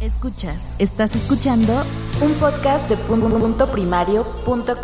Escuchas, 0.00 0.56
estás 0.78 1.14
escuchando 1.14 1.74
un 2.22 2.32
podcast 2.40 2.88
de 2.88 2.96
punto 2.96 4.80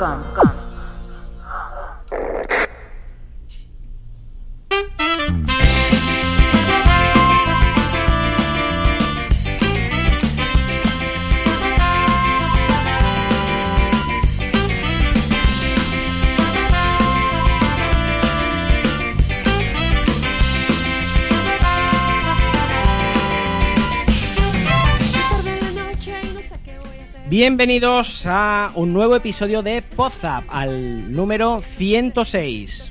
Bienvenidos 27.39 28.25
a 28.25 28.73
un 28.77 28.95
nuevo 28.95 29.15
episodio 29.15 29.63
de 29.63 29.83
Podzap, 29.83 30.45
al 30.49 31.13
número 31.13 31.61
106. 31.61 32.91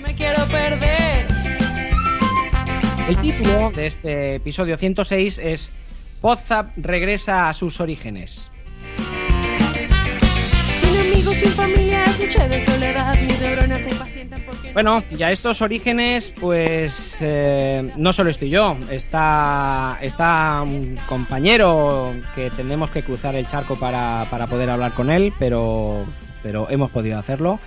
me 0.00 0.14
quiero 0.14 0.46
perder. 0.46 1.26
El 3.08 3.16
título 3.20 3.72
de 3.72 3.88
este 3.88 4.34
episodio 4.36 4.76
106 4.76 5.40
es 5.40 5.72
Podzap 6.20 6.70
regresa 6.76 7.48
a 7.48 7.52
sus 7.52 7.80
orígenes. 7.80 8.52
Sin 11.20 11.28
amigos, 11.28 11.42
sin 11.42 11.52
familia, 11.52 12.06
noche 12.18 12.48
de 12.48 12.64
soledad, 12.64 13.20
mis 13.20 13.40
neuronas 13.42 13.82
se 13.82 13.90
impacientan 13.90 14.42
porque... 14.46 14.72
Bueno, 14.72 15.04
y 15.10 15.22
a 15.22 15.30
estos 15.30 15.60
orígenes, 15.60 16.32
pues 16.40 17.18
eh, 17.20 17.92
no 17.98 18.14
solo 18.14 18.30
estoy 18.30 18.48
yo, 18.48 18.78
está, 18.90 19.98
está 20.00 20.62
un 20.62 20.98
compañero 21.06 22.14
que 22.34 22.48
tenemos 22.50 22.90
que 22.90 23.02
cruzar 23.02 23.36
el 23.36 23.46
charco 23.46 23.78
para, 23.78 24.28
para 24.30 24.46
poder 24.46 24.70
hablar 24.70 24.94
con 24.94 25.10
él, 25.10 25.34
pero, 25.38 26.06
pero 26.42 26.70
hemos 26.70 26.90
podido 26.90 27.18
hacerlo. 27.18 27.60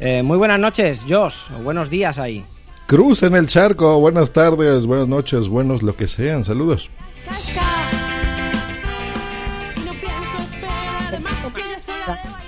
Eh, 0.00 0.24
muy 0.24 0.36
buenas 0.36 0.58
noches, 0.58 1.06
Josh, 1.08 1.50
buenos 1.62 1.88
días 1.88 2.18
ahí. 2.18 2.44
Crucen 2.86 3.36
el 3.36 3.46
charco, 3.46 4.00
buenas 4.00 4.32
tardes, 4.32 4.84
buenas 4.84 5.06
noches, 5.06 5.46
buenos 5.46 5.84
lo 5.84 5.94
que 5.94 6.08
sean, 6.08 6.42
saludos. 6.42 6.90
Casca. 7.24 7.85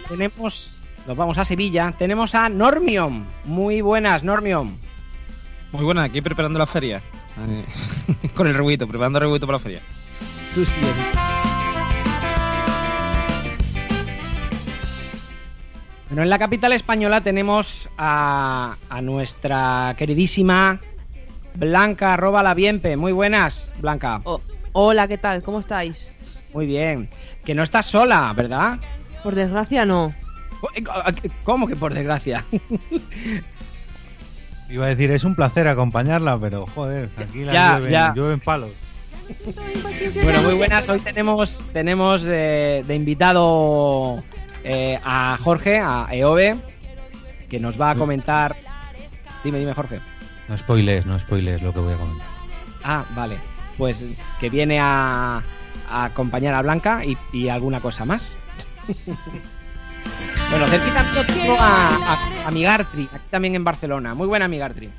Tenemos, 0.09 0.83
nos 1.06 1.17
vamos 1.17 1.37
a 1.39 1.45
Sevilla, 1.45 1.92
tenemos 1.97 2.34
a 2.34 2.48
Normion. 2.48 3.27
Muy 3.45 3.83
buenas, 3.83 4.25
Normion. 4.25 4.78
Muy 5.73 5.84
buena, 5.84 6.05
aquí 6.05 6.23
preparando 6.23 6.59
la 6.59 6.67
feria. 6.67 7.03
Eh, 7.47 7.65
Con 8.34 8.47
el 8.47 8.55
rebuito, 8.55 8.87
preparando 8.89 9.19
el 9.19 9.25
rebuito 9.25 9.47
para 9.47 9.59
la 9.59 9.62
feria. 9.62 9.81
Tú 10.55 10.65
sí. 10.65 10.81
Bueno, 16.09 16.22
en 16.22 16.31
la 16.31 16.38
capital 16.38 16.72
española 16.72 17.21
tenemos 17.21 17.91
a, 17.99 18.77
a 18.88 19.03
nuestra 19.03 19.94
queridísima 19.99 20.81
Blanca 21.54 22.15
arroba 22.15 22.43
la 22.43 22.54
Bienpe. 22.54 22.97
Muy 22.97 23.12
buenas, 23.12 23.71
Blanca. 23.78 24.22
Oh, 24.25 24.41
hola, 24.72 25.06
¿qué 25.06 25.19
tal? 25.19 25.43
¿Cómo 25.43 25.59
estáis? 25.59 26.10
Muy 26.54 26.65
bien. 26.66 27.10
Que 27.44 27.54
no 27.54 27.62
estás 27.62 27.87
sola, 27.87 28.33
¿verdad? 28.34 28.78
Por 29.23 29.34
desgracia 29.34 29.84
no. 29.84 30.15
¿Cómo 31.45 31.67
que 31.67 31.77
por 31.77 31.95
desgracia? 31.95 32.45
Iba 34.71 34.87
a 34.87 34.89
decir, 34.89 35.11
es 35.11 35.25
un 35.25 35.34
placer 35.34 35.67
acompañarla, 35.67 36.39
pero 36.39 36.67
joder, 36.67 37.09
aquí 37.17 37.45
la 37.45 37.53
Ya, 37.53 37.73
llueven, 37.78 37.93
ya. 37.93 38.15
llueven 38.15 38.41
palos. 38.41 38.71
Bueno, 40.23 40.43
muy 40.43 40.55
buenas. 40.55 40.89
Hoy 40.89 41.01
tenemos, 41.01 41.65
tenemos 41.73 42.23
de, 42.23 42.84
de 42.87 42.95
invitado 42.95 44.23
eh, 44.65 44.99
a 45.03 45.39
Jorge, 45.43 45.78
a 45.81 46.07
Eove, 46.12 46.57
que 47.49 47.59
nos 47.61 47.81
va 47.81 47.93
a 47.93 47.95
comentar. 47.95 48.57
Dime, 49.43 49.59
dime, 49.59 49.73
Jorge. 49.75 50.01
No 50.49 50.59
spoilers, 50.59 51.07
no 51.07 51.19
spoilers 51.19 51.62
lo 51.62 51.73
que 51.73 51.81
voy 51.81 51.95
a 51.95 51.97
comentar. 51.97 52.27
Ah, 52.84 53.05
vale. 53.15 53.39
Pues 53.78 54.05
que 54.41 54.51
viene 54.51 54.78
a, 54.81 55.43
a 55.89 56.05
acompañar 56.05 56.55
a 56.55 56.62
Blanca 56.62 57.05
y, 57.05 57.17
y 57.33 57.49
alguna 57.49 57.81
cosa 57.81 58.05
más. 58.05 58.34
bueno, 60.50 60.66
cerquita 60.66 61.04
a, 61.59 62.15
a, 62.15 62.49
a 62.49 62.50
Migartri, 62.50 63.09
aquí 63.12 63.25
también 63.31 63.54
en 63.54 63.65
Barcelona. 63.65 64.15
Muy 64.15 64.26
buena 64.26 64.49
Migartri. 64.49 64.91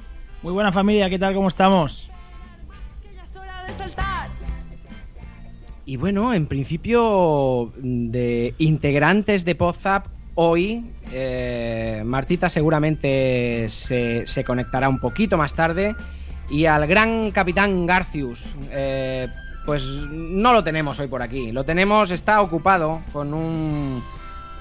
Muy 0.41 0.53
buena 0.53 0.71
familia, 0.71 1.09
¿qué 1.09 1.19
tal? 1.19 1.33
¿Cómo 1.33 1.47
estamos? 1.47 2.09
que 3.01 3.15
ya 3.15 3.23
es 3.23 3.35
hora 3.35 3.63
de 3.65 3.73
saltar. 3.73 4.29
Y 5.85 5.97
bueno, 5.97 6.33
en 6.33 6.45
principio 6.45 7.73
de 7.77 8.53
integrantes 8.59 9.43
de 9.43 9.55
Podzap, 9.55 10.05
hoy 10.35 10.85
eh, 11.11 12.03
Martita 12.05 12.47
seguramente 12.47 13.65
se, 13.69 14.25
se 14.27 14.43
conectará 14.43 14.87
un 14.87 14.99
poquito 14.99 15.37
más 15.37 15.53
tarde. 15.53 15.95
Y 16.49 16.65
al 16.65 16.87
gran 16.87 17.31
capitán 17.31 17.85
Garcius, 17.85 18.47
eh, 18.71 19.27
pues 19.69 20.07
no 20.09 20.51
lo 20.51 20.63
tenemos 20.63 20.97
hoy 20.99 21.07
por 21.07 21.21
aquí. 21.21 21.51
Lo 21.51 21.63
tenemos, 21.63 22.09
está 22.09 22.41
ocupado 22.41 23.01
con 23.13 23.35
un, 23.35 24.01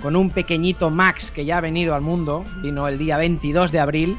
con 0.03 0.17
un 0.17 0.29
pequeñito 0.29 0.91
Max 0.91 1.31
que 1.31 1.47
ya 1.47 1.57
ha 1.57 1.61
venido 1.63 1.95
al 1.95 2.03
mundo. 2.03 2.45
Vino 2.61 2.87
el 2.87 2.99
día 2.99 3.17
22 3.17 3.73
de 3.73 3.81
abril. 3.81 4.19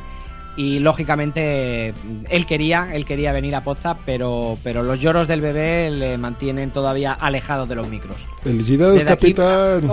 Y 0.58 0.80
lógicamente 0.80 1.94
él 2.28 2.46
quería, 2.48 2.90
él 2.92 3.06
quería 3.06 3.32
venir 3.34 3.54
a 3.54 3.64
Podzap, 3.64 4.00
pero, 4.04 4.58
pero 4.64 4.82
los 4.82 5.00
lloros 5.00 5.28
del 5.28 5.42
bebé 5.42 5.92
le 5.92 6.18
mantienen 6.18 6.72
todavía 6.72 7.14
alejado 7.14 7.68
de 7.68 7.76
los 7.76 7.88
micros. 7.88 8.28
Felicidades, 8.42 8.96
Desde 8.96 9.06
capitán. 9.06 9.92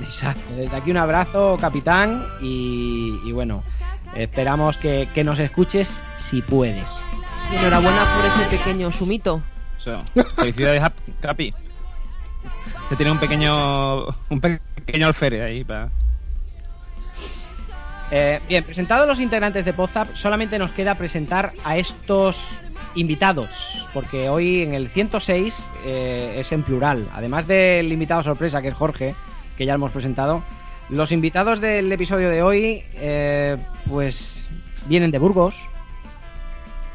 Exacto, 0.00 0.54
desde 0.56 0.74
aquí 0.74 0.90
un 0.90 0.96
abrazo, 0.96 1.58
capitán, 1.60 2.24
y, 2.40 3.20
y 3.26 3.32
bueno, 3.32 3.62
esperamos 4.16 4.78
que, 4.78 5.06
que 5.14 5.22
nos 5.22 5.38
escuches 5.38 6.06
si 6.16 6.40
puedes. 6.40 7.04
Enhorabuena 7.52 8.16
por 8.16 8.24
ese 8.24 8.56
pequeño 8.56 8.92
sumito. 8.92 9.42
Eso. 9.78 10.02
Felicidades, 10.36 10.82
Capi. 11.20 11.54
Que 12.88 12.96
tiene 12.96 13.12
un 13.12 13.18
pequeño. 13.18 14.06
Un 14.28 14.40
pequeño 14.40 15.06
alférez 15.06 15.40
ahí 15.40 15.64
para. 15.64 15.90
Eh, 18.10 18.40
bien, 18.48 18.62
presentados 18.62 19.08
los 19.08 19.18
integrantes 19.18 19.64
de 19.64 19.72
Podzap, 19.72 20.14
solamente 20.14 20.58
nos 20.58 20.72
queda 20.72 20.94
presentar 20.94 21.52
a 21.64 21.78
estos 21.78 22.58
invitados, 22.94 23.88
porque 23.92 24.28
hoy 24.28 24.62
en 24.62 24.74
el 24.74 24.88
106 24.88 25.72
eh, 25.84 26.36
es 26.38 26.52
en 26.52 26.62
plural. 26.62 27.08
Además 27.14 27.46
del 27.46 27.90
invitado 27.92 28.22
sorpresa, 28.22 28.62
que 28.62 28.68
es 28.68 28.74
Jorge, 28.74 29.14
que 29.56 29.66
ya 29.66 29.74
hemos 29.74 29.90
presentado, 29.90 30.44
los 30.90 31.12
invitados 31.12 31.60
del 31.60 31.90
episodio 31.90 32.28
de 32.28 32.42
hoy, 32.42 32.84
eh, 32.94 33.56
pues 33.88 34.48
vienen 34.86 35.10
de 35.10 35.18
Burgos, 35.18 35.68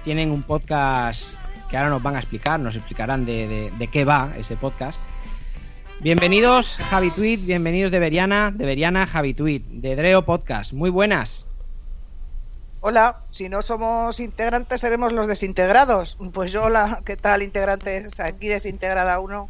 tienen 0.10 0.32
un 0.32 0.42
podcast 0.42 1.36
que 1.70 1.78
ahora 1.78 1.92
nos 1.92 2.02
van 2.02 2.16
a 2.16 2.18
explicar, 2.18 2.60
nos 2.60 2.76
explicarán 2.76 3.28
de, 3.28 3.48
de- 3.48 3.72
de 3.78 3.88
qué 3.90 4.06
va 4.06 4.34
ese 4.36 4.58
podcast. 4.58 5.00
Bienvenidos 6.02 6.78
Javi 6.90 7.12
Tweet, 7.12 7.38
bienvenidos 7.38 7.92
de 7.92 8.00
Veriana, 8.00 8.50
de 8.50 8.66
Veriana 8.66 9.06
Javi 9.06 9.36
Tweet, 9.36 9.62
de 9.70 9.96
Dreo 9.96 10.26
Podcast. 10.26 10.74
Muy 10.74 10.90
buenas. 10.90 11.46
Hola, 12.82 13.20
si 13.30 13.50
no 13.50 13.62
somos 13.62 14.20
integrantes 14.20 14.82
seremos 14.82 15.14
los 15.14 15.28
desintegrados. 15.28 16.18
Pues 16.34 16.52
yo, 16.52 16.64
hola, 16.64 17.04
¿qué 17.06 17.16
tal 17.16 17.44
integrantes? 17.44 18.20
Aquí 18.20 18.48
desintegrada 18.48 19.20
uno. 19.20 19.48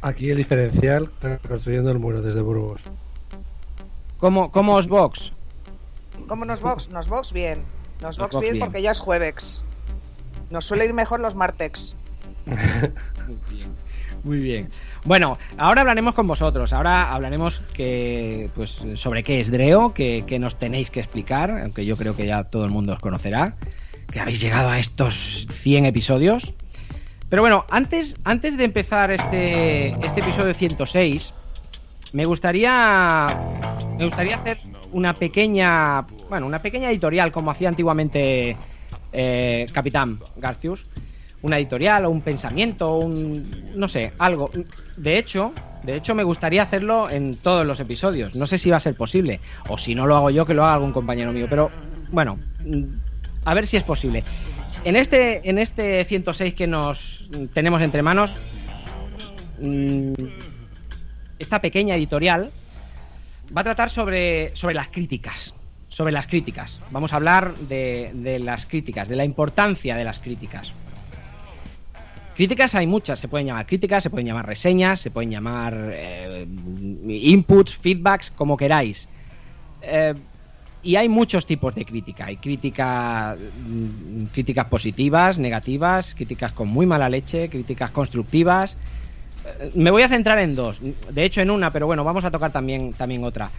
Aquí 0.00 0.30
el 0.30 0.36
diferencial, 0.36 1.10
reconstruyendo 1.20 1.90
el 1.90 1.98
muro 1.98 2.22
desde 2.22 2.40
Burgos. 2.40 2.82
¿Cómo, 4.18 4.52
cómo 4.52 4.76
os 4.76 4.86
box? 4.86 5.32
¿Cómo 6.28 6.44
nos 6.44 6.60
box? 6.60 6.88
Nos 6.90 7.08
box 7.08 7.32
bien. 7.32 7.64
Nos 8.02 8.16
box 8.18 8.32
box 8.34 8.42
bien, 8.42 8.54
bien. 8.54 8.64
porque 8.66 8.82
ya 8.82 8.92
es 8.92 8.98
jueves. 8.98 9.62
Nos 10.50 10.64
suele 10.64 10.84
ir 10.84 10.94
mejor 10.94 11.20
los 11.20 11.34
martex. 11.34 11.96
Muy 12.46 12.56
bien. 13.50 13.68
Muy 14.22 14.38
bien. 14.40 14.68
Bueno, 15.04 15.38
ahora 15.56 15.80
hablaremos 15.80 16.14
con 16.14 16.26
vosotros. 16.26 16.72
Ahora 16.74 17.12
hablaremos 17.12 17.62
que, 17.72 18.50
pues, 18.54 18.82
sobre 18.94 19.22
qué 19.22 19.40
es 19.40 19.50
Dreo, 19.50 19.94
que, 19.94 20.24
que 20.26 20.38
nos 20.38 20.56
tenéis 20.56 20.90
que 20.90 21.00
explicar, 21.00 21.50
aunque 21.50 21.86
yo 21.86 21.96
creo 21.96 22.14
que 22.14 22.26
ya 22.26 22.44
todo 22.44 22.64
el 22.64 22.70
mundo 22.70 22.92
os 22.92 22.98
conocerá. 23.00 23.56
que 24.12 24.20
habéis 24.20 24.40
llegado 24.40 24.68
a 24.68 24.78
estos 24.78 25.46
100 25.50 25.86
episodios. 25.86 26.52
Pero 27.28 27.42
bueno, 27.42 27.64
antes, 27.70 28.16
antes 28.24 28.56
de 28.58 28.64
empezar 28.64 29.12
este, 29.12 29.90
este 30.04 30.20
episodio 30.20 30.52
106, 30.52 31.32
me 32.12 32.24
gustaría, 32.24 33.28
me 33.96 34.04
gustaría 34.04 34.34
hacer 34.36 34.58
una 34.90 35.14
pequeña, 35.14 36.04
bueno, 36.30 36.46
una 36.46 36.62
pequeña 36.62 36.88
editorial 36.88 37.32
como 37.32 37.50
hacía 37.50 37.68
antiguamente 37.68 38.56
eh, 39.12 39.66
Capitán 39.72 40.20
Garcius. 40.36 40.86
Una 41.42 41.58
editorial 41.58 42.04
o 42.04 42.10
un 42.10 42.20
pensamiento, 42.20 42.96
un, 42.96 43.72
no 43.74 43.88
sé, 43.88 44.12
algo. 44.18 44.50
De 44.96 45.18
hecho, 45.18 45.52
de 45.82 45.96
hecho 45.96 46.14
me 46.14 46.22
gustaría 46.22 46.62
hacerlo 46.62 47.10
en 47.10 47.36
todos 47.36 47.66
los 47.66 47.80
episodios. 47.80 48.34
No 48.34 48.46
sé 48.46 48.58
si 48.58 48.70
va 48.70 48.76
a 48.76 48.80
ser 48.80 48.94
posible 48.94 49.40
o 49.68 49.76
si 49.76 49.94
no 49.94 50.06
lo 50.06 50.16
hago 50.16 50.30
yo 50.30 50.46
que 50.46 50.54
lo 50.54 50.64
haga 50.64 50.74
algún 50.74 50.92
compañero 50.92 51.32
mío, 51.32 51.46
pero 51.48 51.70
bueno, 52.12 52.38
mm, 52.64 52.84
a 53.44 53.54
ver 53.54 53.66
si 53.66 53.78
es 53.78 53.82
posible. 53.82 54.22
En 54.84 54.96
este, 54.96 55.48
en 55.48 55.58
este 55.58 56.04
106 56.04 56.54
que 56.54 56.66
nos 56.66 57.28
tenemos 57.54 57.80
entre 57.82 58.02
manos, 58.02 58.36
mm, 59.60 60.12
esta 61.38 61.60
pequeña 61.60 61.96
editorial 61.96 62.50
va 63.56 63.62
a 63.62 63.64
tratar 63.64 63.90
sobre, 63.90 64.54
sobre 64.54 64.74
las 64.74 64.88
críticas. 64.88 65.54
Sobre 65.90 66.12
las 66.12 66.26
críticas. 66.26 66.80
Vamos 66.90 67.12
a 67.12 67.16
hablar 67.16 67.54
de, 67.56 68.12
de 68.14 68.38
las 68.38 68.64
críticas, 68.64 69.08
de 69.08 69.16
la 69.16 69.24
importancia 69.24 69.94
de 69.96 70.04
las 70.04 70.18
críticas. 70.18 70.72
Críticas 72.40 72.74
hay 72.74 72.86
muchas, 72.86 73.20
se 73.20 73.28
pueden 73.28 73.48
llamar 73.48 73.66
críticas, 73.66 74.02
se 74.02 74.08
pueden 74.08 74.26
llamar 74.26 74.46
reseñas, 74.46 74.98
se 75.00 75.10
pueden 75.10 75.30
llamar 75.30 75.90
eh, 75.92 76.46
inputs, 77.06 77.76
feedbacks, 77.76 78.30
como 78.30 78.56
queráis. 78.56 79.10
Eh, 79.82 80.14
y 80.82 80.96
hay 80.96 81.10
muchos 81.10 81.44
tipos 81.44 81.74
de 81.74 81.84
crítica. 81.84 82.24
Hay 82.24 82.38
crítica, 82.38 83.36
mm, 83.36 84.26
críticas 84.32 84.64
positivas, 84.68 85.38
negativas, 85.38 86.14
críticas 86.14 86.52
con 86.52 86.68
muy 86.68 86.86
mala 86.86 87.10
leche, 87.10 87.50
críticas 87.50 87.90
constructivas. 87.90 88.78
Eh, 89.44 89.72
me 89.74 89.90
voy 89.90 90.00
a 90.00 90.08
centrar 90.08 90.38
en 90.38 90.54
dos. 90.54 90.80
De 91.10 91.24
hecho, 91.24 91.42
en 91.42 91.50
una, 91.50 91.70
pero 91.70 91.86
bueno, 91.86 92.04
vamos 92.04 92.24
a 92.24 92.30
tocar 92.30 92.52
también, 92.52 92.94
también 92.94 93.22
otra. 93.22 93.50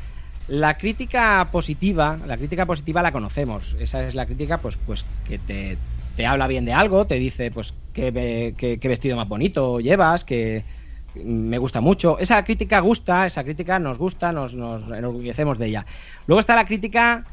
La 0.47 0.77
crítica 0.77 1.49
positiva, 1.51 2.19
la 2.25 2.37
crítica 2.37 2.65
positiva 2.65 3.01
la 3.01 3.11
conocemos. 3.11 3.75
Esa 3.79 4.05
es 4.05 4.15
la 4.15 4.25
crítica, 4.25 4.61
pues, 4.61 4.77
pues 4.77 5.05
que 5.23 5.39
te, 5.39 5.77
te 6.15 6.25
habla 6.25 6.47
bien 6.47 6.65
de 6.65 6.73
algo, 6.73 7.07
te 7.07 7.15
dice, 7.15 7.51
pues, 7.51 7.73
qué, 7.93 8.53
qué- 8.57 8.89
vestido 8.89 9.15
más 9.15 9.27
bonito 9.29 9.79
llevas, 9.79 10.25
que 10.25 10.65
me 11.13 11.57
gusta 11.57 11.79
mucho. 11.79 12.17
Esa 12.19 12.43
crítica 12.43 12.79
gusta, 12.79 13.25
esa 13.25 13.43
crítica 13.43 13.79
nos 13.79 13.97
gusta, 13.97 14.31
nos, 14.31 14.53
nos 14.55 14.89
enorgullecemos 14.91 15.57
de 15.57 15.67
ella. 15.67 15.85
Luego 16.27 16.39
está 16.39 16.55
la 16.55 16.65
crítica 16.65 17.25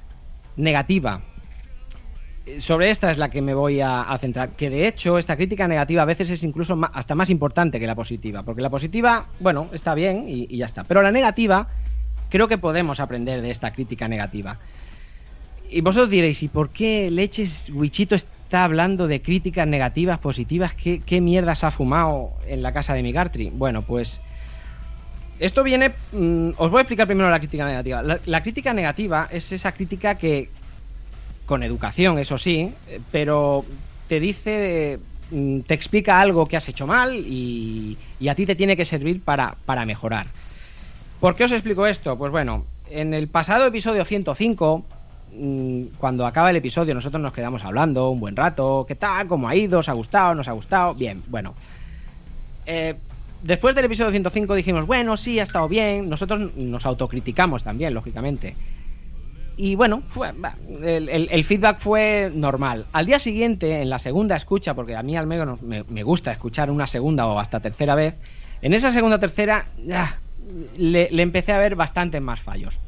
negativa. 0.57 1.23
Sobre 2.59 2.91
esta 2.91 3.11
es 3.11 3.19
la 3.19 3.31
que 3.31 3.43
me 3.43 3.53
voy 3.53 3.81
a, 3.81 4.17
centrar. 4.21 4.57
Que 4.57 4.71
de 4.71 4.87
hecho, 4.87 5.19
esta 5.19 5.37
crítica 5.37 5.69
negativa 5.69 6.03
a 6.03 6.07
veces 6.07 6.31
es 6.31 6.43
incluso 6.45 6.79
hasta 6.95 7.15
más 7.15 7.31
importante 7.31 7.79
que 7.79 7.87
la 7.87 7.95
positiva. 7.95 8.43
Porque 8.43 8.63
la 8.63 8.71
positiva, 8.71 9.29
bueno, 9.39 9.69
está 9.73 9.95
bien 9.95 10.25
y 10.27 10.57
ya 10.57 10.67
está. 10.67 10.85
Pero 10.85 11.03
la 11.03 11.13
negativa, 11.13 11.69
creo 12.29 12.49
que 12.49 12.59
podemos 12.59 13.01
aprender 13.01 13.43
de 13.43 13.51
esta 13.51 13.73
crítica 13.73 14.09
negativa. 14.09 14.59
Y 15.71 15.81
vosotros 15.83 16.11
diréis, 16.11 16.43
¿y 16.43 16.49
por 16.49 16.71
qué 16.71 17.11
leches 17.11 17.71
Wichito 17.71 18.15
está 18.15 18.65
hablando 18.65 19.07
de 19.07 19.21
críticas 19.21 19.67
negativas, 19.67 20.19
positivas? 20.19 20.75
¿Qué, 20.75 21.21
mierdas 21.21 21.65
ha 21.65 21.71
fumado 21.71 22.33
en 22.47 22.63
la 22.63 22.73
casa 22.73 22.95
de 22.95 23.03
Migartri? 23.03 23.51
Bueno, 23.51 23.83
pues 23.83 24.21
esto 25.39 25.63
viene... 25.63 25.95
mm, 26.13 26.51
os 26.57 26.71
voy 26.71 26.79
a 26.79 26.83
explicar 26.83 27.07
primero 27.07 27.29
la 27.31 27.39
crítica 27.39 27.67
negativa. 27.67 28.03
La, 28.03 28.21
la 28.25 28.43
crítica 28.43 28.73
negativa 28.73 29.29
es 29.31 29.53
esa 29.53 29.73
crítica 29.73 30.17
que, 30.17 30.51
con 31.45 31.63
educación, 31.63 32.19
eso 32.19 32.39
sí, 32.39 32.75
eh, 32.87 33.01
pero 33.11 33.65
te 34.07 34.21
dice, 34.21 34.99
mm, 35.31 35.61
te 35.61 35.75
explica 35.75 36.21
algo 36.21 36.47
que 36.47 36.57
has 36.57 36.69
hecho 36.69 36.87
mal 36.87 37.15
y, 37.15 37.99
y 38.19 38.29
a 38.29 38.35
ti 38.35 38.47
te 38.47 38.55
tiene 38.55 38.77
que 38.77 38.85
servir 38.85 39.23
para, 39.23 39.57
para 39.65 39.87
mejorar. 39.87 40.27
¿Por 41.21 41.35
qué 41.35 41.45
os 41.45 41.53
explico 41.53 41.85
esto? 41.87 42.17
Pues 42.17 42.31
bueno, 42.31 42.65
en 42.89 43.13
el 43.13 43.27
pasado 43.27 43.67
episodio 43.67 44.05
105, 44.05 44.85
mm, 45.35 45.83
cuando 45.99 46.25
acaba 46.27 46.51
el 46.51 46.57
episodio, 46.57 46.95
nosotros 46.95 47.21
nos 47.21 47.33
quedamos 47.33 47.65
hablando 47.65 48.11
un 48.11 48.21
buen 48.21 48.37
rato. 48.37 48.85
¿Qué 48.87 48.95
tal? 48.95 49.27
¿Cómo 49.27 49.49
ha 49.49 49.57
ido? 49.57 49.81
¿Os 49.81 49.89
ha 49.89 49.95
gustado? 49.95 50.37
¿Nos 50.37 50.47
ha 50.47 50.53
gustado? 50.53 50.95
Bien, 50.95 51.25
bueno. 51.27 51.55
Eh, 52.67 52.95
después 53.43 53.75
del 53.75 53.87
episodio 53.87 54.13
105 54.13 54.55
dijimos, 54.55 54.87
bueno, 54.87 55.17
sí, 55.17 55.41
ha 55.41 55.43
estado 55.43 55.67
bien. 55.67 56.09
Nosotros 56.09 56.55
nos 56.55 56.87
autocriticamos 56.87 57.65
también, 57.65 57.95
lógicamente. 57.95 58.55
Y 59.57 59.75
bueno, 59.75 60.05
fue, 60.07 60.33
el, 60.85 61.45
feedback 61.45 61.81
fue 61.81 62.31
normal. 62.33 62.87
Al 62.93 63.07
día 63.07 63.19
siguiente, 63.19 63.83
en 63.83 63.91
la 63.91 63.99
segunda 63.99 64.37
escucha, 64.37 64.75
porque 64.75 64.95
a 64.95 65.03
mí 65.03 65.17
al 65.17 65.27
menos 65.27 65.61
me, 65.63 65.83
gusta 66.05 66.31
escuchar 66.31 66.71
una 66.71 66.87
segunda 66.87 67.27
o 67.27 67.41
hasta 67.41 67.59
tercera 67.59 67.97
vez, 67.97 68.15
en 68.63 68.73
esa 68.73 68.93
segunda 68.93 69.17
o 69.17 69.19
tercera 69.19 69.67
ya, 69.85 70.21
le, 70.77 71.09
empecé 71.23 71.53
a 71.53 71.59
ver 71.59 71.75
bastantes 71.77 72.21
más 72.21 72.41
fallos. 72.41 72.81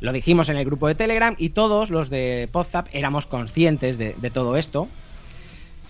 Lo 0.00 0.12
dijimos 0.12 0.48
en 0.48 0.56
el 0.56 0.64
grupo 0.64 0.88
de 0.88 0.94
Telegram 0.94 1.34
y 1.38 1.50
todos 1.50 1.90
los 1.90 2.10
de 2.10 2.48
Podzap 2.52 2.88
éramos 2.92 3.26
conscientes 3.26 3.96
de, 3.96 4.14
de 4.18 4.30
todo 4.30 4.56
esto. 4.56 4.88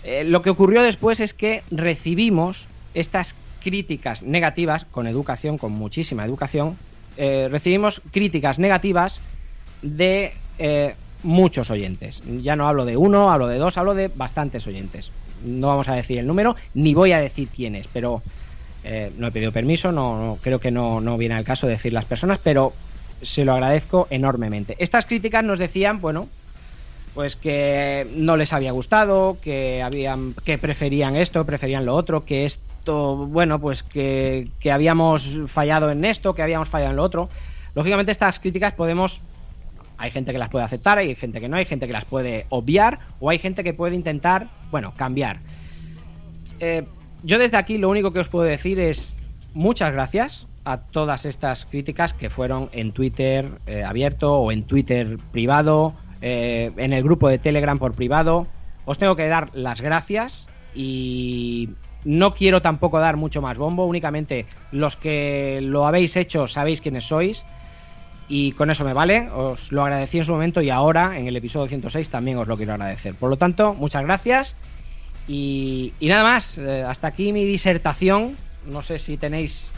Eh, 0.04 0.24
lo 0.24 0.42
que 0.42 0.50
ocurrió 0.50 0.82
después 0.82 1.20
es 1.20 1.34
que 1.34 1.62
recibimos 1.70 2.68
estas 2.92 3.34
críticas 3.62 4.22
negativas, 4.22 4.84
con 4.84 5.06
educación, 5.06 5.56
con 5.56 5.72
muchísima 5.72 6.24
educación, 6.24 6.76
eh, 7.16 7.48
recibimos 7.50 8.02
críticas 8.10 8.58
negativas 8.58 9.22
de 9.82 10.34
eh, 10.58 10.94
muchos 11.22 11.70
oyentes. 11.70 12.22
Ya 12.42 12.56
no 12.56 12.68
hablo 12.68 12.84
de 12.84 12.96
uno, 12.96 13.30
hablo 13.30 13.46
de 13.46 13.58
dos, 13.58 13.78
hablo 13.78 13.94
de 13.94 14.08
bastantes 14.08 14.66
oyentes. 14.66 15.10
No 15.44 15.68
vamos 15.68 15.88
a 15.88 15.94
decir 15.94 16.18
el 16.18 16.26
número, 16.26 16.56
ni 16.74 16.92
voy 16.94 17.12
a 17.12 17.18
decir 17.18 17.48
quién 17.48 17.74
es, 17.74 17.88
pero 17.88 18.22
eh, 18.84 19.10
no 19.16 19.28
he 19.28 19.32
pedido 19.32 19.52
permiso, 19.52 19.92
no, 19.92 20.38
creo 20.42 20.60
que 20.60 20.70
no, 20.70 21.00
no 21.00 21.16
viene 21.16 21.34
al 21.34 21.44
caso 21.44 21.66
decir 21.66 21.92
las 21.92 22.04
personas, 22.04 22.38
pero 22.42 22.72
se 23.22 23.44
lo 23.44 23.52
agradezco 23.54 24.06
enormemente. 24.10 24.76
Estas 24.78 25.06
críticas 25.06 25.42
nos 25.42 25.58
decían, 25.58 26.00
bueno, 26.00 26.28
pues 27.14 27.36
que 27.36 28.06
no 28.14 28.36
les 28.36 28.52
había 28.52 28.72
gustado, 28.72 29.38
que 29.40 29.82
habían, 29.82 30.34
que 30.44 30.58
preferían 30.58 31.16
esto, 31.16 31.46
preferían 31.46 31.86
lo 31.86 31.94
otro, 31.94 32.24
que 32.24 32.44
esto, 32.44 33.16
bueno, 33.16 33.60
pues 33.60 33.82
que, 33.82 34.48
que 34.60 34.70
habíamos 34.70 35.38
fallado 35.46 35.90
en 35.90 36.04
esto, 36.04 36.34
que 36.34 36.42
habíamos 36.42 36.68
fallado 36.68 36.90
en 36.90 36.96
lo 36.96 37.04
otro. 37.04 37.30
Lógicamente 37.74 38.12
estas 38.12 38.38
críticas 38.38 38.74
podemos 38.74 39.22
hay 39.96 40.10
gente 40.10 40.32
que 40.32 40.38
las 40.38 40.50
puede 40.50 40.64
aceptar, 40.64 40.98
hay 40.98 41.14
gente 41.14 41.40
que 41.40 41.48
no, 41.48 41.56
hay 41.56 41.66
gente 41.66 41.86
que 41.86 41.92
las 41.92 42.04
puede 42.04 42.46
obviar 42.48 42.98
o 43.20 43.30
hay 43.30 43.38
gente 43.38 43.62
que 43.62 43.72
puede 43.72 43.94
intentar, 43.94 44.48
bueno, 44.70 44.92
cambiar. 44.96 45.38
Eh, 46.60 46.84
yo 47.24 47.38
desde 47.38 47.56
aquí 47.56 47.78
lo 47.78 47.88
único 47.88 48.12
que 48.12 48.20
os 48.20 48.28
puedo 48.28 48.44
decir 48.44 48.78
es 48.78 49.16
muchas 49.54 49.92
gracias 49.92 50.46
a 50.64 50.78
todas 50.78 51.24
estas 51.24 51.64
críticas 51.66 52.14
que 52.14 52.30
fueron 52.30 52.68
en 52.72 52.92
Twitter 52.92 53.50
eh, 53.66 53.82
abierto 53.82 54.34
o 54.34 54.52
en 54.52 54.64
Twitter 54.64 55.18
privado, 55.32 55.94
eh, 56.20 56.70
en 56.76 56.92
el 56.92 57.02
grupo 57.02 57.28
de 57.28 57.38
Telegram 57.38 57.78
por 57.78 57.94
privado. 57.94 58.46
Os 58.84 58.98
tengo 58.98 59.16
que 59.16 59.26
dar 59.26 59.50
las 59.54 59.80
gracias 59.80 60.48
y 60.74 61.70
no 62.04 62.34
quiero 62.34 62.60
tampoco 62.62 62.98
dar 62.98 63.16
mucho 63.16 63.40
más 63.40 63.56
bombo, 63.56 63.86
únicamente 63.86 64.46
los 64.70 64.96
que 64.96 65.60
lo 65.62 65.86
habéis 65.86 66.16
hecho 66.16 66.46
sabéis 66.46 66.80
quiénes 66.80 67.04
sois 67.04 67.46
y 68.28 68.52
con 68.52 68.70
eso 68.70 68.84
me 68.84 68.92
vale, 68.92 69.28
os 69.30 69.72
lo 69.72 69.82
agradecí 69.82 70.18
en 70.18 70.24
su 70.24 70.32
momento 70.32 70.60
y 70.60 70.70
ahora 70.70 71.18
en 71.18 71.26
el 71.26 71.36
episodio 71.36 71.68
106 71.68 72.08
también 72.10 72.38
os 72.38 72.48
lo 72.48 72.56
quiero 72.56 72.72
agradecer. 72.72 73.14
Por 73.14 73.30
lo 73.30 73.36
tanto, 73.36 73.74
muchas 73.74 74.02
gracias 74.02 74.56
y, 75.26 75.92
nada 76.00 76.22
más, 76.22 76.58
eh, 76.58 76.84
hasta 76.86 77.08
aquí 77.08 77.32
mi 77.32 77.44
disertación, 77.44 78.36
no 78.66 78.82
sé 78.82 78.98
si 78.98 79.16
tenéis 79.16 79.72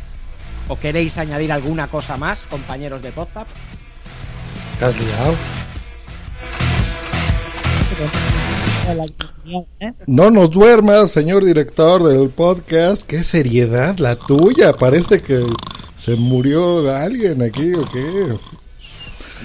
o 0.68 0.78
queréis 0.78 1.18
añadir 1.18 1.52
alguna 1.52 1.86
cosa 1.86 2.16
más, 2.16 2.42
compañeros 2.42 3.02
de 3.02 3.12
Podzap. 3.12 3.46
¿Te 4.78 4.84
has 4.84 4.98
liado? 4.98 5.34
No 10.06 10.30
nos 10.30 10.50
duermas, 10.50 11.10
señor 11.10 11.44
director 11.44 12.02
del 12.02 12.28
podcast. 12.30 13.04
Qué 13.04 13.22
seriedad 13.22 13.96
la 13.98 14.16
tuya. 14.16 14.72
Parece 14.72 15.22
que 15.22 15.44
se 15.94 16.16
murió 16.16 16.94
alguien 16.94 17.42
aquí 17.42 17.72
o 17.74 17.84
qué. 17.90 18.36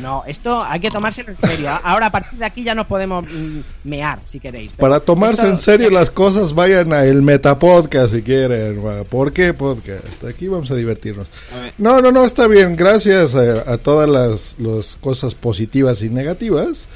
No, 0.01 0.23
esto 0.25 0.61
hay 0.63 0.79
que 0.79 0.89
tomárselo 0.91 1.29
en 1.31 1.37
serio. 1.37 1.69
Ahora 1.83 2.07
a 2.07 2.11
partir 2.11 2.39
de 2.39 2.45
aquí 2.45 2.63
ya 2.63 2.73
nos 2.75 2.87
podemos 2.87 3.25
mm, 3.25 3.59
mear 3.83 4.19
si 4.25 4.39
queréis. 4.39 4.71
Para 4.73 4.99
tomarse 4.99 5.41
esto- 5.43 5.51
en 5.51 5.57
serio 5.57 5.89
las 5.89 6.09
cosas, 6.09 6.53
vayan 6.53 6.91
a 6.93 7.05
el 7.05 7.21
Metapodcast 7.21 8.13
si 8.13 8.21
quieren. 8.21 8.81
¿Por 9.09 9.31
qué 9.33 9.53
podcast? 9.53 10.23
Aquí 10.27 10.47
vamos 10.47 10.71
a 10.71 10.75
divertirnos. 10.75 11.29
No, 11.77 12.01
no, 12.01 12.11
no, 12.11 12.25
está 12.25 12.47
bien. 12.47 12.75
Gracias 12.75 13.35
a, 13.35 13.71
a 13.73 13.77
todas 13.77 14.09
las, 14.09 14.55
las 14.59 14.95
cosas 14.95 15.35
positivas 15.35 16.01
y 16.03 16.09
negativas. 16.09 16.87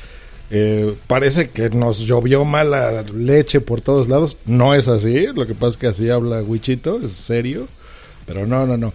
Eh, 0.51 0.95
parece 1.07 1.49
que 1.49 1.69
nos 1.71 1.99
llovió 1.99 2.45
mala 2.45 3.01
leche 3.13 3.61
por 3.61 3.81
todos 3.81 4.07
lados. 4.09 4.37
No 4.45 4.73
es 4.73 4.87
así. 4.87 5.27
Lo 5.27 5.45
que 5.47 5.55
pasa 5.55 5.69
es 5.71 5.77
que 5.77 5.87
así 5.87 6.09
habla 6.09 6.41
Wichito, 6.41 6.99
es 7.03 7.11
serio. 7.11 7.67
Pero 8.27 8.47
no, 8.47 8.65
no, 8.65 8.75
no. 8.77 8.91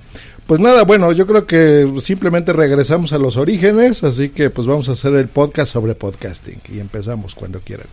Pues 0.50 0.59
nada, 0.59 0.83
bueno, 0.83 1.12
yo 1.12 1.28
creo 1.28 1.47
que 1.47 1.88
simplemente 2.00 2.52
regresamos 2.52 3.12
a 3.12 3.19
los 3.19 3.37
orígenes, 3.37 4.02
así 4.02 4.30
que 4.30 4.50
pues 4.50 4.66
vamos 4.66 4.88
a 4.88 4.92
hacer 4.95 5.14
el 5.14 5.28
podcast 5.28 5.73
sobre 5.73 5.95
podcasting 5.95 6.59
y 6.73 6.80
empezamos 6.80 7.37
cuando 7.37 7.61
quieran. 7.61 7.87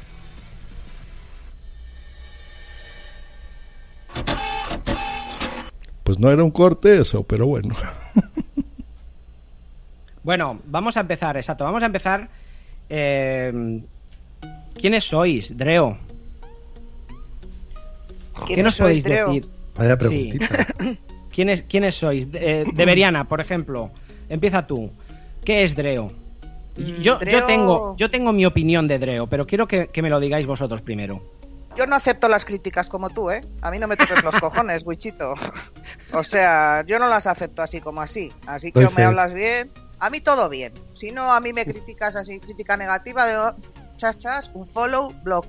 Pues 6.03 6.17
no 6.17 6.31
era 6.31 6.43
un 6.43 6.49
corte 6.49 6.99
eso, 6.99 7.21
pero 7.21 7.45
bueno. 7.45 7.75
Bueno, 10.23 10.59
vamos 10.65 10.97
a 10.97 11.01
empezar, 11.01 11.37
exacto. 11.37 11.63
Vamos 11.63 11.83
a 11.83 11.85
empezar. 11.85 12.27
Eh, 12.89 13.81
¿Quiénes 14.73 15.05
sois, 15.05 15.55
Dreo? 15.55 15.95
¿Qué 18.47 18.63
nos 18.63 18.73
sois, 18.75 18.79
podéis 18.79 19.03
Dreo? 19.03 19.27
decir? 19.27 19.45
Vaya 19.75 19.97
preguntita. 19.97 20.67
¿Quiénes, 21.37 21.61
¿Quiénes 21.61 21.93
sois? 21.93 22.31
De, 22.31 22.61
eh, 22.61 22.65
Deberiana, 22.73 23.23
por 23.29 23.39
ejemplo. 23.39 23.91
Empieza 24.27 24.65
tú. 24.65 24.89
¿Qué 25.45 25.63
es 25.63 25.75
Dreo? 25.75 26.11
Mm, 26.75 27.01
Yo, 27.01 27.19
yo, 27.21 27.45
tengo, 27.45 27.95
yo 27.95 28.09
tengo 28.09 28.33
mi 28.33 28.43
opinión 28.47 28.87
de 28.87 28.97
Dreo, 28.97 29.27
pero 29.27 29.45
quiero 29.45 29.67
que, 29.67 29.87
que 29.89 30.01
me 30.01 30.09
lo 30.09 30.19
digáis 30.19 30.47
vosotros 30.47 30.81
primero. 30.81 31.21
Yo 31.75 31.85
no 31.85 31.95
acepto 31.95 32.27
las 32.27 32.43
críticas 32.43 32.89
como 32.89 33.11
tú, 33.11 33.29
¿eh? 33.29 33.41
A 33.61 33.69
mí 33.69 33.77
no 33.77 33.87
me 33.87 33.95
toques 33.95 34.23
los 34.23 34.35
cojones, 34.37 34.83
Wichito. 34.83 35.35
O 36.11 36.23
sea, 36.23 36.83
yo 36.87 36.97
no 36.97 37.07
las 37.07 37.27
acepto 37.27 37.61
así 37.61 37.81
como 37.81 38.01
así. 38.01 38.31
Así 38.47 38.71
que 38.71 38.79
o 38.79 38.89
me 38.89 39.03
hablas 39.03 39.35
bien. 39.35 39.69
A 39.99 40.09
mí 40.09 40.19
todo 40.19 40.49
bien. 40.49 40.73
Si 40.95 41.11
no, 41.11 41.31
a 41.31 41.39
mí 41.39 41.53
me 41.53 41.65
criticas 41.65 42.15
así, 42.15 42.39
crítica 42.39 42.77
negativa, 42.77 43.31
yo, 43.31 43.55
chas, 43.97 44.17
chas, 44.17 44.49
un 44.55 44.67
follow, 44.67 45.13
blog. 45.23 45.45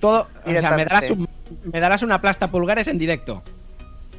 Todo, 0.00 0.26
o 0.44 0.50
sea, 0.50 0.70
me 0.72 0.84
darás, 0.84 1.10
un- 1.10 1.28
me 1.72 1.78
darás 1.80 2.02
una 2.02 2.20
plasta 2.20 2.48
pulgares 2.48 2.88
en 2.88 2.98
directo. 2.98 3.40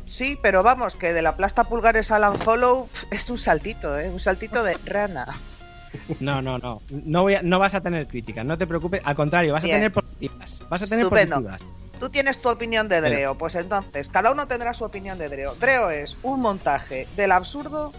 Sí, 0.06 0.38
pero 0.42 0.62
vamos, 0.64 0.96
que 0.96 1.14
de 1.14 1.22
la 1.22 1.36
plasta 1.36 1.64
pulgares 1.64 2.12
al 2.12 2.30
unfollow 2.30 2.88
es 3.12 3.30
un 3.30 3.38
saltito, 3.40 3.98
¿eh? 4.00 4.10
Un 4.10 4.20
saltito 4.20 4.64
de 4.64 4.78
rana. 4.86 5.26
No, 6.20 6.42
no, 6.42 6.58
no. 6.58 6.82
No, 6.92 7.22
voy 7.24 7.36
a- 7.36 7.42
no 7.42 7.58
vas 7.58 7.74
a 7.74 7.82
tener 7.82 8.08
críticas, 8.08 8.46
no 8.46 8.58
te 8.58 8.68
preocupes. 8.68 9.02
Al 9.04 9.16
contrario, 9.16 9.54
vas 9.54 9.64
Bien. 9.64 9.76
a 9.76 9.78
tener 9.80 9.92
positivas. 9.94 10.60
Vas 10.70 10.82
a 10.84 10.88
tener 10.88 11.04
Estupendo. 11.04 11.38
positivas. 11.38 11.62
Tú 12.00 12.10
tienes 12.10 12.42
tu 12.42 12.50
opinión 12.50 12.90
de 12.90 13.00
Dreo, 13.00 13.36
pues 13.38 13.56
entonces, 13.56 14.10
cada 14.10 14.30
uno 14.32 14.48
tendrá 14.48 14.74
su 14.74 14.84
opinión 14.84 15.18
de 15.18 15.30
Dreo. 15.30 15.56
Dreo 15.56 15.90
es 15.90 16.18
un 16.24 16.42
montaje 16.42 17.08
del 17.16 17.32
absurdo 17.32 17.94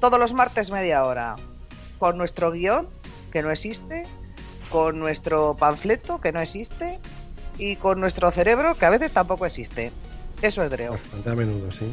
todos 0.00 0.18
los 0.18 0.32
martes 0.32 0.70
media 0.70 1.04
hora, 1.04 1.36
con 1.98 2.16
nuestro 2.18 2.50
guion, 2.50 2.88
que 3.30 3.42
no 3.42 3.50
existe, 3.50 4.04
con 4.70 4.98
nuestro 4.98 5.54
panfleto, 5.56 6.20
que 6.20 6.32
no 6.32 6.40
existe, 6.40 6.98
y 7.58 7.76
con 7.76 8.00
nuestro 8.00 8.30
cerebro, 8.32 8.74
que 8.76 8.86
a 8.86 8.90
veces 8.90 9.12
tampoco 9.12 9.44
existe. 9.46 9.92
Eso 10.42 10.62
es 10.62 10.70
Dreo. 10.70 10.92
Bastante 10.92 11.30
a 11.30 11.34
menudo, 11.34 11.70
sí. 11.70 11.86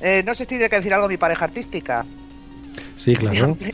Eh, 0.00 0.22
no 0.24 0.34
sé 0.34 0.44
si 0.44 0.50
tiene 0.50 0.68
que 0.68 0.76
decir 0.76 0.94
algo 0.94 1.08
mi 1.08 1.16
pareja 1.16 1.46
artística. 1.46 2.04
Sí, 2.96 3.16
claro. 3.16 3.56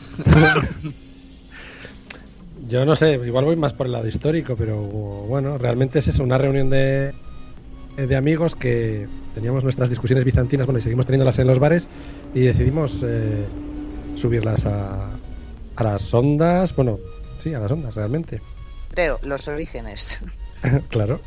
Yo 2.67 2.85
no 2.85 2.95
sé, 2.95 3.13
igual 3.13 3.45
voy 3.45 3.55
más 3.55 3.73
por 3.73 3.85
el 3.85 3.91
lado 3.91 4.07
histórico, 4.07 4.55
pero 4.55 4.77
bueno, 4.81 5.57
realmente 5.59 5.99
es 5.99 6.07
eso, 6.07 6.23
una 6.23 6.39
reunión 6.39 6.71
de, 6.71 7.13
de 7.95 8.15
amigos 8.15 8.55
que 8.55 9.07
teníamos 9.35 9.63
nuestras 9.63 9.89
discusiones 9.89 10.25
bizantinas, 10.25 10.65
bueno, 10.65 10.79
y 10.79 10.81
seguimos 10.81 11.05
teniéndolas 11.05 11.37
en 11.37 11.45
los 11.45 11.59
bares, 11.59 11.87
y 12.33 12.39
decidimos 12.39 13.03
eh, 13.05 13.45
subirlas 14.15 14.65
a, 14.65 15.11
a 15.75 15.83
las 15.83 16.11
ondas, 16.11 16.75
bueno, 16.75 16.97
sí, 17.37 17.53
a 17.53 17.59
las 17.59 17.71
ondas, 17.71 17.93
realmente. 17.93 18.41
Dreo, 18.89 19.19
los 19.21 19.47
orígenes. 19.47 20.17
claro. 20.89 21.21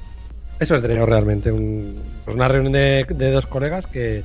Eso 0.60 0.74
es 0.74 0.82
Dreo 0.82 1.06
realmente, 1.06 1.52
un, 1.52 2.02
pues 2.24 2.36
una 2.36 2.48
reunión 2.48 2.72
de, 2.72 3.06
de 3.08 3.30
dos 3.30 3.46
colegas 3.46 3.86
que... 3.86 4.24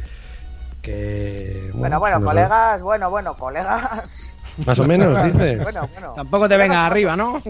que 0.82 1.70
Bueno, 1.74 2.00
bueno, 2.00 2.22
colegas, 2.24 2.82
bueno, 2.82 3.10
bueno, 3.10 3.36
colegas. 3.38 4.34
Más 4.66 4.80
o 4.80 4.84
menos, 4.86 5.24
dices. 5.34 5.62
Bueno, 5.64 5.88
bueno. 5.94 6.14
Tampoco 6.16 6.50
te 6.50 6.58
vengas 6.58 6.90
arriba, 6.92 7.16
¿no? 7.16 7.42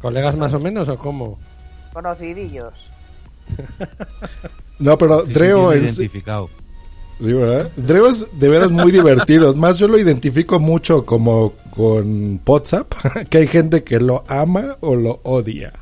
¿Colegas 0.00 0.36
más 0.36 0.52
o 0.54 0.60
menos 0.60 0.88
o 0.88 0.98
cómo? 0.98 1.38
Conocidillos. 1.92 2.90
No, 4.78 4.96
pero 4.96 5.26
Sí, 5.26 5.32
Dreo 5.34 5.72
sí, 5.72 5.78
sí- 5.80 5.84
identificado. 6.00 6.48
Sí, 7.20 7.34
¿verdad? 7.34 7.70
Dreo 7.76 8.06
es 8.08 8.26
de 8.40 8.48
veras 8.48 8.70
muy 8.70 8.90
divertido. 8.90 9.54
Más 9.54 9.76
yo 9.76 9.86
lo 9.88 9.98
identifico 9.98 10.58
mucho 10.58 11.04
como 11.04 11.52
con 11.76 12.40
WhatsApp, 12.46 12.90
que 13.28 13.36
hay 13.38 13.46
gente 13.46 13.84
que 13.84 14.00
lo 14.00 14.24
ama 14.26 14.78
o 14.80 14.96
lo 14.96 15.20
odia. 15.24 15.74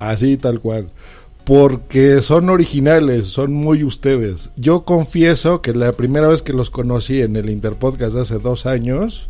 Así 0.00 0.36
tal 0.38 0.58
cual. 0.58 0.90
Porque 1.44 2.22
son 2.22 2.48
originales, 2.48 3.26
son 3.26 3.52
muy 3.52 3.84
ustedes. 3.84 4.50
Yo 4.56 4.84
confieso 4.84 5.60
que 5.60 5.74
la 5.74 5.92
primera 5.92 6.28
vez 6.28 6.42
que 6.42 6.54
los 6.54 6.70
conocí 6.70 7.20
en 7.20 7.36
el 7.36 7.50
Interpodcast 7.50 8.16
hace 8.16 8.38
dos 8.38 8.64
años, 8.64 9.28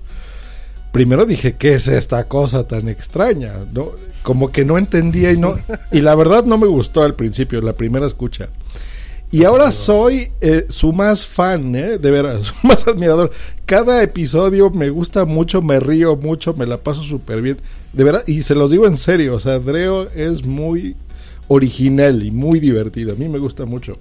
primero 0.92 1.26
dije, 1.26 1.56
¿qué 1.56 1.74
es 1.74 1.88
esta 1.88 2.24
cosa 2.24 2.68
tan 2.68 2.88
extraña? 2.88 3.54
¿No? 3.72 3.90
Como 4.22 4.52
que 4.52 4.64
no 4.64 4.78
entendía 4.78 5.32
y 5.32 5.36
no... 5.36 5.58
Y 5.90 6.02
la 6.02 6.14
verdad 6.14 6.44
no 6.44 6.56
me 6.56 6.68
gustó 6.68 7.02
al 7.02 7.14
principio, 7.14 7.60
la 7.60 7.72
primera 7.72 8.06
escucha. 8.06 8.48
Y 9.34 9.42
ahora 9.42 9.72
soy 9.72 10.30
eh, 10.40 10.66
su 10.68 10.92
más 10.92 11.26
fan, 11.26 11.74
¿eh? 11.74 11.98
De 11.98 12.12
veras, 12.12 12.46
su 12.46 12.54
más 12.62 12.86
admirador. 12.86 13.32
Cada 13.66 14.00
episodio 14.00 14.70
me 14.70 14.90
gusta 14.90 15.24
mucho, 15.24 15.60
me 15.60 15.80
río 15.80 16.14
mucho, 16.14 16.54
me 16.54 16.66
la 16.66 16.78
paso 16.78 17.02
súper 17.02 17.42
bien. 17.42 17.58
De 17.92 18.04
verdad, 18.04 18.22
y 18.28 18.42
se 18.42 18.54
los 18.54 18.70
digo 18.70 18.86
en 18.86 18.96
serio, 18.96 19.34
o 19.34 19.40
sea, 19.40 19.58
Dreo 19.58 20.08
es 20.10 20.44
muy 20.44 20.94
original 21.48 22.22
y 22.22 22.30
muy 22.30 22.60
divertido. 22.60 23.12
A 23.12 23.16
mí 23.16 23.28
me 23.28 23.38
gusta 23.38 23.64
mucho. 23.64 23.98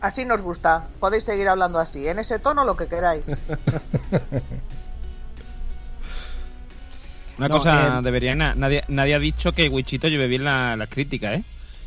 Así 0.00 0.24
nos 0.24 0.40
gusta. 0.42 0.86
Podéis 1.00 1.24
seguir 1.24 1.48
hablando 1.48 1.78
así, 1.78 2.06
en 2.06 2.18
ese 2.20 2.38
tono 2.38 2.64
lo 2.64 2.76
que 2.76 2.86
queráis. 2.86 3.26
Una 7.38 7.48
No, 7.48 7.58
cosa 7.58 7.98
eh, 7.98 8.02
debería 8.02 8.34
nadie, 8.34 8.84
nadie 8.88 9.14
ha 9.14 9.18
dicho 9.18 9.52
que 9.52 9.68
Wichito 9.68 10.08
lleve 10.08 10.26
bien 10.26 10.44
la, 10.44 10.76
la 10.76 10.86
crítica, 10.86 11.34
¿eh? 11.34 11.42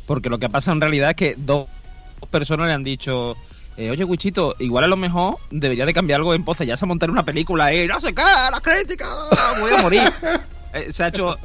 Porque 0.06 0.28
lo 0.28 0.38
que 0.38 0.46
ha 0.46 0.50
pasado 0.50 0.74
en 0.74 0.80
realidad 0.80 1.10
es 1.10 1.16
que 1.16 1.34
dos 1.38 1.68
personas 2.30 2.66
le 2.68 2.72
han 2.74 2.84
dicho, 2.84 3.36
eh, 3.76 3.90
oye 3.90 4.04
Wichito, 4.04 4.56
igual 4.58 4.84
a 4.84 4.88
lo 4.88 4.96
mejor 4.96 5.36
debería 5.50 5.86
de 5.86 5.94
cambiar 5.94 6.20
algo 6.20 6.34
en 6.34 6.44
Poza, 6.44 6.64
ya 6.64 6.76
se 6.76 6.86
montar 6.86 7.10
una 7.10 7.24
película, 7.24 7.72
eh, 7.72 7.86
no 7.86 8.00
sé 8.00 8.14
qué, 8.14 8.22
la 8.22 8.60
crítica, 8.60 9.06
voy 9.60 9.72
a 9.72 9.82
morir. 9.82 10.02
Eh, 10.74 10.90
se 10.90 11.04
ha 11.04 11.08
hecho 11.08 11.36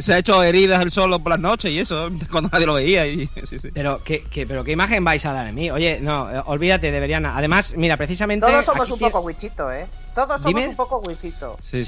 se 0.00 0.14
ha 0.14 0.18
hecho 0.18 0.42
heridas 0.42 0.82
él 0.82 0.90
solo 0.90 1.18
por 1.20 1.30
las 1.30 1.40
noches 1.40 1.70
y 1.70 1.78
eso, 1.80 2.08
cuando 2.30 2.50
nadie 2.52 2.66
lo 2.66 2.74
veía. 2.74 3.06
Y, 3.06 3.26
sí, 3.48 3.58
sí. 3.58 3.68
Pero 3.72 4.00
¿qué, 4.04 4.24
qué- 4.30 4.46
pero 4.46 4.64
qué 4.64 4.72
imagen 4.72 5.04
vais 5.04 5.24
a 5.26 5.32
dar 5.32 5.46
de 5.46 5.52
mí. 5.52 5.70
Oye, 5.70 5.98
no, 6.00 6.30
eh, 6.30 6.42
olvídate, 6.46 6.90
deberían. 6.90 7.26
Además, 7.26 7.74
mira, 7.76 7.96
precisamente. 7.96 8.46
Todos 8.46 8.64
somos 8.64 8.90
un 8.90 8.98
quiero- 8.98 9.12
poco 9.12 9.26
wichito, 9.26 9.72
¿eh? 9.72 9.86
Todos 10.14 10.40
somos 10.42 10.44
Dime. 10.46 10.68
un 10.68 10.76
poco 10.76 10.98
wichito. 11.06 11.56
Sí, 11.62 11.82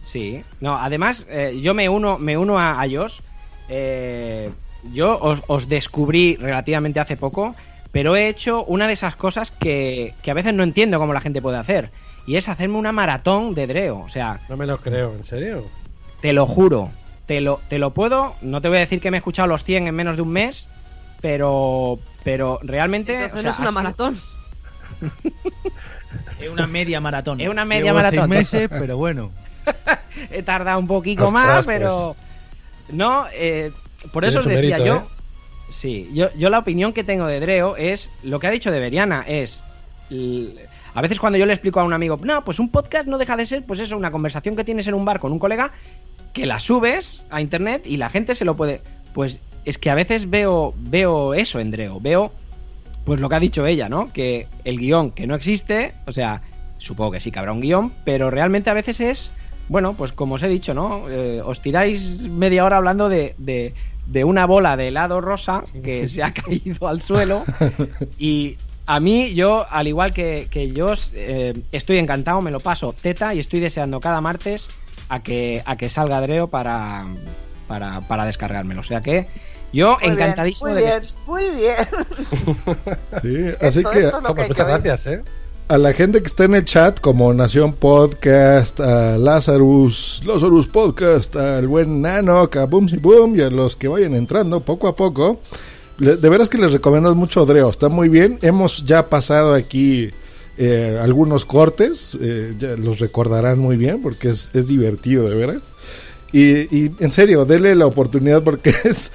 sí, 0.00 0.42
No, 0.60 0.76
además, 0.76 1.26
eh, 1.30 1.58
yo 1.62 1.72
me 1.74 1.88
uno, 1.88 2.18
me 2.18 2.36
uno 2.36 2.58
a, 2.58 2.80
a 2.82 2.88
Josh. 2.88 3.20
Eh, 3.68 4.50
yo 4.92 5.18
os, 5.20 5.40
os 5.46 5.68
descubrí 5.68 6.36
relativamente 6.36 7.00
hace 7.00 7.16
poco, 7.16 7.54
pero 7.92 8.16
he 8.16 8.28
hecho 8.28 8.64
una 8.64 8.86
de 8.86 8.94
esas 8.94 9.14
cosas 9.14 9.50
que, 9.50 10.14
que 10.22 10.30
a 10.30 10.34
veces 10.34 10.54
no 10.54 10.62
entiendo 10.62 10.98
cómo 10.98 11.12
la 11.12 11.20
gente 11.20 11.40
puede 11.42 11.58
hacer. 11.58 11.90
Y 12.26 12.36
es 12.36 12.48
hacerme 12.48 12.76
una 12.76 12.92
maratón 12.92 13.54
de 13.54 13.66
Dreo. 13.66 14.00
O 14.00 14.08
sea, 14.08 14.40
No 14.48 14.56
me 14.56 14.66
lo 14.66 14.78
creo, 14.78 15.12
¿en 15.14 15.24
serio? 15.24 15.64
te 16.20 16.32
lo 16.32 16.46
juro. 16.46 16.90
Te 17.30 17.40
lo, 17.40 17.60
te 17.68 17.78
lo 17.78 17.94
puedo. 17.94 18.34
No 18.42 18.60
te 18.60 18.66
voy 18.66 18.78
a 18.78 18.80
decir 18.80 19.00
que 19.00 19.12
me 19.12 19.16
he 19.16 19.20
escuchado 19.20 19.46
los 19.46 19.62
100 19.62 19.86
en 19.86 19.94
menos 19.94 20.16
de 20.16 20.22
un 20.22 20.30
mes. 20.30 20.68
Pero, 21.20 22.00
pero 22.24 22.58
realmente. 22.60 23.26
Entonces 23.26 23.34
o 23.34 23.36
no 23.36 23.42
sea, 23.42 23.50
es 23.52 23.58
una 23.60 23.70
maratón. 23.70 24.20
Es 26.40 26.50
una 26.50 26.66
media 26.66 27.00
maratón. 27.00 27.40
Es 27.40 27.48
una 27.48 27.64
media 27.64 27.84
Llevo 27.84 27.98
maratón. 27.98 28.28
seis 28.30 28.52
meses, 28.52 28.68
pero 28.80 28.96
bueno. 28.96 29.30
He 30.32 30.42
tardado 30.42 30.80
un 30.80 30.88
poquito 30.88 31.26
Ostras, 31.26 31.44
más, 31.44 31.64
pues. 31.64 31.78
pero. 31.78 32.16
No, 32.90 33.26
eh, 33.32 33.70
por 34.12 34.24
eso 34.24 34.40
os 34.40 34.46
decía 34.46 34.78
mérito, 34.78 34.84
yo. 34.84 34.96
¿eh? 34.96 35.02
Sí, 35.68 36.10
yo, 36.12 36.32
yo 36.36 36.50
la 36.50 36.58
opinión 36.58 36.92
que 36.92 37.04
tengo 37.04 37.28
de 37.28 37.38
Dreo 37.38 37.76
es. 37.76 38.10
Lo 38.24 38.40
que 38.40 38.48
ha 38.48 38.50
dicho 38.50 38.72
de 38.72 38.80
Beriana 38.80 39.24
es. 39.28 39.64
A 40.94 41.00
veces 41.00 41.20
cuando 41.20 41.38
yo 41.38 41.46
le 41.46 41.52
explico 41.52 41.78
a 41.78 41.84
un 41.84 41.92
amigo, 41.92 42.18
no, 42.22 42.44
pues 42.44 42.58
un 42.58 42.70
podcast 42.70 43.06
no 43.06 43.18
deja 43.18 43.36
de 43.36 43.46
ser, 43.46 43.64
pues 43.64 43.78
eso, 43.78 43.96
una 43.96 44.10
conversación 44.10 44.56
que 44.56 44.64
tienes 44.64 44.88
en 44.88 44.94
un 44.94 45.04
bar 45.04 45.20
con 45.20 45.30
un 45.30 45.38
colega, 45.38 45.72
que 46.32 46.46
la 46.46 46.60
subes 46.60 47.26
a 47.30 47.40
internet 47.40 47.82
y 47.84 47.96
la 47.96 48.10
gente 48.10 48.34
se 48.34 48.44
lo 48.44 48.56
puede. 48.56 48.80
Pues 49.12 49.40
es 49.64 49.78
que 49.78 49.90
a 49.90 49.94
veces 49.94 50.30
veo, 50.30 50.74
veo 50.76 51.34
eso 51.34 51.60
en 51.60 51.70
Dreo, 51.70 52.00
veo 52.00 52.32
pues 53.04 53.20
lo 53.20 53.28
que 53.28 53.34
ha 53.34 53.40
dicho 53.40 53.66
ella, 53.66 53.88
¿no? 53.88 54.12
Que 54.12 54.46
el 54.64 54.78
guion 54.78 55.10
que 55.10 55.26
no 55.26 55.34
existe, 55.34 55.94
o 56.06 56.12
sea, 56.12 56.42
supongo 56.78 57.12
que 57.12 57.20
sí 57.20 57.30
que 57.30 57.38
habrá 57.38 57.52
un 57.52 57.60
guion, 57.60 57.92
pero 58.04 58.30
realmente 58.30 58.70
a 58.70 58.74
veces 58.74 59.00
es, 59.00 59.32
bueno, 59.68 59.94
pues 59.94 60.12
como 60.12 60.34
os 60.34 60.42
he 60.42 60.48
dicho, 60.48 60.74
¿no? 60.74 61.08
Eh, 61.08 61.40
os 61.44 61.60
tiráis 61.60 62.28
media 62.28 62.64
hora 62.64 62.76
hablando 62.76 63.08
de, 63.08 63.34
de, 63.38 63.74
de 64.06 64.24
una 64.24 64.46
bola 64.46 64.76
de 64.76 64.88
helado 64.88 65.20
rosa 65.20 65.64
que 65.82 66.08
se 66.08 66.22
ha 66.22 66.32
caído 66.34 66.88
al 66.88 67.02
suelo 67.02 67.44
y 68.18 68.56
a 68.86 68.98
mí, 68.98 69.34
yo, 69.34 69.66
al 69.70 69.86
igual 69.86 70.12
que, 70.12 70.48
que 70.50 70.72
yo, 70.72 70.92
eh, 71.14 71.54
estoy 71.70 71.98
encantado, 71.98 72.40
me 72.40 72.50
lo 72.50 72.58
paso 72.58 72.92
teta 72.92 73.34
y 73.34 73.38
estoy 73.38 73.60
deseando 73.60 74.00
cada 74.00 74.20
martes 74.20 74.68
a 75.08 75.22
que, 75.22 75.62
a 75.66 75.76
que 75.76 75.88
salga 75.88 76.20
Dreo 76.20 76.48
para, 76.48 77.06
para, 77.66 78.00
para 78.02 78.24
descargármelo. 78.26 78.80
O 78.80 78.84
sea 78.84 79.00
que 79.00 79.26
yo 79.72 79.92
Muy 80.00 80.10
bien, 80.10 80.12
encantadísimo 80.12 80.70
muy 80.70 80.82
de 80.82 80.90
que 80.90 81.00
bien, 81.00 81.12
muy 81.26 81.50
bien. 81.50 81.76
Sí, 83.22 83.66
así 83.66 83.78
Esto- 83.80 83.90
que 83.90 83.98
esto 84.00 84.18
es 84.18 84.48
muchas 84.48 84.48
que 84.48 84.54
gracias, 84.64 85.06
¿eh? 85.06 85.22
a 85.68 85.78
la 85.78 85.92
gente 85.92 86.20
que 86.20 86.26
está 86.26 86.44
en 86.44 86.54
el 86.56 86.64
chat, 86.64 86.98
como 86.98 87.32
Nación 87.32 87.74
Podcast, 87.74 88.80
a 88.80 89.16
Lazarus, 89.16 90.20
Lazarus 90.26 90.66
Podcast, 90.68 91.36
al 91.36 91.68
buen 91.68 92.02
Nano, 92.02 92.40
a 92.40 92.64
Boom 92.66 92.88
y 92.90 92.96
Boom, 92.96 93.36
y 93.38 93.42
a 93.42 93.50
los 93.50 93.76
que 93.76 93.86
vayan 93.86 94.14
entrando 94.16 94.58
poco 94.60 94.88
a 94.88 94.96
poco. 94.96 95.38
De 95.98 96.28
veras 96.28 96.48
que 96.50 96.58
les 96.58 96.72
recomiendo 96.72 97.14
mucho 97.14 97.46
Dreo, 97.46 97.70
está 97.70 97.88
muy 97.88 98.08
bien. 98.08 98.38
Hemos 98.42 98.84
ya 98.84 99.08
pasado 99.08 99.54
aquí 99.54 100.10
eh, 100.58 100.98
algunos 101.00 101.44
cortes, 101.44 102.18
eh, 102.20 102.54
ya 102.58 102.76
los 102.76 102.98
recordarán 102.98 103.58
muy 103.58 103.76
bien 103.76 104.02
porque 104.02 104.30
es, 104.30 104.50
es 104.54 104.68
divertido, 104.68 105.28
de 105.28 105.34
veras. 105.34 105.62
Y, 106.32 106.76
y 106.76 106.92
en 107.00 107.10
serio, 107.10 107.44
denle 107.44 107.74
la 107.74 107.86
oportunidad 107.86 108.42
porque 108.42 108.72
es. 108.84 109.12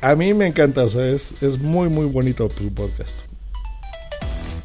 A 0.00 0.14
mí 0.14 0.32
me 0.32 0.46
encanta, 0.46 0.84
o 0.84 0.88
sea, 0.88 1.06
es, 1.06 1.34
es 1.42 1.58
muy, 1.58 1.88
muy 1.88 2.06
bonito 2.06 2.48
su 2.50 2.72
podcast. 2.72 3.16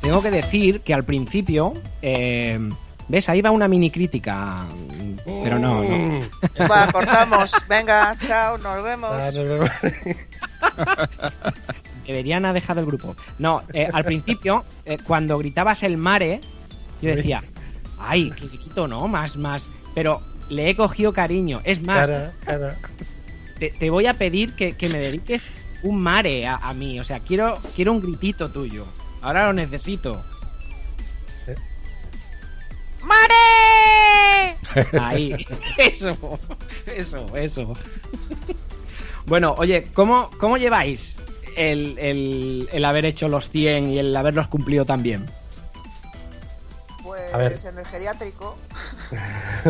Tengo 0.02 0.22
que 0.22 0.30
decir 0.30 0.82
que 0.82 0.94
al 0.94 1.06
principio, 1.06 1.74
eh, 2.02 2.60
¿ves? 3.08 3.30
Ahí 3.30 3.42
va 3.42 3.52
una 3.52 3.68
mini 3.68 3.90
crítica. 3.90 4.66
Pero 5.26 5.58
no, 5.58 5.82
no. 5.82 6.22
Va, 6.70 6.92
cortamos. 6.92 7.52
Venga, 7.70 8.16
chao, 8.28 8.58
nos 8.58 8.84
vemos. 8.84 9.12
Deberían 12.08 12.46
haber 12.46 12.62
dejado 12.62 12.80
el 12.82 12.86
grupo. 12.86 13.16
No, 13.40 13.64
eh, 13.74 13.88
al 13.92 14.04
principio, 14.04 14.66
eh, 14.86 14.98
cuando 15.06 15.38
gritabas 15.38 15.84
el 15.84 15.98
mare, 15.98 16.42
yo 17.02 17.16
decía, 17.16 17.44
ay, 18.00 18.32
qué 18.32 18.48
grito, 18.48 18.88
¿no? 18.88 19.08
Más, 19.08 19.38
más. 19.38 19.70
Pero 19.96 20.22
le 20.50 20.70
he 20.70 20.76
cogido 20.76 21.14
cariño. 21.14 21.62
Es 21.64 21.82
más, 21.84 22.10
Cara, 22.10 22.34
cara. 22.46 22.78
te, 23.60 23.70
te 23.72 23.90
voy 23.90 24.06
a 24.08 24.14
pedir 24.16 24.54
que, 24.56 24.74
que 24.74 24.90
me 24.90 25.00
dediques 25.00 25.52
un 25.84 26.02
mare 26.02 26.46
a, 26.48 26.56
a 26.56 26.74
mí. 26.74 27.00
O 27.00 27.04
sea, 27.04 27.20
quiero, 27.20 27.60
quiero 27.76 27.92
un 27.94 28.02
gritito 28.02 28.50
tuyo. 28.50 28.86
Ahora 29.22 29.48
lo 29.48 29.54
necesito. 29.54 30.22
¡Mare! 33.04 34.58
Ahí. 35.00 35.36
Eso. 35.78 36.40
Eso, 36.86 37.26
eso. 37.36 37.74
Bueno, 39.26 39.56
oye, 39.58 39.86
¿cómo, 39.94 40.30
cómo 40.40 40.58
lleváis 40.58 41.18
el, 41.58 41.98
el- 42.00 42.70
el 42.72 42.86
haber 42.86 43.06
hecho 43.06 43.28
los 43.28 43.50
100 43.50 43.90
y 43.92 44.00
el 44.00 44.16
haberlos 44.16 44.48
cumplido 44.48 44.86
también? 44.86 45.26
Pues 47.04 47.34
A 47.34 47.38
ver. 47.38 47.60
en 47.66 47.78
el 47.78 47.86
geriátrico. 47.86 48.56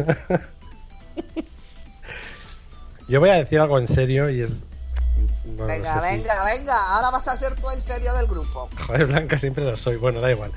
Yo 3.07 3.19
voy 3.19 3.29
a 3.29 3.33
decir 3.35 3.59
algo 3.59 3.77
en 3.79 3.87
serio 3.87 4.29
y 4.29 4.41
es. 4.41 4.63
bueno, 5.45 5.61
no 5.63 5.67
venga, 5.67 6.01
sé 6.01 6.09
si- 6.09 6.17
venga, 6.21 6.43
venga. 6.45 6.95
Ahora 6.95 7.09
vas 7.11 7.27
a 7.27 7.35
ser 7.35 7.55
tú 7.55 7.69
en 7.69 7.81
serio 7.81 8.13
del 8.13 8.27
grupo. 8.27 8.69
Joder, 8.87 9.05
Blanca 9.07 9.37
siempre 9.37 9.63
lo 9.65 9.75
soy. 9.75 9.97
Bueno, 9.97 10.21
da 10.21 10.31
igual. 10.31 10.51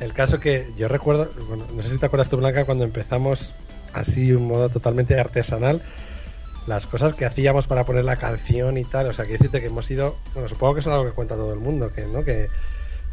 El 0.00 0.14
caso 0.14 0.40
que 0.40 0.72
yo 0.78 0.88
recuerdo, 0.88 1.30
bueno, 1.46 1.66
no 1.74 1.82
sé 1.82 1.90
si 1.90 1.98
te 1.98 2.06
acuerdas 2.06 2.30
tú, 2.30 2.38
Blanca, 2.38 2.64
cuando 2.64 2.84
empezamos 2.84 3.52
así 3.92 4.32
un 4.32 4.48
modo 4.48 4.70
totalmente 4.70 5.18
artesanal, 5.20 5.82
las 6.66 6.86
cosas 6.86 7.14
que 7.14 7.24
hacíamos 7.24 7.66
para 7.66 7.84
poner 7.84 8.04
la 8.04 8.16
canción 8.16 8.78
y 8.78 8.84
tal. 8.84 9.08
O 9.08 9.12
sea, 9.12 9.24
que 9.26 9.32
decirte 9.32 9.60
que 9.60 9.66
hemos 9.66 9.90
ido, 9.90 10.16
bueno, 10.34 10.48
supongo 10.48 10.74
que 10.74 10.80
es 10.80 10.86
algo 10.86 11.04
que 11.04 11.12
cuenta 11.12 11.34
todo 11.34 11.52
el 11.52 11.60
mundo, 11.60 11.90
que, 11.94 12.06
¿no? 12.06 12.22
Que 12.22 12.48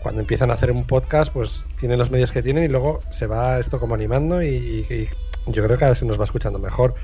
cuando 0.01 0.21
empiezan 0.21 0.51
a 0.51 0.53
hacer 0.53 0.71
un 0.71 0.85
podcast, 0.85 1.33
pues 1.33 1.65
tienen 1.79 1.97
los 1.97 2.11
medios 2.11 2.31
que 2.31 2.43
tienen 2.43 2.63
y 2.63 2.67
luego 2.67 2.99
se 3.09 3.27
va 3.27 3.59
esto 3.59 3.79
como 3.79 3.95
animando 3.95 4.41
y, 4.43 5.09
yo 5.47 5.63
creo 5.63 5.77
que 5.77 5.85
vez 5.85 5.97
se 5.97 6.05
nos 6.05 6.19
va 6.19 6.25
escuchando 6.25 6.59
mejor. 6.59 6.95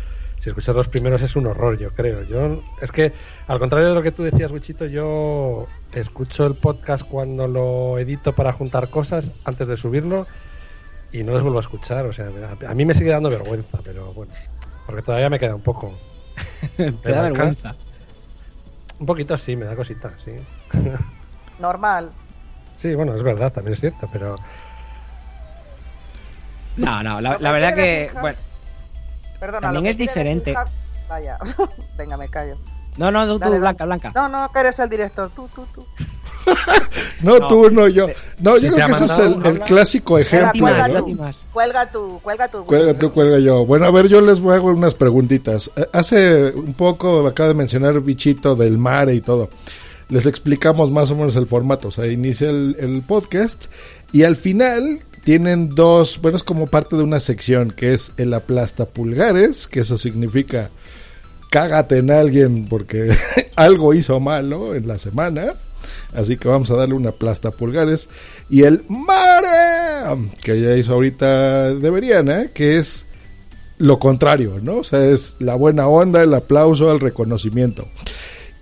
Si 0.41 0.49
escuchas 0.49 0.75
los 0.75 0.89
primeros 0.89 1.21
es 1.21 1.37
un 1.37 1.47
horror, 1.47 1.77
yo 1.77 1.91
creo. 1.91 2.23
Yo 2.23 2.61
es 2.81 2.91
que 2.91 3.13
al 3.47 3.59
contrario 3.59 3.87
de 3.87 3.95
lo 3.95 4.03
que 4.03 4.11
tú 4.11 4.23
decías, 4.23 4.51
Wichito, 4.51 4.85
yo 4.85 5.65
escucho 5.93 6.45
el 6.45 6.55
podcast 6.55 7.07
cuando 7.07 7.47
lo 7.47 7.97
edito 7.99 8.33
para 8.33 8.51
juntar 8.51 8.89
cosas 8.89 9.31
antes 9.45 9.69
de 9.69 9.77
subirlo 9.77 10.27
y 11.13 11.23
no 11.23 11.31
los 11.31 11.43
vuelvo 11.43 11.59
a 11.59 11.61
escuchar. 11.61 12.05
O 12.05 12.11
sea, 12.11 12.27
a, 12.27 12.69
a 12.69 12.73
mí 12.73 12.83
me 12.83 12.93
sigue 12.93 13.11
dando 13.11 13.29
vergüenza, 13.29 13.79
pero 13.81 14.11
bueno, 14.11 14.33
porque 14.85 15.01
todavía 15.01 15.29
me 15.29 15.39
queda 15.39 15.55
un 15.55 15.61
poco. 15.61 15.93
Te 16.77 17.11
da 17.11 17.21
vergüenza. 17.21 17.75
Un 18.99 19.05
poquito 19.05 19.37
sí, 19.37 19.55
me 19.55 19.65
da 19.65 19.75
cosita, 19.75 20.11
sí. 20.17 20.31
Normal. 21.59 22.11
Sí, 22.77 22.95
bueno, 22.95 23.15
es 23.15 23.23
verdad, 23.23 23.51
también 23.51 23.73
es 23.73 23.79
cierto, 23.79 24.09
pero 24.11 24.35
No, 26.77 27.03
no, 27.03 27.21
la, 27.21 27.37
verdad 27.37 27.75
que. 27.75 28.11
Bueno, 28.19 28.37
Perdona, 29.39 29.61
También 29.61 29.83
lo 29.83 29.83
que 29.83 29.89
es 29.89 29.97
diferente. 29.97 30.55
Vaya. 31.09 31.37
venga, 31.97 32.17
me 32.17 32.29
callo. 32.29 32.57
no, 32.97 33.11
no, 33.11 33.25
tú, 33.25 33.33
tú, 33.33 33.39
Dale, 33.39 33.59
Blanca, 33.59 33.85
Blanca. 33.85 34.11
No, 34.15 34.29
no, 34.29 34.49
que 34.51 34.59
eres 34.59 34.79
el 34.79 34.89
director. 34.89 35.29
Tú, 35.31 35.49
tú, 35.53 35.65
tú. 35.73 35.85
No, 37.21 37.39
No, 37.39 37.47
tú, 37.47 37.69
no, 37.71 37.87
yo. 37.87 38.07
No, 38.39 38.57
yo 38.57 38.71
creo 38.73 38.85
que 38.85 38.91
ese 38.91 39.05
es 39.05 39.17
el, 39.17 39.59
clásico 39.59 40.19
ejemplo. 40.19 40.59
cuelga 40.59 40.87
tú. 40.89 41.17
Cuelga 41.53 41.91
tú, 41.91 42.19
cuelga 42.21 42.47
tú. 42.49 42.65
Cuelga 42.65 42.93
tú, 42.93 43.11
cuelga 43.13 43.39
yo. 43.39 43.65
Bueno, 43.65 43.85
a 43.85 43.91
ver, 43.91 44.09
yo 44.09 44.19
les 44.19 44.39
hago 44.39 44.71
unas 44.71 44.93
preguntitas. 44.93 45.71
Eh, 45.77 45.87
Hace 45.93 46.51
un 46.51 46.73
poco 46.73 47.25
acaba 47.25 47.49
de 47.49 47.55
mencionar 47.55 48.01
Bichito 48.01 48.57
del 48.57 48.77
mar 48.77 49.09
y 49.09 49.21
todo. 49.21 49.49
Les 50.09 50.25
explicamos 50.25 50.91
más 50.91 51.11
o 51.11 51.15
menos 51.15 51.37
el 51.37 51.47
formato. 51.47 51.87
O 51.87 51.91
sea, 51.91 52.07
inicia 52.07 52.49
el, 52.49 52.75
el 52.77 53.01
podcast 53.03 53.65
y 54.11 54.23
al 54.23 54.35
final 54.35 54.99
tienen 55.23 55.69
dos, 55.69 56.19
bueno, 56.21 56.35
es 56.35 56.43
como 56.43 56.67
parte 56.67 56.97
de 56.97 57.03
una 57.03 57.21
sección 57.21 57.71
que 57.71 57.93
es 57.93 58.11
el 58.17 58.33
aplasta 58.33 58.85
pulgares, 58.85 59.67
que 59.67 59.79
eso 59.79 59.97
significa 59.97 60.69
cágate 61.53 61.99
en 61.99 62.09
alguien 62.09 62.65
porque 62.67 63.15
algo 63.55 63.93
hizo 63.93 64.19
malo 64.19 64.73
en 64.73 64.87
la 64.87 64.97
semana. 64.97 65.53
Así 66.13 66.37
que 66.37 66.47
vamos 66.47 66.69
a 66.71 66.75
darle 66.75 66.95
una 66.95 67.11
plasta 67.11 67.51
pulgares. 67.51 68.09
Y 68.49 68.63
el 68.63 68.83
mare, 68.87 70.29
que 70.41 70.61
ya 70.61 70.75
hizo 70.75 70.93
ahorita 70.93 71.73
Deberiana, 71.75 72.47
que 72.53 72.77
es 72.77 73.07
lo 73.77 73.99
contrario, 73.99 74.59
¿no? 74.61 74.77
O 74.77 74.83
sea, 74.83 75.05
es 75.05 75.35
la 75.39 75.55
buena 75.55 75.87
onda, 75.87 76.23
el 76.23 76.33
aplauso, 76.33 76.91
el 76.91 76.99
reconocimiento. 76.99 77.87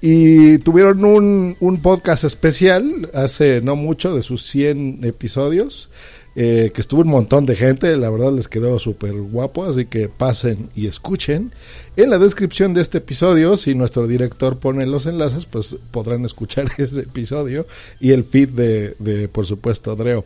Y 0.02 0.58
tuvieron 0.60 1.06
un, 1.06 1.58
un 1.60 1.82
podcast 1.82 2.24
especial 2.24 3.10
hace 3.14 3.62
no 3.62 3.76
mucho 3.76 4.16
de 4.16 4.24
sus 4.24 4.44
100 4.48 5.02
episodios, 5.04 5.92
eh, 6.34 6.72
que 6.74 6.80
estuvo 6.80 7.02
un 7.02 7.10
montón 7.10 7.46
de 7.46 7.58
gente, 7.58 7.98
la 7.98 8.10
verdad 8.10 8.32
les 8.32 8.48
quedó 8.48 8.80
súper 8.80 9.14
guapo, 9.14 9.66
así 9.66 9.86
que 9.86 10.08
pasen 10.08 10.70
y 10.76 10.88
escuchen. 10.88 11.52
En 11.98 12.10
la 12.10 12.18
descripción 12.20 12.74
de 12.74 12.82
este 12.82 13.00
episodio, 13.00 13.58
si 13.58 13.76
nuestro 13.76 14.08
director 14.08 14.58
pone 14.58 14.88
los 14.88 15.06
enlaces, 15.06 15.46
pues 15.46 15.76
podrán 15.92 16.24
escuchar 16.24 16.72
ese 16.78 17.02
episodio 17.02 17.68
y 18.00 18.12
el 18.12 18.24
feed 18.24 18.50
de, 18.50 19.28
por 19.30 19.46
supuesto, 19.46 19.94
Dreo. 19.98 20.24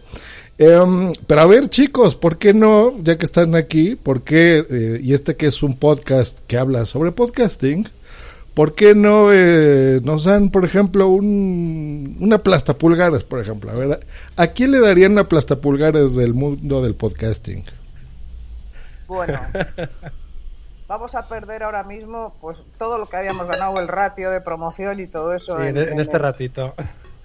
Em, 0.60 1.12
pero 1.26 1.41
a 1.41 1.48
ver, 1.48 1.70
chicos, 1.70 2.15
¿por 2.15 2.38
qué 2.38 2.54
no, 2.54 2.96
ya 3.04 3.18
que 3.18 3.26
están 3.26 3.56
aquí, 3.56 3.96
por 3.96 4.22
qué, 4.22 4.63
eh, 4.70 5.00
y 5.04 5.13
este 5.13 5.36
que 5.36 5.48
es 5.48 5.63
un 5.63 5.76
podcast 5.76 6.39
que 6.48 6.58
habla 6.58 6.86
sobre 6.86 7.12
podcasting, 7.13 7.88
¿por 8.56 8.74
qué 8.74 8.96
no 8.96 9.32
eh, 9.32 10.00
nos 10.04 10.24
dan, 10.24 10.50
por 10.50 10.65
ejemplo, 10.65 11.08
un, 11.10 12.18
una 12.20 12.39
plastapulgares, 12.39 13.24
por 13.24 13.39
ejemplo? 13.39 13.70
A 13.72 13.76
ver, 13.76 14.00
¿a 14.38 14.48
quién 14.48 14.72
le 14.72 14.80
darían 14.80 15.12
una 15.12 15.28
plastapulgares 15.28 16.15
del 16.15 16.34
mundo 16.34 16.82
del 16.82 16.96
podcasting? 16.96 17.65
Bueno. 19.08 19.39
Vamos 20.88 21.15
a 21.15 21.28
perder 21.28 21.63
ahora 21.63 21.84
mismo 21.84 22.36
pues 22.41 22.60
todo 22.78 22.98
lo 23.00 23.08
que 23.08 23.18
habíamos 23.18 23.48
ganado, 23.48 23.80
el 23.80 23.88
ratio 23.88 24.30
de 24.30 24.39
promoción 24.39 25.00
y 25.00 25.08
todo 25.08 25.34
eso. 25.34 25.58
sí, 25.58 25.68
en, 25.68 25.78
en 25.78 26.00
este 26.00 26.18
ratito. 26.20 26.76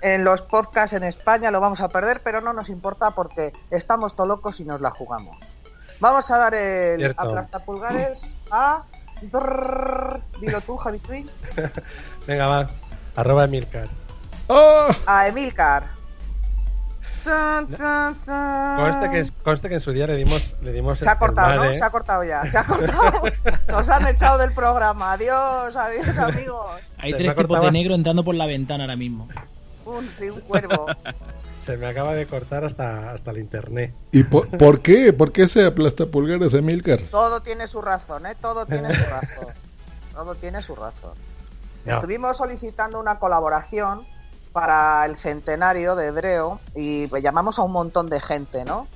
en 0.00 0.24
los 0.24 0.40
podcasts 0.40 0.96
en 0.96 1.04
España 1.04 1.50
lo 1.50 1.60
vamos 1.60 1.80
a 1.80 1.88
perder, 1.88 2.22
pero 2.24 2.40
no 2.40 2.54
nos 2.54 2.70
importa 2.70 3.10
porque 3.10 3.52
estamos 3.70 4.16
todo 4.16 4.26
locos 4.26 4.60
y 4.60 4.64
nos 4.64 4.80
la 4.80 4.90
jugamos. 4.90 5.36
Vamos 6.00 6.30
a 6.30 6.38
dar 6.38 6.54
el 6.54 6.98
Cierto. 7.00 7.20
aplastapulgares 7.22 8.24
a... 8.50 8.82
Dilo 9.20 10.60
tú, 10.62 10.76
Javi 10.76 10.98
Twin. 10.98 11.28
Venga, 12.26 12.46
va. 12.46 12.66
Arroba 13.16 13.44
Emilcar. 13.44 13.88
¡Oh! 14.48 14.88
A 15.06 15.28
Emilcar. 15.28 16.00
Conste 17.22 19.10
que, 19.10 19.28
conste 19.42 19.68
que 19.68 19.74
en 19.74 19.80
su 19.80 19.92
día 19.92 20.06
le 20.06 20.16
dimos, 20.16 20.54
le 20.62 20.72
dimos 20.72 20.98
Se 20.98 21.08
ha 21.08 21.18
cortado, 21.18 21.64
¿no? 21.64 21.74
Se 21.74 21.82
ha 21.82 21.90
cortado 21.90 22.24
ya. 22.24 22.50
Se 22.50 22.56
ha 22.56 22.64
cortado. 22.64 23.22
Nos 23.68 23.88
han 23.90 24.06
echado 24.06 24.38
del 24.38 24.52
programa. 24.52 25.12
Adiós, 25.12 25.76
adiós, 25.76 26.16
amigos. 26.18 26.80
Hay 26.98 27.12
tres 27.12 27.34
tipos 27.34 27.60
de 27.60 27.70
negro 27.72 27.94
entrando 27.94 28.24
por 28.24 28.34
la 28.34 28.46
ventana 28.46 28.84
ahora 28.84 28.96
mismo. 28.96 29.28
Un, 29.84 30.08
sí, 30.10 30.30
un 30.30 30.40
cuervo. 30.40 30.86
Se 31.64 31.76
me 31.76 31.86
acaba 31.86 32.14
de 32.14 32.26
cortar 32.26 32.64
hasta, 32.64 33.12
hasta 33.12 33.30
el 33.30 33.38
internet. 33.38 33.94
¿Y 34.12 34.24
por, 34.24 34.48
por 34.58 34.80
qué? 34.80 35.12
¿Por 35.12 35.32
qué 35.32 35.46
se 35.48 35.64
aplastapulgares, 35.64 36.54
Emilcar? 36.54 37.00
Todo 37.10 37.40
tiene 37.40 37.66
su 37.66 37.82
razón, 37.82 38.26
¿eh? 38.26 38.34
Todo 38.40 38.66
tiene 38.66 38.94
su 38.94 39.02
razón. 39.10 39.54
Todo 40.14 40.34
tiene 40.34 40.62
su 40.62 40.74
razón. 40.74 41.12
Estuvimos 41.84 42.36
solicitando 42.36 43.00
una 43.00 43.18
colaboración 43.18 44.04
para 44.52 45.04
el 45.06 45.16
centenario 45.16 45.96
de 45.96 46.12
Dreo 46.12 46.60
y 46.74 47.06
pues, 47.06 47.22
llamamos 47.22 47.58
a 47.58 47.62
un 47.62 47.72
montón 47.72 48.08
de 48.08 48.20
gente, 48.20 48.64
¿no? 48.64 48.86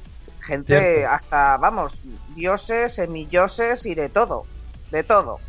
Gente 0.41 0.99
Cierto. 0.99 1.11
hasta, 1.11 1.57
vamos, 1.57 1.95
dioses, 2.35 2.95
semilloses 2.95 3.87
y 3.87 3.95
de 3.95 4.09
todo, 4.11 4.45
de 4.91 5.03
todo. 5.03 5.41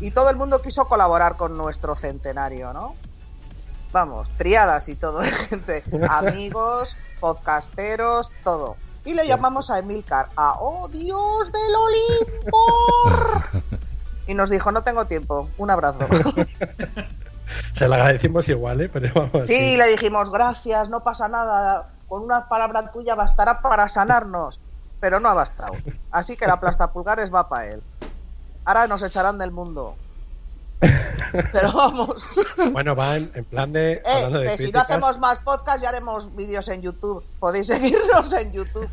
Y 0.00 0.10
todo 0.10 0.28
el 0.30 0.36
mundo 0.36 0.60
quiso 0.60 0.86
colaborar 0.86 1.36
con 1.36 1.56
nuestro 1.56 1.94
centenario, 1.94 2.72
¿no? 2.72 2.94
Vamos, 3.92 4.30
triadas 4.38 4.88
y 4.88 4.96
todo 4.96 5.18
de 5.20 5.30
gente, 5.30 5.84
amigos, 6.08 6.96
podcasteros, 7.20 8.32
todo. 8.42 8.76
Y 9.04 9.14
le 9.14 9.26
llamamos 9.26 9.70
a 9.70 9.78
Emilcar, 9.78 10.28
a 10.36 10.54
¡Oh 10.60 10.88
Dios 10.88 11.52
del 11.52 11.74
Olimpo! 11.74 12.66
Y 14.24 14.34
nos 14.34 14.50
dijo, 14.50 14.70
no 14.70 14.82
tengo 14.82 15.04
tiempo, 15.06 15.48
un 15.58 15.70
abrazo. 15.70 15.98
Se 17.72 17.88
lo 17.88 17.94
agradecimos 17.94 18.48
igual, 18.48 18.80
¿eh? 18.82 18.88
Pero 18.88 19.12
vamos, 19.14 19.48
Sí, 19.48 19.76
le 19.76 19.88
dijimos, 19.88 20.30
gracias, 20.30 20.88
no 20.88 21.02
pasa 21.02 21.28
nada, 21.28 21.88
con 22.08 22.22
una 22.22 22.48
palabra 22.48 22.90
tuya 22.92 23.14
bastará 23.14 23.60
para 23.60 23.88
sanarnos. 23.88 24.60
Pero 25.00 25.18
no 25.18 25.28
ha 25.28 25.34
bastado. 25.34 25.74
Así 26.12 26.36
que 26.36 26.46
la 26.46 26.60
plastapulgares 26.60 27.34
va 27.34 27.48
para 27.48 27.66
él. 27.66 27.82
Ahora 28.64 28.86
nos 28.86 29.02
echarán 29.02 29.38
del 29.38 29.50
mundo. 29.50 29.96
Pero 31.52 31.72
vamos. 31.72 32.24
Bueno, 32.72 32.94
va 32.94 33.16
en, 33.16 33.30
en 33.34 33.44
plan 33.44 33.72
de. 33.72 33.92
Eh, 33.92 34.02
hablando 34.04 34.40
de 34.40 34.46
que 34.46 34.58
si 34.58 34.72
no 34.72 34.80
hacemos 34.80 35.18
más 35.18 35.38
podcast 35.40 35.82
ya 35.82 35.88
haremos 35.88 36.34
vídeos 36.34 36.68
en 36.68 36.82
YouTube. 36.82 37.24
Podéis 37.38 37.66
seguirnos 37.68 38.32
en 38.32 38.52
YouTube. 38.52 38.88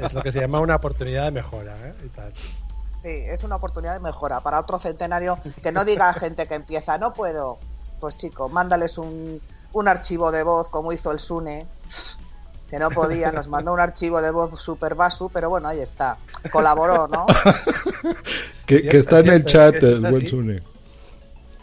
Es 0.00 0.12
lo 0.12 0.22
que 0.22 0.32
se 0.32 0.40
llama 0.40 0.60
una 0.60 0.76
oportunidad 0.76 1.24
de 1.24 1.30
mejora, 1.30 1.74
¿eh? 1.84 1.94
Y 2.04 2.08
tal. 2.08 2.32
Sí, 3.02 3.08
es 3.08 3.44
una 3.44 3.56
oportunidad 3.56 3.94
de 3.94 4.00
mejora 4.00 4.40
para 4.40 4.60
otro 4.60 4.78
centenario 4.78 5.38
que 5.62 5.72
no 5.72 5.84
diga 5.84 6.08
a 6.08 6.12
gente 6.12 6.46
que 6.46 6.54
empieza, 6.54 6.98
no 6.98 7.12
puedo. 7.12 7.58
Pues 7.98 8.16
chico, 8.16 8.48
mándales 8.48 8.98
un, 8.98 9.40
un 9.72 9.88
archivo 9.88 10.32
de 10.32 10.42
voz 10.42 10.68
como 10.68 10.92
hizo 10.92 11.12
el 11.12 11.18
Sune, 11.18 11.66
que 12.70 12.78
no 12.78 12.90
podía, 12.90 13.32
nos 13.32 13.48
mandó 13.48 13.72
un 13.72 13.80
archivo 13.80 14.22
de 14.22 14.30
voz 14.30 14.60
super 14.62 14.94
basu, 14.94 15.28
pero 15.32 15.50
bueno, 15.50 15.68
ahí 15.68 15.80
está. 15.80 16.16
Colaboró, 16.52 17.08
¿no? 17.08 17.26
Que, 18.64 18.86
que 18.86 18.98
está 18.98 19.18
en 19.18 19.30
el 19.30 19.44
chat 19.44 19.74
es 19.74 19.82
el 19.82 19.98
buen 19.98 20.28
Sune. 20.28 20.62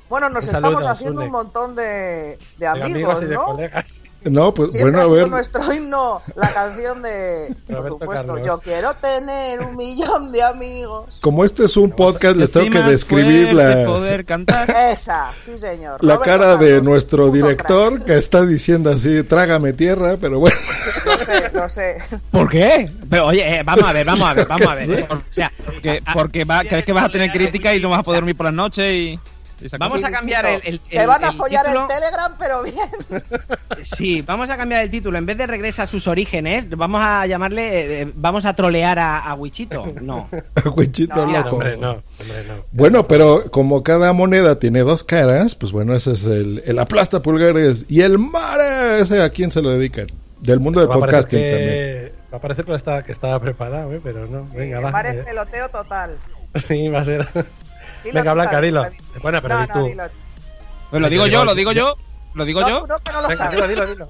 Bueno, 0.10 0.30
nos 0.30 0.46
estamos 0.46 0.86
haciendo 0.86 1.22
Sune. 1.22 1.26
un 1.28 1.32
montón 1.32 1.74
de, 1.74 1.84
de 1.84 2.38
De 2.58 2.68
amigos, 2.68 3.22
de 3.22 3.28
¿no? 3.30 3.46
colegas. 3.46 4.04
No, 4.24 4.54
pues 4.54 4.72
Siempre 4.72 4.92
bueno, 4.92 5.10
a 5.10 5.14
ver. 5.14 5.30
nuestro 5.30 5.74
himno, 5.74 6.22
la 6.36 6.52
canción 6.54 7.02
de, 7.02 7.56
por 7.68 7.88
supuesto, 7.88 8.26
Carlos. 8.28 8.42
yo 8.46 8.60
quiero 8.60 8.94
tener 8.96 9.62
un 9.62 9.76
millón 9.76 10.32
de 10.32 10.44
amigos. 10.44 11.18
Como 11.22 11.46
este 11.46 11.66
es 11.66 11.78
un 11.78 11.92
podcast, 11.92 12.36
les 12.36 12.52
tengo 12.52 12.70
que 12.70 12.82
describir 12.84 13.54
la, 13.54 13.86
poder 13.86 14.26
cantar. 14.26 14.70
Esa, 14.92 15.32
sí 15.46 15.58
señor. 15.58 16.04
la 16.04 16.16
Roberto 16.16 16.22
cara 16.40 16.56
de 16.58 16.82
nuestro 16.82 17.30
director 17.32 17.94
crack. 17.96 18.06
que 18.06 18.18
está 18.18 18.46
diciendo 18.46 18.90
así, 18.90 19.24
trágame 19.24 19.74
tierra, 19.74 20.18
pero 20.20 20.40
bueno. 20.40 20.58
Lo 21.06 21.26
sé, 21.26 21.52
lo 21.54 21.70
sé. 21.70 21.98
¿Por 22.32 22.50
qué? 22.50 22.90
Pero 23.10 23.28
oye, 23.28 23.60
eh, 23.60 23.64
vamos 23.64 23.86
a 23.86 23.94
ver, 23.94 24.06
vamos 24.06 24.28
a 24.30 24.34
ver, 24.34 24.48
vamos 24.50 24.68
a 24.68 24.76
ver. 24.76 24.90
eh. 25.00 25.08
O 25.10 25.22
sea, 25.32 25.52
Porque, 25.64 26.02
porque 26.14 26.44
va, 26.44 26.62
crees 26.64 26.86
que 26.86 26.92
vas 26.94 27.06
a 27.06 27.10
tener 27.10 27.32
crítica 27.32 27.74
y 27.76 27.80
no 27.82 27.90
vas 27.90 28.00
a 28.00 28.04
poder 28.04 28.22
dormir 28.22 28.36
por 28.36 28.46
las 28.46 28.54
noches 28.56 28.86
y. 28.94 29.20
Vamos 29.80 30.04
a 30.04 30.12
cambiar 30.12 30.46
el, 30.46 30.62
el, 30.64 30.80
Te 30.80 31.00
el- 31.02 31.08
van 31.08 31.24
a 31.24 31.30
el 31.30 31.36
follar 31.36 31.66
título. 31.66 31.82
el 31.84 31.88
Telegram, 31.88 32.34
pero 32.38 32.64
bien. 32.64 32.78
Sí, 33.84 34.22
vamos 34.24 34.50
a 34.50 34.58
cambiar 34.58 34.82
el 34.84 34.90
título. 34.90 35.18
En 35.18 35.26
vez 35.26 35.38
de 35.38 35.46
regresa 35.46 35.84
a 35.84 35.88
sus 35.88 36.08
orígenes, 36.08 36.68
vamos 36.70 37.02
a 37.04 37.26
llamarle. 37.28 37.62
eh, 37.80 38.02
eh, 38.04 38.12
vamos 38.16 38.46
a 38.46 38.54
trolear 38.56 38.98
a, 39.00 39.20
a 39.20 39.34
Wichito. 39.36 39.86
No. 40.02 40.28
Huichito 40.76 41.26
No, 41.26 41.32
loco. 41.32 41.50
Hombre, 41.58 41.78
no, 41.78 41.90
hombre, 41.92 42.44
no. 42.48 42.54
Bueno, 42.72 43.04
pero 43.04 43.50
como 43.52 43.84
cada 43.84 44.14
moneda 44.14 44.60
tiene 44.60 44.80
dos 44.82 45.04
caras, 45.04 45.56
pues 45.56 45.72
bueno, 45.72 45.94
ese 45.96 46.12
es 46.14 46.26
el, 46.26 46.64
el 46.66 46.80
aplasta 46.80 47.22
pulgares. 47.22 47.86
Y 47.88 48.02
el 48.02 48.18
mare, 48.20 49.00
ese 49.02 49.22
a 49.22 49.30
quién 49.30 49.52
se 49.52 49.62
lo 49.62 49.70
dedican. 49.70 50.08
Del 50.40 50.60
mundo 50.60 50.80
de 50.82 50.86
Va 50.88 50.96
a 50.96 51.00
parecer 51.00 51.22
podcasting 51.22 51.52
también. 51.52 52.12
va 52.34 52.38
a 52.38 52.42
parecer 52.42 52.66
que 52.66 52.76
estaba, 52.76 53.04
que 53.04 53.12
estaba 53.12 53.40
preparado, 53.40 53.92
¿eh? 53.94 54.00
Pero 54.04 54.28
no. 54.28 54.48
Venga, 54.56 54.80
va. 54.80 54.92
Pares 54.92 55.18
eh. 55.18 55.24
peloteo 55.24 55.70
total. 55.70 56.16
Sí, 56.56 56.88
va 56.90 57.02
a 57.02 57.04
ser. 57.06 57.28
Dilo 58.08 58.20
Venga, 58.22 58.34
Blanca, 58.34 58.62
dilo. 58.62 58.88
Bueno, 59.22 59.42
pero 59.42 59.56
no, 59.56 59.62
di 59.62 59.68
tú. 59.74 60.02
Pues 60.90 61.02
lo 61.02 61.10
digo 61.10 61.28
yo, 61.28 61.44
lo 61.46 61.54
digo 61.56 61.72
yo. 61.72 61.96
Lo 62.34 62.46
digo 62.46 62.62
No, 62.62 62.70
yo. 62.70 62.88
no, 62.88 63.00
que 63.00 63.12
no 63.12 63.22
lo 63.22 63.28
Venga, 63.28 63.44
sabes. 63.52 63.70
dilo, 63.70 63.86
dilo, 63.86 63.88
dilo. 63.88 64.10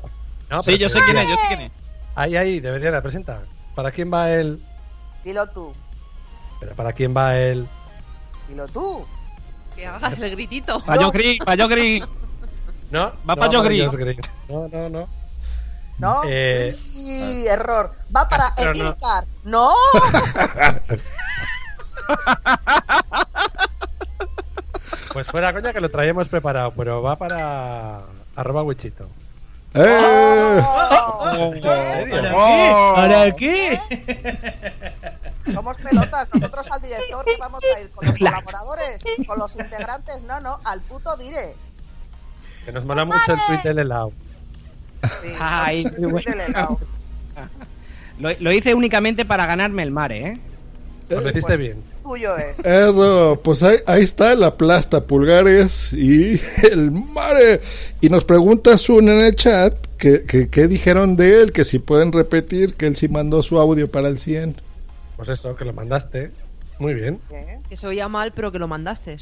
No, 0.49 0.63
Sí, 0.63 0.77
yo 0.77 0.89
sé 0.89 1.01
quién 1.03 1.17
es, 1.17 1.27
yo 1.27 1.35
sé 1.37 1.43
quién 1.47 1.61
es. 1.61 1.71
Ahí, 2.15 2.35
ahí, 2.35 2.59
debería 2.59 2.91
de 2.91 3.01
presentar. 3.01 3.41
¿Para 3.75 3.91
quién 3.91 4.11
va 4.13 4.29
el. 4.31 4.61
Dilo 5.23 5.45
tú. 5.47 5.73
Pero 6.59 6.73
¿Para 6.75 6.93
quién 6.93 7.15
va 7.15 7.37
el. 7.37 7.67
Dilo 8.49 8.67
tú. 8.67 9.05
Que 9.75 9.85
hagas 9.87 10.17
el 10.19 10.31
gritito. 10.31 10.83
Pa' 10.83 10.97
yo 10.99 11.11
Gris, 11.11 11.39
pa' 11.43 11.55
yo 11.55 11.67
Gris. 11.67 12.03
No, 12.89 13.11
Va 13.29 13.35
no 13.35 13.35
pa' 13.35 13.47
Joe 13.51 13.63
Green. 13.63 13.89
Joe 13.89 13.97
Green. 13.99 14.21
No, 14.47 14.67
no, 14.67 14.89
no. 14.89 15.09
¿No? 15.99 16.21
Eh, 16.25 16.75
Y 16.95 17.47
error. 17.47 17.93
Va 18.15 18.29
para 18.29 18.53
pero 18.55 18.73
no. 18.73 18.95
No. 19.43 19.73
Pues 25.13 25.27
fuera 25.27 25.51
coña 25.53 25.73
que 25.73 25.81
lo 25.81 25.89
traíamos 25.89 26.29
preparado, 26.29 26.71
pero 26.71 27.01
va 27.01 27.15
para. 27.17 28.01
arroba 28.35 28.63
wichito. 28.63 29.07
¡Eh! 29.73 30.61
Oh. 30.63 31.51
¿En 31.53 31.83
serio? 31.83 32.33
¿Para 32.95 33.35
qué? 33.35 33.79
Somos 35.53 35.77
pelotas. 35.77 36.27
Nosotros 36.33 36.67
al 36.71 36.81
director 36.81 37.25
que 37.25 37.37
vamos 37.39 37.61
a 37.75 37.79
ir 37.81 37.89
con 37.91 38.05
los 38.07 38.17
colaboradores, 38.17 39.03
con 39.25 39.39
los 39.39 39.55
integrantes. 39.55 40.21
No, 40.23 40.39
no, 40.39 40.59
al 40.63 40.81
puto 40.81 41.15
dire. 41.17 41.55
Que 42.65 42.71
nos 42.71 42.85
mola 42.85 43.05
mucho 43.05 43.33
el 43.33 43.39
tweet 43.47 43.61
del 43.63 43.79
helado. 43.79 44.11
Sí, 45.21 45.33
Ay, 45.39 45.83
muy 45.97 46.11
muy 46.11 46.23
bueno. 46.23 46.31
delegado. 46.31 46.79
Lo, 48.19 48.29
lo 48.39 48.51
hice 48.51 48.73
únicamente 48.73 49.25
para 49.25 49.45
ganarme 49.45 49.83
el 49.83 49.91
mare, 49.91 50.27
¿eh? 50.27 50.39
Pues 51.07 51.21
lo 51.23 51.29
hiciste 51.29 51.55
bien. 51.57 51.83
Tuyo 52.07 52.37
es. 52.37 52.59
Eso, 52.59 53.39
pues 53.43 53.63
ahí, 53.63 53.77
ahí 53.85 54.03
está 54.03 54.31
el 54.33 54.43
aplasta 54.43 55.05
pulgares 55.05 55.91
y 55.93 56.39
el 56.71 56.91
mare. 56.91 57.61
Y 58.01 58.09
nos 58.09 58.23
pregunta 58.23 58.77
Sun 58.77 59.09
en 59.09 59.19
el 59.25 59.35
chat 59.35 59.75
que, 59.97 60.23
que, 60.23 60.49
que 60.49 60.67
dijeron 60.67 61.15
de 61.17 61.41
él, 61.41 61.51
que 61.51 61.65
si 61.65 61.79
pueden 61.79 62.11
repetir 62.13 62.75
que 62.75 62.87
él 62.87 62.95
sí 62.95 63.07
mandó 63.09 63.43
su 63.43 63.59
audio 63.59 63.91
para 63.91 64.07
el 64.07 64.17
100. 64.17 64.55
Pues 65.17 65.29
eso, 65.29 65.55
que 65.55 65.65
lo 65.65 65.73
mandaste. 65.73 66.31
Muy 66.79 66.93
bien. 66.93 67.19
¿Eh? 67.31 67.59
Que 67.67 67.75
se 67.75 67.87
oía 67.87 68.07
mal, 68.07 68.31
pero 68.33 68.51
que 68.51 68.59
lo 68.59 68.67
mandaste. 68.67 69.17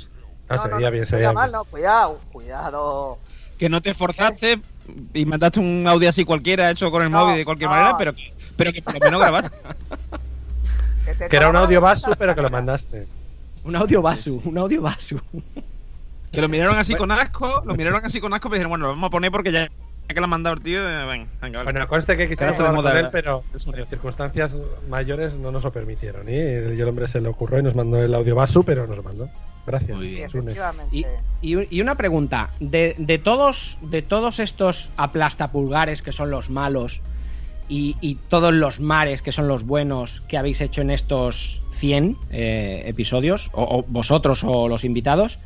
Ah, 0.47 0.57
No, 0.57 0.61
se 0.61 0.67
no, 0.69 0.75
veía 0.77 0.87
no, 0.89 0.93
bien, 0.93 1.05
se 1.05 1.15
oía 1.15 1.33
mal, 1.33 1.51
no, 1.51 1.63
cuidado, 1.65 2.19
cuidado. 2.31 3.17
Que 3.57 3.69
no 3.69 3.81
te 3.81 3.91
esforzaste 3.91 4.61
y 5.13 5.25
mandaste 5.25 5.59
un 5.59 5.85
audio 5.87 6.09
así 6.09 6.23
cualquiera 6.25 6.69
hecho 6.69 6.91
con 6.91 7.01
el 7.01 7.09
No, 7.09 7.21
móvil 7.25 7.37
de 7.37 7.45
cualquier 7.45 7.69
no. 7.69 7.75
manera, 7.75 7.97
pero 7.97 8.13
que, 8.13 8.33
pero 8.57 8.71
que 8.73 8.81
por 8.83 8.93
lo 8.93 8.99
menos 8.99 9.21
grabaste. 9.21 9.57
Que 11.29 11.35
era 11.37 11.49
un 11.49 11.55
audio 11.55 11.81
basu, 11.81 12.11
pero 12.17 12.35
que 12.35 12.41
lo 12.41 12.49
mandaste. 12.49 13.07
Un 13.63 13.75
audio 13.75 14.01
basu, 14.01 14.41
un 14.45 14.57
audio 14.57 14.81
basu. 14.81 15.19
Que 16.31 16.41
lo 16.41 16.49
miraron 16.49 16.77
así 16.77 16.95
con 16.95 17.11
asco, 17.11 17.63
lo 17.65 17.75
miraron 17.75 18.03
así 18.03 18.19
con 18.19 18.33
asco, 18.33 18.49
pero 18.49 18.55
dijeron, 18.57 18.69
bueno, 18.71 18.83
lo 18.87 18.89
vamos 18.91 19.07
a 19.07 19.11
poner 19.11 19.31
porque 19.31 19.51
ya 19.51 19.67
que 20.07 20.19
lo 20.19 20.25
ha 20.25 20.27
mandado 20.27 20.55
el 20.55 20.61
tío, 20.61 20.87
eh, 20.87 21.05
venga, 21.05 21.27
venga. 21.41 21.63
Bueno, 21.63 21.87
conste 21.87 22.15
que 22.15 22.27
quisiera 22.27 22.53
Eh, 22.53 22.71
moda, 22.71 22.91
con 22.91 22.97
él, 22.97 23.09
pero 23.11 23.43
en 23.73 23.87
circunstancias 23.87 24.55
mayores 24.87 25.35
no 25.37 25.51
nos 25.51 25.63
lo 25.63 25.71
permitieron. 25.71 26.29
Y 26.29 26.35
el, 26.37 26.77
y 26.77 26.81
el 26.81 26.87
hombre 26.87 27.07
se 27.07 27.19
le 27.21 27.27
ocurrió 27.29 27.59
y 27.59 27.63
nos 27.63 27.73
mandó 27.75 27.99
el 28.01 28.13
audio 28.13 28.35
basu, 28.35 28.63
pero 28.63 28.85
nos 28.85 28.97
lo 28.97 29.03
mandó. 29.03 29.29
Gracias. 29.65 29.97
Muy 29.97 30.09
bien. 30.09 30.29
Y- 30.91 31.05
y 31.41 31.81
una 31.81 31.95
pregunta, 31.95 32.49
de, 32.59 32.95
de 32.99 33.17
todos, 33.17 33.79
de 33.81 34.03
todos 34.03 34.37
estos 34.39 34.91
aplastapulgares 34.97 36.01
que 36.03 36.11
son 36.11 36.29
los 36.29 36.49
malos 36.51 37.01
y, 37.67 37.95
y 38.01 38.15
todos 38.29 38.53
los 38.53 38.79
mares 38.79 39.21
que 39.21 39.31
son 39.31 39.47
los 39.47 39.63
buenos 39.63 40.21
que 40.21 40.37
habéis 40.37 40.61
hecho 40.61 40.81
en 40.81 40.91
estos 40.91 41.61
100 41.71 42.17
eh, 42.31 42.83
episodios, 42.85 43.49
o, 43.53 43.63
o 43.79 43.83
vosotros 43.87 44.43
o 44.45 44.67
los 44.67 44.83
invitados, 44.83 45.39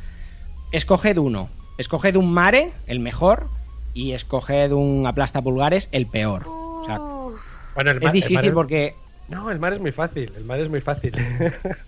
escoged 0.72 1.16
uno. 1.18 1.48
Escoged 1.78 2.16
un 2.16 2.32
mare, 2.32 2.72
el 2.86 3.00
mejor, 3.00 3.46
y 3.94 4.12
escoged 4.12 4.70
un 4.72 5.06
aplastapulgares, 5.06 5.88
el 5.92 6.06
peor. 6.06 6.44
O 6.46 6.82
sea, 6.84 6.98
Bueno, 7.74 7.90
el 7.90 7.96
es 7.96 8.02
mar- 8.02 8.02
el 8.02 8.02
mar 8.02 8.12
difícil 8.12 8.48
es- 8.48 8.54
porque... 8.54 8.94
No, 9.28 9.50
el 9.52 9.60
mar 9.60 9.72
es 9.72 9.80
muy 9.80 9.92
fácil. 9.92 10.32
El 10.36 10.44
mar 10.44 10.58
es 10.60 10.68
muy 10.68 10.80
fácil. 10.80 11.12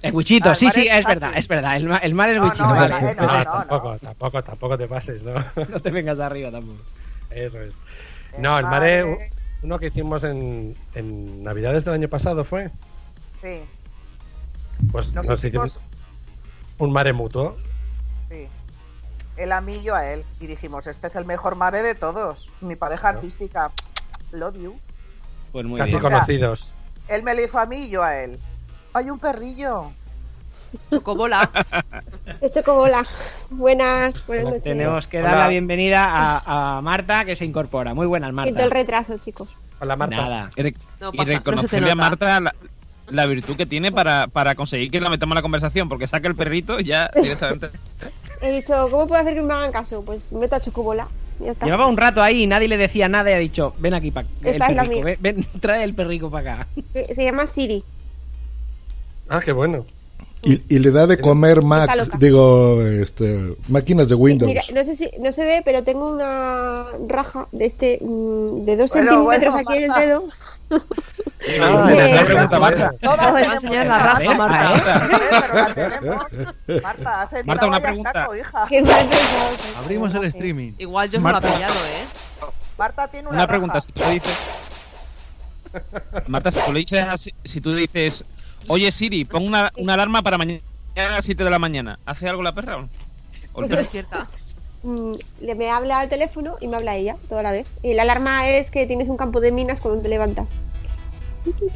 El 0.00 0.12
Wichito, 0.14 0.48
Ah, 0.48 0.52
el 0.52 0.56
sí, 0.56 0.66
mar 0.66 0.74
sí, 0.74 0.86
es 0.88 0.98
es 1.00 1.04
verdad, 1.06 1.32
es 1.36 1.48
verdad. 1.48 1.76
El, 1.76 1.88
ma- 1.88 1.96
el 1.96 2.14
mar 2.14 2.30
es 2.30 2.36
No, 2.38 2.44
Wichito, 2.44 2.68
no, 2.68 2.74
vale. 2.76 2.94
el- 3.10 3.16
no, 3.16 3.26
No, 3.26 3.38
no, 3.38 3.44
tampoco, 3.44 3.98
tampoco, 3.98 4.42
tampoco 4.44 4.78
te 4.78 4.86
pases, 4.86 5.24
¿no? 5.24 5.34
No 5.68 5.80
te 5.80 5.90
vengas 5.90 6.20
arriba 6.20 6.52
tampoco. 6.52 6.78
Eso 7.30 7.60
es. 7.60 7.74
El 8.36 8.42
No, 8.42 8.58
el 8.58 8.64
mare, 8.64 9.04
mare- 9.04 9.30
uno 9.62 9.78
que 9.78 9.86
hicimos 9.88 10.24
en, 10.24 10.74
en 10.94 11.42
Navidades 11.42 11.84
del 11.84 11.94
año 11.94 12.08
pasado 12.08 12.44
fue. 12.44 12.70
Sí, 13.42 13.62
Pues 14.90 15.12
nos 15.14 15.26
nos 15.26 15.44
hicimos, 15.44 15.66
hicimos 15.70 15.80
un 16.78 16.92
mare 16.92 17.12
mutuo. 17.12 17.56
sí, 18.28 18.48
el 19.36 19.52
amillo 19.52 19.94
a 19.94 20.12
él 20.12 20.24
y 20.40 20.46
dijimos, 20.46 20.86
este 20.86 21.06
es 21.06 21.16
el 21.16 21.24
mejor 21.24 21.54
mare 21.56 21.82
de 21.82 21.94
todos. 21.94 22.50
Mi 22.60 22.76
pareja 22.76 23.12
No. 23.12 23.18
artística, 23.18 23.70
love 24.32 24.56
you. 24.58 24.78
Pues 25.52 25.64
muy 25.66 25.78
casi 25.78 25.92
bien. 25.92 25.98
O 25.98 26.08
sea, 26.08 26.10
conocidos. 26.10 26.74
Él 27.08 27.22
me 27.22 27.34
lo 27.34 27.42
hizo 27.44 27.58
a 27.58 27.66
mí 27.66 27.84
y 27.84 27.90
yo 27.90 28.02
a 28.02 28.16
él. 28.18 28.38
Hay 28.94 29.10
un 29.10 29.18
perrillo. 29.18 29.92
Chocobola. 30.90 31.50
Chocobola. 32.54 33.04
Buenas, 33.50 34.26
buenas 34.26 34.44
noches. 34.46 34.62
Tenemos 34.62 35.06
que 35.06 35.18
Hola. 35.18 35.28
dar 35.30 35.38
la 35.38 35.48
bienvenida 35.48 36.04
a, 36.08 36.76
a 36.78 36.80
Marta 36.82 37.24
que 37.24 37.36
se 37.36 37.44
incorpora. 37.44 37.94
Muy 37.94 38.06
buenas, 38.06 38.28
Siento 38.30 38.50
Marta. 38.52 38.64
el 38.64 38.70
retraso, 38.70 39.18
chicos. 39.18 39.48
Hola, 39.80 39.96
Marta. 39.96 40.16
Nada. 40.16 40.50
Y, 40.56 40.62
re- 40.62 40.74
No 41.00 41.10
y 41.12 41.16
pasa, 41.16 41.16
no 41.16 41.24
se 41.24 41.26
te 41.26 41.38
reconocerle 41.38 41.90
a. 41.90 41.94
Marta 41.94 42.40
la, 42.40 42.54
la 43.08 43.26
virtud 43.26 43.56
que 43.56 43.66
tiene 43.66 43.90
para, 43.92 44.28
para 44.28 44.54
conseguir 44.54 44.90
que 44.90 45.00
la 45.00 45.10
metamos 45.10 45.32
en 45.34 45.36
la 45.36 45.42
conversación, 45.42 45.88
porque 45.88 46.06
saca 46.06 46.28
el 46.28 46.34
perrito 46.34 46.80
y 46.80 46.84
ya 46.84 47.10
directamente. 47.14 47.68
He 48.40 48.50
dicho, 48.52 48.88
¿cómo 48.90 49.06
puedo 49.06 49.20
hacer 49.20 49.34
que 49.34 49.42
me 49.42 49.52
hagan 49.54 49.72
caso? 49.72 50.02
Pues 50.02 50.32
meto 50.32 50.56
a 50.56 50.60
Chocobola. 50.60 51.08
Llevaba 51.64 51.86
un 51.86 51.96
rato 51.96 52.22
ahí 52.22 52.42
y 52.42 52.46
nadie 52.46 52.68
le 52.68 52.76
decía 52.76 53.08
nada 53.08 53.30
y 53.30 53.34
ha 53.34 53.38
dicho, 53.38 53.74
ven 53.78 53.94
aquí 53.94 54.12
para 54.12 54.28
el 54.44 54.58
perrico, 54.60 55.02
ven, 55.04 55.16
ven, 55.20 55.46
trae 55.60 55.82
el 55.82 55.94
perrico 55.94 56.30
para 56.30 56.54
acá. 56.54 56.66
Se, 56.92 57.14
se 57.14 57.24
llama 57.24 57.46
Siri. 57.46 57.82
Ah, 59.28 59.40
qué 59.40 59.50
bueno. 59.50 59.84
Y, 60.44 60.60
y 60.68 60.78
le 60.80 60.90
da 60.90 61.06
de 61.06 61.20
comer 61.20 61.62
Mac, 61.62 61.88
digo, 62.18 62.82
este, 62.82 63.56
máquinas 63.68 64.08
de 64.08 64.16
Windows. 64.16 64.48
Mira, 64.48 64.62
no 64.74 64.84
sé 64.84 64.96
si 64.96 65.08
no 65.20 65.30
se 65.30 65.44
ve, 65.44 65.62
pero 65.64 65.84
tengo 65.84 66.10
una 66.10 66.84
raja 67.06 67.46
de 67.52 67.64
este 67.66 67.98
mm, 68.00 68.64
de 68.64 68.76
dos 68.76 68.90
Bueno, 68.90 69.10
centímetros 69.10 69.54
bueno, 69.54 69.58
aquí 69.70 69.78
en 69.78 69.90
el 69.92 69.98
dedo. 70.00 70.24
Ah, 70.70 70.78
Eh, 71.44 72.48
Marta. 72.60 72.94
Todas 73.02 73.34
enseñar 73.52 73.86
esa 73.86 73.98
la 73.98 73.98
raja, 73.98 74.34
Marta. 74.36 74.76
¿eh? 76.66 76.80
Marta, 76.82 77.22
has 77.22 77.32
entrado 77.32 77.46
Marta, 77.46 77.66
una 77.66 77.78
vaya 77.78 77.86
pregunta. 77.88 78.12
saco, 78.12 78.36
hija. 78.36 78.68
Abrimos 79.78 80.14
el 80.14 80.24
streaming. 80.24 80.72
Igual 80.78 81.10
yo 81.10 81.18
lo 81.20 81.28
he 81.30 81.40
pillado, 81.40 81.74
¿eh? 81.74 82.46
Marta 82.78 83.08
tiene 83.08 83.28
una, 83.28 83.38
Una 83.38 83.46
pregunta, 83.48 83.74
raja. 83.74 83.86
si 83.86 83.92
tú 83.92 84.00
le 84.00 84.10
dices... 84.12 84.38
Marta, 86.28 86.52
si 86.52 86.60
tú 86.60 86.72
le 86.72 86.78
dices 86.80 87.04
así- 87.08 87.34
si 87.44 87.60
tú 87.60 87.74
dices, 87.74 88.24
oye 88.68 88.90
Siri, 88.92 89.24
pon 89.24 89.46
una, 89.46 89.72
una 89.78 89.94
alarma 89.94 90.22
para 90.22 90.38
mañana 90.38 90.60
a 90.96 91.08
las 91.08 91.24
7 91.24 91.42
de 91.44 91.50
la 91.50 91.58
mañana, 91.58 91.98
¿hace 92.06 92.28
algo 92.28 92.42
la 92.42 92.54
perra 92.54 92.76
o 92.76 92.82
no? 92.82 93.66
Despierta. 93.66 94.26
Mm, 94.82 95.12
le 95.42 95.54
me 95.54 95.70
habla 95.70 96.00
al 96.00 96.08
teléfono 96.08 96.56
y 96.60 96.66
me 96.68 96.76
habla 96.76 96.96
ella 96.96 97.16
toda 97.28 97.42
la 97.42 97.52
vez. 97.52 97.68
Y 97.82 97.94
la 97.94 98.02
alarma 98.02 98.48
es 98.48 98.70
que 98.70 98.86
tienes 98.86 99.08
un 99.08 99.16
campo 99.16 99.40
de 99.40 99.52
minas 99.52 99.80
cuando 99.80 100.02
te 100.02 100.08
levantas. 100.08 100.50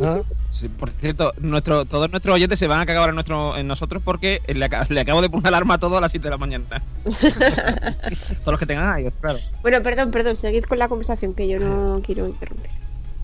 Ah, 0.01 0.21
Sí, 0.51 0.69
por 0.69 0.91
cierto, 0.91 1.33
nuestro, 1.39 1.85
todos 1.85 2.11
nuestros 2.11 2.35
oyentes 2.35 2.59
se 2.59 2.67
van 2.67 2.81
a 2.81 2.87
cagar 2.87 3.09
en, 3.11 3.15
nuestro, 3.17 3.57
en 3.57 3.67
nosotros 3.67 4.01
porque 4.05 4.41
le, 4.49 4.65
aca- 4.65 4.87
le 4.89 5.01
acabo 5.01 5.21
de 5.21 5.29
poner 5.29 5.41
una 5.43 5.49
alarma 5.51 5.75
a 5.75 5.79
todos 5.79 5.99
a 5.99 6.01
las 6.01 6.11
7 6.13 6.25
de 6.25 6.31
la 6.31 6.37
mañana. 6.39 6.65
todos 7.05 8.47
los 8.47 8.59
que 8.59 8.67
tengan 8.67 8.99
iOS, 9.01 9.13
claro. 9.21 9.39
Bueno, 9.63 9.83
perdón, 9.83 10.11
perdón, 10.11 10.37
seguid 10.37 10.65
con 10.65 10.79
la 10.79 10.89
conversación 10.89 11.35
que 11.35 11.47
yo 11.49 11.59
no 11.61 12.01
quiero 12.05 12.27
interrumpir. 12.27 12.71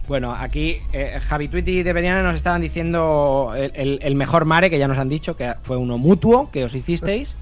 Bueno, 0.09 0.35
aquí 0.35 0.79
eh, 0.93 1.21
Javi 1.27 1.49
Tweety 1.49 1.79
y 1.79 1.83
de 1.85 1.93
Beriana 1.93 2.23
nos 2.23 2.35
estaban 2.37 2.61
diciendo 2.61 3.53
el, 3.57 3.71
el- 3.75 3.99
el 4.03 4.15
mejor 4.15 4.45
mare, 4.45 4.69
que 4.69 4.79
ya 4.79 4.89
nos 4.89 4.99
han 4.99 5.09
dicho, 5.09 5.37
que 5.37 5.55
fue 5.63 5.77
uno 5.77 5.97
mutuo, 5.99 6.51
que 6.51 6.65
os 6.65 6.75
hicisteis. 6.75 7.37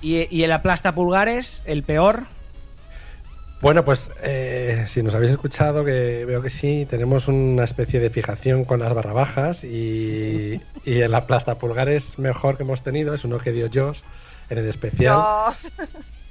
Y, 0.00 0.28
y 0.34 0.42
el 0.44 0.52
aplasta 0.52 0.94
pulgares, 0.94 1.62
el 1.66 1.82
peor. 1.82 2.26
Bueno, 3.60 3.84
pues 3.84 4.10
eh, 4.22 4.84
si 4.86 5.02
nos 5.02 5.14
habéis 5.14 5.32
escuchado, 5.32 5.84
que 5.84 6.24
veo 6.26 6.42
que 6.42 6.50
sí, 6.50 6.86
tenemos 6.88 7.28
una 7.28 7.64
especie 7.64 7.98
de 7.98 8.10
fijación 8.10 8.64
con 8.66 8.80
las 8.80 8.92
barra 8.92 9.12
bajas 9.14 9.64
y, 9.64 10.60
y 10.84 11.00
el 11.00 11.14
aplasta 11.14 11.54
pulgares 11.54 12.18
mejor 12.18 12.56
que 12.58 12.62
hemos 12.64 12.82
tenido 12.82 13.14
es 13.14 13.24
uno 13.24 13.38
que 13.38 13.52
dio 13.52 13.68
Josh 13.72 14.00
en 14.50 14.58
el 14.58 14.68
especial. 14.68 15.16
Dios. 15.16 15.72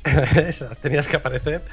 Eso, 0.35 0.67
tenías 0.81 1.07
que 1.07 1.15
aparecer. 1.15 1.63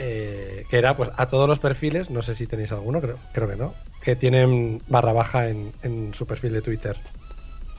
Eh, 0.00 0.66
que 0.68 0.78
era 0.78 0.96
pues 0.96 1.10
a 1.16 1.26
todos 1.26 1.48
los 1.48 1.58
perfiles, 1.58 2.10
no 2.10 2.22
sé 2.22 2.34
si 2.34 2.46
tenéis 2.46 2.72
alguno, 2.72 3.00
creo, 3.00 3.18
creo 3.32 3.48
que 3.48 3.56
no, 3.56 3.74
que 4.02 4.16
tienen 4.16 4.82
barra 4.88 5.12
baja 5.12 5.48
en, 5.48 5.72
en 5.82 6.14
su 6.14 6.26
perfil 6.26 6.52
de 6.52 6.62
Twitter. 6.62 6.96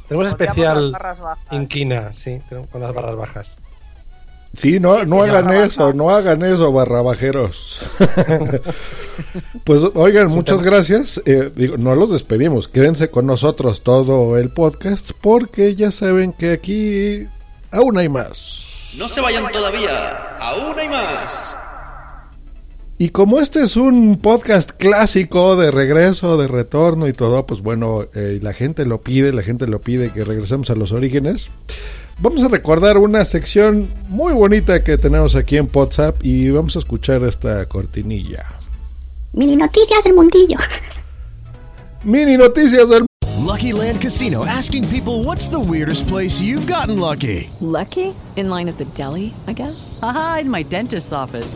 Tenemos 0.08 0.34
Odiamos 0.34 0.42
especial. 0.42 0.98
Inquina, 1.52 2.12
sí, 2.14 2.40
con 2.72 2.82
las 2.82 2.94
barras 2.94 3.16
bajas. 3.16 3.58
Sí, 4.56 4.80
no, 4.80 5.04
no 5.04 5.22
hagan 5.22 5.52
eso, 5.54 5.88
baja. 5.88 5.98
no 5.98 6.10
hagan 6.10 6.44
eso, 6.44 6.72
barrabajeros. 6.72 7.86
pues 9.66 9.82
oigan, 9.96 10.30
muchas 10.30 10.64
gracias. 10.64 11.22
Eh, 11.26 11.52
digo, 11.54 11.78
no 11.78 11.94
los 11.96 12.12
despedimos, 12.12 12.68
quédense 12.68 13.10
con 13.10 13.26
nosotros 13.26 13.82
todo 13.82 14.38
el 14.38 14.50
podcast 14.50 15.12
porque 15.20 15.76
ya 15.76 15.92
saben 15.92 16.32
que 16.32 16.54
aquí 16.54 17.28
aún 17.72 17.98
hay 17.98 18.08
más. 18.08 18.94
No 18.98 19.10
se 19.10 19.20
vayan 19.20 19.52
todavía, 19.52 20.38
aún 20.40 20.80
hay 20.80 20.88
más. 20.88 21.58
Y 22.98 23.10
como 23.10 23.42
este 23.42 23.62
es 23.62 23.76
un 23.76 24.20
podcast 24.20 24.72
clásico 24.72 25.58
de 25.58 25.70
regreso, 25.70 26.38
de 26.38 26.48
retorno 26.48 27.10
y 27.10 27.14
todo, 27.14 27.46
pues 27.46 27.62
bueno, 27.62 28.06
eh, 28.14 28.40
la 28.42 28.54
gente 28.54 28.86
lo 28.86 29.02
pide, 29.02 29.34
la 29.34 29.44
gente 29.44 29.68
lo 29.68 29.82
pide 29.82 30.14
que 30.14 30.24
regresemos 30.24 30.70
a 30.70 30.76
los 30.76 30.94
orígenes. 30.94 31.52
Vamos 32.20 32.42
a 32.44 32.48
recordar 32.48 32.98
una 32.98 33.26
sección 33.26 33.90
muy 34.08 34.32
bonita 34.32 34.82
que 34.82 34.98
tenemos 34.98 35.36
aquí 35.36 35.58
en 35.58 35.70
WhatsApp 35.74 36.24
y 36.24 36.50
vamos 36.52 36.78
a 36.78 36.80
escuchar 36.80 37.22
esta 37.24 37.66
cortinilla. 37.66 38.46
Mini 39.34 39.58
noticias 39.58 40.02
del 40.06 40.14
mundillo. 40.14 40.58
Mini 42.06 42.38
noticias 42.38 42.88
del 42.88 43.06
Lucky 43.46 43.74
Land 43.74 44.02
Casino 44.02 44.46
asking 44.46 44.88
people 44.88 45.24
what's 45.24 45.50
the 45.50 45.60
weirdest 45.60 46.08
place 46.08 46.42
you've 46.42 46.66
gotten 46.66 46.98
lucky? 47.00 47.50
Lucky? 47.60 48.14
In 48.38 48.50
line 48.50 48.70
at 48.70 48.78
the 48.78 48.86
deli, 48.96 49.34
I 49.48 49.54
guess? 49.54 50.00
Aha, 50.02 50.40
in 50.42 50.50
my 50.50 50.64
dentist's 50.64 51.12
office. 51.12 51.56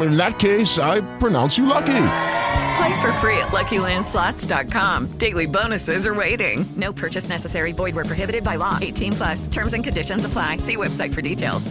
In 0.00 0.16
that 0.18 0.38
case, 0.38 0.78
I 0.78 1.00
pronounce 1.18 1.56
you 1.56 1.66
lucky. 1.66 1.96
Play 2.76 3.00
for 3.00 3.12
free 3.20 3.38
at 3.38 3.48
LuckyLandSlots.com. 3.50 5.16
Daily 5.18 5.46
bonuses 5.46 6.06
are 6.06 6.14
waiting. 6.14 6.66
No 6.76 6.92
purchase 6.92 7.28
necessary. 7.30 7.72
Void 7.72 7.94
where 7.94 8.04
prohibited 8.04 8.44
by 8.44 8.56
law. 8.56 8.78
18 8.80 9.12
plus. 9.12 9.48
Terms 9.48 9.72
and 9.72 9.82
conditions 9.82 10.24
apply. 10.24 10.58
See 10.58 10.76
website 10.76 11.14
for 11.14 11.22
details. 11.22 11.70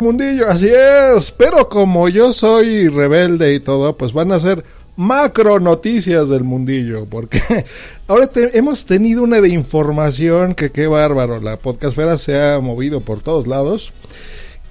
Mundillo, 0.00 0.46
así 0.48 0.68
es. 0.70 1.30
Pero 1.30 1.68
como 1.68 2.08
yo 2.08 2.32
soy 2.32 2.88
rebelde 2.88 3.54
y 3.54 3.60
todo, 3.60 3.96
pues 3.96 4.12
van 4.12 4.30
a 4.32 4.40
ser 4.40 4.64
macro 4.96 5.58
noticias 5.60 6.28
del 6.30 6.44
mundillo. 6.44 7.04
Porque 7.06 7.40
ahora 8.08 8.26
te- 8.26 8.56
hemos 8.58 8.86
tenido 8.86 9.22
una 9.22 9.40
de 9.42 9.50
información 9.50 10.54
que 10.54 10.70
qué 10.72 10.86
bárbaro. 10.86 11.40
La 11.40 11.58
podcastfera 11.58 12.16
se 12.18 12.40
ha 12.42 12.58
movido 12.60 13.00
por 13.02 13.20
todos 13.20 13.46
lados. 13.46 13.92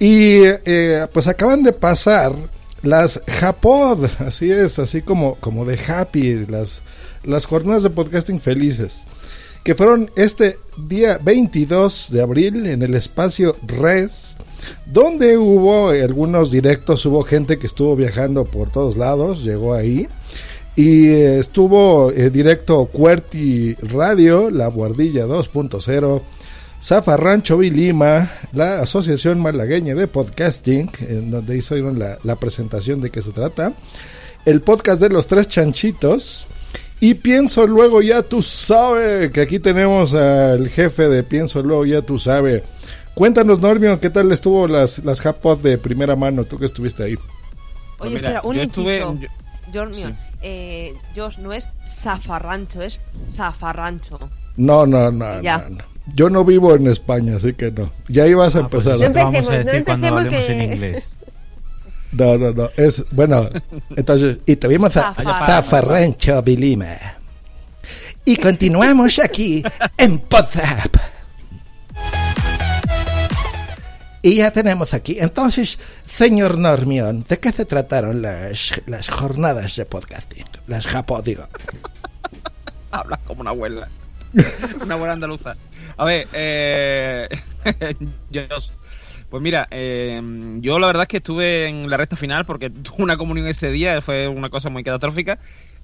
Y 0.00 0.40
eh, 0.44 1.06
pues 1.12 1.26
acaban 1.28 1.62
de 1.62 1.72
pasar 1.72 2.32
las 2.86 3.22
Japod, 3.26 4.06
así 4.20 4.50
es, 4.50 4.78
así 4.78 5.02
como, 5.02 5.34
como 5.36 5.64
de 5.64 5.78
Happy, 5.78 6.46
las, 6.46 6.82
las 7.24 7.44
jornadas 7.44 7.82
de 7.82 7.90
podcasting 7.90 8.40
felices, 8.40 9.04
que 9.64 9.74
fueron 9.74 10.10
este 10.16 10.58
día 10.76 11.18
22 11.22 12.10
de 12.12 12.22
abril 12.22 12.66
en 12.66 12.82
el 12.82 12.94
espacio 12.94 13.56
Res, 13.66 14.36
donde 14.86 15.36
hubo 15.36 15.88
algunos 15.88 16.50
directos, 16.50 17.04
hubo 17.06 17.22
gente 17.22 17.58
que 17.58 17.66
estuvo 17.66 17.96
viajando 17.96 18.44
por 18.44 18.70
todos 18.70 18.96
lados, 18.96 19.44
llegó 19.44 19.74
ahí. 19.74 20.08
Y 20.78 21.08
estuvo 21.08 22.10
eh, 22.10 22.28
directo 22.28 22.84
Cuerti 22.84 23.74
Radio, 23.76 24.50
La 24.50 24.66
Guardilla 24.66 25.26
2.0, 25.26 26.20
Zafarrancho 26.90 27.64
y 27.64 27.70
Lima, 27.70 28.30
la 28.52 28.78
Asociación 28.80 29.40
Malagueña 29.40 29.96
de 29.96 30.06
Podcasting, 30.06 30.88
en 31.00 31.32
donde 31.32 31.56
hicieron 31.56 31.98
la, 31.98 32.16
la 32.22 32.36
presentación 32.36 33.00
de 33.00 33.10
qué 33.10 33.22
se 33.22 33.32
trata, 33.32 33.72
el 34.44 34.60
podcast 34.60 35.00
de 35.00 35.08
los 35.08 35.26
tres 35.26 35.48
chanchitos, 35.48 36.46
y 37.00 37.14
Pienso 37.14 37.66
Luego 37.66 38.02
Ya 38.02 38.22
Tú 38.22 38.40
Sabe, 38.40 39.32
que 39.32 39.40
aquí 39.40 39.58
tenemos 39.58 40.14
al 40.14 40.68
jefe 40.68 41.08
de 41.08 41.24
Pienso 41.24 41.60
Luego 41.60 41.84
Ya 41.86 42.02
Tú 42.02 42.20
Sabe. 42.20 42.62
Cuéntanos, 43.14 43.58
Normio, 43.60 43.98
¿qué 43.98 44.08
tal 44.08 44.30
estuvo 44.30 44.68
las, 44.68 45.00
las 45.00 45.20
Japod 45.20 45.58
de 45.58 45.78
primera 45.78 46.14
mano, 46.14 46.44
tú 46.44 46.56
que 46.56 46.66
estuviste 46.66 47.02
ahí? 47.02 47.16
Oye, 47.98 48.14
mira, 48.14 48.28
espera, 48.28 48.42
un 48.42 48.54
yo 48.54 48.62
inciso. 48.62 48.88
estuve- 48.92 49.28
yo- 49.72 49.92
sí. 49.92 50.04
eh, 50.40 50.94
Josh, 51.16 51.38
no 51.38 51.52
es 51.52 51.64
zafarrancho, 51.90 52.80
es 52.82 53.00
zafarrancho. 53.34 54.20
No, 54.56 54.86
no, 54.86 55.10
no, 55.10 55.42
Ya. 55.42 55.58
no, 55.68 55.78
no. 55.78 55.95
Yo 56.14 56.30
no 56.30 56.44
vivo 56.44 56.74
en 56.74 56.86
España, 56.86 57.36
así 57.36 57.54
que 57.54 57.70
no. 57.70 57.92
Ya 58.08 58.26
ibas 58.26 58.54
a 58.54 58.68
pues 58.68 58.86
empezar. 58.86 59.02
eso 59.02 59.12
te 59.12 59.24
vamos 59.24 59.48
a 59.48 59.58
decir 59.58 59.84
cuando 59.84 60.06
hablemos 60.08 60.48
en 60.48 60.62
inglés. 60.62 61.04
No, 62.12 62.38
no, 62.38 62.50
no. 62.52 62.70
Es, 62.78 63.04
bueno, 63.10 63.50
entonces, 63.94 64.38
y 64.46 64.56
tuvimos 64.56 64.96
a 64.96 65.12
Zafarrancho. 65.14 66.40
Vilima. 66.42 66.96
Y 68.24 68.36
continuamos 68.36 69.18
aquí 69.18 69.62
en 69.98 70.22
WhatsApp. 70.32 70.96
Y 74.22 74.36
ya 74.36 74.50
tenemos 74.50 74.94
aquí. 74.94 75.18
Entonces, 75.20 75.78
señor 76.04 76.58
Normión, 76.58 77.24
¿de 77.28 77.38
qué 77.38 77.52
se 77.52 77.64
trataron 77.64 78.22
las, 78.22 78.72
las 78.86 79.08
jornadas 79.08 79.76
de 79.76 79.84
podcasting? 79.84 80.44
Las 80.66 80.86
Japó, 80.86 81.22
digo. 81.22 81.46
Hablas 82.90 83.20
como 83.26 83.42
una 83.42 83.50
abuela. 83.50 83.88
una 84.82 84.94
abuela 84.94 85.12
andaluza. 85.12 85.54
A 85.96 86.04
ver, 86.04 86.28
eh, 86.32 87.28
pues 89.30 89.42
mira, 89.42 89.66
eh, 89.70 90.20
yo 90.60 90.78
la 90.78 90.86
verdad 90.88 91.02
es 91.02 91.08
que 91.08 91.16
estuve 91.18 91.66
en 91.68 91.88
la 91.88 91.96
recta 91.96 92.16
final 92.16 92.44
porque 92.44 92.70
tuve 92.70 93.02
una 93.02 93.16
comunión 93.16 93.46
ese 93.46 93.70
día, 93.70 94.00
fue 94.02 94.28
una 94.28 94.50
cosa 94.50 94.70
muy 94.70 94.84
catastrófica. 94.84 95.38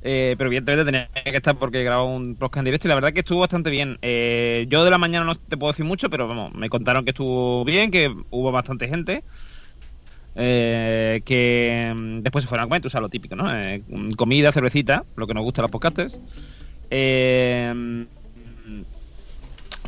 Eh, 0.05 0.35
pero 0.37 0.49
evidentemente 0.49 0.85
tenía 0.85 1.09
que 1.25 1.37
estar 1.37 1.57
porque 1.57 1.85
grababa 1.85 2.05
un 2.09 2.35
podcast 2.35 2.59
en 2.59 2.65
directo 2.65 2.89
y 2.89 2.91
la 2.91 2.97
verdad 2.97 3.13
que 3.13 3.21
estuvo 3.21 3.41
bastante 3.41 3.71
bien. 3.71 3.99
Eh, 4.03 4.67
yo 4.69 4.85
de 4.85 4.91
la 4.91 4.99
mañana 4.99 5.25
no 5.25 5.35
te 5.37 5.57
puedo 5.57 5.73
decir 5.73 5.85
mucho, 5.85 6.11
pero 6.11 6.27
vamos, 6.27 6.53
me 6.55 6.69
contaron 6.69 7.05
que 7.05 7.11
estuvo 7.11 7.65
bien, 7.65 7.91
que 7.91 8.13
hubo 8.31 8.51
bastante 8.51 8.89
gente. 8.89 9.23
Eh, 10.35 11.23
que 11.25 11.93
mm, 11.95 12.21
después 12.21 12.43
se 12.43 12.49
fueron 12.49 12.65
a 12.65 12.69
comer, 12.69 12.87
o 12.87 12.91
sea, 12.91 13.01
lo 13.01 13.09
típico, 13.09 13.37
¿no? 13.37 13.55
Eh, 13.55 13.83
comida, 14.17 14.51
cervecita, 14.51 15.05
lo 15.17 15.27
que 15.27 15.35
nos 15.35 15.45
gusta 15.45 15.61
a 15.61 15.65
los 15.65 15.71
podcasters. 15.71 16.19
Eh, 16.91 18.07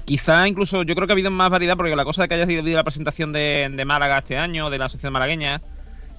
quizá 0.04 0.46
incluso 0.48 0.82
yo 0.82 0.94
creo 0.94 1.06
que 1.06 1.12
ha 1.12 1.14
habido 1.14 1.30
más 1.30 1.50
variedad 1.50 1.76
porque 1.76 1.94
la 1.96 2.04
cosa 2.04 2.22
de 2.22 2.28
que 2.28 2.34
haya 2.34 2.46
sido 2.46 2.62
la 2.62 2.84
presentación 2.84 3.32
de, 3.32 3.70
de 3.74 3.84
Málaga 3.84 4.18
este 4.18 4.36
año, 4.38 4.70
de 4.70 4.78
la 4.78 4.86
asociación 4.86 5.12
malagueña 5.12 5.60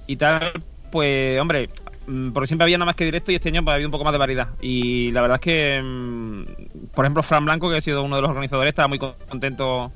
y 0.08 0.16
tal, 0.18 0.52
pues 0.92 1.40
hombre, 1.40 1.70
mm, 2.08 2.32
porque 2.32 2.48
siempre 2.48 2.64
había 2.64 2.78
nada 2.78 2.86
más 2.88 2.96
que 2.96 3.06
directo 3.06 3.32
y 3.32 3.36
este 3.36 3.50
año 3.50 3.64
pues, 3.64 3.72
ha 3.72 3.76
habido 3.76 3.88
un 3.88 3.92
poco 3.92 4.04
más 4.04 4.14
de 4.14 4.20
variedad. 4.20 4.48
Y 4.62 5.12
la 5.12 5.22
verdad 5.22 5.36
es 5.36 5.42
que, 5.42 5.82
mm, 5.84 6.88
por 6.94 7.06
ejemplo, 7.06 7.24
Fran 7.24 7.46
Blanco, 7.46 7.70
que 7.70 7.78
ha 7.78 7.82
sido 7.82 8.04
uno 8.04 8.16
de 8.16 8.22
los 8.22 8.30
organizadores, 8.32 8.70
estaba 8.70 8.88
muy 8.88 9.00
contento 9.00 9.92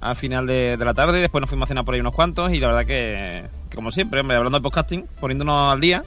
al 0.00 0.16
final 0.16 0.46
de, 0.46 0.76
de 0.76 0.84
la 0.84 0.94
tarde. 0.94 1.20
Después 1.20 1.40
nos 1.40 1.48
fuimos 1.48 1.66
a 1.66 1.68
cenar 1.68 1.84
por 1.84 1.94
ahí 1.94 2.00
unos 2.00 2.14
cuantos 2.14 2.52
y 2.52 2.60
la 2.60 2.68
verdad 2.68 2.86
que, 2.86 3.44
que 3.68 3.76
como 3.76 3.90
siempre, 3.90 4.20
hombre, 4.20 4.36
hablando 4.36 4.58
de 4.58 4.62
podcasting, 4.62 5.06
poniéndonos 5.20 5.72
al 5.72 5.80
día. 5.80 6.04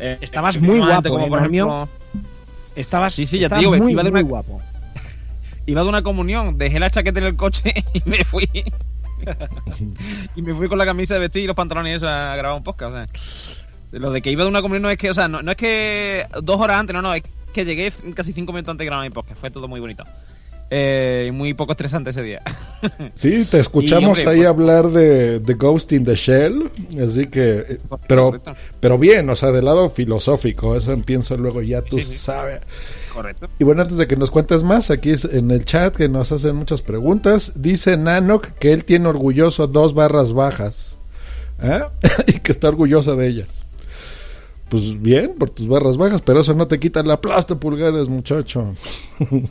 eh, 0.00 0.18
Estabas 0.20 0.60
muy 0.60 0.78
guapo, 0.78 1.08
como 1.10 1.26
¿eh, 1.26 1.28
por 1.28 1.38
ejemplo... 1.38 1.88
Estabas, 2.76 3.14
Sí, 3.14 3.26
sí, 3.26 3.38
ya 3.38 3.48
te 3.48 3.56
estabas 3.56 3.60
digo, 3.62 3.84
muy, 3.84 4.22
guapo. 4.22 4.60
Iba 5.66 5.82
de 5.82 5.88
una 5.88 6.02
comunión, 6.02 6.58
dejé 6.58 6.80
la 6.80 6.90
chaqueta 6.90 7.20
en 7.20 7.26
el 7.26 7.36
coche 7.36 7.72
y 7.94 8.02
me 8.08 8.24
fui. 8.24 8.48
y 10.36 10.42
me 10.42 10.54
fui 10.54 10.68
con 10.68 10.78
la 10.78 10.86
camisa 10.86 11.14
de 11.14 11.20
vestir 11.20 11.44
y 11.44 11.46
los 11.46 11.56
pantalones 11.56 11.92
y 11.92 11.96
eso 11.96 12.08
a 12.08 12.34
grabar 12.36 12.56
un 12.56 12.64
podcast. 12.64 12.92
O 12.92 13.90
sea, 13.90 14.00
lo 14.00 14.10
de 14.10 14.22
que 14.22 14.30
iba 14.30 14.44
de 14.44 14.50
una 14.50 14.62
comunión 14.62 14.82
no 14.82 14.90
es 14.90 14.96
que, 14.96 15.10
o 15.10 15.14
sea, 15.14 15.28
no, 15.28 15.42
no 15.42 15.50
es 15.50 15.56
que 15.56 16.26
dos 16.42 16.60
horas 16.60 16.80
antes, 16.80 16.94
no, 16.94 17.02
no, 17.02 17.14
es 17.14 17.22
que 17.52 17.64
llegué 17.64 17.92
casi 18.14 18.32
cinco 18.32 18.52
minutos 18.52 18.72
antes 18.72 18.84
de 18.84 18.86
grabar 18.86 19.04
mi 19.06 19.12
podcast. 19.12 19.40
Fue 19.40 19.50
todo 19.50 19.68
muy 19.68 19.80
bonito. 19.80 20.04
Eh, 20.72 21.30
muy 21.34 21.52
poco 21.54 21.72
estresante 21.72 22.10
ese 22.10 22.22
día. 22.22 22.42
Sí, 23.14 23.44
te 23.44 23.58
escuchamos 23.58 24.18
Y, 24.18 24.26
hombre, 24.26 24.30
ahí 24.30 24.36
pues- 24.38 24.48
hablar 24.48 24.88
de, 24.88 25.40
de 25.40 25.54
Ghost 25.54 25.92
in 25.92 26.04
the 26.04 26.14
Shell, 26.14 26.70
así 27.04 27.26
que, 27.26 27.58
eh, 27.68 27.78
pero, 28.06 28.40
pero 28.78 28.96
bien, 28.96 29.28
o 29.28 29.36
sea, 29.36 29.50
del 29.52 29.64
lado 29.66 29.90
filosófico, 29.90 30.74
eso 30.76 30.96
pienso 31.04 31.36
luego 31.36 31.60
ya 31.60 31.82
tú 31.82 31.96
Sí, 31.96 32.04
sí. 32.04 32.16
sabes. 32.18 32.60
Correcto. 33.12 33.48
Y 33.58 33.64
bueno, 33.64 33.82
antes 33.82 33.96
de 33.98 34.06
que 34.06 34.16
nos 34.16 34.30
cuentes 34.30 34.62
más, 34.62 34.90
aquí 34.90 35.10
es 35.10 35.24
en 35.26 35.50
el 35.50 35.64
chat 35.66 35.94
que 35.94 36.08
nos 36.08 36.30
hacen 36.32 36.54
muchas 36.56 36.80
preguntas, 36.80 37.52
dice 37.56 37.96
Nanok 37.98 38.46
que 38.58 38.72
él 38.72 38.84
tiene 38.84 39.08
orgulloso 39.08 39.66
dos 39.66 39.92
barras 39.92 40.32
bajas 40.32 40.96
¿eh? 41.62 41.80
y 42.28 42.38
que 42.38 42.52
está 42.52 42.68
orgullosa 42.68 43.14
de 43.16 43.26
ellas. 43.26 43.66
Pues 44.70 45.02
bien, 45.02 45.34
por 45.36 45.50
tus 45.50 45.66
barras 45.68 45.96
bajas, 45.96 46.22
pero 46.22 46.40
eso 46.40 46.54
no 46.54 46.66
te 46.68 46.78
quita 46.78 47.02
la 47.02 47.20
plasta 47.20 47.56
pulgares, 47.56 48.08
muchacho. 48.08 48.72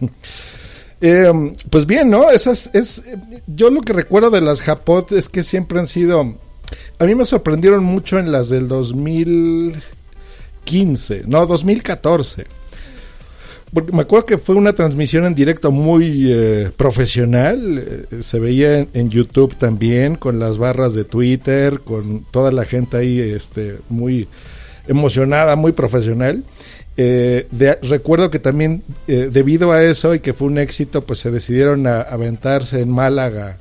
Eh, 1.01 1.53
pues 1.69 1.85
bien, 1.85 2.09
¿no? 2.09 2.29
Esas 2.29 2.69
es 2.73 3.03
yo 3.47 3.69
lo 3.69 3.81
que 3.81 3.93
recuerdo 3.93 4.29
de 4.29 4.41
las 4.41 4.61
Japot 4.61 5.13
es 5.13 5.29
que 5.29 5.43
siempre 5.43 5.79
han 5.79 5.87
sido 5.87 6.35
a 6.99 7.05
mí 7.05 7.15
me 7.15 7.25
sorprendieron 7.25 7.83
mucho 7.83 8.19
en 8.19 8.31
las 8.31 8.49
del 8.49 8.67
2015, 8.67 11.23
no, 11.25 11.45
2014. 11.45 12.45
Porque 13.71 13.91
me 13.91 14.01
acuerdo 14.01 14.25
que 14.25 14.39
fue 14.39 14.55
una 14.55 14.73
transmisión 14.73 15.25
en 15.25 15.35
directo 15.35 15.69
muy 15.71 16.31
eh, 16.31 16.71
profesional. 16.75 17.77
eh, 17.77 18.07
se 18.21 18.39
veía 18.39 18.79
en, 18.79 18.89
en 18.93 19.09
YouTube 19.09 19.55
también, 19.55 20.15
con 20.15 20.39
las 20.39 20.57
barras 20.57 20.95
de 20.95 21.05
Twitter, 21.05 21.81
con 21.81 22.25
toda 22.31 22.51
la 22.51 22.65
gente 22.65 22.97
ahí 22.97 23.19
este, 23.19 23.77
muy 23.89 24.27
emocionada, 24.87 25.55
muy 25.55 25.71
profesional. 25.71 26.43
Eh, 27.01 27.47
de- 27.51 27.75
recuerdo 27.81 28.29
que 28.29 28.39
también 28.39 28.83
eh, 29.07 29.29
debido 29.31 29.71
a 29.71 29.81
eso 29.81 30.13
y 30.15 30.19
que 30.19 30.33
fue 30.33 30.47
un 30.49 30.57
éxito, 30.57 31.05
pues 31.05 31.19
se 31.19 31.31
decidieron 31.31 31.87
a, 31.87 32.01
aventarse 32.01 32.81
en 32.81 32.91
Málaga 32.91 33.57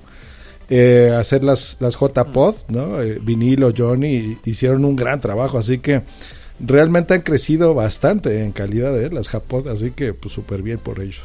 eh, 0.68 1.12
a 1.14 1.20
hacer 1.20 1.44
las, 1.44 1.77
las 1.79 1.94
J-Pod, 1.94 2.57
¿no? 2.68 3.01
Eh, 3.01 3.18
Vinilo, 3.22 3.72
Johnny, 3.77 4.38
hicieron 4.44 4.85
un 4.85 4.96
gran 4.96 5.20
trabajo, 5.20 5.57
así 5.57 5.79
que 5.79 6.03
realmente 6.59 7.14
han 7.14 7.20
crecido 7.20 7.74
bastante 7.74 8.42
en 8.44 8.51
calidad 8.51 8.92
de 8.92 9.09
las 9.11 9.29
J-Pod, 9.29 9.68
así 9.68 9.92
que 9.92 10.14
pues 10.14 10.35
súper 10.35 10.62
bien 10.62 10.79
por 10.79 10.98
ellos. 11.01 11.22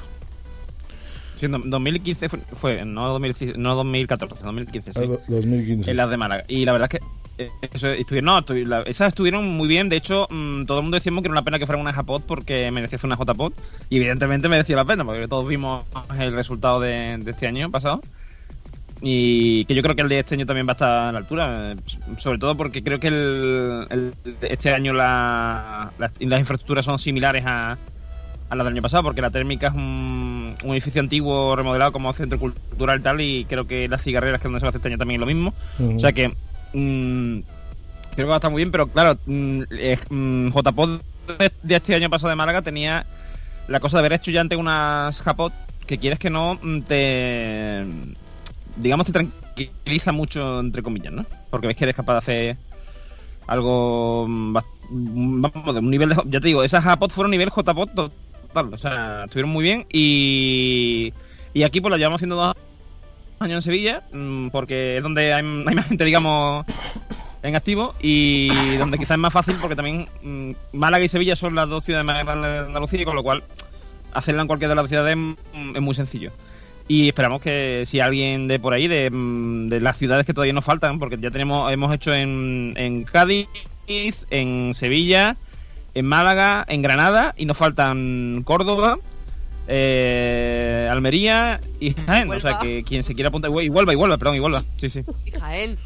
Sí, 1.35 1.47
en 1.47 1.53
do- 1.53 1.61
2015 1.65 2.29
fue, 2.29 2.39
fue, 2.55 2.85
no, 2.85 3.09
2015, 3.09 3.57
no 3.57 3.73
2014, 3.73 4.43
2015. 4.43 4.91
Sí. 4.93 4.99
Ah, 5.01 5.07
do- 5.07 5.21
2015. 5.29 5.89
En 5.89 5.97
las 5.97 6.09
de 6.11 6.17
Málaga. 6.17 6.45
Y 6.47 6.63
la 6.63 6.73
verdad 6.73 6.89
es 6.93 6.99
que 6.99 7.05
eh, 7.05 7.09
eso, 7.37 7.87
estuvieron, 7.89 8.25
no, 8.25 8.55
la- 8.65 8.81
esas 8.83 9.09
estuvieron 9.09 9.47
muy 9.49 9.67
bien. 9.67 9.89
De 9.89 9.95
hecho, 9.97 10.27
mm, 10.29 10.65
todo 10.65 10.79
el 10.79 10.83
mundo 10.83 10.95
decíamos 10.97 11.21
que 11.23 11.27
era 11.27 11.33
una 11.33 11.43
pena 11.43 11.59
que 11.59 11.65
fuera 11.65 11.81
una 11.81 11.93
Japod 11.93 12.23
porque 12.25 12.69
merecía 12.71 12.99
una 13.03 13.15
JPod. 13.17 13.53
Y 13.89 13.97
evidentemente 13.97 14.49
merecía 14.49 14.75
la 14.75 14.85
pena 14.85 15.03
porque 15.05 15.27
todos 15.27 15.47
vimos 15.47 15.85
el 16.19 16.33
resultado 16.33 16.79
de, 16.79 17.17
de 17.19 17.31
este 17.31 17.47
año 17.47 17.71
pasado. 17.71 18.05
Y 19.01 19.65
que 19.65 19.75
yo 19.75 19.81
creo 19.83 19.95
que 19.95 20.01
el 20.03 20.09
de 20.09 20.19
este 20.19 20.35
año 20.35 20.45
también 20.45 20.67
va 20.67 20.71
a 20.71 20.73
estar 20.73 20.89
a 21.09 21.11
la 21.11 21.19
altura. 21.19 21.73
eh, 21.73 21.77
Sobre 22.17 22.39
todo 22.39 22.55
porque 22.57 22.83
creo 22.83 22.99
que 22.99 23.07
el, 23.09 23.87
el- 23.89 24.17
este 24.41 24.71
año 24.73 24.93
la- 24.93 25.93
las, 25.97 26.13
las 26.19 26.39
infraestructuras 26.39 26.85
son 26.85 26.99
similares 26.99 27.43
a, 27.45 27.79
a 28.49 28.55
la 28.55 28.63
del 28.63 28.73
año 28.73 28.81
pasado, 28.81 29.03
porque 29.03 29.21
la 29.21 29.31
térmica 29.31 29.67
es 29.67 29.73
un, 29.73 30.57
un 30.63 30.71
edificio 30.73 31.01
antiguo 31.01 31.55
remodelado 31.55 31.91
como 31.91 32.13
centro 32.13 32.37
cultural 32.39 32.99
y 32.99 33.03
tal, 33.03 33.21
y 33.21 33.45
creo 33.47 33.65
que 33.67 33.87
las 33.87 34.03
cigarreras 34.03 34.39
que 34.41 34.47
es 34.47 34.49
donde 34.51 34.59
se 34.59 34.65
va 34.65 34.69
a 34.69 34.71
hacer 34.71 34.79
este 34.79 34.89
año 34.89 34.97
también 34.97 35.17
es 35.19 35.21
lo 35.21 35.25
mismo. 35.33 35.51
O 35.95 35.99
sea 35.99 36.13
que 36.13 36.37
mm, 36.73 37.39
creo 38.15 38.27
que 38.27 38.29
va 38.29 38.35
a 38.35 38.37
estar 38.37 38.51
muy 38.51 38.61
bien, 38.61 38.71
pero 38.71 38.87
claro, 38.87 39.17
mm, 39.25 39.61
eh, 39.71 39.97
mm, 40.09 40.47
JPod 40.49 41.01
de, 41.63 41.75
este 41.75 41.95
año 41.95 42.09
pasado 42.09 42.29
de 42.29 42.35
Málaga 42.35 42.61
tenía 42.61 43.05
la 43.67 43.79
cosa 43.79 43.97
de 43.97 43.99
haber 43.99 44.13
hecho 44.13 44.31
ya 44.31 44.41
antes 44.41 44.57
unas 44.57 45.21
Japod 45.21 45.51
que 45.85 45.97
quieres 45.97 46.19
que 46.19 46.29
no 46.29 46.59
mm, 46.61 46.81
te 46.81 47.85
digamos 48.75 49.05
te 49.05 49.13
tranquiliza 49.13 50.11
mucho 50.11 50.59
entre 50.59 50.83
comillas, 50.83 51.13
¿no? 51.13 51.25
Porque 51.49 51.67
ves 51.67 51.75
que 51.75 51.85
eres 51.85 51.95
capaz 51.95 52.13
de 52.13 52.19
hacer 52.19 52.57
algo 53.47 54.27
de 54.89 55.79
un 55.79 55.89
nivel 55.89 56.09
de 56.09 56.15
ya 56.25 56.39
te 56.39 56.47
digo, 56.47 56.63
esas 56.63 56.83
Japod 56.83 57.11
fueron 57.11 57.31
nivel 57.31 57.49
JPod 57.49 57.89
total, 57.89 58.73
o 58.73 58.77
sea, 58.77 59.23
estuvieron 59.25 59.51
muy 59.51 59.63
bien 59.63 59.85
y 59.91 61.13
y 61.53 61.63
aquí 61.63 61.81
pues 61.81 61.91
lo 61.91 61.97
llevamos 61.97 62.17
haciendo 62.17 62.35
dos 62.35 62.55
años 63.43 63.57
en 63.57 63.61
Sevilla, 63.61 64.03
mm, 64.11 64.49
porque 64.49 64.97
es 64.97 65.03
donde 65.03 65.33
hay, 65.33 65.43
hay 65.43 65.75
más 65.75 65.87
gente, 65.87 66.05
digamos, 66.05 66.65
en 67.41 67.55
activo 67.55 67.93
y 68.01 68.49
donde 68.77 68.97
quizás 68.97 69.11
es 69.11 69.19
más 69.19 69.33
fácil 69.33 69.57
porque 69.59 69.75
también 69.75 70.07
mm, 70.21 70.51
Málaga 70.71 71.03
y 71.03 71.09
Sevilla 71.09 71.35
son 71.35 71.55
las 71.55 71.67
dos 71.67 71.83
ciudades 71.83 72.05
más 72.05 72.23
grandes 72.23 72.51
de 72.51 72.59
Andalucía 72.59 73.01
y 73.01 73.05
con 73.05 73.15
lo 73.15 73.23
cual 73.23 73.43
hacerla 74.13 74.41
en 74.41 74.47
cualquiera 74.47 74.69
de 74.69 74.81
las 74.81 74.89
ciudades 74.89 75.17
mm, 75.17 75.75
es 75.75 75.81
muy 75.81 75.95
sencillo. 75.95 76.31
Y 76.87 77.07
esperamos 77.07 77.41
que 77.41 77.83
si 77.85 77.99
alguien 77.99 78.47
de 78.47 78.59
por 78.59 78.73
ahí, 78.73 78.87
de, 78.89 79.09
las 79.81 79.97
ciudades 79.97 80.25
que 80.25 80.33
todavía 80.33 80.53
nos 80.53 80.65
faltan, 80.65 80.99
porque 80.99 81.17
ya 81.17 81.31
tenemos 81.31 81.71
hemos 81.71 81.93
hecho 81.93 82.13
en 82.13 83.05
Cádiz, 83.09 83.47
en 83.87 84.73
Sevilla, 84.73 85.37
en 85.93 86.05
Málaga, 86.05 86.65
en 86.67 86.81
Granada 86.81 87.33
y 87.37 87.45
nos 87.45 87.57
faltan 87.57 88.41
Córdoba, 88.43 88.97
eh, 89.67 90.87
Almería 90.91 91.61
y 91.79 91.93
Jaén. 92.05 92.31
O 92.31 92.39
sea 92.39 92.59
que 92.59 92.83
quien 92.83 93.03
se 93.03 93.13
quiera 93.13 93.29
apuntar, 93.29 93.51
y 93.51 93.69
Huelva, 93.69 93.93
y 93.93 93.95
Huelva, 93.95 94.17
perdón, 94.17 94.35
y 94.35 94.39
Huelva. 94.39 94.63
Sí, 94.77 94.89
sí. 94.89 95.01
Y 95.25 95.31
Jaén. 95.31 95.77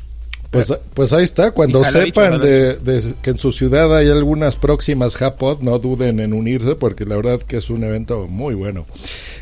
Pues, 0.49 0.73
pues 0.93 1.11
ahí 1.11 1.25
está, 1.25 1.51
cuando 1.51 1.81
Hija, 1.81 1.99
dicho, 1.99 2.21
sepan 2.21 2.39
de, 2.39 2.77
de 2.77 3.13
que 3.21 3.31
en 3.31 3.37
su 3.37 3.51
ciudad 3.51 3.95
hay 3.95 4.07
algunas 4.07 4.55
próximas 4.55 5.17
Japod, 5.17 5.59
no 5.59 5.77
duden 5.77 6.21
en 6.21 6.31
unirse 6.31 6.75
porque 6.75 7.05
la 7.05 7.17
verdad 7.17 7.41
que 7.41 7.57
es 7.57 7.69
un 7.69 7.83
evento 7.83 8.27
muy 8.27 8.55
bueno. 8.55 8.85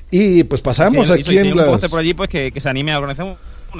Y 0.09 0.43
pues 0.45 0.61
pasamos 0.61 1.07
Sí, 1.07 1.13
aquí 1.13 1.37
en 1.37 1.55
las... 1.55 1.87
por 1.89 1.99
allí, 1.99 2.15
pues 2.15 2.29
que, 2.29 2.51
que 2.51 2.59
se 2.59 2.69
anime 2.69 2.91
a 2.91 2.97
organizar 2.97 3.37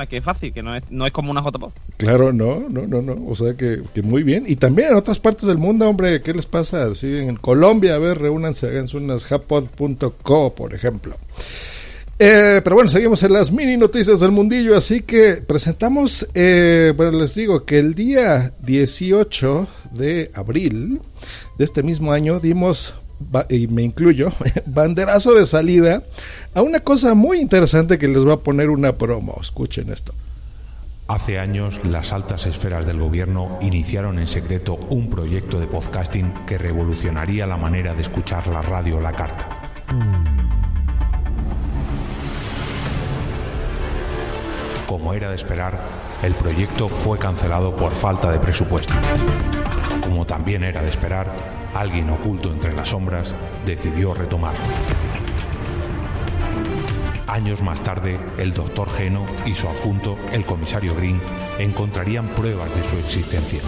que 0.08 0.18
es 0.18 0.24
fácil, 0.24 0.54
que 0.54 0.62
no 0.62 0.76
es, 0.76 0.84
no 0.90 1.06
es 1.06 1.14
como 1.14 1.32
una 1.32 1.42
JPod. 1.42 1.72
Claro, 1.98 2.34
no, 2.34 2.66
no, 2.70 2.86
no, 2.86 3.02
no, 3.02 3.16
o 3.28 3.36
sea 3.36 3.56
que, 3.56 3.82
que 3.94 4.02
muy 4.02 4.24
bien. 4.24 4.46
Y 4.48 4.58
también 4.58 4.90
en 4.90 4.96
otras 4.96 5.20
partes 5.20 5.48
del 5.48 5.58
mundo, 5.58 5.90
hombre, 5.90 6.22
¿qué 6.22 6.34
les 6.34 6.46
pasa? 6.46 6.94
Sí, 6.96 7.18
en 7.18 7.36
Colombia, 7.38 7.96
a 7.96 8.00
ver, 8.00 8.20
reúnanse, 8.20 8.68
hagan 8.68 8.88
unas 8.94 9.26
japod.co, 9.26 10.56
por 10.56 10.74
ejemplo. 10.74 11.18
Eh, 12.18 12.62
pero 12.64 12.78
bueno, 12.78 12.90
seguimos 12.90 13.22
en 13.24 13.34
las 13.34 13.52
mini 13.52 13.76
noticias 13.76 14.22
del 14.22 14.32
mundillo, 14.32 14.78
así 14.78 15.02
que 15.02 15.44
presentamos, 15.46 16.26
eh, 16.34 16.94
bueno, 16.96 17.20
les 17.20 17.36
digo 17.36 17.66
que 17.66 17.78
el 17.80 17.94
día 17.94 18.54
18 18.64 19.68
de 19.92 20.32
abril 20.34 21.02
de 21.58 21.66
este 21.66 21.84
mismo 21.84 22.14
año 22.14 22.40
dimos, 22.40 22.96
y 23.50 23.68
me 23.68 23.84
incluyo, 23.84 24.32
banderazo 24.66 25.34
de 25.34 25.46
salida 25.46 26.04
a 26.54 26.62
una 26.62 26.80
cosa 26.80 27.14
muy 27.14 27.40
interesante 27.40 27.98
que 27.98 28.08
les 28.08 28.24
voy 28.24 28.34
a 28.34 28.38
poner 28.38 28.70
una 28.70 28.98
promo. 28.98 29.38
Escuchen 29.40 29.92
esto. 29.92 30.14
Hace 31.08 31.38
años, 31.38 31.80
las 31.84 32.12
altas 32.12 32.48
esferas 32.48 32.88
del 32.88 33.00
gobierno 33.00 33.60
iniciaron 33.62 34.18
en 34.18 34.26
secreto 34.26 34.80
un 34.90 35.10
proyecto 35.12 35.60
de 35.60 35.68
podcasting 35.68 36.34
que 36.48 36.58
revolucionaría 36.58 37.46
la 37.46 37.58
manera 37.58 37.94
de 37.94 38.02
escuchar 38.02 38.48
la 38.48 38.64
radio 38.64 39.00
la 39.00 39.14
carta. 39.14 39.48
Como 44.88 45.14
era 45.14 45.30
de 45.30 45.36
esperar, 45.36 45.80
el 46.24 46.34
proyecto 46.34 46.90
fue 46.90 47.20
cancelado 47.20 47.76
por 47.76 47.94
falta 47.94 48.32
de 48.32 48.40
presupuesto. 48.40 48.94
Como 50.02 50.26
también 50.26 50.64
era 50.64 50.82
de 50.82 50.90
esperar, 50.90 51.32
alguien 51.76 52.10
oculto 52.10 52.52
entre 52.52 52.74
las 52.74 52.90
sombras 52.90 53.36
decidió 53.66 54.14
retomarlo. 54.14 54.64
Años 57.28 57.62
más 57.62 57.82
tarde, 57.82 58.18
el 58.38 58.54
doctor 58.54 58.90
Geno 58.90 59.26
y 59.46 59.54
su 59.56 59.68
adjunto, 59.68 60.18
el 60.32 60.46
comisario 60.46 60.96
Green, 60.96 61.22
encontrarían 61.60 62.28
pruebas 62.30 62.74
de 62.74 62.84
su 62.84 62.96
existencia. 62.98 63.60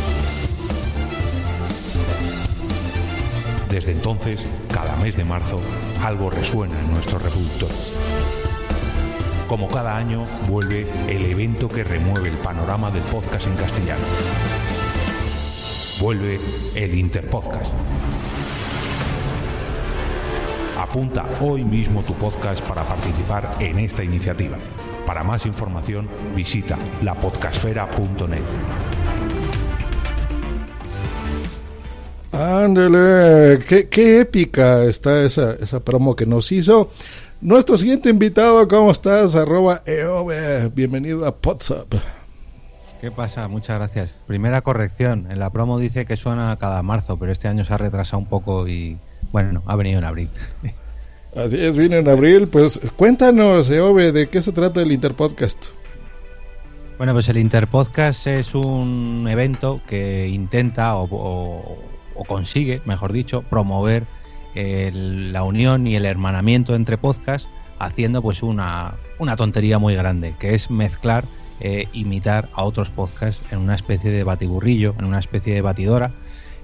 Desde 3.70 3.91
entonces, 3.91 4.49
cada 4.74 4.95
mes 4.97 5.18
de 5.18 5.26
marzo, 5.26 5.60
algo 6.01 6.30
resuena 6.30 6.80
en 6.80 6.93
nuestros 6.93 7.22
reproductores. 7.22 7.93
Como 9.49 9.68
cada 9.68 9.97
año, 9.97 10.26
vuelve 10.47 10.88
el 11.10 11.26
evento 11.26 11.68
que 11.68 11.84
remueve 11.84 12.30
el 12.30 12.38
panorama 12.38 12.89
del 12.89 13.03
podcast 13.03 13.47
en 13.47 13.55
castellano. 13.55 14.03
Vuelve 16.00 16.39
el 16.76 16.93
Interpodcast. 16.93 17.74
Apunta 20.78 21.26
hoy 21.41 21.64
mismo 21.64 22.04
tu 22.04 22.14
podcast 22.14 22.62
para 22.68 22.84
participar 22.84 23.50
en 23.60 23.80
esta 23.80 24.04
iniciativa. 24.04 24.58
Para 25.08 25.24
más 25.24 25.48
información, 25.48 26.08
visita 26.36 26.78
lapodcasfera.net. 27.02 28.43
Ándale, 32.32 33.66
qué, 33.66 33.89
qué 33.89 34.22
épica 34.22 34.84
está 34.84 35.24
esa, 35.24 35.56
esa 35.56 35.80
promo 35.80 36.16
que 36.16 36.28
nos 36.28 36.52
hizo. 36.52 36.91
Nuestro 37.41 37.76
siguiente 37.76 38.10
invitado, 38.10 38.68
¿cómo 38.68 38.91
estás? 38.91 39.34
Arroba 39.34 39.82
EOB. 39.88 40.74
Bienvenido 40.76 41.26
a 41.26 41.36
WhatsApp. 41.43 41.91
¿Qué 43.02 43.12
pasa? 43.12 43.48
Muchas 43.48 43.78
gracias. 43.78 44.10
Primera 44.26 44.62
corrección. 44.62 45.28
En 45.30 45.39
la 45.39 45.52
promo 45.52 45.78
dice 45.80 46.06
que 46.06 46.18
suena 46.18 46.58
cada 46.58 46.82
marzo, 46.82 47.18
pero 47.18 47.32
este 47.32 47.48
año 47.48 47.64
se 47.64 47.74
ha 47.74 47.78
retrasado 47.78 48.20
un 48.20 48.26
poco 48.26 48.68
y, 48.68 48.98
bueno, 49.32 49.62
ha 49.68 49.76
venido 49.76 50.00
en 50.00 50.06
abril. 50.06 50.30
Así 51.36 51.64
es, 51.64 51.78
vino 51.78 51.98
en 51.98 52.08
abril. 52.08 52.48
Pues 52.48 52.80
cuéntanos, 52.95 53.70
EOB, 53.70 54.12
¿de 54.12 54.30
qué 54.30 54.41
se 54.41 54.52
trata 54.52 54.82
el 54.82 54.91
Interpodcast? 54.91 55.68
Bueno, 56.98 57.14
pues 57.14 57.30
el 57.30 57.38
Interpodcast 57.38 58.26
es 58.26 58.56
un 58.56 59.28
evento 59.30 59.82
que 59.88 60.28
intenta 60.28 60.95
o, 60.95 61.08
o, 61.12 61.78
o 62.16 62.24
consigue, 62.26 62.82
mejor 62.86 63.14
dicho, 63.14 63.43
promover 63.43 64.08
el, 64.56 65.32
la 65.32 65.43
unión 65.43 65.86
y 65.86 65.95
el 65.95 66.06
hermanamiento 66.06 66.74
entre 66.74 66.98
podcasts 66.98 67.48
haciendo 67.80 68.22
pues 68.24 68.41
una, 68.41 68.95
una 69.20 69.36
tontería 69.36 69.78
muy 69.78 69.95
grande, 69.95 70.36
que 70.39 70.56
es 70.56 70.72
mezclar, 70.72 71.24
eh, 71.60 71.88
imitar 71.93 72.49
a 72.53 72.64
otros 72.64 72.89
podcasts 72.91 73.41
en 73.51 73.60
una 73.60 73.76
especie 73.76 74.12
de 74.12 74.24
batiburrillo, 74.24 74.95
en 74.99 75.05
una 75.05 75.20
especie 75.20 75.53
de 75.53 75.62
batidora, 75.62 76.12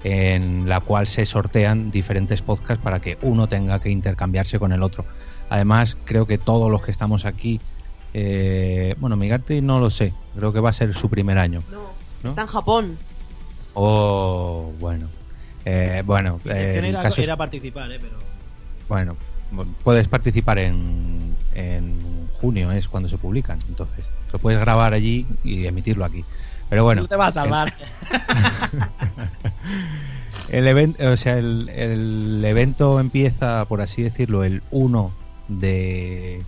en 0.04 0.68
la 0.68 0.82
cual 0.82 1.08
se 1.08 1.26
sortean 1.26 1.90
diferentes 1.92 2.42
podcasts 2.42 2.84
para 2.84 3.00
que 3.00 3.18
uno 3.22 3.48
tenga 3.48 3.80
que 3.80 3.90
intercambiarse 3.90 4.60
con 4.60 4.72
el 4.74 4.84
otro. 4.84 5.06
Además, 5.50 5.98
creo 6.06 6.26
que 6.26 6.38
todos 6.38 6.70
los 6.70 6.84
que 6.84 6.92
estamos 6.92 7.26
aquí, 7.26 7.60
eh, 8.14 8.96
bueno, 9.00 9.16
Migarte 9.16 9.62
no 9.62 9.80
lo 9.80 9.90
sé, 9.90 10.14
creo 10.36 10.52
que 10.54 10.60
va 10.60 10.70
a 10.70 10.74
ser 10.74 10.94
su 10.94 11.10
primer 11.10 11.38
año. 11.38 11.62
No, 11.72 11.84
¿No? 12.24 12.30
está 12.32 12.42
en 12.42 12.48
Japón. 12.48 12.98
Oh, 13.74 14.72
bueno. 14.80 15.08
Eh, 15.66 16.04
bueno, 16.06 16.40
eh, 16.46 16.76
el 16.78 16.86
era, 16.86 17.02
caso 17.02 17.22
era 17.22 17.38
participar, 17.38 17.92
¿eh? 17.92 18.00
Pero... 18.00 18.18
bueno, 18.90 19.16
puedes 19.84 20.08
participar 20.08 20.60
en, 20.60 21.36
en 21.56 22.28
junio, 22.34 22.72
es 22.72 22.88
cuando 22.88 23.08
se 23.08 23.18
publican. 23.18 23.60
Entonces, 23.70 24.06
lo 24.34 24.40
puedes 24.40 24.60
grabar 24.60 24.94
allí 24.94 25.26
y 25.44 25.66
emitirlo 25.68 26.04
aquí. 26.04 26.26
Pero 26.70 26.84
bueno. 26.84 27.04
Tú 27.04 27.08
te 27.08 27.16
vas 27.16 27.38
a 27.38 27.44
salvar. 27.44 27.74
El, 30.50 30.68
evento, 30.68 31.04
o 31.12 31.18
sea, 31.18 31.38
el, 31.38 31.70
el 31.70 32.44
evento 32.46 33.00
empieza, 33.00 33.66
por 33.66 33.82
así 33.82 34.04
decirlo, 34.04 34.44
el 34.44 34.62
1 34.72 35.12
de, 35.48 36.42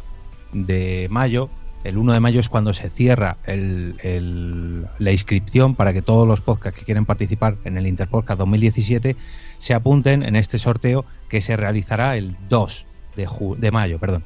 de 0.53 1.07
mayo. 1.09 1.49
El 1.83 1.97
1 1.97 2.13
de 2.13 2.19
mayo 2.19 2.39
es 2.39 2.49
cuando 2.49 2.73
se 2.73 2.89
cierra 2.89 3.37
el- 3.45 3.95
el- 4.03 4.85
la 4.99 5.11
inscripción 5.11 5.75
para 5.75 5.93
que 5.93 6.01
todos 6.01 6.27
los 6.27 6.41
podcasts 6.41 6.79
que 6.79 6.85
quieren 6.85 7.05
participar 7.05 7.55
en 7.63 7.77
el 7.77 7.87
Interpodcast 7.87 8.39
2017 8.39 9.15
se 9.59 9.73
apunten 9.73 10.23
en 10.23 10.35
este 10.35 10.57
sorteo 10.59 11.05
que 11.29 11.41
se 11.41 11.55
realizará 11.55 12.17
el 12.17 12.35
2 12.49 12.85
de, 13.15 13.27
ju- 13.27 13.55
de 13.57 13.71
mayo. 13.71 13.99
Perdón. 13.99 14.23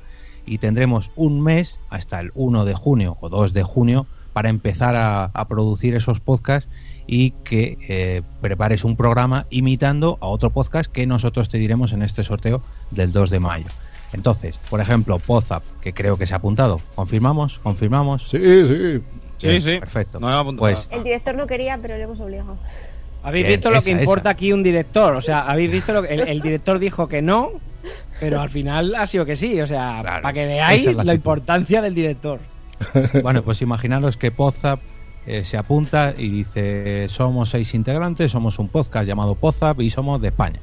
Y 0.49 0.57
tendremos 0.57 1.11
un 1.15 1.41
mes 1.41 1.79
hasta 1.89 2.19
el 2.19 2.31
1 2.33 2.65
de 2.65 2.73
junio 2.73 3.17
o 3.21 3.29
2 3.29 3.53
de 3.53 3.63
junio 3.63 4.07
para 4.33 4.49
empezar 4.49 4.95
a, 4.95 5.25
a 5.25 5.47
producir 5.47 5.93
esos 5.95 6.19
podcasts 6.19 6.69
y 7.05 7.31
que 7.43 7.77
eh, 7.87 8.21
prepares 8.41 8.83
un 8.83 8.95
programa 8.95 9.45
imitando 9.51 10.17
a 10.21 10.27
otro 10.27 10.49
podcast 10.49 10.91
que 10.91 11.05
nosotros 11.05 11.49
te 11.49 11.57
diremos 11.57 11.93
en 11.93 12.01
este 12.01 12.23
sorteo 12.23 12.61
del 12.91 13.11
2 13.11 13.29
de 13.29 13.39
mayo. 13.39 13.67
Entonces, 14.11 14.57
por 14.69 14.81
ejemplo, 14.81 15.19
Podzap, 15.19 15.63
que 15.81 15.93
creo 15.93 16.17
que 16.17 16.25
se 16.25 16.33
ha 16.33 16.37
apuntado. 16.37 16.81
¿Confirmamos? 16.95 17.59
¿Confirmamos? 17.59 18.27
Sí, 18.29 18.39
sí. 18.39 19.01
Sí, 19.37 19.61
sí. 19.61 19.79
Perfecto. 19.79 20.19
Pues 20.57 20.87
El 20.91 21.03
director 21.03 21.35
no 21.35 21.47
quería, 21.47 21.77
pero 21.81 21.95
le 21.95 22.03
hemos 22.03 22.19
obligado. 22.19 22.57
Habéis 23.23 23.45
Bien, 23.45 23.57
visto 23.57 23.69
lo 23.69 23.77
esa, 23.77 23.85
que 23.85 23.91
esa. 23.91 24.01
importa 24.01 24.29
aquí 24.31 24.51
un 24.51 24.63
director. 24.63 25.15
O 25.15 25.21
sea, 25.21 25.41
habéis 25.41 25.71
visto 25.71 25.93
lo 25.93 26.01
que 26.03 26.13
el, 26.13 26.21
el 26.21 26.41
director 26.41 26.79
dijo 26.79 27.07
que 27.07 27.21
no, 27.21 27.51
pero 28.19 28.41
al 28.41 28.49
final 28.49 28.95
ha 28.95 29.05
sido 29.05 29.25
que 29.25 29.35
sí. 29.35 29.59
O 29.61 29.67
sea, 29.67 30.01
para 30.03 30.33
que 30.33 30.45
veáis 30.45 30.85
es 30.85 30.97
la 30.97 31.13
importancia 31.13 31.81
del 31.81 31.95
director. 31.95 32.39
bueno, 33.23 33.43
pues 33.43 33.61
imaginaros 33.61 34.17
que 34.17 34.31
Podzap 34.31 34.79
eh, 35.25 35.43
se 35.43 35.57
apunta 35.57 36.13
y 36.17 36.29
dice, 36.29 37.07
somos 37.09 37.49
seis 37.49 37.73
integrantes, 37.73 38.31
somos 38.31 38.57
un 38.59 38.69
podcast 38.69 39.07
llamado 39.07 39.35
Podzap 39.35 39.81
y 39.81 39.89
somos 39.89 40.21
de 40.21 40.29
España. 40.29 40.59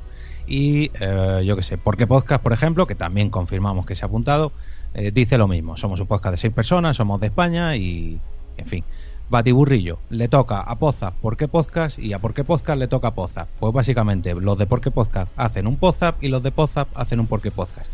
Y 0.46 0.90
eh, 1.00 1.42
yo 1.44 1.56
qué 1.56 1.62
sé, 1.62 1.76
porque 1.76 2.06
Podcast, 2.06 2.42
por 2.42 2.52
ejemplo, 2.52 2.86
que 2.86 2.94
también 2.94 3.30
confirmamos 3.30 3.84
que 3.84 3.94
se 3.94 4.04
ha 4.04 4.08
apuntado, 4.08 4.52
eh, 4.94 5.10
dice 5.12 5.38
lo 5.38 5.48
mismo, 5.48 5.76
somos 5.76 6.00
un 6.00 6.06
podcast 6.06 6.32
de 6.32 6.36
seis 6.38 6.52
personas, 6.52 6.96
somos 6.96 7.20
de 7.20 7.26
España 7.26 7.76
y, 7.76 8.20
en 8.56 8.66
fin. 8.66 8.84
Batiburrillo, 9.28 9.98
le 10.08 10.28
toca 10.28 10.60
a 10.60 10.78
Podzap 10.78 11.14
por 11.14 11.36
qué 11.36 11.48
podcast 11.48 11.98
y 11.98 12.12
a 12.12 12.20
por 12.20 12.32
qué 12.32 12.44
podcast 12.44 12.78
le 12.78 12.86
toca 12.86 13.10
a. 13.10 13.48
Pues 13.58 13.72
básicamente 13.72 14.32
los 14.34 14.56
de 14.56 14.66
por 14.66 14.80
qué 14.80 14.92
podcast 14.92 15.32
hacen 15.36 15.66
un 15.66 15.76
Podzap 15.76 16.22
y 16.22 16.28
los 16.28 16.44
de 16.44 16.52
Podzap 16.52 16.88
hacen 16.94 17.18
un 17.18 17.26
por 17.26 17.40
qué 17.40 17.50
podcast. 17.50 17.90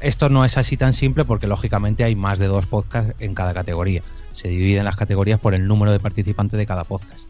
Esto 0.00 0.28
no 0.28 0.44
es 0.44 0.58
así 0.58 0.76
tan 0.76 0.92
simple 0.92 1.24
porque 1.24 1.46
lógicamente 1.46 2.02
hay 2.02 2.16
más 2.16 2.40
de 2.40 2.48
dos 2.48 2.66
podcasts 2.66 3.14
en 3.20 3.34
cada 3.34 3.54
categoría. 3.54 4.02
Se 4.32 4.48
dividen 4.48 4.84
las 4.84 4.96
categorías 4.96 5.38
por 5.38 5.54
el 5.54 5.68
número 5.68 5.92
de 5.92 6.00
participantes 6.00 6.58
de 6.58 6.66
cada 6.66 6.82
podcast. 6.82 7.22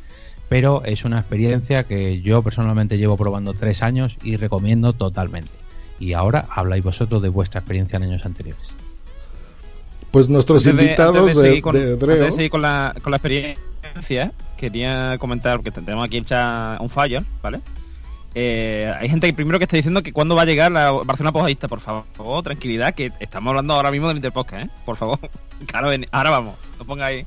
Pero 0.49 0.82
es 0.84 1.05
una 1.05 1.18
experiencia 1.18 1.84
que 1.84 2.22
yo 2.22 2.42
personalmente 2.42 2.97
llevo 2.97 3.18
probando 3.18 3.53
tres 3.53 3.82
años 3.82 4.16
y 4.22 4.36
recomiendo 4.36 4.95
totalmente. 4.95 5.53
Y 6.01 6.14
ahora 6.14 6.47
habláis 6.51 6.82
vosotros 6.82 7.22
de 7.22 7.28
vuestra 7.28 7.61
experiencia 7.61 7.99
en 7.99 8.05
años 8.05 8.24
anteriores. 8.24 8.84
Pues 10.15 10.29
nuestros 10.29 10.65
Antes 10.65 10.77
de- 10.79 10.85
invitados 10.85 11.17
antes 11.17 11.37
de 11.37 11.43
de, 11.43 11.49
seguir 11.49 11.62
con- 11.62 11.73
de 11.75 11.97
Dreo. 11.97 12.12
antes 12.15 12.27
de 12.31 12.37
seguir 12.37 12.51
con 12.53 12.62
la, 12.62 12.95
con 13.03 13.11
la 13.11 13.17
experiencia, 13.17 14.33
quería 14.57 15.19
comentar 15.19 15.61
que 15.61 15.73
tenemos 15.73 16.07
aquí 16.07 16.19
el 16.19 16.25
chat 16.25 16.81
un 16.81 16.89
fire, 16.89 17.25
¿vale? 17.43 17.61
Eh, 18.37 18.93
hay 19.01 19.09
gente 19.09 19.27
que 19.27 19.33
primero 19.35 19.59
que 19.59 19.65
está 19.65 19.77
diciendo 19.77 20.03
que 20.05 20.12
cuándo 20.12 20.37
va 20.37 20.43
a 20.43 20.45
llegar 20.45 20.71
la 20.71 20.93
Barcelona 20.93 21.33
Posadista, 21.33 21.67
por 21.67 21.81
favor, 21.81 22.43
tranquilidad, 22.45 22.95
que 22.95 23.11
estamos 23.19 23.51
hablando 23.51 23.75
ahora 23.75 23.91
mismo 23.91 24.07
del 24.09 24.17
Interpodcast, 24.19 24.67
¿eh? 24.67 24.71
Por 24.85 24.97
favor. 24.97 25.19
Claro, 25.67 25.89
ven- 25.89 26.07
ahora 26.12 26.31
vamos, 26.31 26.55
no 26.79 26.85
pongáis, 26.85 27.27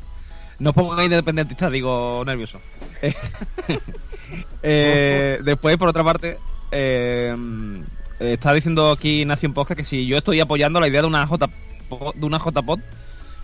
no 0.60 0.72
pongáis 0.72 1.10
independentistas, 1.10 1.70
digo 1.72 2.24
nervioso. 2.26 2.60
Eh, 3.02 3.14
eh, 4.64 5.40
después, 5.44 5.76
por 5.78 5.90
otra 5.90 6.04
parte, 6.04 6.38
eh, 6.72 7.36
está 8.20 8.54
diciendo 8.54 8.92
aquí 8.92 9.26
Nación 9.26 9.54
Podcast 9.54 9.78
que 9.80 9.86
si 9.86 10.06
yo 10.06 10.18
estoy 10.18 10.40
apoyando 10.40 10.80
la 10.80 10.88
idea 10.88 11.02
de 11.02 11.08
una 11.08 11.26
J 11.28 11.50
de 12.16 12.26
una 12.26 12.40
JPod 12.40 12.80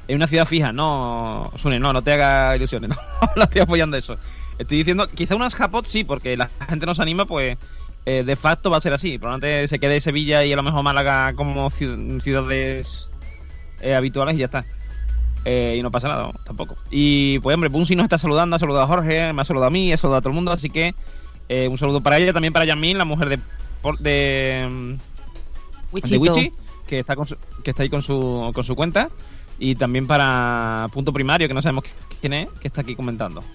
en 0.07 0.15
una 0.17 0.27
ciudad 0.27 0.45
fija, 0.45 0.71
no, 0.73 1.51
Sune, 1.55 1.79
no, 1.79 1.93
no 1.93 2.01
te 2.01 2.13
hagas 2.13 2.57
ilusiones, 2.57 2.89
no, 2.89 2.95
no 3.35 3.43
estoy 3.43 3.61
apoyando 3.61 3.97
eso. 3.97 4.17
Estoy 4.59 4.79
diciendo, 4.79 5.07
quizá 5.07 5.35
unas 5.35 5.55
JPod 5.57 5.85
sí, 5.85 6.03
porque 6.03 6.37
la 6.37 6.49
gente 6.69 6.85
no 6.85 6.93
se 6.93 7.01
anima, 7.01 7.25
pues 7.25 7.57
eh, 8.05 8.23
de 8.23 8.35
facto 8.35 8.69
va 8.69 8.77
a 8.77 8.81
ser 8.81 8.93
así. 8.93 9.17
Probablemente 9.17 9.67
se 9.67 9.79
quede 9.79 9.99
Sevilla 10.01 10.43
y 10.43 10.53
a 10.53 10.55
lo 10.55 10.63
mejor 10.63 10.83
Málaga 10.83 11.33
como 11.33 11.69
ciu- 11.71 12.19
ciudades 12.21 13.09
eh, 13.81 13.95
habituales 13.95 14.35
y 14.35 14.39
ya 14.39 14.45
está. 14.45 14.65
Eh, 15.45 15.75
y 15.77 15.81
no 15.81 15.91
pasa 15.91 16.07
nada, 16.07 16.31
tampoco. 16.45 16.77
Y 16.91 17.39
pues, 17.39 17.53
hombre, 17.53 17.69
Bunsi 17.69 17.95
nos 17.95 18.03
está 18.05 18.17
saludando, 18.17 18.55
ha 18.55 18.59
saludado 18.59 18.83
a 18.83 18.87
Jorge, 18.87 19.33
me 19.33 19.41
ha 19.41 19.45
saludado 19.45 19.67
a 19.67 19.71
mí, 19.71 19.91
ha 19.91 19.97
saludado 19.97 20.19
a 20.19 20.21
todo 20.21 20.29
el 20.29 20.35
mundo, 20.35 20.51
así 20.51 20.69
que 20.69 20.95
eh, 21.49 21.67
un 21.67 21.77
saludo 21.77 22.01
para 22.01 22.17
ella, 22.17 22.31
también 22.31 22.53
para 22.53 22.65
Yasmin, 22.65 22.97
la 22.97 23.05
mujer 23.05 23.29
de. 23.29 23.39
de, 23.99 24.67
mm, 24.69 24.91
de 24.91 24.99
Wichito. 25.91 26.21
Wichi, 26.21 26.53
que 26.95 26.99
está, 26.99 27.15
con 27.15 27.25
su- 27.27 27.35
que 27.63 27.71
está 27.71 27.83
ahí 27.83 27.89
con 27.89 28.01
su, 28.01 28.51
con 28.53 28.63
su 28.63 28.75
cuenta. 28.75 29.09
Y 29.59 29.75
también 29.75 30.07
para 30.07 30.87
Punto 30.91 31.13
Primario, 31.13 31.47
que 31.47 31.53
no 31.53 31.61
sabemos 31.61 31.83
quién 32.19 32.33
es, 32.33 32.49
que 32.59 32.67
está 32.67 32.81
aquí 32.81 32.95
comentando. 32.95 33.43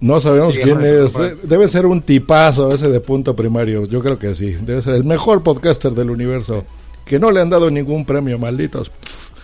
No 0.00 0.20
sabemos 0.20 0.54
Sí, 0.54 0.60
quién 0.60 0.82
es. 0.84 1.14
Debe 1.44 1.66
ser 1.68 1.86
un 1.86 2.02
tipazo 2.02 2.74
ese 2.74 2.88
de 2.90 3.00
punto 3.00 3.34
primario. 3.34 3.86
Yo 3.86 4.00
creo 4.00 4.18
que 4.18 4.34
sí. 4.34 4.50
Debe 4.60 4.82
ser 4.82 4.94
el 4.96 5.04
mejor 5.04 5.42
podcaster 5.42 5.92
del 5.92 6.10
universo. 6.10 6.64
Que 7.06 7.18
no 7.18 7.30
le 7.30 7.40
han 7.40 7.48
dado 7.48 7.70
ningún 7.70 8.04
premio, 8.04 8.38
malditos. 8.38 8.92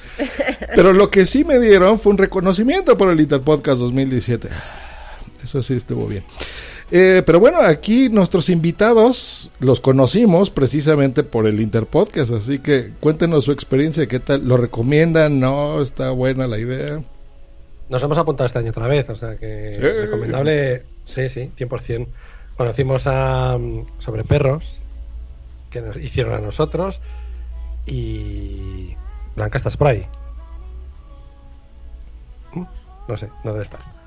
Pero 0.74 0.92
lo 0.92 1.10
que 1.10 1.24
sí 1.24 1.44
me 1.44 1.58
dieron 1.58 1.98
fue 1.98 2.12
un 2.12 2.18
reconocimiento 2.18 2.96
por 2.98 3.10
el 3.10 3.20
Interpodcast 3.20 3.78
2017. 3.78 4.48
Eso 5.44 5.62
sí 5.62 5.74
estuvo 5.74 6.06
bien. 6.06 6.24
Eh, 6.92 7.22
pero 7.24 7.38
bueno, 7.38 7.60
aquí 7.60 8.08
nuestros 8.08 8.48
invitados 8.48 9.50
los 9.60 9.80
conocimos 9.80 10.50
precisamente 10.50 11.22
por 11.22 11.46
el 11.46 11.60
Interpodcast, 11.60 12.32
así 12.32 12.58
que 12.58 12.90
cuéntenos 12.98 13.44
su 13.44 13.52
experiencia, 13.52 14.08
qué 14.08 14.18
tal, 14.18 14.46
lo 14.46 14.56
recomiendan, 14.56 15.38
no, 15.38 15.80
está 15.82 16.10
buena 16.10 16.48
la 16.48 16.58
idea. 16.58 17.00
Nos 17.88 18.02
hemos 18.02 18.18
apuntado 18.18 18.46
este 18.46 18.58
año 18.58 18.70
otra 18.70 18.88
vez, 18.88 19.08
o 19.08 19.14
sea 19.14 19.36
que 19.36 19.76
recomendable, 19.78 20.82
sí, 21.04 21.28
sí, 21.28 21.52
100%. 21.56 22.08
Conocimos 22.56 23.06
a 23.06 23.56
mm, 23.56 23.86
sobre 24.00 24.24
perros 24.24 24.76
que 25.70 25.80
nos 25.80 25.96
hicieron 25.96 26.34
a 26.34 26.38
nosotros 26.38 27.00
y 27.86 28.94
Blanca, 29.36 29.58
¿estás 29.58 29.76
por 29.76 29.88
ahí? 29.88 30.04
¿Mm? 32.52 32.64
No 33.08 33.16
sé, 33.16 33.28
no 33.44 33.52
debe 33.52 33.62
estar. 33.62 33.99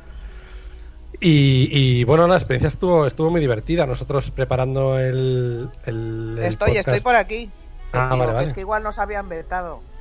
Y, 1.26 2.04
bueno, 2.04 2.28
la 2.28 2.36
experiencia 2.36 2.68
estuvo, 2.68 3.08
estuvo 3.08 3.30
muy 3.30 3.40
divertida. 3.40 3.88
Nosotros 3.88 4.30
preparando 4.32 5.00
el. 5.00 5.70
el, 5.86 6.38
estoy, 6.42 6.76
estoy 6.78 7.00
por 7.00 7.16
aquí. 7.16 7.50
Ah, 7.94 8.16
vale, 8.18 8.34
vale. 8.34 8.48
Es 8.48 8.54
que 8.54 8.60
igual 8.60 8.84
nos 8.84 9.00
habían 9.00 9.30
vetado. 9.30 9.82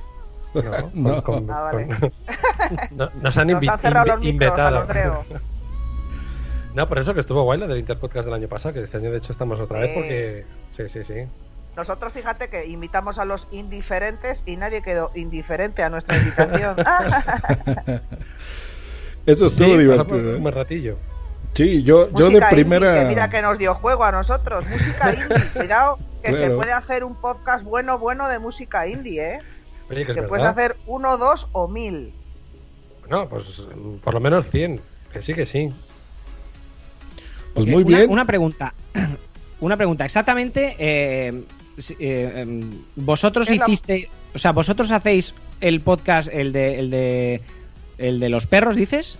No, 0.93 1.23
no. 1.23 1.23
ah, 1.51 1.63
vale. 1.63 1.87
no, 2.91 3.09
nos 3.21 3.37
han, 3.37 3.47
nos 3.47 3.67
han 3.67 3.79
cerrado 3.79 4.05
los 4.05 4.19
micros, 4.19 4.53
No, 6.75 6.87
por 6.87 6.99
eso 6.99 7.13
que 7.13 7.21
estuvo 7.21 7.41
guay 7.43 7.59
la 7.59 7.67
del 7.67 7.79
Interpodcast 7.79 8.25
del 8.25 8.33
año 8.35 8.47
pasado, 8.47 8.73
que 8.73 8.81
este 8.81 8.97
año 8.97 9.09
de 9.09 9.17
hecho 9.17 9.31
estamos 9.31 9.59
otra 9.59 9.79
vez 9.79 9.91
porque. 9.95 10.45
Sí, 10.69 10.89
sí, 10.89 11.03
sí. 11.03 11.25
Nosotros 11.75 12.13
fíjate 12.13 12.49
que 12.49 12.67
invitamos 12.67 13.17
a 13.17 13.25
los 13.25 13.47
indiferentes 13.51 14.43
y 14.45 14.57
nadie 14.57 14.83
quedó 14.83 15.09
indiferente 15.15 15.81
a 15.81 15.89
nuestra 15.89 16.17
invitación. 16.17 16.75
Eso 19.25 19.45
estuvo 19.45 19.69
sí, 19.69 19.77
divertido. 19.77 20.37
Un 20.37 20.51
ratillo. 20.51 20.97
Sí, 21.53 21.83
yo, 21.83 22.09
yo 22.13 22.29
de 22.29 22.41
primera. 22.49 22.87
Indie, 22.87 23.01
que 23.01 23.09
mira 23.09 23.29
que 23.29 23.41
nos 23.41 23.57
dio 23.57 23.75
juego 23.75 24.03
a 24.03 24.11
nosotros. 24.11 24.65
Música 24.67 25.13
indie. 25.21 25.49
Cuidado, 25.53 25.97
que 26.23 26.31
claro. 26.31 26.47
se 26.47 26.55
puede 26.55 26.71
hacer 26.73 27.03
un 27.03 27.15
podcast 27.15 27.63
bueno, 27.63 27.99
bueno 27.99 28.27
de 28.27 28.39
música 28.39 28.87
indie, 28.87 29.35
¿eh? 29.35 29.39
Oye, 29.89 30.05
que 30.05 30.13
se 30.13 30.21
es 30.21 30.27
puede 30.27 30.45
hacer 30.45 30.75
uno, 30.87 31.17
dos 31.17 31.47
o 31.51 31.67
mil. 31.67 32.13
Bueno, 33.01 33.27
pues 33.29 33.63
por 34.03 34.13
lo 34.13 34.19
menos 34.19 34.49
100. 34.49 34.81
Que 35.11 35.21
sí, 35.21 35.33
que 35.33 35.45
sí. 35.45 35.73
Pues 37.53 37.67
muy 37.67 37.83
bien. 37.83 38.03
Una, 38.03 38.11
una 38.11 38.25
pregunta. 38.25 38.73
Una 39.59 39.77
pregunta. 39.77 40.03
Exactamente. 40.03 40.75
Eh, 40.77 41.43
eh, 41.99 42.63
vosotros 42.95 43.49
hiciste. 43.49 44.09
O 44.33 44.37
sea, 44.37 44.51
vosotros 44.51 44.91
hacéis 44.91 45.33
el 45.61 45.79
podcast, 45.81 46.27
el 46.33 46.51
de. 46.51 46.79
El 46.79 46.89
de 46.89 47.41
el 47.97 48.19
de 48.19 48.29
los 48.29 48.47
perros, 48.47 48.75
dices? 48.75 49.19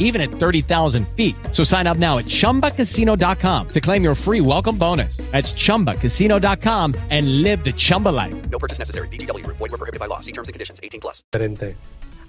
even 0.00 0.20
at 0.20 0.30
30,000 0.30 1.06
feet. 1.16 1.36
So 1.52 1.62
sign 1.62 1.86
up 1.86 1.98
now 1.98 2.18
at 2.18 2.24
chumbacasino.com 2.26 3.68
to 3.68 3.80
claim 3.80 4.02
your 4.02 4.16
free 4.16 4.40
welcome 4.40 4.76
bonus. 4.76 5.18
That's 5.30 5.52
chumbacasino.com 5.52 6.94
and 7.10 7.42
live 7.42 7.62
the 7.62 7.72
Chumba 7.72 8.08
life. 8.08 8.34
No 8.50 8.58
purchase 8.58 8.80
necessary. 8.80 9.06
DTW, 9.08 9.46
void, 9.46 9.60
were 9.60 9.78
prohibited 9.78 10.00
by 10.00 10.06
law. 10.06 10.18
See 10.20 10.32
terms 10.32 10.48
and 10.48 10.52
conditions 10.54 10.80
18 10.82 11.00
plus. 11.00 11.22
Diferente. 11.32 11.76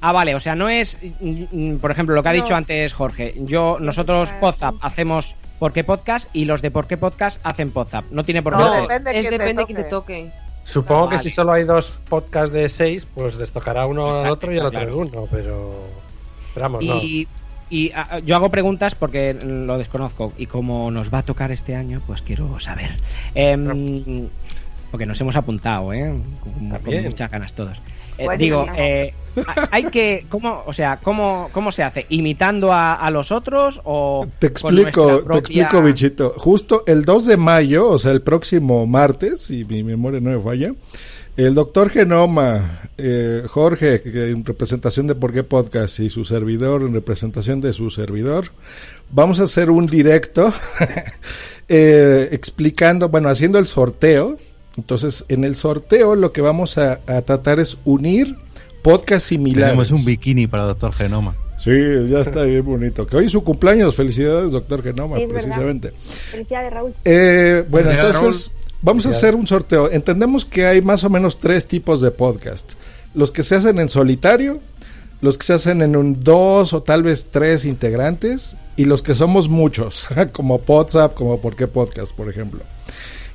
Ah, 0.04 0.12
vale, 0.14 0.34
o 0.34 0.40
sea, 0.40 0.56
no 0.56 0.68
es, 0.68 0.98
mm, 1.22 1.76
por 1.78 1.92
ejemplo, 1.92 2.16
lo 2.16 2.24
que 2.24 2.30
ha 2.30 2.34
No. 2.34 2.42
dicho 2.42 2.56
antes 2.56 2.92
Jorge. 2.94 3.36
Yo, 3.38 3.78
nosotros, 3.80 4.34
Podzap, 4.40 4.74
hacemos 4.82 5.36
¿Por 5.60 5.74
qué 5.74 5.84
podcast? 5.84 6.28
y 6.34 6.46
los 6.46 6.64
de 6.64 6.72
¿Por 6.72 6.88
qué 6.88 6.98
podcast? 6.98 7.40
hacen 7.44 7.70
Podzap. 7.70 8.06
No 8.10 8.24
tiene 8.26 8.42
por 8.42 8.54
qué 8.54 8.64
No, 8.64 8.72
ser. 8.72 8.82
depende 8.82 9.20
Es 9.20 9.30
depende 9.30 9.54
toque. 9.62 9.74
quién 9.74 9.84
te 9.84 9.90
toque. 9.92 10.32
Supongo 10.64 11.10
que 11.10 11.16
Vale. 11.18 11.30
si 11.30 11.36
solo 11.36 11.52
hay 11.52 11.66
dos 11.66 11.94
podcasts 12.10 12.52
de 12.52 12.68
seis, 12.70 13.06
pues 13.14 13.36
les 13.36 13.52
tocará 13.52 13.86
uno 13.86 14.12
al 14.16 14.32
otro 14.32 14.52
y 14.52 14.58
el 14.58 14.66
está 14.66 14.68
otro 14.70 14.80
claro. 14.80 14.96
de 14.96 15.02
uno, 15.04 15.28
pero. 15.30 15.76
Esperamos, 16.48 16.84
no. 16.84 17.00
Y, 17.72 17.88
y, 17.88 17.92
ah, 17.96 18.20
yo 18.20 18.36
hago 18.36 18.52
preguntas 18.52 18.94
porque 18.94 19.34
lo 19.34 19.78
desconozco. 19.78 20.34
Y 20.38 20.46
como 20.46 20.92
nos 20.92 21.12
va 21.12 21.20
a 21.20 21.24
tocar 21.24 21.52
este 21.52 21.76
año, 21.76 22.02
pues 22.06 22.22
quiero 22.22 22.60
saber. 22.60 22.92
Em, 23.34 24.28
porque 24.92 25.06
nos 25.06 25.20
hemos 25.22 25.36
apuntado, 25.36 25.94
¿eh? 25.94 26.14
Con, 26.44 27.04
muchas 27.04 27.32
ganas 27.32 27.54
todos. 27.54 27.82
Eh, 28.18 28.28
digo, 28.38 28.66
eh, 28.76 29.14
ha- 29.48 29.70
hay 29.72 29.86
que. 29.86 30.26
¿cómo, 30.30 30.64
o 30.66 30.74
sea, 30.74 30.98
¿cómo, 31.02 31.50
¿cómo 31.54 31.72
se 31.72 31.82
hace? 31.82 32.06
¿Imitando 32.10 32.74
a, 32.74 32.96
a 32.96 33.10
los 33.10 33.32
otros 33.32 33.82
o.? 33.86 34.28
Te 34.38 34.48
explico, 34.48 35.24
te 35.24 35.38
explico, 35.40 35.82
bichito. 35.82 36.34
Justo 36.38 36.84
el 36.86 37.06
2 37.06 37.26
de 37.26 37.38
mayo, 37.38 37.90
o 37.90 37.98
sea, 37.98 38.12
el 38.12 38.22
próximo 38.22 38.86
martes, 38.86 39.42
si 39.42 39.64
mi 39.64 39.84
memoria 39.84 40.20
no 40.20 40.30
me 40.32 40.40
falla, 40.44 40.74
el 41.38 41.54
doctor 41.56 41.90
Genoma, 41.90 42.82
eh, 42.98 43.44
Jorge, 43.48 44.02
que 44.02 44.30
en 44.30 44.44
representación 44.46 45.08
de 45.08 45.16
Por 45.16 45.34
qué 45.34 45.44
Podcast 45.44 46.00
y 46.00 46.10
su 46.10 46.26
servidor, 46.26 46.82
en 46.84 46.94
representación 46.94 47.62
de 47.62 47.74
su 47.74 47.90
servidor, 47.90 48.48
vamos 49.12 49.40
a 49.40 49.44
hacer 49.44 49.70
un 49.70 49.88
directo 49.88 50.54
eh, 51.70 52.30
explicando, 52.32 53.10
bueno, 53.10 53.30
haciendo 53.30 53.60
el 53.60 53.66
sorteo. 53.66 54.38
Entonces, 54.78 55.26
en 55.28 55.44
el 55.44 55.56
sorteo 55.56 56.16
lo 56.16 56.32
que 56.32 56.42
vamos 56.42 56.78
a, 56.78 57.02
a 57.08 57.22
tratar 57.22 57.60
es 57.60 57.78
unir 57.86 58.36
podcasts 58.82 59.30
similares. 59.30 59.68
Tenemos 59.72 59.92
un 59.92 60.06
bikini 60.06 60.48
para 60.48 60.64
Doctor 60.64 60.94
Genoma. 60.94 61.36
Sí, 61.58 61.72
ya 62.10 62.22
está 62.22 62.44
bien 62.44 62.66
bonito. 62.66 63.06
Que 63.06 63.18
hoy 63.18 63.26
es 63.26 63.32
su 63.32 63.44
cumpleaños. 63.44 63.96
Felicidades, 63.96 64.50
doctor 64.50 64.82
Genoma, 64.82 65.18
Sí, 65.18 65.24
es 65.24 65.30
verdad. 65.30 65.44
precisamente. 65.44 65.92
Felicidades, 66.32 66.74
Raúl. 66.74 66.94
Eh, 67.06 67.64
bueno, 67.70 67.90
Felicidades, 67.90 68.16
entonces 68.18 68.52
vamos 68.82 69.06
a 69.06 69.10
hacer 69.10 69.36
un 69.36 69.48
sorteo. 69.48 69.92
Entendemos 69.92 70.46
que 70.46 70.66
hay 70.66 70.82
más 70.82 71.04
o 71.04 71.10
menos 71.10 71.38
tres 71.38 71.68
tipos 71.68 72.02
de 72.02 72.12
podcast. 72.12 72.74
Los 73.14 73.32
que 73.32 73.44
se 73.44 73.56
hacen 73.56 73.80
en 73.80 73.90
solitario, 73.90 74.62
los 75.22 75.38
que 75.38 75.46
se 75.46 75.54
hacen 75.54 75.82
en 75.82 75.96
un 75.96 76.20
dos 76.20 76.74
o 76.74 76.82
tal 76.82 77.04
vez 77.04 77.28
tres 77.30 77.66
integrantes 77.66 78.56
y 78.76 78.86
los 78.86 79.02
que 79.02 79.16
somos 79.16 79.50
muchos, 79.50 80.08
como 80.32 80.62
WhatsApp, 80.68 81.14
como 81.14 81.40
Por 81.40 81.56
qué 81.56 81.68
Podcast, 81.68 82.14
por 82.14 82.30
ejemplo. 82.30 82.62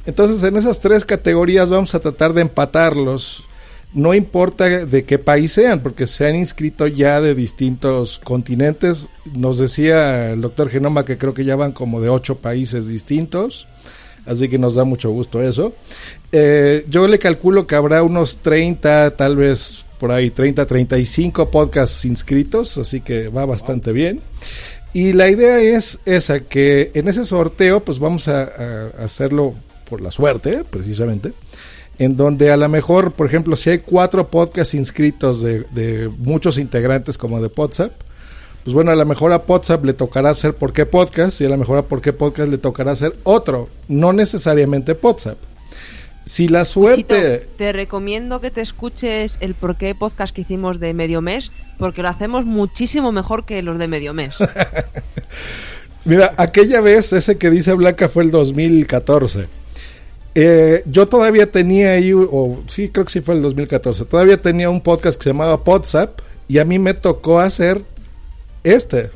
Entonces, 0.06 0.42
en 0.44 0.56
esas 0.56 0.80
tres 0.80 1.04
categorías 1.04 1.70
vamos 1.70 1.94
a 1.94 2.00
tratar 2.00 2.32
de 2.32 2.42
empatarlos. 2.42 3.44
No 3.92 4.14
importa 4.14 4.64
de 4.64 5.04
qué 5.04 5.18
país 5.18 5.52
sean, 5.52 5.80
porque 5.80 6.06
se 6.06 6.26
han 6.26 6.36
inscrito 6.36 6.86
ya 6.86 7.20
de 7.20 7.34
distintos 7.34 8.20
continentes. 8.22 9.08
Nos 9.32 9.58
decía 9.58 10.32
el 10.32 10.40
doctor 10.40 10.68
Genoma 10.68 11.04
que 11.04 11.18
creo 11.18 11.34
que 11.34 11.44
ya 11.44 11.56
van 11.56 11.72
como 11.72 12.00
de 12.00 12.08
ocho 12.08 12.38
países 12.38 12.88
distintos. 12.88 13.68
Así 14.26 14.48
que 14.48 14.58
nos 14.58 14.74
da 14.74 14.84
mucho 14.84 15.10
gusto 15.10 15.40
eso. 15.42 15.72
Eh, 16.32 16.84
yo 16.88 17.06
le 17.06 17.18
calculo 17.18 17.66
que 17.66 17.76
habrá 17.76 18.02
unos 18.02 18.38
30, 18.38 19.16
tal 19.16 19.36
vez 19.36 19.84
por 19.98 20.10
ahí 20.10 20.30
30, 20.30 20.66
35 20.66 21.50
podcasts 21.50 22.04
inscritos, 22.04 22.76
así 22.78 23.00
que 23.00 23.28
va 23.28 23.46
bastante 23.46 23.92
bien. 23.92 24.20
Y 24.92 25.12
la 25.12 25.28
idea 25.28 25.60
es 25.60 26.00
esa, 26.06 26.40
que 26.40 26.90
en 26.94 27.08
ese 27.08 27.24
sorteo 27.24 27.84
pues 27.84 27.98
vamos 27.98 28.28
a, 28.28 28.42
a 28.44 29.04
hacerlo 29.04 29.54
por 29.88 30.00
la 30.00 30.10
suerte, 30.10 30.64
precisamente, 30.68 31.32
en 31.98 32.16
donde 32.16 32.50
a 32.50 32.56
lo 32.56 32.68
mejor, 32.68 33.12
por 33.12 33.26
ejemplo, 33.26 33.56
si 33.56 33.70
hay 33.70 33.78
cuatro 33.78 34.30
podcasts 34.30 34.74
inscritos 34.74 35.42
de, 35.42 35.60
de 35.70 36.08
muchos 36.18 36.58
integrantes 36.58 37.16
como 37.16 37.40
de 37.40 37.50
WhatsApp, 37.54 37.92
pues 38.66 38.74
bueno, 38.74 38.90
a 38.90 38.96
lo 38.96 39.06
mejor 39.06 39.32
a 39.32 39.44
WhatsApp 39.46 39.84
le 39.84 39.92
tocará 39.92 40.30
hacer 40.30 40.52
por 40.52 40.72
qué 40.72 40.86
podcast 40.86 41.40
y 41.40 41.44
a 41.44 41.48
lo 41.48 41.56
mejor 41.56 41.78
a 41.78 41.82
por 41.82 42.00
qué 42.00 42.12
podcast 42.12 42.50
le 42.50 42.58
tocará 42.58 42.90
hacer 42.90 43.14
otro, 43.22 43.68
no 43.86 44.12
necesariamente 44.12 44.98
WhatsApp. 45.00 45.38
Si 46.24 46.48
la 46.48 46.64
suerte... 46.64 47.46
Te 47.56 47.72
recomiendo 47.72 48.40
que 48.40 48.50
te 48.50 48.62
escuches 48.62 49.36
el 49.38 49.54
por 49.54 49.76
qué 49.76 49.94
podcast 49.94 50.34
que 50.34 50.40
hicimos 50.40 50.80
de 50.80 50.94
medio 50.94 51.22
mes, 51.22 51.52
porque 51.78 52.02
lo 52.02 52.08
hacemos 52.08 52.44
muchísimo 52.44 53.12
mejor 53.12 53.44
que 53.44 53.62
los 53.62 53.78
de 53.78 53.86
medio 53.86 54.12
mes. 54.14 54.34
Mira, 56.04 56.34
aquella 56.36 56.80
vez, 56.80 57.12
ese 57.12 57.38
que 57.38 57.50
dice 57.50 57.72
Blanca 57.74 58.08
fue 58.08 58.24
el 58.24 58.32
2014. 58.32 59.46
Eh, 60.34 60.82
yo 60.86 61.06
todavía 61.06 61.48
tenía 61.48 61.92
ahí, 61.92 62.12
o 62.12 62.64
sí, 62.66 62.88
creo 62.88 63.04
que 63.04 63.12
sí 63.12 63.20
fue 63.20 63.36
el 63.36 63.42
2014, 63.42 64.06
todavía 64.06 64.40
tenía 64.42 64.70
un 64.70 64.80
podcast 64.80 65.18
que 65.18 65.22
se 65.22 65.30
llamaba 65.30 65.54
WhatsApp 65.64 66.18
y 66.48 66.58
a 66.58 66.64
mí 66.64 66.80
me 66.80 66.94
tocó 66.94 67.38
hacer 67.38 67.80
este. 68.72 69.10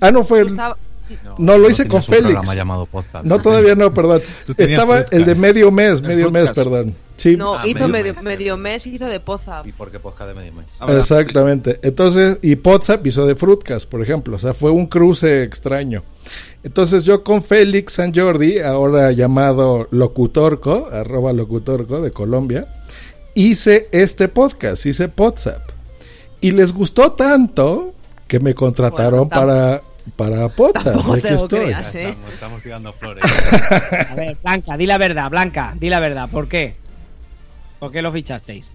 Ah, 0.00 0.10
no 0.10 0.24
fue 0.24 0.40
el... 0.40 0.56
No, 1.38 1.58
lo 1.58 1.68
hice 1.68 1.88
con 1.88 2.02
Félix. 2.02 2.54
Llamado 2.54 2.88
no, 3.24 3.40
todavía 3.40 3.74
no, 3.74 3.92
perdón. 3.92 4.22
Estaba 4.56 5.00
el 5.10 5.24
de 5.24 5.34
medio 5.34 5.70
mes, 5.70 6.02
medio 6.02 6.30
mes, 6.30 6.50
perdón. 6.50 6.94
Sí. 7.16 7.36
No, 7.36 7.54
ah, 7.54 7.62
hizo 7.66 7.86
medio, 7.86 8.14
medio, 8.22 8.56
mes, 8.56 8.86
hizo 8.86 9.06
de 9.06 9.20
Pozap. 9.20 9.66
¿Y 9.66 9.72
por 9.72 9.90
qué 9.90 10.00
podcast 10.00 10.28
de 10.28 10.34
medio 10.34 10.52
mes? 10.52 10.66
Exactamente. 10.88 11.78
Entonces, 11.82 12.38
y 12.42 12.56
Pozap 12.56 13.06
hizo 13.06 13.26
de 13.26 13.36
Fruitcast, 13.36 13.88
por 13.88 14.02
ejemplo. 14.02 14.36
O 14.36 14.38
sea, 14.38 14.54
fue 14.54 14.70
un 14.70 14.86
cruce 14.86 15.42
extraño. 15.42 16.02
Entonces 16.64 17.04
yo 17.04 17.22
con 17.22 17.42
Félix 17.42 17.94
San 17.94 18.14
Jordi, 18.14 18.58
ahora 18.58 19.12
llamado 19.12 19.88
Locutorco, 19.90 20.88
arroba 20.90 21.32
Locutorco 21.32 22.00
de 22.00 22.10
Colombia, 22.10 22.66
hice 23.34 23.88
este 23.92 24.28
podcast, 24.28 24.84
hice 24.86 25.10
WhatsApp. 25.16 25.71
Y 26.42 26.50
les 26.50 26.72
gustó 26.72 27.12
tanto 27.12 27.94
que 28.26 28.40
me 28.40 28.52
contrataron 28.52 29.28
para 29.28 29.80
para 30.16 30.48
Poza, 30.48 30.94
estoy. 31.22 31.70
¿eh? 31.70 32.16
estamos, 32.32 32.60
tirando 32.62 32.92
flores. 32.92 33.22
A 34.10 34.14
ver, 34.16 34.36
Blanca, 34.42 34.76
di 34.76 34.84
la 34.84 34.98
verdad, 34.98 35.30
Blanca, 35.30 35.74
di 35.78 35.88
la 35.88 36.00
verdad, 36.00 36.28
¿por 36.28 36.48
qué? 36.48 36.74
¿Por 37.78 37.92
qué 37.92 38.02
lo 38.02 38.10
fichasteis? 38.10 38.68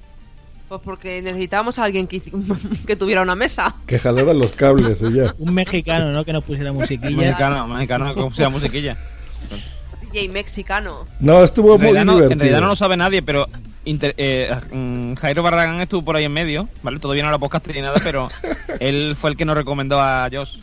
Pues 0.69 0.79
porque 0.81 1.21
necesitábamos 1.21 1.77
a 1.79 1.83
alguien 1.83 2.07
que, 2.07 2.21
que 2.87 2.95
tuviera 2.95 3.21
una 3.21 3.35
mesa. 3.35 3.75
Que 3.85 3.99
jalara 3.99 4.33
los 4.33 4.53
cables 4.53 5.01
y 5.01 5.11
ya. 5.11 5.35
Un 5.37 5.53
mexicano, 5.53 6.13
¿no? 6.13 6.23
Que 6.23 6.31
nos 6.31 6.45
pusiera 6.45 6.71
musiquilla. 6.71 7.17
mexicano, 7.17 7.67
mexicano 7.67 8.15
que 8.15 8.21
pusiera 8.21 8.49
musiquilla. 8.49 8.97
DJ 10.03 10.29
mexicano. 10.29 11.05
No, 11.19 11.43
estuvo 11.43 11.77
muy 11.77 11.91
divertido. 11.91 12.31
en 12.31 12.39
realidad 12.39 12.61
no 12.61 12.67
lo 12.67 12.75
sabe 12.77 12.95
nadie, 12.95 13.21
pero 13.21 13.47
eh, 14.17 14.55
mm, 14.71 15.13
Jairo 15.15 15.43
Barragán 15.43 15.81
estuvo 15.81 16.03
por 16.03 16.15
ahí 16.15 16.25
en 16.25 16.33
medio, 16.33 16.67
¿vale? 16.83 16.99
Todavía 16.99 17.23
no 17.23 17.31
la 17.31 17.39
podcast 17.39 17.67
ni 17.67 17.81
nada, 17.81 17.99
pero 18.03 18.29
él 18.79 19.15
fue 19.19 19.31
el 19.31 19.37
que 19.37 19.45
nos 19.45 19.55
recomendó 19.55 19.99
a 19.99 20.29
Josh 20.31 20.57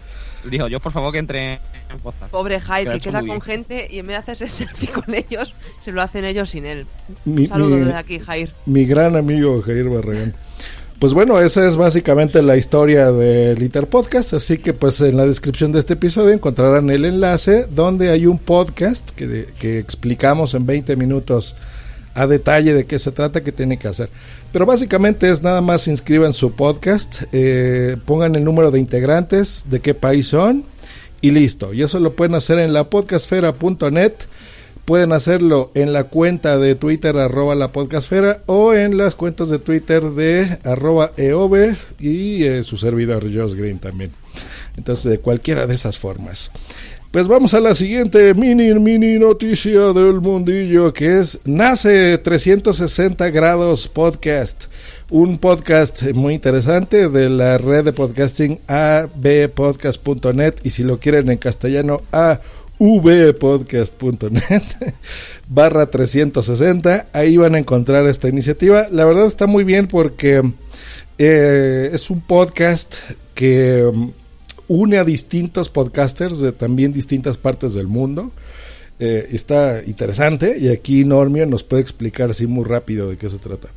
dijo, 0.51 0.69
yo 0.69 0.81
por 0.81 0.93
favor 0.93 1.13
que 1.13 1.19
entre 1.19 1.55
en 1.55 1.99
podcast. 2.03 2.31
Pobre 2.31 2.61
Jaime, 2.61 2.95
que, 2.95 3.01
queda 3.01 3.27
con 3.27 3.41
gente 3.41 3.89
y 3.91 3.99
en 3.99 4.07
vez 4.07 4.17
de 4.17 4.33
hacerse 4.33 4.49
selfie 4.67 4.89
con 4.89 5.15
ellos, 5.15 5.55
se 5.81 5.93
lo 5.93 6.03
hacen 6.03 6.25
ellos 6.25 6.51
sin 6.51 6.67
él. 6.67 6.87
Un 7.25 7.47
saludo 7.47 7.77
desde 7.77 7.95
aquí, 7.95 8.19
Jair. 8.19 8.53
Mi 8.67 8.85
gran 8.85 9.17
amigo 9.17 9.61
Jair 9.63 9.89
Barragán. 9.89 10.35
Pues 10.99 11.13
bueno, 11.13 11.41
esa 11.41 11.69
es 11.69 11.77
básicamente 11.77 12.41
la 12.41 12.57
historia 12.57 13.11
del 13.11 13.59
Liter 13.59 13.89
Podcast, 13.89 14.33
así 14.33 14.59
que 14.59 14.73
pues 14.73 15.01
en 15.01 15.17
la 15.17 15.27
descripción 15.27 15.73
de 15.73 15.81
este 15.81 15.95
episodio 15.95 16.33
encontrarán 16.33 16.89
el 16.89 17.05
enlace 17.05 17.67
donde 17.67 18.11
hay 18.11 18.27
un 18.27 18.39
podcast 18.39 19.11
que, 19.11 19.49
que 19.59 19.79
explicamos 19.79 20.55
en 20.55 20.65
20 20.65 20.97
minutos 20.97 21.57
a 22.15 22.27
detalle 22.27 22.75
de 22.75 22.87
qué 22.87 22.99
se 22.99 23.13
trata, 23.13 23.43
qué 23.43 23.53
tiene 23.53 23.79
que 23.79 23.89
hacer. 23.89 24.09
Pero 24.53 24.67
básicamente 24.67 25.29
es 25.29 25.43
nada 25.43 25.61
más 25.61 25.89
inscriban 25.89 26.33
su 26.33 26.53
podcast, 26.53 27.23
eh, 27.33 27.97
pongan 28.07 28.37
el 28.37 28.45
número 28.45 28.71
de 28.71 28.79
integrantes, 28.79 29.65
de 29.69 29.81
qué 29.81 29.95
país 29.95 30.29
son 30.29 30.65
y 31.21 31.33
listo. 31.33 31.75
Y 31.75 31.83
eso 31.83 31.99
lo 32.01 32.15
pueden 32.15 32.35
hacer 32.35 32.59
en 32.59 32.73
la 32.73 32.89
podcastfera.net. 32.89 34.13
Pueden 34.85 35.13
hacerlo 35.13 35.73
en 35.75 35.95
la 35.95 36.05
cuenta 36.05 36.59
de 36.59 36.75
Twitter 36.75 37.17
arroba 37.17 37.55
la 37.55 37.73
podcastfera 37.73 38.43
o 38.45 38.75
en 38.75 38.99
las 38.99 39.15
cuentas 39.15 39.49
de 39.49 39.59
Twitter 39.59 40.03
de 40.03 40.59
arroba 40.63 41.13
eove 41.17 41.75
y 41.99 42.45
eh, 42.45 42.63
su 42.63 42.77
servidor 42.77 43.23
Josh 43.23 43.55
Green 43.55 43.79
también. 43.79 44.13
Entonces 44.77 45.11
de 45.11 45.21
cualquiera 45.21 45.67
de 45.67 45.75
esas 45.75 45.99
formas. 45.99 46.51
Pues 47.15 47.29
vamos 47.29 47.55
a 47.55 47.61
la 47.61 47.77
siguiente 47.77 48.35
mini, 48.35 48.75
mini 48.75 49.21
noticia 49.21 49.93
del 49.93 50.21
mundillo 50.21 50.93
que 50.93 51.21
es 51.21 51.39
Nace 51.45 52.19
360 52.19 53.31
grados 53.31 53.87
podcast. 53.87 54.65
Un 55.11 55.39
podcast 55.39 56.03
muy 56.13 56.35
interesante 56.35 57.09
de 57.09 57.31
la 57.31 57.57
red 57.57 57.85
de 57.85 57.93
podcasting 57.93 58.59
abpodcast.net 58.67 60.55
y 60.65 60.71
si 60.71 60.83
lo 60.83 60.99
quieren 60.99 61.31
en 61.31 61.39
castellano 61.39 62.01
avpodcast.net 62.11 64.63
barra 65.49 65.89
360. 65.89 67.11
Ahí 67.13 67.37
van 67.37 67.55
a 67.55 67.59
encontrar 67.59 68.09
esta 68.09 68.29
iniciativa. 68.29 68.89
La 68.91 69.05
verdad 69.05 69.27
está 69.27 69.47
muy 69.47 69.63
bien 69.63 69.87
porque 69.87 70.43
eh, 71.19 71.91
es 71.93 72.11
un 72.11 72.23
podcast 72.23 72.97
que 73.37 73.89
une 74.69 74.99
a 74.99 75.05
distintos 75.05 75.69
podcasters 75.69 76.41
de 76.41 76.53
también 76.53 76.93
distintas 76.93 77.39
partes 77.39 77.75
del 77.75 77.87
mundo. 77.87 78.33
Eh, 79.01 79.29
está 79.33 79.83
interesante 79.85 80.57
y 80.59 80.69
aquí 80.69 81.05
Normio 81.05 81.47
nos 81.47 81.65
puede 81.65 81.83
explicar 81.83 82.31
así 82.31 82.47
muy 82.47 82.65
rápido 82.65 83.09
de 83.11 83.17
qué 83.17 83.29
se 83.29 83.39
trata. 83.39 83.69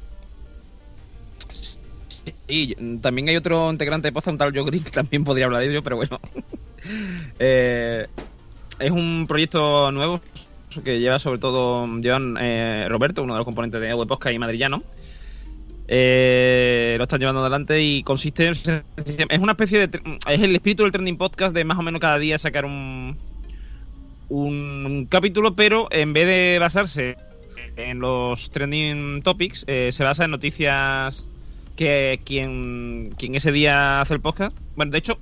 Y 2.48 2.76
también 3.00 3.28
hay 3.30 3.36
otro 3.36 3.72
integrante 3.72 4.08
de 4.08 4.12
Poza, 4.12 4.32
un 4.32 4.38
tal 4.38 4.54
Joe 4.56 4.66
Green, 4.66 4.84
que 4.84 4.92
también 4.92 5.24
podría 5.24 5.46
hablar 5.46 5.62
de 5.62 5.70
ello, 5.70 5.84
pero 5.84 5.98
bueno. 5.98 6.20
Eh, 7.40 8.08
es 8.80 8.92
un 8.92 9.26
proyecto 9.28 9.92
nuevo 9.92 10.22
que 10.84 11.00
lleva 11.00 11.20
sobre 11.20 11.40
todo 11.40 11.86
llevan 12.00 12.38
eh, 12.40 12.86
Roberto, 12.88 13.24
uno 13.24 13.34
de 13.34 13.40
los 13.40 13.46
componentes 13.46 13.82
de 13.82 13.94
Web 13.94 14.08
Podcast 14.08 14.34
y 14.34 14.40
Madrillano, 14.40 14.84
eh, 15.88 16.96
lo 16.98 17.04
están 17.04 17.20
llevando 17.20 17.42
adelante 17.42 17.82
y 17.82 18.04
consiste 18.04 18.50
es 18.50 19.40
una 19.40 19.54
especie 19.54 19.88
de 19.88 20.02
es 20.30 20.42
el 20.42 20.56
espíritu 20.56 20.84
del 20.84 20.92
trending 20.92 21.18
podcast 21.18 21.56
de 21.56 21.64
más 21.64 21.78
o 21.78 21.82
menos 21.82 22.02
cada 22.02 22.20
día 22.20 22.38
sacar 22.38 22.66
un 22.66 23.18
un, 24.30 25.08
capítulo 25.10 25.56
pero 25.56 25.88
en 25.92 26.12
vez 26.12 26.28
de 26.28 26.58
basarse 26.60 27.16
en 27.78 28.00
los 28.00 28.50
trending 28.50 29.22
topics 29.22 29.64
eh, 29.68 29.92
se 29.94 30.04
basa 30.04 30.26
en 30.26 30.32
noticias 30.32 31.28
que 31.78 32.20
quien 32.26 33.14
quien 33.18 33.36
ese 33.36 33.54
día 33.54 34.02
hace 34.02 34.16
el 34.16 34.20
podcast 34.20 34.58
bueno 34.76 34.92
de 34.92 34.98
hecho 34.98 35.18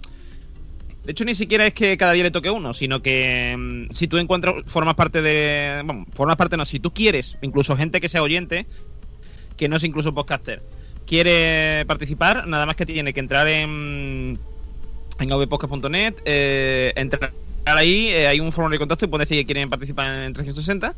de 1.06 1.12
hecho, 1.12 1.24
ni 1.24 1.36
siquiera 1.36 1.68
es 1.68 1.74
que 1.74 1.98
cada 1.98 2.14
día 2.14 2.24
le 2.24 2.32
toque 2.32 2.50
uno, 2.50 2.74
sino 2.74 3.04
que 3.04 3.56
mm, 3.56 3.94
si 3.94 4.08
tú 4.08 4.18
encuentras, 4.18 4.56
formas 4.66 4.96
parte 4.96 5.22
de. 5.22 5.84
Bueno, 5.86 6.06
formas 6.16 6.36
parte 6.36 6.58
no, 6.58 6.66
si 6.66 6.80
tú 6.80 6.92
quieres, 6.92 7.38
incluso 7.44 7.78
gente 7.78 8.02
que 8.02 8.10
sea 8.10 8.24
oyente, 8.24 8.66
que 9.58 9.70
no 9.70 9.78
es 9.78 9.84
incluso 9.84 10.14
podcaster, 10.14 10.62
quiere 11.06 11.86
participar, 11.86 12.48
nada 12.48 12.66
más 12.66 12.76
que 12.76 12.86
tiene 12.86 13.14
que 13.14 13.20
entrar 13.20 13.48
en, 13.48 14.38
en 15.20 15.32
avpodcast.net, 15.32 16.16
eh, 16.26 16.94
entrar 16.96 17.32
ahí, 17.66 18.08
eh, 18.10 18.28
hay 18.28 18.40
un 18.40 18.52
formulario 18.52 18.80
de 18.80 18.80
contacto 18.80 19.06
y 19.06 19.08
pueden 19.08 19.26
decir 19.26 19.38
que 19.38 19.46
quieren 19.46 19.70
participar 19.70 20.24
en 20.24 20.34
360 20.34 20.94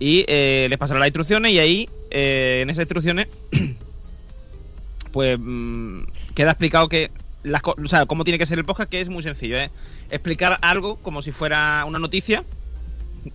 y 0.00 0.24
eh, 0.28 0.66
les 0.68 0.78
pasará 0.78 1.00
las 1.00 1.08
instrucciones 1.08 1.52
y 1.52 1.58
ahí, 1.58 1.88
en 2.10 2.70
esas 2.70 2.82
instrucciones, 2.82 3.28
pues 5.12 5.38
mm, 5.38 6.02
queda 6.34 6.50
explicado 6.50 6.88
que 6.88 7.10
las, 7.42 7.62
o 7.64 7.88
sea, 7.88 8.06
cómo 8.06 8.24
tiene 8.24 8.38
que 8.38 8.46
ser 8.46 8.58
el 8.58 8.64
podcast, 8.64 8.90
que 8.90 9.00
es 9.00 9.08
muy 9.08 9.22
sencillo, 9.22 9.58
¿eh? 9.58 9.70
explicar 10.10 10.58
algo 10.62 10.96
como 10.96 11.22
si 11.22 11.32
fuera 11.32 11.84
una 11.86 11.98
noticia, 11.98 12.44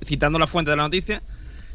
citando 0.03 0.39
la 0.39 0.47
fuente 0.47 0.71
de 0.71 0.77
la 0.77 0.83
noticia, 0.83 1.21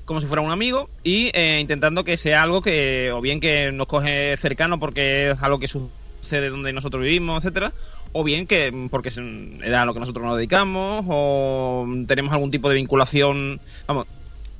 como 0.08 0.22
si 0.22 0.26
fuera 0.26 0.40
un 0.40 0.50
amigo 0.50 0.88
y 1.04 1.30
eh, 1.34 1.58
intentando 1.60 2.02
que 2.02 2.16
sea 2.16 2.42
algo 2.42 2.62
que 2.62 3.12
o 3.12 3.20
bien 3.20 3.40
que 3.40 3.70
nos 3.72 3.86
coge 3.86 4.38
cercano 4.38 4.80
porque 4.80 5.32
es 5.32 5.42
algo 5.42 5.58
que 5.58 5.68
sucede 5.68 6.48
donde 6.48 6.72
nosotros 6.72 7.02
vivimos, 7.02 7.44
etcétera, 7.44 7.74
o 8.12 8.24
bien 8.24 8.46
que 8.46 8.88
porque 8.90 9.10
es 9.10 9.18
a 9.18 9.84
lo 9.84 9.92
que 9.92 10.00
nosotros 10.00 10.24
nos 10.24 10.38
dedicamos 10.38 11.04
o 11.08 11.86
tenemos 12.06 12.32
algún 12.32 12.50
tipo 12.50 12.70
de 12.70 12.76
vinculación, 12.76 13.60
vamos, 13.86 14.06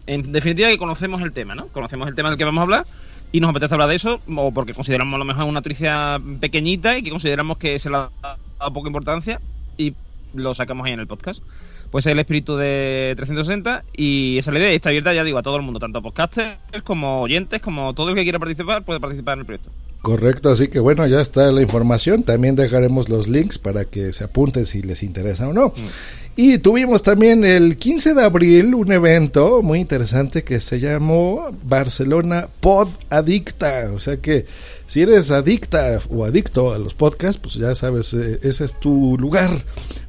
en 0.06 0.30
definitiva 0.30 0.68
que 0.68 0.76
conocemos 0.76 1.22
el 1.22 1.32
tema, 1.32 1.54
¿no? 1.54 1.68
Conocemos 1.68 2.06
el 2.08 2.14
tema 2.14 2.28
del 2.28 2.36
que 2.36 2.44
vamos 2.44 2.60
a 2.60 2.64
hablar 2.64 2.86
y 3.32 3.40
nos 3.40 3.48
apetece 3.48 3.74
hablar 3.74 3.88
de 3.88 3.96
eso 3.96 4.20
o 4.28 4.52
porque 4.52 4.74
consideramos 4.74 5.14
a 5.14 5.18
lo 5.18 5.24
mejor 5.24 5.44
una 5.44 5.60
noticia 5.60 6.20
pequeñita 6.40 6.98
y 6.98 7.02
que 7.02 7.08
consideramos 7.08 7.56
que 7.56 7.78
se 7.78 7.88
le 7.88 7.96
ha 7.96 8.10
dado 8.22 8.72
poca 8.74 8.88
importancia 8.88 9.40
y 9.78 9.94
lo 10.34 10.54
sacamos 10.54 10.86
ahí 10.86 10.92
en 10.92 11.00
el 11.00 11.06
podcast 11.06 11.42
pues 11.90 12.06
es 12.06 12.12
el 12.12 12.18
espíritu 12.18 12.56
de 12.56 13.14
360 13.16 13.84
y 13.96 14.38
esa 14.38 14.50
es 14.50 14.54
la 14.54 14.60
idea. 14.60 14.70
está 14.72 14.90
abierta, 14.90 15.12
ya 15.12 15.24
digo, 15.24 15.38
a 15.38 15.42
todo 15.42 15.56
el 15.56 15.62
mundo, 15.62 15.80
tanto 15.80 16.02
podcasters 16.02 16.82
como 16.84 17.22
oyentes, 17.22 17.60
como 17.60 17.94
todo 17.94 18.10
el 18.10 18.16
que 18.16 18.22
quiera 18.22 18.38
participar 18.38 18.84
puede 18.84 19.00
participar 19.00 19.34
en 19.34 19.40
el 19.40 19.46
proyecto. 19.46 19.70
Correcto, 20.02 20.50
así 20.50 20.68
que 20.68 20.78
bueno, 20.78 21.06
ya 21.06 21.20
está 21.20 21.50
la 21.50 21.60
información. 21.60 22.22
También 22.22 22.54
dejaremos 22.56 23.08
los 23.08 23.28
links 23.28 23.58
para 23.58 23.84
que 23.84 24.12
se 24.12 24.24
apunten 24.24 24.64
si 24.66 24.82
les 24.82 25.02
interesa 25.02 25.48
o 25.48 25.52
no. 25.52 25.68
Mm. 25.68 25.86
Y 26.40 26.58
tuvimos 26.58 27.02
también 27.02 27.44
el 27.44 27.76
15 27.78 28.14
de 28.14 28.22
abril 28.22 28.72
un 28.76 28.92
evento 28.92 29.60
muy 29.60 29.80
interesante 29.80 30.44
que 30.44 30.60
se 30.60 30.78
llamó 30.78 31.50
Barcelona 31.64 32.48
Pod 32.60 32.86
Adicta. 33.10 33.90
O 33.92 33.98
sea 33.98 34.18
que 34.18 34.46
si 34.86 35.02
eres 35.02 35.32
adicta 35.32 36.00
o 36.08 36.24
adicto 36.24 36.72
a 36.72 36.78
los 36.78 36.94
podcasts, 36.94 37.40
pues 37.42 37.54
ya 37.54 37.74
sabes, 37.74 38.14
eh, 38.14 38.38
ese 38.44 38.66
es 38.66 38.78
tu 38.78 39.18
lugar. 39.18 39.50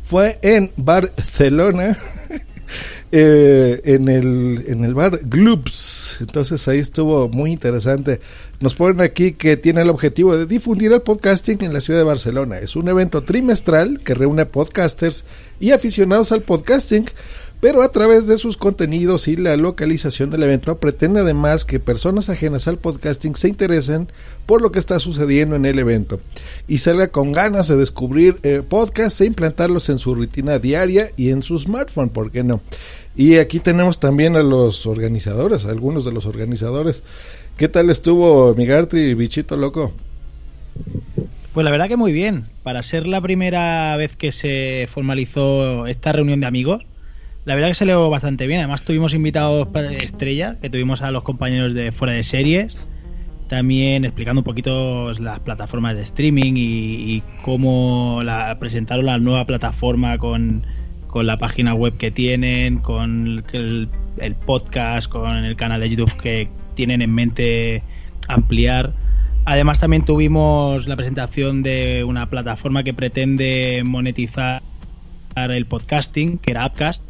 Fue 0.02 0.38
en 0.44 0.72
Barcelona. 0.78 1.98
eh, 3.12 3.82
en, 3.86 4.08
el, 4.08 4.66
en 4.68 4.84
el 4.84 4.94
bar 4.94 5.20
Gloops. 5.24 6.18
Entonces 6.22 6.68
ahí 6.68 6.80
estuvo 6.80 7.30
muy 7.30 7.52
interesante. 7.52 8.20
Nos 8.60 8.76
ponen 8.76 9.02
aquí 9.02 9.34
que 9.34 9.58
tiene 9.58 9.82
el 9.82 9.90
objetivo 9.90 10.36
de 10.38 10.46
difundir 10.46 10.92
el 10.92 11.02
podcasting 11.02 11.64
en 11.64 11.74
la 11.74 11.82
ciudad 11.82 12.00
de 12.00 12.06
Barcelona. 12.06 12.60
Es 12.60 12.76
un 12.76 12.88
evento 12.90 13.24
trimestral 13.24 14.02
que 14.04 14.14
reúne 14.14 14.46
podcasters 14.46 15.26
y 15.60 15.72
aficionados 15.72 16.32
al 16.32 16.42
podcasting 16.42 17.06
pero 17.62 17.82
a 17.82 17.92
través 17.92 18.26
de 18.26 18.38
sus 18.38 18.56
contenidos 18.56 19.28
y 19.28 19.36
la 19.36 19.58
localización 19.58 20.30
del 20.30 20.44
evento 20.44 20.78
pretende 20.78 21.20
además 21.20 21.66
que 21.66 21.80
personas 21.80 22.30
ajenas 22.30 22.68
al 22.68 22.78
podcasting 22.78 23.36
se 23.36 23.50
interesen 23.50 24.08
por 24.46 24.62
lo 24.62 24.72
que 24.72 24.80
está 24.80 25.00
sucediendo 25.00 25.56
en 25.56 25.66
el 25.66 25.78
evento 25.78 26.20
y 26.68 26.78
salga 26.78 27.10
con 27.10 27.32
ganas 27.32 27.68
de 27.68 27.76
descubrir 27.76 28.40
eh, 28.44 28.62
podcasts 28.68 29.20
e 29.22 29.26
implantarlos 29.26 29.90
en 29.90 30.00
su 30.00 30.16
rutina 30.16 30.60
diaria 30.60 31.08
y 31.18 31.32
en 31.32 31.44
su 31.44 31.60
smartphone, 31.60 32.10
¿por 32.10 32.32
qué 32.32 32.44
no? 32.44 32.62
Y 33.16 33.38
aquí 33.38 33.60
tenemos 33.60 34.00
también 34.00 34.38
a 34.38 34.44
los 34.44 34.88
organizadores, 34.88 35.66
algunos 35.66 36.06
de 36.06 36.14
los 36.14 36.26
organizadores. 36.26 37.04
¿Qué 37.58 37.68
tal 37.68 37.90
estuvo 37.90 38.56
Migartri, 38.56 39.14
bichito 39.16 39.58
loco? 39.58 39.92
Pues 41.54 41.66
la 41.66 41.72
verdad 41.72 41.90
que 41.90 41.98
muy 41.98 42.14
bien. 42.14 42.46
Para 42.64 42.82
ser 42.84 43.08
la 43.08 43.20
primera 43.20 43.98
vez 43.98 44.16
que 44.16 44.32
se 44.32 44.88
formalizó 44.90 45.88
esta 45.88 46.14
reunión 46.14 46.40
de 46.40 46.48
amigos, 46.48 46.84
la 47.50 47.56
verdad 47.56 47.70
que 47.70 47.74
salió 47.74 48.08
bastante 48.12 48.46
bien. 48.46 48.60
Además 48.60 48.84
tuvimos 48.84 49.16
invitados 49.16 49.68
estrella, 50.00 50.58
que 50.62 50.70
tuvimos 50.70 51.02
a 51.02 51.10
los 51.10 51.24
compañeros 51.24 51.74
de 51.74 51.92
fuera 51.92 52.14
de 52.14 52.22
series, 52.22 52.88
también 53.48 54.06
explicando 54.06 54.42
un 54.42 54.44
poquito 54.44 55.12
las 55.14 55.40
plataformas 55.40 55.96
de 55.96 56.04
streaming 56.04 56.54
y, 56.56 57.24
cómo 57.42 58.22
presentaron 58.60 59.08
la 59.08 59.18
nueva 59.18 59.46
plataforma 59.46 60.20
con, 60.20 60.64
la 61.16 61.40
página 61.40 61.74
web 61.74 61.98
que 61.98 62.12
tienen, 62.12 62.78
con 62.78 63.44
el, 63.52 63.90
el, 64.20 64.36
podcast, 64.36 65.10
con 65.10 65.44
el 65.44 65.56
canal 65.56 65.82
de 65.82 65.90
YouTube 65.90 66.22
que 66.22 66.50
tienen 66.76 67.02
en 67.02 67.16
mente 67.16 67.82
ampliar. 68.28 68.94
Además 69.46 69.80
también 69.80 70.06
tuvimos 70.06 70.88
la 70.88 70.96
presentación 70.96 71.64
de 71.64 72.04
una 72.04 72.30
plataforma 72.30 72.84
que 72.84 72.94
pretende 72.94 73.82
monetizar 73.84 74.62
el 75.36 75.66
podcasting, 75.66 76.38
que 76.38 76.52
era 76.52 76.68
Upcast, 76.68 77.09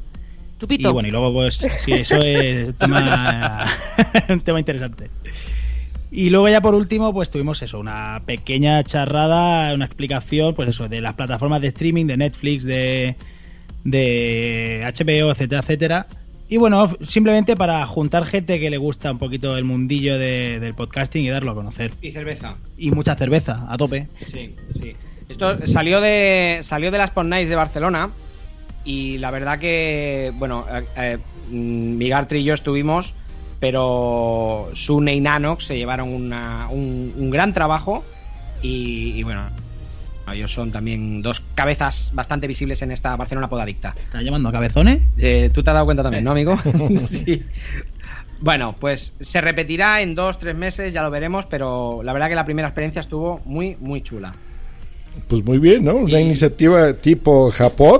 y 0.68 0.84
bueno, 0.88 1.07
y 1.07 1.12
luego 1.12 1.34
pues 1.34 1.55
sí, 1.55 1.93
eso 1.93 2.18
es 2.18 2.68
un 2.68 2.74
tema, 2.74 3.66
un 4.30 4.41
tema 4.41 4.60
interesante. 4.60 5.10
Y 6.12 6.30
luego 6.30 6.49
ya 6.49 6.62
por 6.62 6.74
último, 6.74 7.14
pues 7.14 7.30
tuvimos 7.30 7.62
eso, 7.62 7.80
una 7.80 8.22
pequeña 8.26 8.84
charrada, 8.84 9.74
una 9.74 9.86
explicación, 9.86 10.55
pues 10.55 10.70
eso, 10.70 10.88
de 10.88 11.01
las 11.01 11.14
plataformas 11.14 11.62
de 11.62 11.68
streaming, 11.68 12.07
de 12.07 12.18
Netflix, 12.18 12.64
de, 12.64 13.16
de 13.84 14.82
HBO, 14.97 15.32
etcétera, 15.32 15.62
etcétera. 15.62 16.07
Y 16.49 16.57
bueno, 16.57 16.89
simplemente 17.07 17.55
para 17.55 17.86
juntar 17.86 18.26
gente 18.26 18.60
que 18.60 18.72
le 18.72 18.78
gusta 18.78 19.12
un 19.12 19.20
poquito 19.20 19.55
el 19.55 19.66
mundillo 19.66 20.18
del 20.18 20.74
podcasting 20.74 21.24
y 21.24 21.30
darlo 21.30 21.51
a 21.51 21.55
conocer. 21.55 21.91
Y 22.01 22.12
cerveza. 22.12 22.55
Y 22.76 22.89
mucha 22.89 23.16
cerveza, 23.16 23.68
a 23.70 23.78
tope. 23.78 24.07
Sí, 24.34 24.55
sí. 24.74 24.95
Esto 25.30 25.68
salió 25.68 26.01
de, 26.01 26.60
salió 26.64 26.89
de 26.89 26.97
las 26.97 27.12
Pond 27.12 27.30
Nights 27.30 27.49
de 27.49 27.55
Barcelona 27.55 28.10
y 28.84 29.18
la 29.18 29.32
verdad 29.32 29.60
que, 29.60 30.32
bueno, 30.36 30.66
eh, 30.72 30.86
eh 30.98 31.18
Migartri 31.50 32.40
y 32.40 32.44
yo 32.44 32.54
estuvimos, 32.54 33.16
pero 33.60 34.70
Sune 34.74 35.16
y 35.16 35.20
Nanox 35.20 35.66
se 35.66 35.78
llevaron 35.78 36.10
un, 36.10 37.30
gran 37.32 37.54
trabajo 37.54 38.04
y, 38.62 39.24
bueno, 39.24 39.44
ellos 40.32 40.54
son 40.54 40.72
también 40.72 41.22
dos 41.22 41.42
cabezas 41.56 42.12
bastante 42.14 42.48
visibles 42.48 42.82
en 42.84 42.92
esta 42.92 43.16
Barcelona 43.16 43.50
Podadicta. 43.50 43.96
¿Estás 44.00 44.24
llamando 44.24 44.50
a 44.50 44.52
cabezones? 44.52 45.02
Eh, 45.18 45.50
Tú 45.54 45.64
te 45.64 45.72
has 45.72 45.74
dado 45.74 45.86
cuenta 45.86 46.04
también, 46.04 46.24
¿no, 46.24 46.32
amigo? 46.32 46.56
sí. 47.04 47.44
Bueno, 48.40 48.76
pues 48.80 49.16
se 49.20 49.42
repetirá 49.42 50.02
en 50.02 50.16
dos, 50.16 50.40
tres 50.40 50.56
meses, 50.56 50.94
ya 50.94 51.02
lo 51.02 51.10
veremos, 51.10 51.46
pero 51.46 52.02
la 52.04 52.14
verdad 52.14 52.30
que 52.30 52.36
la 52.36 52.46
primera 52.46 52.70
experiencia 52.70 53.00
estuvo 53.02 53.42
muy, 53.44 53.76
muy 53.80 54.02
chula. 54.02 54.36
Pues 55.28 55.43
muy 55.43 55.60
bien, 55.60 55.86
¿no? 55.86 55.95
Una 55.95 56.20
iniciativa 56.20 56.93
tipo 56.93 57.51
Japón, 57.51 57.99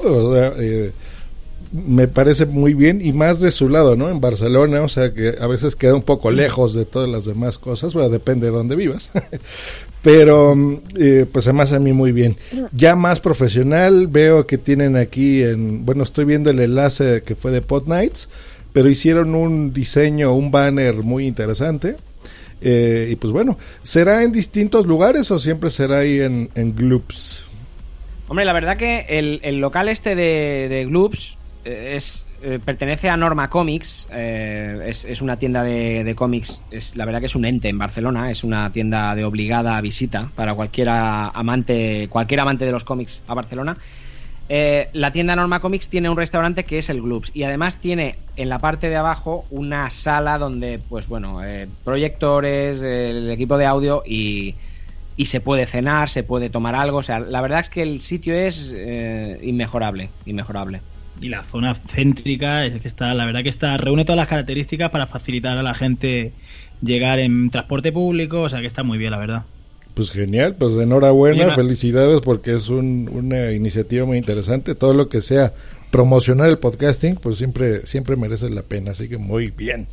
eh, 0.58 0.92
me 1.72 2.08
parece 2.08 2.46
muy 2.46 2.74
bien 2.74 3.06
y 3.06 3.14
más 3.14 3.40
de 3.40 3.52
su 3.52 3.70
lado, 3.70 3.96
¿no? 3.96 4.10
En 4.10 4.20
Barcelona, 4.20 4.82
o 4.82 4.90
sea 4.90 5.14
que 5.14 5.36
a 5.40 5.48
veces 5.48 5.76
queda 5.76 5.94
un 5.94 6.02
poco 6.02 6.32
lejos 6.32 6.74
de 6.74 6.86
todas 6.86 7.08
las 7.08 7.26
demás 7.26 7.58
cosas, 7.58 7.94
bueno, 7.94 8.10
depende 8.10 8.48
de 8.48 8.52
dónde 8.52 8.76
vivas. 8.76 9.12
Pero, 10.02 10.56
eh, 10.98 11.26
pues 11.32 11.46
además 11.48 11.74
a 11.74 11.80
mí 11.80 11.92
muy 11.92 12.14
bien. 12.14 12.38
Ya 12.72 12.96
más 12.96 13.20
profesional, 13.20 14.08
veo 14.08 14.48
que 14.48 14.58
tienen 14.58 14.96
aquí 14.96 15.44
en, 15.44 15.86
bueno, 15.86 16.04
estoy 16.04 16.24
viendo 16.24 16.50
el 16.50 16.60
enlace 16.62 17.22
que 17.22 17.36
fue 17.36 17.52
de 17.52 17.62
Pod 17.62 17.88
Nights, 17.88 18.30
pero 18.72 18.90
hicieron 18.90 19.36
un 19.36 19.74
diseño, 19.74 20.34
un 20.34 20.52
banner 20.52 20.96
muy 21.04 21.28
interesante 21.28 21.98
eh, 22.62 23.10
y 23.12 23.16
pues 23.16 23.32
bueno, 23.32 23.58
¿será 23.84 24.24
en 24.24 24.32
distintos 24.32 24.86
lugares 24.86 25.32
o 25.32 25.40
siempre 25.40 25.70
será 25.70 26.00
ahí 26.00 26.20
en, 26.20 26.50
en 26.56 26.76
Gloops? 26.76 27.48
Hombre, 28.28 28.46
la 28.46 28.54
verdad 28.54 28.78
que 28.78 29.06
el, 29.10 29.58
local 29.60 29.90
este 29.90 30.16
de, 30.16 30.68
de 30.70 30.86
Gloops 30.86 31.38
eh, 31.66 31.94
es, 31.96 32.26
eh, 32.44 32.60
pertenece 32.64 33.10
a 33.10 33.18
Norma 33.18 33.50
Comics, 33.50 34.08
es, 34.12 35.22
una 35.22 35.38
tienda 35.38 35.64
de, 35.64 36.04
de, 36.04 36.16
cómics, 36.16 36.62
es, 36.70 36.96
la 36.96 37.06
verdad 37.06 37.22
que 37.22 37.26
es 37.26 37.36
un 37.36 37.46
ente 37.46 37.70
en 37.70 37.78
Barcelona, 37.78 38.30
es 38.30 38.44
una 38.44 38.72
tienda 38.72 39.16
de 39.16 39.26
obligada 39.26 39.80
visita 39.82 40.30
para 40.36 40.54
cualquier 40.54 40.90
amante, 40.90 42.08
cualquier 42.10 42.42
amante 42.42 42.66
de 42.66 42.72
los 42.72 42.84
cómics 42.84 43.24
a 43.28 43.34
Barcelona. 43.34 43.78
Eh, 44.52 44.90
la 44.94 45.12
tienda 45.12 45.36
Norma 45.36 45.60
Comics 45.60 45.90
tiene 45.90 46.10
un 46.10 46.18
restaurante 46.18 46.64
que 46.64 46.80
es 46.80 46.90
el 46.90 47.02
Gloops 47.02 47.32
y 47.36 47.44
además 47.44 47.78
tiene 47.78 48.16
en 48.36 48.50
la 48.50 48.58
parte 48.58 48.90
de 48.90 48.96
abajo 48.96 49.46
una 49.52 49.92
sala 49.92 50.40
donde, 50.40 50.80
pues 50.80 51.08
bueno, 51.08 51.46
eh, 51.46 51.68
proyectores, 51.84 52.82
el 52.82 53.30
equipo 53.30 53.60
de 53.60 53.68
audio 53.68 54.02
y, 54.06 54.56
se 55.24 55.42
puede 55.42 55.68
cenar, 55.68 56.10
se 56.10 56.24
puede 56.24 56.50
tomar 56.50 56.74
algo. 56.74 56.98
O 56.98 57.04
sea, 57.04 57.20
la 57.20 57.42
verdad 57.42 57.60
es 57.60 57.70
que 57.70 57.84
el 57.84 58.02
sitio 58.02 58.34
es 58.34 58.74
eh, 58.76 59.38
inmejorable, 59.44 60.10
inmejorable. 60.26 60.82
Y 61.22 61.28
la 61.28 61.44
zona 61.44 61.76
céntrica 61.76 62.66
es 62.66 62.82
que 62.82 62.88
está, 62.88 63.14
la 63.14 63.26
verdad 63.26 63.44
que 63.44 63.50
está, 63.50 63.78
reúne 63.78 64.06
todas 64.06 64.18
las 64.18 64.30
características 64.30 64.90
para 64.90 65.06
facilitar 65.06 65.58
a 65.58 65.64
la 65.64 65.76
gente 65.76 66.32
llegar 66.82 67.20
en 67.20 67.50
transporte 67.50 67.92
público, 67.92 68.42
o 68.42 68.50
sea 68.50 68.62
que 68.62 68.68
está 68.68 68.84
muy 68.84 68.98
bien, 68.98 69.12
la 69.12 69.18
verdad. 69.18 69.44
Pues 70.00 70.12
genial, 70.12 70.56
pues 70.58 70.76
enhorabuena, 70.76 71.54
felicidades 71.56 72.22
porque 72.22 72.54
es 72.54 72.70
una 72.70 73.52
iniciativa 73.52 74.06
muy 74.06 74.18
interesante. 74.18 74.74
Todo 74.74 74.94
lo 74.94 75.10
que 75.10 75.20
sea 75.20 75.54
promocionar 75.92 76.48
el 76.48 76.58
podcasting, 76.58 77.18
pues 77.18 77.38
siempre, 77.38 77.86
siempre 77.86 78.16
merece 78.16 78.50
la 78.50 78.62
pena, 78.62 78.92
así 78.92 79.10
que 79.10 79.18
muy 79.18 79.52
bien. 79.52 79.90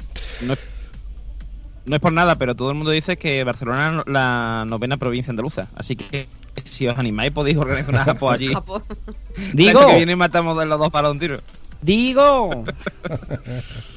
No, 1.86 1.96
es 1.96 2.00
por 2.00 2.12
nada, 2.12 2.36
pero 2.36 2.54
todo 2.54 2.70
el 2.70 2.76
mundo 2.76 2.92
dice 2.92 3.16
que 3.16 3.42
Barcelona 3.42 4.04
es 4.06 4.12
la 4.12 4.64
novena 4.68 4.96
provincia 4.96 5.30
andaluza, 5.30 5.70
así 5.74 5.96
que 5.96 6.28
si 6.64 6.86
os 6.86 6.96
animáis 6.96 7.32
podéis 7.32 7.56
organizar 7.56 7.92
una 7.92 8.04
japo 8.04 8.30
allí. 8.30 8.52
Digo. 9.54 9.88
Que 9.88 9.96
viene 9.96 10.12
y 10.12 10.16
matamos 10.16 10.56
de 10.56 10.66
los 10.66 10.78
dos 10.78 10.92
para 10.92 11.10
un 11.10 11.18
tiro. 11.18 11.38
Digo. 11.82 12.62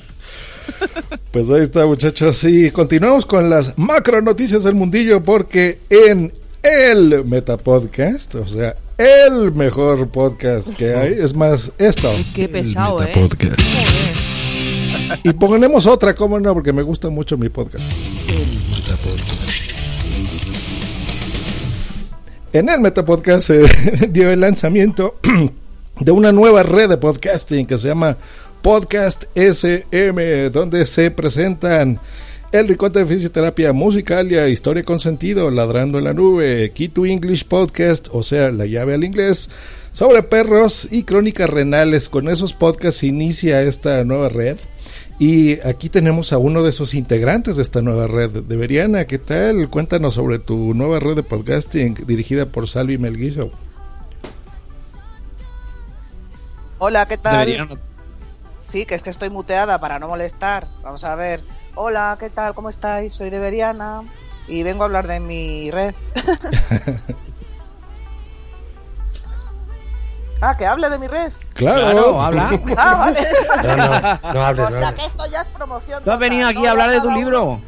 Pues 1.31 1.49
ahí 1.49 1.61
está, 1.61 1.85
muchachos. 1.85 2.43
Y 2.43 2.71
continuamos 2.71 3.25
con 3.25 3.49
las 3.49 3.77
macro 3.77 4.21
noticias 4.21 4.63
del 4.63 4.75
mundillo, 4.75 5.23
porque 5.23 5.79
en 5.89 6.33
el 6.63 7.23
Metapodcast, 7.25 8.35
o 8.35 8.47
sea, 8.47 8.75
el 8.97 9.51
mejor 9.53 10.09
podcast 10.09 10.69
que 10.71 10.93
hay, 10.95 11.13
es 11.13 11.33
más, 11.33 11.71
esto. 11.77 12.11
Qué 12.35 12.49
pesado, 12.49 13.01
¿eh? 13.03 13.13
Y 15.23 15.33
ponemos 15.33 15.85
otra, 15.85 16.13
¿cómo 16.15 16.39
no? 16.39 16.53
Porque 16.53 16.73
me 16.73 16.81
gusta 16.81 17.09
mucho 17.09 17.37
mi 17.37 17.49
podcast. 17.49 17.85
En 22.51 22.67
el 22.67 22.79
Metapodcast 22.79 23.47
se 23.47 24.07
dio 24.09 24.31
el 24.31 24.39
lanzamiento 24.39 25.19
de 25.99 26.11
una 26.11 26.31
nueva 26.31 26.63
red 26.63 26.89
de 26.89 26.97
podcasting 26.97 27.67
que 27.67 27.77
se 27.77 27.87
llama 27.87 28.17
Podcast 28.61 29.23
SM, 29.35 30.49
donde 30.49 30.85
se 30.85 31.11
presentan 31.11 31.99
El 32.51 32.67
Ricote 32.67 32.99
de 32.99 33.05
Fisioterapia 33.05 33.73
Musical 33.73 34.31
y 34.31 34.37
Historia 34.37 34.83
con 34.83 34.99
Sentido, 34.99 35.49
Ladrando 35.49 35.97
en 35.97 36.03
la 36.03 36.13
Nube, 36.13 36.71
Key 36.73 36.89
to 36.89 37.05
English 37.05 37.45
Podcast, 37.45 38.09
o 38.11 38.21
sea, 38.21 38.51
la 38.51 38.65
llave 38.65 38.95
al 38.95 39.03
inglés, 39.03 39.49
sobre 39.93 40.23
perros 40.23 40.87
y 40.91 41.03
crónicas 41.03 41.49
renales. 41.49 42.09
Con 42.09 42.27
esos 42.27 42.53
podcasts 42.53 42.99
se 42.99 43.07
inicia 43.07 43.61
esta 43.61 44.03
nueva 44.03 44.29
red. 44.29 44.57
Y 45.19 45.59
aquí 45.67 45.89
tenemos 45.89 46.31
a 46.31 46.37
uno 46.37 46.63
de 46.63 46.69
esos 46.69 46.93
integrantes 46.93 47.55
de 47.57 47.61
esta 47.61 47.81
nueva 47.81 48.07
red. 48.07 48.29
Deberiana, 48.29 49.05
¿qué 49.05 49.19
tal? 49.19 49.69
Cuéntanos 49.69 50.13
sobre 50.13 50.39
tu 50.39 50.73
nueva 50.73 50.99
red 50.99 51.15
de 51.15 51.23
podcasting 51.23 52.05
dirigida 52.05 52.45
por 52.45 52.67
Salvi 52.67 52.97
Melguizo. 52.97 53.51
Hola, 56.77 57.05
¿qué 57.05 57.17
tal? 57.17 57.79
Sí, 58.69 58.85
que 58.85 58.95
es 58.95 59.01
que 59.03 59.09
estoy 59.09 59.29
muteada 59.29 59.79
para 59.79 59.97
no 59.99 60.07
molestar. 60.07 60.67
Vamos 60.83 61.03
a 61.03 61.15
ver. 61.15 61.43
Hola, 61.75 62.17
¿qué 62.19 62.29
tal? 62.29 62.53
¿Cómo 62.53 62.69
estáis? 62.69 63.13
Soy 63.13 63.29
Deberiana 63.29 64.03
y 64.47 64.63
vengo 64.63 64.83
a 64.83 64.85
hablar 64.85 65.07
de 65.07 65.19
mi 65.19 65.71
red. 65.71 65.93
Ah, 70.41 70.55
que 70.55 70.65
hable 70.65 70.89
de 70.89 70.97
mi 70.99 71.07
red. 71.07 71.33
Claro. 71.53 72.21
habla. 72.21 72.49
Ah, 72.77 72.95
vale. 72.95 73.27
No, 73.61 73.75
no, 73.75 74.33
no 74.33 74.45
hables, 74.45 74.65
O 74.67 74.69
no 74.69 74.77
sea 74.77 74.87
hables. 74.87 75.01
que 75.01 75.05
esto 75.07 75.25
ya 75.29 75.41
es 75.41 75.47
promoción. 75.49 76.01
Tú 76.01 76.11
has 76.11 76.19
venido 76.19 76.47
aquí 76.47 76.61
¿no? 76.61 76.67
a 76.69 76.71
hablar 76.71 76.91
de 76.91 77.01
tu 77.01 77.11
libro. 77.11 77.43
uno- 77.43 77.61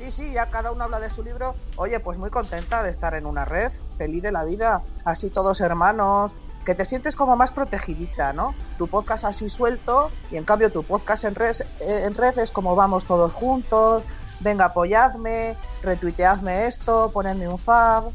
Sí, 0.00 0.10
sí, 0.10 0.32
ya 0.32 0.46
cada 0.46 0.72
uno 0.72 0.82
habla 0.82 0.98
de 0.98 1.10
su 1.10 1.22
libro. 1.22 1.54
Oye, 1.76 2.00
pues 2.00 2.18
muy 2.18 2.30
contenta 2.30 2.82
de 2.82 2.90
estar 2.90 3.14
en 3.14 3.24
una 3.24 3.44
red, 3.44 3.70
feliz 3.98 4.20
de 4.20 4.32
la 4.32 4.42
vida, 4.44 4.82
así 5.04 5.30
todos 5.30 5.60
hermanos, 5.60 6.34
que 6.68 6.74
te 6.74 6.84
sientes 6.84 7.16
como 7.16 7.34
más 7.34 7.50
protegidita, 7.50 8.34
¿no? 8.34 8.54
Tu 8.76 8.88
podcast 8.88 9.24
así 9.24 9.48
suelto 9.48 10.10
y 10.30 10.36
en 10.36 10.44
cambio 10.44 10.70
tu 10.70 10.82
podcast 10.82 11.24
en 11.24 11.34
red, 11.34 11.56
eh, 11.80 12.02
en 12.04 12.14
red 12.14 12.36
es 12.38 12.50
como 12.50 12.76
vamos 12.76 13.04
todos 13.04 13.32
juntos, 13.32 14.02
venga, 14.40 14.66
apoyadme, 14.66 15.56
retuiteadme 15.82 16.66
esto, 16.66 17.10
ponedme 17.10 17.48
un 17.48 17.56
fab. 17.56 18.10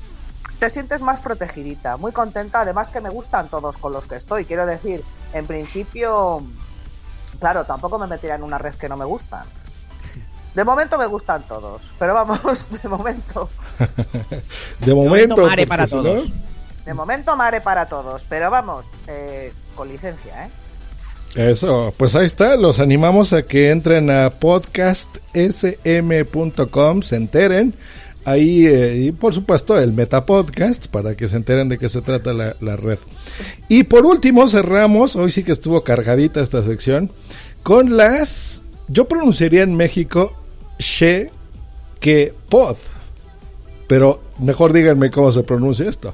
Te 0.59 0.69
sientes 0.69 1.01
más 1.01 1.19
protegidita, 1.19 1.97
muy 1.97 2.11
contenta, 2.11 2.61
además 2.61 2.91
que 2.91 3.01
me 3.01 3.09
gustan 3.09 3.47
todos 3.49 3.79
con 3.79 3.91
los 3.91 4.05
que 4.05 4.17
estoy. 4.17 4.45
Quiero 4.45 4.67
decir, 4.67 5.03
en 5.33 5.47
principio, 5.47 6.43
claro, 7.39 7.65
tampoco 7.65 7.97
me 7.97 8.05
metería 8.05 8.35
en 8.35 8.43
una 8.43 8.59
red 8.59 8.75
que 8.75 8.87
no 8.87 8.97
me 8.97 9.05
gustan. 9.05 9.45
De 10.53 10.63
momento 10.63 10.99
me 10.99 11.07
gustan 11.07 11.41
todos, 11.47 11.89
pero 11.97 12.13
vamos, 12.13 12.69
de 12.83 12.87
momento. 12.87 13.49
De 14.79 14.93
momento. 14.93 15.37
mare 15.47 15.65
porque 15.65 15.67
para 15.67 15.83
no- 15.85 15.89
todos. 15.89 16.31
De 16.85 16.93
momento 16.93 17.35
mare 17.35 17.61
para 17.61 17.85
todos, 17.85 18.23
pero 18.27 18.51
vamos, 18.51 18.85
eh, 19.07 19.53
con 19.75 19.87
licencia, 19.87 20.45
¿eh? 20.45 20.49
Eso, 21.35 21.93
pues 21.97 22.15
ahí 22.15 22.27
está, 22.27 22.55
los 22.57 22.79
animamos 22.79 23.33
a 23.33 23.41
que 23.43 23.71
entren 23.71 24.11
a 24.11 24.29
podcastsm.com, 24.29 27.01
se 27.01 27.15
enteren. 27.15 27.73
Ahí, 28.25 28.67
eh, 28.67 28.97
y 28.97 29.11
por 29.11 29.33
supuesto, 29.33 29.79
el 29.79 29.93
Metapodcast, 29.93 30.87
para 30.87 31.15
que 31.15 31.27
se 31.27 31.37
enteren 31.37 31.69
de 31.69 31.79
qué 31.79 31.89
se 31.89 32.01
trata 32.01 32.33
la, 32.33 32.55
la 32.61 32.77
red. 32.77 32.99
Y 33.67 33.83
por 33.83 34.05
último, 34.05 34.47
cerramos, 34.47 35.15
hoy 35.15 35.31
sí 35.31 35.43
que 35.43 35.51
estuvo 35.51 35.83
cargadita 35.83 36.39
esta 36.39 36.61
sección, 36.63 37.11
con 37.63 37.97
las, 37.97 38.63
yo 38.87 39.05
pronunciaría 39.05 39.63
en 39.63 39.75
México, 39.75 40.35
she, 40.77 41.31
que 41.99 42.35
pod. 42.49 42.77
Pero 43.87 44.21
mejor 44.39 44.71
díganme 44.71 45.09
cómo 45.09 45.31
se 45.31 45.41
pronuncia 45.43 45.89
esto. 45.89 46.13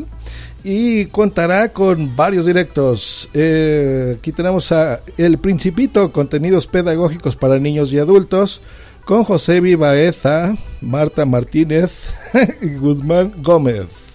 y 0.63 1.05
contará 1.05 1.69
con 1.73 2.15
varios 2.15 2.45
directos. 2.45 3.29
Eh, 3.33 4.15
aquí 4.19 4.31
tenemos 4.31 4.71
a 4.71 5.01
El 5.17 5.37
Principito, 5.37 6.11
contenidos 6.11 6.67
pedagógicos 6.67 7.35
para 7.35 7.59
niños 7.59 7.91
y 7.93 7.99
adultos, 7.99 8.61
con 9.05 9.23
José 9.23 9.61
Vivaeza, 9.61 10.55
Marta 10.81 11.25
Martínez 11.25 12.07
y 12.61 12.75
Guzmán 12.75 13.33
Gómez. 13.37 14.11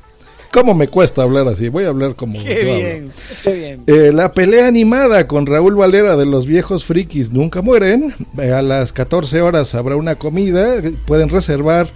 ¿Cómo 0.52 0.74
me 0.74 0.88
cuesta 0.88 1.22
hablar 1.22 1.48
así? 1.48 1.68
Voy 1.68 1.84
a 1.84 1.88
hablar 1.88 2.14
como 2.14 2.38
Qué 2.42 2.44
yo 2.44 2.72
hablo. 2.72 2.74
bien, 2.74 3.10
qué 3.42 3.52
bien. 3.52 3.82
Eh, 3.86 4.10
la 4.14 4.32
pelea 4.32 4.66
animada 4.66 5.26
con 5.26 5.44
Raúl 5.44 5.74
Valera 5.74 6.16
de 6.16 6.24
los 6.24 6.46
viejos 6.46 6.84
frikis 6.86 7.30
nunca 7.30 7.60
mueren. 7.60 8.14
Eh, 8.38 8.52
a 8.52 8.62
las 8.62 8.94
14 8.94 9.42
horas 9.42 9.74
habrá 9.74 9.96
una 9.96 10.14
comida. 10.14 10.80
Pueden 11.04 11.28
reservar. 11.28 11.88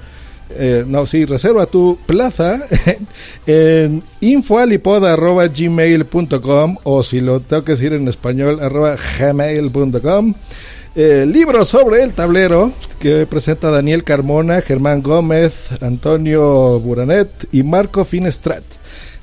Eh, 0.56 0.84
no, 0.86 1.06
sí, 1.06 1.24
reserva 1.24 1.66
tu 1.66 1.98
plaza 2.06 2.62
en 3.46 4.02
infoalipod.gmail.com 4.20 6.76
o 6.82 7.02
si 7.02 7.20
lo 7.20 7.40
tengo 7.40 7.64
que 7.64 7.72
decir 7.72 7.92
en 7.92 8.08
español, 8.08 8.60
arroba 8.62 8.96
gmail.com. 9.18 10.34
Eh, 10.96 11.24
libro 11.26 11.64
sobre 11.64 12.02
el 12.02 12.14
tablero 12.14 12.72
que 12.98 13.24
presenta 13.26 13.70
Daniel 13.70 14.02
Carmona, 14.02 14.60
Germán 14.60 15.02
Gómez, 15.02 15.80
Antonio 15.82 16.80
Buranet 16.80 17.30
y 17.52 17.62
Marco 17.62 18.04
Finestrat 18.04 18.64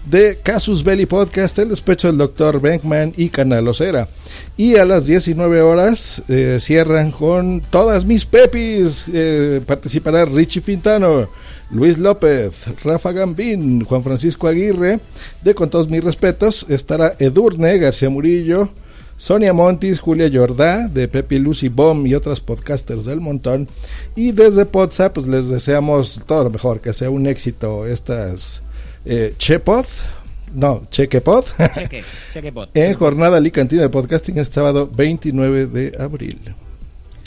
de 0.09 0.39
Casus 0.41 0.83
Belli 0.83 1.05
Podcast, 1.05 1.59
El 1.59 1.69
Despecho 1.69 2.07
del 2.07 2.17
Dr. 2.17 2.61
Benkman 2.61 3.13
y 3.17 3.29
Canal 3.29 3.67
Osera. 3.67 4.07
Y 4.55 4.77
a 4.77 4.85
las 4.85 5.05
19 5.05 5.61
horas 5.61 6.23
eh, 6.29 6.59
cierran 6.61 7.11
con 7.11 7.61
Todas 7.61 8.05
mis 8.05 8.25
Pepis. 8.25 9.05
Eh, 9.13 9.61
participará 9.65 10.23
Richie 10.25 10.61
Fintano, 10.61 11.27
Luis 11.71 11.97
López, 11.97 12.65
Rafa 12.83 13.11
Gambín, 13.11 13.83
Juan 13.83 14.03
Francisco 14.03 14.47
Aguirre. 14.47 14.99
De 15.43 15.53
Con 15.53 15.69
todos 15.69 15.89
mis 15.89 16.03
respetos 16.03 16.65
estará 16.69 17.13
Edurne 17.19 17.77
García 17.77 18.09
Murillo. 18.09 18.69
Sonia 19.17 19.51
Montis, 19.51 19.99
Julia 19.99 20.29
Jordá, 20.31 20.87
de 20.87 21.07
Pepi 21.07 21.39
Lucy 21.39 21.69
Bomb 21.69 22.05
y 22.05 22.13
otras 22.13 22.39
podcasters 22.39 23.03
del 23.03 23.19
montón. 23.19 23.67
Y 24.15 24.31
desde 24.31 24.67
WhatsApp, 24.71 25.15
pues 25.15 25.27
les 25.27 25.49
deseamos 25.49 26.19
todo 26.27 26.43
lo 26.43 26.49
mejor, 26.51 26.81
que 26.81 26.93
sea 26.93 27.09
un 27.09 27.25
éxito 27.25 27.87
estas 27.87 28.61
eh, 29.09 29.33
Chepod, 29.37 29.85
no, 30.53 30.83
Chequepod, 30.91 31.45
Cheque, 31.75 32.03
chequepod. 32.33 32.69
en 32.73 32.93
jornada 32.93 33.37
alicantina 33.37 33.81
de 33.83 33.89
podcasting 33.89 34.37
este 34.37 34.55
sábado 34.55 34.89
29 34.93 35.65
de 35.67 35.97
abril. 35.99 36.39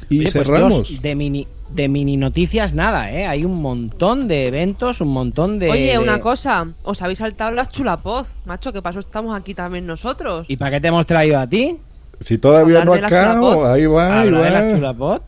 Y 0.08 0.20
Oye, 0.20 0.22
pues, 0.22 0.32
cerramos. 0.32 0.88
Dios, 0.88 1.02
de 1.02 1.14
mini 1.14 1.46
de 1.70 1.88
mini 1.88 2.16
noticias 2.16 2.74
nada, 2.74 3.12
¿eh? 3.12 3.26
Hay 3.26 3.44
un 3.44 3.62
montón 3.62 4.26
de 4.26 4.48
eventos, 4.48 5.00
un 5.00 5.08
montón 5.12 5.60
de... 5.60 5.70
Oye, 5.70 5.92
de- 5.92 5.98
una 6.00 6.18
cosa, 6.18 6.66
os 6.82 7.00
habéis 7.00 7.20
saltado 7.20 7.52
las 7.52 7.68
chulapoz, 7.68 8.26
macho, 8.44 8.72
que 8.72 8.82
paso 8.82 8.98
estamos 8.98 9.38
aquí 9.38 9.54
también 9.54 9.86
nosotros. 9.86 10.46
¿Y 10.48 10.56
para 10.56 10.72
qué 10.72 10.80
te 10.80 10.88
hemos 10.88 11.06
traído 11.06 11.38
a 11.38 11.46
ti? 11.46 11.78
Si 12.18 12.38
todavía 12.38 12.84
no 12.84 12.92
acabo, 12.94 13.52
Chulapod. 13.52 13.72
ahí 13.72 13.86
va, 13.86 14.20
ahí 14.20 14.26
¿Hablar 14.28 14.42
de 14.44 14.50
la 14.50 14.62
va. 14.64 14.74
Chulapod? 14.74 15.20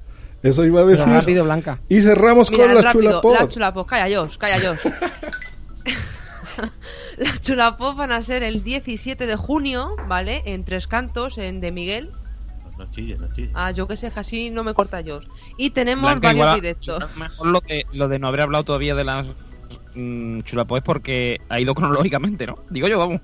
Eso 0.42 0.64
iba 0.64 0.80
a 0.80 0.84
Pero 0.84 0.96
decir. 0.98 1.12
rápido, 1.12 1.44
Blanca. 1.44 1.78
Y 1.88 2.00
cerramos 2.00 2.50
Mira, 2.50 2.64
con 2.64 2.74
la 2.74 2.80
rápido, 2.82 3.02
Chulapod. 3.02 3.34
La 3.38 3.48
chulapoz, 3.48 3.86
calla 3.86 4.08
yo, 4.08 4.26
calla 4.36 4.58
yo. 4.58 4.72
Las 7.16 7.40
chulapoz 7.40 7.96
van 7.96 8.12
a 8.12 8.22
ser 8.22 8.42
el 8.42 8.62
17 8.62 9.26
de 9.26 9.36
junio, 9.36 9.96
¿vale? 10.08 10.42
En 10.46 10.64
Tres 10.64 10.86
Cantos, 10.86 11.38
en 11.38 11.60
De 11.60 11.72
Miguel. 11.72 12.10
No 12.78 12.90
chilles, 12.90 13.18
no 13.18 13.32
chilles. 13.32 13.50
Ah, 13.54 13.70
yo 13.70 13.86
que 13.86 13.96
sé, 13.96 14.10
casi 14.10 14.50
no 14.50 14.64
me 14.64 14.74
corta 14.74 15.00
yo. 15.00 15.20
Y 15.56 15.70
tenemos 15.70 16.10
Blanca, 16.10 16.28
varios 16.28 16.44
igual 16.44 16.60
directos. 16.60 17.16
mejor 17.16 17.46
lo 17.46 17.60
de, 17.60 17.86
lo 17.92 18.08
de 18.08 18.18
no 18.18 18.28
haber 18.28 18.40
hablado 18.40 18.64
todavía 18.64 18.94
de 18.94 19.04
las 19.04 19.26
mm, 19.94 20.40
chulapos 20.40 20.78
es 20.78 20.84
porque 20.84 21.40
ha 21.48 21.60
ido 21.60 21.74
cronológicamente, 21.74 22.46
¿no? 22.46 22.58
Digo 22.70 22.88
yo, 22.88 22.98
vamos. 22.98 23.20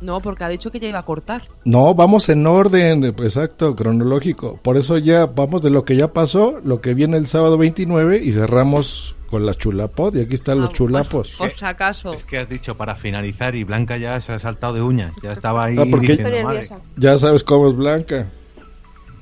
No, 0.00 0.20
porque 0.20 0.44
ha 0.44 0.48
dicho 0.48 0.70
que 0.70 0.80
ya 0.80 0.88
iba 0.88 0.98
a 0.98 1.04
cortar. 1.04 1.42
No, 1.64 1.94
vamos 1.94 2.28
en 2.28 2.46
orden, 2.46 3.04
exacto, 3.04 3.74
cronológico. 3.74 4.58
Por 4.62 4.76
eso 4.76 4.98
ya 4.98 5.24
vamos 5.26 5.62
de 5.62 5.70
lo 5.70 5.84
que 5.84 5.96
ya 5.96 6.12
pasó, 6.12 6.60
lo 6.62 6.82
que 6.82 6.92
viene 6.92 7.16
el 7.16 7.26
sábado 7.26 7.56
29 7.56 8.20
y 8.22 8.32
cerramos 8.32 9.16
con 9.34 9.44
la 9.46 9.52
Chulapod. 9.54 10.14
Y 10.14 10.20
aquí 10.20 10.34
están 10.34 10.60
los 10.60 10.72
chulapos. 10.72 11.34
Por 11.36 11.50
si 11.58 11.64
acaso. 11.64 12.12
Es 12.14 12.24
que 12.24 12.38
has 12.38 12.48
dicho 12.48 12.76
para 12.76 12.94
finalizar 12.94 13.56
y 13.56 13.64
Blanca 13.64 13.96
ya 13.96 14.20
se 14.20 14.32
ha 14.32 14.38
saltado 14.38 14.74
de 14.74 14.82
uñas. 14.82 15.12
Ya 15.24 15.32
estaba 15.32 15.64
ahí 15.64 15.76
Ah, 15.76 15.84
porque- 15.90 16.06
diciendo, 16.06 16.28
Estoy 16.28 16.44
madre, 16.44 16.58
nerviosa. 16.60 16.78
Ya 16.96 17.18
sabes 17.18 17.42
cómo 17.42 17.66
es 17.68 17.74
Blanca. 17.74 18.28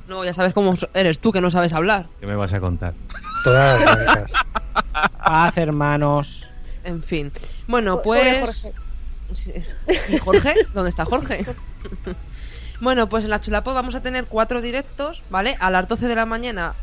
No, 0.08 0.22
ya 0.22 0.34
sabes 0.34 0.52
cómo 0.52 0.74
eres 0.92 1.18
tú, 1.18 1.32
que 1.32 1.40
no 1.40 1.50
sabes 1.50 1.72
hablar. 1.72 2.08
¿qué 2.20 2.26
me 2.26 2.36
vas 2.36 2.52
a 2.52 2.60
contar? 2.60 2.92
Todas 3.42 3.80
las. 4.04 4.32
Paz, 5.24 5.56
hermanos. 5.56 6.52
En 6.84 7.02
fin. 7.02 7.32
Bueno, 7.66 8.02
pues... 8.02 8.70
¿Y 10.10 10.18
Jorge? 10.18 10.54
¿Dónde 10.74 10.90
está 10.90 11.06
Jorge? 11.06 11.46
Bueno, 12.82 13.08
pues 13.08 13.22
en 13.24 13.30
la 13.30 13.40
Chulapod 13.40 13.74
vamos 13.74 13.94
a 13.94 14.00
tener 14.02 14.24
cuatro 14.26 14.60
directos, 14.60 15.22
¿vale? 15.30 15.56
A 15.60 15.70
las 15.70 15.86
12 15.88 16.08
de 16.08 16.16
la 16.16 16.26
mañana. 16.26 16.74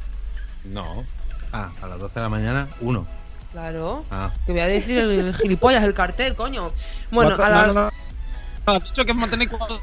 No. 0.64 1.04
Ah, 1.52 1.72
a 1.82 1.88
las 1.88 2.00
12 2.00 2.16
de 2.16 2.22
la 2.22 2.30
mañana, 2.30 2.68
uno. 2.80 3.06
Claro. 3.52 4.06
Ah. 4.12 4.32
Que 4.46 4.52
voy 4.52 4.62
a 4.62 4.68
decir 4.68 4.98
el, 4.98 5.12
el 5.12 5.36
gilipollas, 5.36 5.84
el 5.84 5.94
cartel, 5.94 6.36
coño. 6.36 6.72
Bueno, 7.12 7.36
a 7.36 7.50
las... 7.50 7.68
No, 7.68 7.74
no, 7.74 7.84
no. 7.86 7.92
No, 8.68 8.74
has 8.74 8.84
dicho 8.84 9.04
que 9.06 9.14
vamos 9.14 9.28
a 9.30 9.32
tener 9.32 9.50
cuatro 9.50 9.80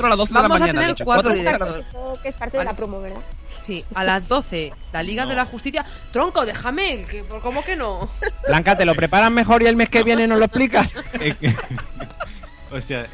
a 0.00 0.08
las 0.10 0.18
12 0.18 0.28
de 0.28 0.34
la 0.34 0.42
Vamos 0.42 0.56
a 0.56 0.60
mañana. 0.60 0.72
tener 0.72 0.90
has 0.90 0.96
dicho. 0.96 1.04
cuatro 1.04 1.32
directos. 1.32 1.84
Que 2.22 2.28
es 2.28 2.36
parte 2.36 2.58
de 2.58 2.64
la 2.64 2.74
promo, 2.74 3.00
¿verdad? 3.00 3.20
Sí, 3.62 3.84
a 3.94 4.04
las 4.04 4.28
12, 4.28 4.72
la 4.92 5.02
Liga 5.02 5.26
de 5.26 5.34
la 5.34 5.44
Justicia. 5.44 5.84
Tronco, 6.12 6.46
déjame, 6.46 7.04
que, 7.04 7.24
¿cómo 7.42 7.64
que 7.64 7.76
no? 7.76 8.08
Blanca, 8.46 8.76
¿te 8.76 8.84
lo 8.84 8.94
preparan 8.94 9.34
mejor 9.34 9.62
y 9.62 9.66
el 9.66 9.76
mes 9.76 9.88
que 9.90 10.02
viene 10.02 10.26
nos 10.26 10.38
lo 10.38 10.44
explicas? 10.44 10.92
O 12.70 12.80
sea, 12.82 13.06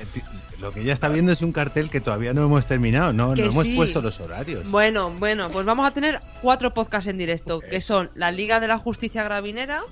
lo 0.65 0.73
que 0.73 0.81
ella 0.81 0.95
está 0.95 1.09
viendo 1.09 1.31
es 1.31 1.43
un 1.43 1.53
cartel 1.53 1.91
que 1.91 2.01
todavía 2.01 2.33
no 2.33 2.43
hemos 2.43 2.65
terminado, 2.65 3.13
no, 3.13 3.37
no 3.37 3.43
hemos 3.45 3.65
sí. 3.65 3.77
puesto 3.77 4.01
los 4.01 4.19
horarios. 4.19 4.67
Bueno, 4.71 5.11
bueno, 5.11 5.49
pues 5.51 5.67
vamos 5.67 5.87
a 5.87 5.91
tener 5.93 6.21
cuatro 6.41 6.73
podcasts 6.73 7.07
en 7.07 7.19
directo, 7.19 7.61
que 7.61 7.83
son 7.83 8.11
la 8.15 8.31
Liga 8.33 8.61
de 8.61 8.69
la 8.69 8.79
Justicia 8.79 9.23
Gravinera, 9.25 9.83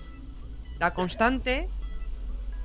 La 0.79 0.95
Constante, 0.95 1.69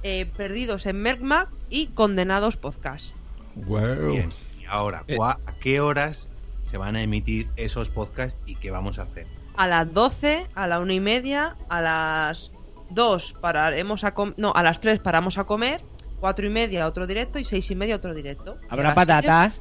eh, 0.03 0.26
Perdidos 0.38 0.86
en 0.86 1.01
Merkmac 1.01 1.49
y 1.70 1.88
Condenados 1.88 2.55
Podcast. 2.55 3.08
Wow. 3.55 4.12
Bien. 4.14 4.30
Y 4.62 4.66
ahora, 4.68 5.03
¿cuá- 5.14 5.39
¿a 5.45 5.53
qué 5.60 5.82
horas 5.82 6.28
se 6.72 6.78
van 6.78 6.95
a 6.95 7.01
emitir 7.01 7.49
esos 7.58 7.89
podcasts 7.89 8.39
y 8.45 8.55
qué 8.55 8.72
vamos 8.72 8.99
a 8.99 9.03
hacer? 9.03 9.28
A 9.58 9.68
las 9.68 9.91
12, 9.93 10.47
a 10.55 10.68
la 10.68 10.80
una 10.80 10.93
y 10.93 11.01
media, 11.01 11.58
a 11.68 11.82
las 11.82 12.51
2 12.89 13.36
pararemos 13.41 14.05
a 14.05 14.14
com- 14.14 14.34
no, 14.38 14.53
a 14.55 14.64
las 14.64 14.80
3 14.80 14.99
paramos 15.01 15.38
a 15.38 15.43
comer, 15.43 15.82
cuatro 16.20 16.45
y 16.45 16.49
media 16.49 16.88
otro 16.88 17.05
directo 17.07 17.39
y 17.39 17.45
seis 17.45 17.70
y 17.72 17.76
media 17.76 17.95
otro 17.95 18.13
directo. 18.13 18.57
Y 18.63 18.65
Habrá 18.70 18.95
patatas. 18.95 19.53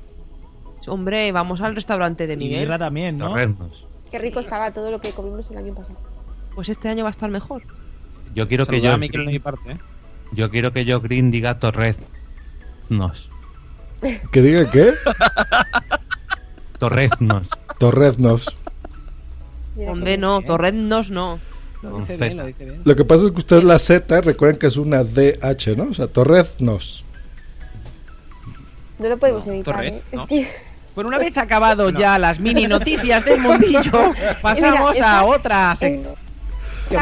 siete- 0.81 0.91
Hombre, 0.91 1.33
vamos 1.33 1.61
al 1.63 1.75
restaurante 1.75 2.27
de 2.27 2.35
Y 2.35 2.37
Miguel. 2.37 2.61
birra 2.61 2.79
también, 2.79 3.19
¿no? 3.19 3.31
Torreznos. 3.31 3.85
Qué 4.11 4.19
rico 4.19 4.39
estaba 4.41 4.71
todo 4.71 4.91
lo 4.91 5.01
que 5.01 5.11
comimos 5.11 5.51
el 5.51 5.59
año 5.59 5.75
pasado. 5.75 5.99
Pues 6.55 6.69
este 6.69 6.89
año 6.89 7.03
va 7.03 7.09
a 7.09 7.11
estar 7.11 7.29
mejor. 7.31 7.63
Yo 8.35 8.47
quiero 8.47 8.67
que 8.67 8.81
yo, 8.81 8.93
a 8.93 8.99
Miquel 8.99 9.27
de 9.27 9.33
mi 9.33 9.39
parte, 9.41 9.73
¿eh? 9.73 9.79
yo 10.33 10.51
quiero 10.51 10.73
que 10.73 10.85
yo 10.85 11.01
Green 11.01 11.31
diga 11.31 11.59
Torreznos. 11.59 13.31
¿Que 14.31 14.43
diga 14.43 14.71
qué? 14.71 14.93
Torreznos. 16.79 17.49
Torreznos. 17.79 18.57
Hombre, 19.89 20.19
no, 20.19 20.43
Torreznos 20.43 21.11
no. 21.11 21.39
Lo 21.83 21.99
dice 21.99 22.17
bien, 22.17 22.37
lo 22.37 22.47
dice 22.47 22.65
bien. 22.65 22.83
Lo 22.85 22.97
que 22.97 23.05
pasa 23.05 23.27
es 23.27 23.31
que 23.33 23.39
ustedes 23.39 23.65
la 23.65 23.79
Z, 23.79 24.21
recuerden 24.23 24.59
que 24.59 24.67
es 24.67 24.77
una 24.77 25.05
DH, 25.05 25.77
¿no? 25.77 25.85
O 25.91 25.95
sea, 25.95 26.07
Torreznos. 26.07 27.05
No 28.99 29.09
lo 29.09 29.19
podemos 29.19 29.47
evitar, 29.47 29.85
¿eh? 29.85 30.03
¿no? 30.13 30.23
Es 30.23 30.29
que... 30.29 30.67
Por 30.95 31.05
una 31.05 31.19
vez 31.19 31.37
acabado 31.37 31.91
ya 31.91 32.19
las 32.19 32.41
mini 32.41 32.67
noticias 32.67 33.23
del 33.27 33.39
mundillo, 33.41 33.93
pasamos 34.43 34.95
Mira, 34.95 35.19
a 35.19 35.25
otra 35.27 35.77
sección. 35.77 36.15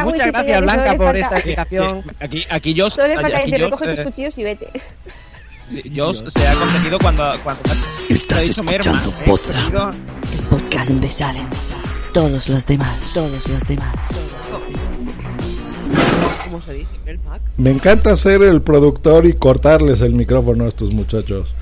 Muchas 0.03 0.25
chiquilla, 0.27 0.31
gracias 0.33 0.61
Blanca 0.61 0.95
por 0.97 1.05
falta- 1.05 1.19
esta 1.19 1.35
explicación. 1.37 2.03
Aquí, 2.19 2.45
aquí 2.49 2.73
yo, 2.73 2.89
Solo 2.89 3.07
le 3.07 3.15
falta 3.15 3.37
aquí 3.37 3.51
decir, 3.51 3.65
recoge 3.65 3.85
tus 3.91 3.99
eh, 3.99 4.03
cuchillos 4.03 4.37
y 4.37 4.43
vete. 4.43 4.67
yo 5.91 6.13
se 6.13 6.45
ha 6.47 6.55
conseguido 6.55 6.99
cuando, 6.99 7.31
cuando 7.41 7.61
Estás 8.09 8.37
ha 8.37 8.41
dicho 8.41 8.63
Merma, 8.63 8.75
escuchando 8.99 9.09
¿eh? 9.11 9.23
Potra. 9.25 9.53
Conseguido- 9.61 9.89
El 10.33 10.39
podcast 10.49 10.89
donde 10.89 11.09
salen 11.09 11.47
todos 12.15 12.47
los 12.47 12.65
demás. 12.65 13.11
Todos 13.13 13.45
los 13.49 13.67
demás. 13.67 13.93
¿Cómo 16.45 16.61
se 16.61 16.73
dice? 16.75 16.89
Mermac. 17.05 17.41
Me 17.57 17.71
encanta 17.71 18.15
ser 18.15 18.41
el 18.41 18.61
productor 18.61 19.25
y 19.25 19.33
cortarles 19.33 19.99
el 19.99 20.13
micrófono 20.13 20.63
a 20.63 20.69
estos 20.69 20.93
muchachos. 20.93 21.53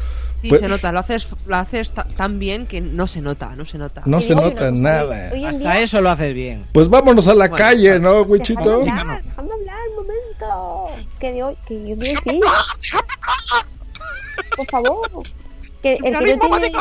Sí, 0.43 0.49
Pues- 0.49 0.61
se 0.61 0.67
nota, 0.67 0.91
lo 0.91 0.99
haces, 0.99 1.27
lo 1.47 1.55
haces 1.55 1.91
ta- 1.93 2.05
tan 2.05 2.37
bien 2.37 2.67
que 2.67 2.81
no 2.81 3.07
se 3.07 3.19
nota, 3.21 3.55
no 3.55 3.65
se 3.65 3.79
nota. 3.79 4.03
No 4.05 4.21
se 4.21 4.35
nota 4.35 4.69
nada. 4.69 5.31
Hasta 5.47 5.79
eso 5.79 6.01
lo 6.01 6.11
haces 6.11 6.35
bien. 6.35 6.67
Pues 6.71 6.87
vámonos 6.87 7.27
a 7.27 7.33
la 7.33 7.47
Bueno, 7.47 7.55
calle, 7.55 7.99
¿no, 7.99 8.21
Wichito? 8.21 8.59
hablar, 8.81 9.23
dejadme 9.23 9.53
hablar 9.53 9.77
un 9.89 9.95
momento. 9.95 11.03
Que 11.19 11.31
de 11.31 11.43
hoy, 11.43 11.55
que 11.65 11.73
yo 11.89 11.97
quiero 11.97 12.21
decir. 12.25 12.41
Por 14.55 14.67
favor. 14.69 15.09
Que 15.81 15.93
el 15.93 16.03
que 16.03 16.11
no 16.11 16.19
tiene. 16.59 16.71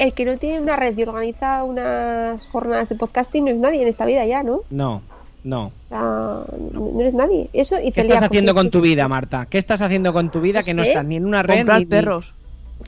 El 0.00 0.14
que 0.14 0.24
no 0.24 0.38
tiene 0.38 0.60
una 0.60 0.76
red 0.76 0.96
y 0.96 1.02
organiza 1.02 1.62
unas 1.62 2.46
jornadas 2.46 2.88
de 2.88 2.94
podcasting 2.94 3.44
no 3.44 3.50
es 3.50 3.56
nadie 3.58 3.82
en 3.82 3.88
esta 3.88 4.06
vida 4.06 4.24
ya, 4.24 4.42
¿no? 4.42 4.62
No, 4.70 5.02
no. 5.44 5.66
O 5.66 5.88
sea, 5.88 5.98
no 6.00 6.90
no 6.94 7.00
eres 7.00 7.12
nadie. 7.12 7.50
Eso 7.52 7.76
y 7.80 7.92
¿Qué 7.92 8.00
estás 8.00 8.22
haciendo 8.22 8.54
con 8.54 8.70
tu 8.70 8.80
vida, 8.80 9.06
Marta? 9.08 9.46
¿Qué 9.50 9.58
estás 9.58 9.82
haciendo 9.82 10.12
con 10.14 10.30
tu 10.30 10.40
vida 10.40 10.60
No 10.60 10.64
que 10.64 10.72
no 10.74 10.84
sé. 10.84 10.90
estás 10.92 11.04
ni 11.04 11.16
en 11.16 11.26
una 11.26 11.42
red 11.42 11.58
Comprar 11.58 11.78
ni- 11.80 11.84
ni- 11.84 11.90
perros. 11.90 12.32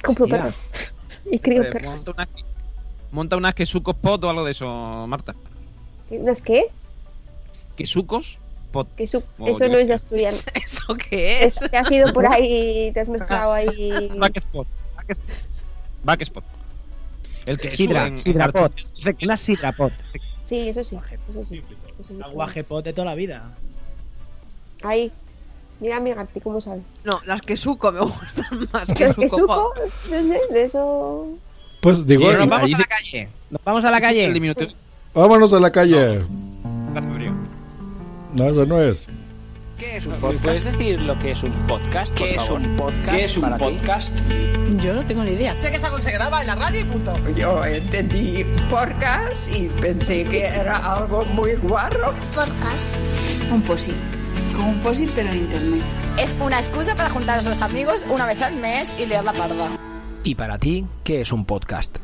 Compro 0.03 0.25
Hostia. 0.25 0.39
perros. 0.39 0.55
Y 1.31 1.39
crío 1.39 1.63
perros. 1.71 1.91
monta 1.93 2.11
una, 2.13 2.29
monta 3.11 3.37
unas 3.37 3.55
quesucos 3.55 3.95
pot 3.95 4.25
o 4.25 4.31
algo 4.31 4.45
de 4.45 4.53
eso, 4.53 5.07
Marta. 5.07 5.35
¿No 6.11 6.33
es 6.33 6.41
qué? 6.41 6.65
¿Quesucos? 7.77 8.39
Pot. 8.71 8.89
Que 8.97 9.05
eso, 9.05 9.23
Oh, 9.39 9.49
eso 9.49 9.69
no 9.69 9.77
es 9.77 9.87
de 9.87 9.93
asturiano. 9.95 10.37
¿Eso 10.55 10.95
qué 11.11 11.45
es? 11.45 11.55
Te 11.57 11.77
has 11.77 11.91
ido 11.93 12.11
por 12.15 12.27
ahí, 12.27 12.91
te 12.95 13.01
has 13.01 13.09
mezclado 13.17 13.53
ahí. 13.53 14.09
Backspot. 14.19 14.67
Backspot. 16.05 16.45
El 17.47 17.59
que 17.59 17.71
Sidra, 17.71 18.07
en- 18.07 18.13
en 18.15 18.19
sidrapot. 18.19 18.73
Argentina- 18.73 19.17
Una 19.23 19.37
sidrapot. 19.37 19.93
Sí, 20.45 20.69
eso 20.69 20.85
sí. 20.85 20.97
Eso 21.31 21.45
sí. 21.49 21.63
Aguajepot 22.25 22.85
de 22.85 22.93
toda 22.93 23.07
la 23.07 23.15
vida. 23.15 23.51
Ahí. 24.83 25.11
Mira 25.81 25.99
mi 26.01 26.13
Garti, 26.13 26.41
¿cómo 26.41 26.61
sabe? 26.61 26.83
No, 27.05 27.21
las 27.27 27.41
que 27.41 27.57
suco 27.57 27.91
me 27.91 28.01
gustan 28.01 28.69
más 28.73 28.87
¿Qué 28.89 28.95
que 28.95 29.05
es 29.07 29.17
que 29.17 29.29
suco. 29.29 29.55
suco? 29.55 29.75
No 30.11 30.17
sé, 30.23 30.41
de 30.53 30.65
eso. 30.65 31.29
Pues 31.81 32.07
digo, 32.07 32.31
nos 32.33 32.49
vamos 32.49 32.73
a 32.75 32.79
la 32.79 32.85
calle. 32.85 33.29
Nos 33.51 33.65
vamos 33.65 33.85
a 33.85 33.91
la 33.91 34.01
calle. 34.01 34.57
vámonos 35.15 35.53
a 35.53 35.59
la 35.61 35.73
calle. 35.73 36.21
No, 38.35 38.45
eso 38.49 38.67
no 38.67 38.81
es. 38.81 39.07
¿Qué 39.83 39.97
es 39.97 40.07
un 40.07 40.15
podcast? 40.21 40.45
¿Puedes 40.45 40.65
decir 40.65 41.01
lo 41.01 41.19
que 41.19 41.33
es 41.33 41.43
un 41.43 41.51
podcast? 41.67 42.15
¿Qué 42.15 42.37
es 42.37 42.49
un 42.49 42.77
podcast? 42.77 43.11
¿Qué 43.11 43.25
es 43.25 43.37
un 43.37 43.43
para 43.43 43.59
ti? 43.59 43.65
podcast? 43.65 44.17
Yo 44.81 44.95
no 44.95 45.05
tengo 45.05 45.25
ni 45.25 45.33
idea. 45.33 45.61
Sé 45.61 45.71
que 45.71 45.77
es 45.77 45.83
algo 45.83 45.97
que 45.97 46.05
se 46.05 46.13
graba 46.13 46.41
en 46.41 46.47
la 46.47 46.55
radio 46.55 46.83
y 46.83 46.85
punto. 46.85 47.13
Yo 47.37 47.65
entendí 47.65 48.45
podcast 48.71 49.53
y 49.53 49.67
pensé 49.81 50.23
que 50.27 50.45
era 50.47 50.77
algo 50.77 51.25
muy 51.25 51.55
guarro. 51.55 52.15
Podcast. 52.33 52.97
Un 53.51 53.61
posit. 53.63 53.97
Como 54.55 54.69
un 54.71 54.79
posit 54.83 55.11
pero 55.17 55.31
en 55.31 55.39
internet. 55.39 55.83
Es 56.17 56.33
una 56.39 56.61
excusa 56.61 56.95
para 56.95 57.11
juntar 57.11 57.41
a 57.41 57.43
los 57.43 57.61
amigos 57.61 58.07
una 58.09 58.25
vez 58.27 58.41
al 58.41 58.55
mes 58.55 58.95
y 59.01 59.07
leer 59.07 59.25
la 59.25 59.33
parda. 59.33 59.69
Y 60.23 60.37
para 60.37 60.59
ti, 60.59 60.87
¿qué 61.03 61.23
es 61.23 61.33
un 61.33 61.45
podcast? 61.45 61.99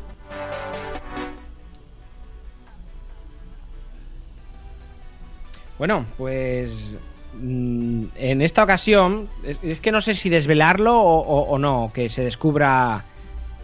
Bueno, 5.78 6.06
pues 6.16 6.96
en 7.40 8.42
esta 8.42 8.64
ocasión 8.64 9.28
es, 9.62 9.80
que 9.80 9.92
no 9.92 10.00
sé 10.00 10.14
si 10.14 10.28
desvelarlo 10.28 10.94
o, 11.00 11.18
o- 11.20 11.50
o 11.50 11.58
no, 11.58 11.90
que 11.94 12.08
se 12.08 12.24
descubra... 12.24 13.04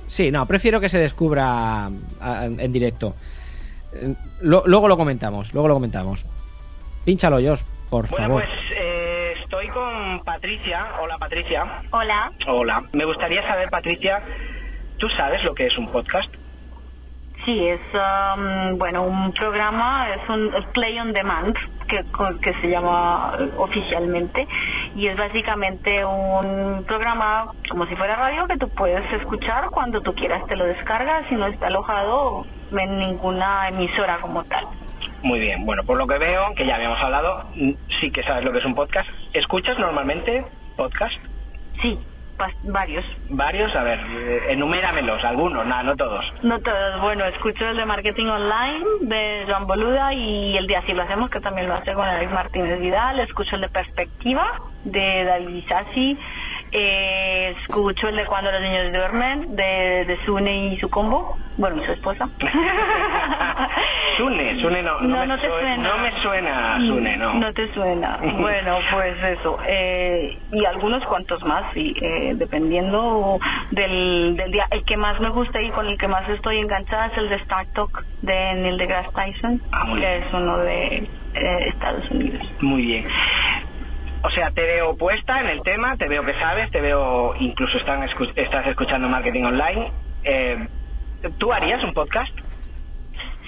Sí, 0.06 0.30
no, 0.30 0.46
prefiero 0.46 0.80
que 0.80 0.88
se 0.88 0.98
descubra 0.98 1.88
en 2.58 2.72
directo. 2.72 3.14
Eh, 3.94 4.14
luego 4.42 4.86
lo 4.86 4.96
comentamos, 4.96 5.52
luego 5.54 5.68
lo 5.68 5.74
comentamos. 5.74 6.26
Pínchalo, 7.04 7.38
Jos, 7.42 7.64
por 7.90 8.08
Bueno, 8.10 8.26
favor. 8.26 8.44
pues 8.44 8.78
eh, 8.78 9.34
estoy 9.42 9.68
con 9.68 10.22
Patricia. 10.24 10.86
Hola, 11.02 11.16
Patricia. 11.18 11.82
Hola. 11.90 12.32
Hola. 12.46 12.82
Me 12.92 13.04
gustaría 13.06 13.42
saber, 13.48 13.70
Patricia, 13.70 14.22
¿tú 14.98 15.08
sabes 15.16 15.42
lo 15.44 15.54
que 15.54 15.66
es 15.66 15.78
un 15.78 15.90
podcast? 15.90 16.28
Sí, 17.44 17.66
es 17.66 17.80
um, 17.92 18.78
bueno 18.78 19.02
un 19.04 19.32
programa, 19.32 20.14
es 20.14 20.28
un 20.30 20.50
play 20.72 20.98
on 20.98 21.12
demand 21.12 21.54
que, 21.86 22.04
que 22.42 22.54
se 22.60 22.68
llama 22.68 23.36
eh, 23.38 23.50
oficialmente 23.56 24.46
y 24.94 25.06
es 25.06 25.16
básicamente 25.16 26.04
un 26.04 26.84
programa 26.84 27.52
como 27.68 27.86
si 27.86 27.96
fuera 27.96 28.16
radio 28.16 28.46
que 28.46 28.56
tú 28.56 28.68
puedes 28.70 29.04
escuchar 29.12 29.70
cuando 29.70 30.00
tú 30.00 30.14
quieras, 30.14 30.46
te 30.46 30.56
lo 30.56 30.64
descargas 30.66 31.30
y 31.30 31.34
no 31.34 31.46
está 31.46 31.66
alojado 31.66 32.46
en 32.72 32.98
ninguna 32.98 33.68
emisora 33.68 34.18
como 34.20 34.44
tal. 34.44 34.66
Muy 35.22 35.40
bien. 35.40 35.64
Bueno, 35.64 35.82
por 35.84 35.96
lo 35.96 36.06
que 36.06 36.18
veo, 36.18 36.54
que 36.56 36.66
ya 36.66 36.76
habíamos 36.76 37.00
hablado, 37.00 37.44
mm, 37.54 37.72
sí 38.00 38.10
que 38.10 38.22
sabes 38.22 38.44
lo 38.44 38.52
que 38.52 38.58
es 38.58 38.64
un 38.64 38.74
podcast. 38.74 39.08
¿Escuchas 39.32 39.78
normalmente 39.78 40.44
podcast? 40.76 41.14
Sí, 41.82 41.98
varios. 42.64 43.04
Varios, 43.30 43.74
a 43.74 43.82
ver, 43.82 44.00
eh, 44.00 44.42
enuméramelos, 44.50 45.22
algunos, 45.24 45.66
nada, 45.66 45.82
no 45.82 45.96
todos. 45.96 46.24
No 46.42 46.58
todos, 46.60 47.00
bueno, 47.00 47.24
escucho 47.26 47.66
el 47.66 47.76
de 47.76 47.84
marketing 47.84 48.26
online 48.26 48.84
de 49.02 49.44
Joan 49.46 49.66
Boluda 49.66 50.12
y 50.12 50.56
el 50.56 50.66
de 50.66 50.76
Así 50.76 50.92
lo 50.92 51.02
hacemos, 51.02 51.30
que 51.30 51.40
también 51.40 51.68
lo 51.68 51.74
hace 51.74 51.94
con 51.94 52.04
Alex 52.06 52.32
Martínez 52.32 52.80
Vidal, 52.80 53.20
escucho 53.20 53.54
el 53.56 53.62
de 53.62 53.68
Perspectiva 53.68 54.60
de 54.84 55.24
David 55.24 55.54
Isasi, 55.54 56.18
eh, 56.74 57.54
escucho 57.62 58.08
el 58.08 58.16
de 58.16 58.26
Cuando 58.26 58.50
los 58.52 58.60
niños 58.60 58.92
duermen 58.92 59.54
de, 59.56 60.04
de 60.06 60.18
Sune 60.26 60.68
y 60.74 60.78
su 60.78 60.88
combo, 60.90 61.36
bueno, 61.56 61.80
y 61.82 61.86
su 61.86 61.92
esposa. 61.92 62.28
Sune, 64.16 64.60
Sune 64.60 64.82
no. 64.82 65.00
No, 65.00 65.20
me 65.20 65.26
no 65.26 65.36
te 65.38 65.48
sue- 65.48 65.60
suena. 65.60 65.88
No 65.88 65.98
me 65.98 66.12
suena 66.22 66.76
Sune, 66.86 67.16
no. 67.16 67.34
No 67.34 67.52
te 67.52 67.72
suena. 67.72 68.18
Bueno, 68.44 68.78
pues 68.92 69.16
eso. 69.38 69.58
Eh, 69.66 70.38
y 70.52 70.64
algunos 70.64 71.04
cuantos 71.06 71.42
más, 71.44 71.64
sí, 71.74 71.94
eh, 72.00 72.32
dependiendo 72.36 73.38
del, 73.70 74.36
del 74.36 74.50
día. 74.52 74.66
El 74.70 74.84
que 74.84 74.96
más 74.96 75.18
me 75.20 75.30
gusta 75.30 75.60
y 75.62 75.70
con 75.70 75.86
el 75.86 75.96
que 75.98 76.08
más 76.08 76.28
estoy 76.28 76.58
enganchada 76.58 77.06
es 77.06 77.18
el 77.18 77.28
de 77.28 77.36
Star 77.36 77.66
Talk 77.74 78.04
de 78.22 78.54
Neil 78.54 78.76
deGrasse 78.78 79.10
Tyson, 79.14 79.60
Ah, 79.72 79.84
que 79.86 79.94
bien. 79.94 80.22
es 80.22 80.32
uno 80.32 80.58
de 80.58 80.86
eh, 81.34 81.68
Estados 81.68 82.08
Unidos. 82.10 82.42
Muy 82.60 82.82
bien. 82.82 83.06
O 84.26 84.30
sea, 84.30 84.50
te 84.52 84.62
veo 84.62 84.96
puesta 84.96 85.40
en 85.40 85.48
el 85.48 85.62
tema, 85.62 85.96
te 85.96 86.08
veo 86.08 86.24
que 86.24 86.32
sabes, 86.40 86.70
te 86.70 86.80
veo 86.80 87.34
incluso 87.40 87.76
están 87.78 88.02
escu- 88.08 88.32
estás 88.36 88.66
escuchando 88.66 89.08
marketing 89.08 89.44
online. 89.44 89.92
Eh, 90.24 90.66
¿Tú 91.38 91.52
harías 91.52 91.82
un 91.84 91.92
podcast? 91.92 92.32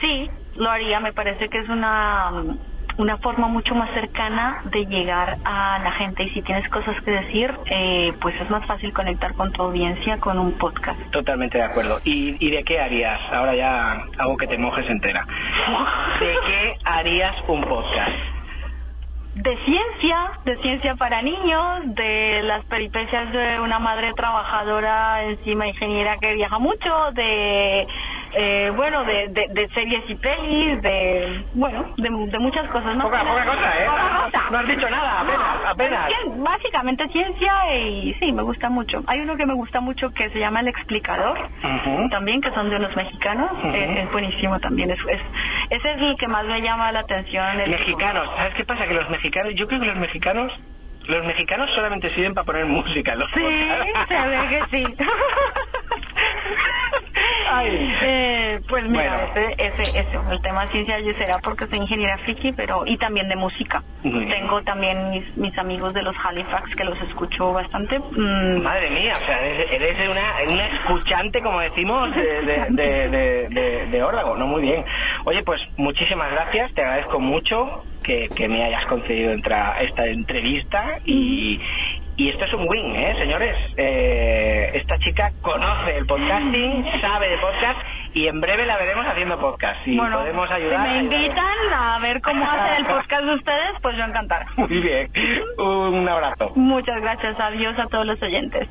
Sí, 0.00 0.30
lo 0.56 0.70
haría. 0.70 1.00
Me 1.00 1.12
parece 1.14 1.48
que 1.48 1.58
es 1.58 1.68
una, 1.70 2.30
una 2.98 3.16
forma 3.18 3.48
mucho 3.48 3.74
más 3.74 3.90
cercana 3.94 4.60
de 4.66 4.84
llegar 4.86 5.38
a 5.44 5.78
la 5.82 5.92
gente. 5.92 6.24
Y 6.24 6.30
si 6.30 6.42
tienes 6.42 6.68
cosas 6.68 6.94
que 7.02 7.10
decir, 7.10 7.54
eh, 7.70 8.12
pues 8.20 8.34
es 8.40 8.50
más 8.50 8.64
fácil 8.66 8.92
conectar 8.92 9.32
con 9.34 9.50
tu 9.52 9.62
audiencia 9.62 10.18
con 10.18 10.38
un 10.38 10.52
podcast. 10.58 11.00
Totalmente 11.10 11.56
de 11.58 11.64
acuerdo. 11.64 12.00
¿Y, 12.04 12.36
y 12.46 12.50
de 12.50 12.62
qué 12.64 12.78
harías? 12.80 13.20
Ahora 13.32 13.54
ya 13.54 13.92
hago 14.18 14.36
que 14.36 14.46
te 14.46 14.58
mojes 14.58 14.88
entera. 14.90 15.26
¿De 16.20 16.36
qué 16.46 16.74
harías 16.84 17.34
un 17.48 17.62
podcast? 17.62 18.35
De 19.36 19.54
ciencia, 19.66 20.30
de 20.46 20.56
ciencia 20.62 20.94
para 20.94 21.20
niños, 21.20 21.94
de 21.94 22.40
las 22.44 22.64
peripecias 22.64 23.30
de 23.32 23.60
una 23.60 23.78
madre 23.78 24.14
trabajadora, 24.14 25.24
encima 25.24 25.68
ingeniera 25.68 26.16
que 26.16 26.32
viaja 26.32 26.58
mucho, 26.58 27.12
de, 27.12 27.86
eh, 28.38 28.70
bueno, 28.76 29.02
de, 29.04 29.28
de, 29.28 29.46
de 29.50 29.68
series 29.70 30.04
y 30.08 30.14
pelis, 30.16 30.82
de, 30.82 31.44
bueno, 31.54 31.92
de, 31.96 32.08
de 32.30 32.38
muchas 32.38 32.68
cosas 32.68 32.94
más. 32.96 33.06
Poca- 33.06 33.24
poca 33.24 33.44
cosa, 33.46 33.78
¿eh? 33.82 33.86
Poca 33.86 34.24
cosa. 34.24 34.42
No 34.50 34.58
has 34.58 34.66
dicho 34.68 34.90
nada, 34.90 35.20
apenas, 35.20 35.62
No, 35.62 35.68
apenas. 35.70 36.08
cien- 36.10 36.42
básicamente 36.44 37.08
ciencia 37.08 37.74
y 37.76 38.14
sí, 38.20 38.32
me 38.32 38.42
gusta 38.42 38.68
mucho. 38.68 39.02
Hay 39.06 39.20
uno 39.20 39.36
que 39.36 39.46
me 39.46 39.54
gusta 39.54 39.80
mucho 39.80 40.10
que 40.10 40.28
se 40.30 40.38
llama 40.38 40.60
El 40.60 40.68
Explicador, 40.68 41.38
también, 42.10 42.40
que 42.42 42.50
son 42.52 42.68
de 42.70 42.76
unos 42.76 42.94
mexicanos, 42.94 43.50
eh, 43.72 44.02
es 44.04 44.12
buenísimo 44.12 44.58
también. 44.60 44.90
Es, 44.90 44.98
es, 45.08 45.20
ese 45.70 45.92
es 45.92 46.02
el 46.02 46.16
que 46.16 46.28
más 46.28 46.44
me 46.44 46.60
llama 46.60 46.92
la 46.92 47.00
atención. 47.00 47.60
el- 47.60 47.70
Mexicanos, 47.70 48.28
¿sabes 48.36 48.54
qué 48.54 48.64
pasa? 48.64 48.86
Que 48.86 48.94
los 48.94 49.08
mexicanos, 49.10 49.54
yo 49.54 49.66
creo 49.66 49.80
que 49.80 49.86
los 49.86 49.96
mexicanos, 49.96 50.52
los 51.06 51.24
mexicanos 51.24 51.70
solamente 51.74 52.10
sirven 52.10 52.34
para 52.34 52.44
poner 52.44 52.66
música 52.66 53.14
los 53.16 53.30
Sí, 53.30 53.40
se 54.08 54.28
ve 54.28 54.48
que 54.48 54.64
sí. 54.70 54.96
Eh, 57.48 58.60
pues 58.68 58.84
mira, 58.88 59.12
Bueno. 59.32 59.46
ese, 59.56 59.82
ese, 59.82 60.00
ese, 60.00 60.18
el 60.30 60.40
tema 60.42 60.62
de 60.66 60.68
ciencia 60.72 60.98
yo 61.00 61.12
será 61.14 61.38
porque 61.42 61.66
soy 61.66 61.78
ingeniera 61.78 62.18
friki, 62.18 62.52
pero 62.52 62.84
y 62.86 62.96
también 62.98 63.28
de 63.28 63.36
música. 63.36 63.82
Tengo 64.02 64.62
también 64.62 65.10
mis, 65.10 65.36
mis 65.36 65.56
amigos 65.58 65.92
de 65.94 66.02
los 66.02 66.14
Halifax 66.22 66.74
que 66.74 66.84
los 66.84 67.00
escucho 67.02 67.52
bastante. 67.52 67.98
mm, 67.98 68.62
Madre 68.62 68.90
mía, 68.90 69.12
o 69.14 69.26
sea, 69.26 69.40
eres, 69.46 69.70
eres 69.72 70.08
una, 70.08 70.52
una 70.52 70.66
escuchante, 70.68 71.40
como 71.42 71.60
decimos, 71.60 72.14
de, 72.14 72.22
de, 72.42 72.66
de, 72.70 73.08
de, 73.08 73.48
de- 73.48 73.86
de 73.86 74.02
órdago, 74.02 74.36
¿no? 74.36 74.46
Muy 74.46 74.62
bien. 74.62 74.84
Oye, 75.24 75.42
pues 75.42 75.60
muchísimas 75.76 76.30
gracias, 76.32 76.72
te 76.74 76.82
agradezco 76.82 77.20
mucho 77.20 77.84
que, 78.02 78.28
que 78.36 78.48
me 78.48 78.62
hayas 78.64 78.84
concedido 78.86 79.32
entra- 79.32 79.80
esta 79.80 80.06
entrevista 80.06 80.98
y, 81.04 81.60
y 82.16 82.28
esto 82.30 82.44
es 82.46 82.52
un 82.54 82.66
win, 82.68 82.96
¿eh, 82.96 83.14
señores? 83.18 83.56
Eh, 83.76 84.70
esta 84.74 84.98
chica 84.98 85.30
conoce 85.42 85.96
el 85.98 86.06
podcasting, 86.06 86.84
sabe 87.00 87.28
de 87.30 87.38
podcast 87.38 87.78
y 88.14 88.26
en 88.26 88.40
breve 88.40 88.64
la 88.64 88.78
veremos 88.78 89.06
haciendo 89.06 89.38
podcast. 89.38 89.84
Si 89.84 89.96
bueno, 89.96 90.18
podemos 90.20 90.48
si 90.48 90.54
ayudar. 90.54 90.80
me 90.80 90.98
ayudar. 90.98 91.20
invitan 91.20 91.72
a 91.74 91.98
ver 91.98 92.20
cómo 92.22 92.44
hacen 92.50 92.76
el 92.78 92.86
podcast 92.86 93.22
de 93.24 93.34
ustedes, 93.34 93.72
pues 93.82 93.96
yo 93.98 94.04
encantada. 94.04 94.46
Muy 94.56 94.80
bien, 94.80 95.10
un 95.58 96.08
abrazo. 96.08 96.52
Muchas 96.54 97.00
gracias, 97.02 97.38
adiós 97.38 97.78
a 97.78 97.86
todos 97.88 98.06
los 98.06 98.22
oyentes. 98.22 98.68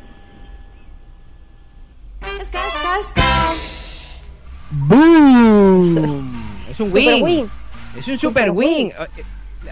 ¡Boom! 4.71 6.33
Es 6.69 6.79
un 6.79 6.89
Super 6.89 7.13
win. 7.15 7.23
win. 7.23 7.49
Es 7.97 8.07
un 8.07 8.17
super 8.17 8.49
win. 8.51 8.91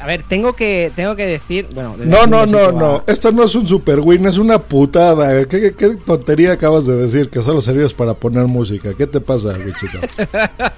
A 0.02 0.06
ver, 0.08 0.24
tengo 0.24 0.54
que, 0.54 0.92
tengo 0.96 1.16
que 1.16 1.26
decir. 1.26 1.68
Bueno, 1.74 1.96
desde 1.98 2.12
No, 2.12 2.22
aquí 2.22 2.30
no, 2.30 2.46
no, 2.46 2.72
no. 2.72 2.96
a- 2.96 3.04
Esto 3.08 3.32
no 3.32 3.44
es 3.44 3.56
un 3.56 3.68
super 3.68 4.00
win, 4.00 4.26
es 4.28 4.38
una 4.38 4.60
putada. 4.60 5.46
¿Qué, 5.46 5.62
qué, 5.62 5.74
qué 5.76 5.90
tontería 5.96 6.54
acabas 6.54 6.86
de 6.86 6.96
decir? 6.96 7.30
Que 7.30 7.42
solo 7.42 7.62
servías 7.62 7.94
para 7.94 8.14
poner 8.14 8.46
música. 8.48 8.94
¿Qué 8.98 9.08
te 9.08 9.20
pasa, 9.22 9.50
Wichita? 9.66 10.00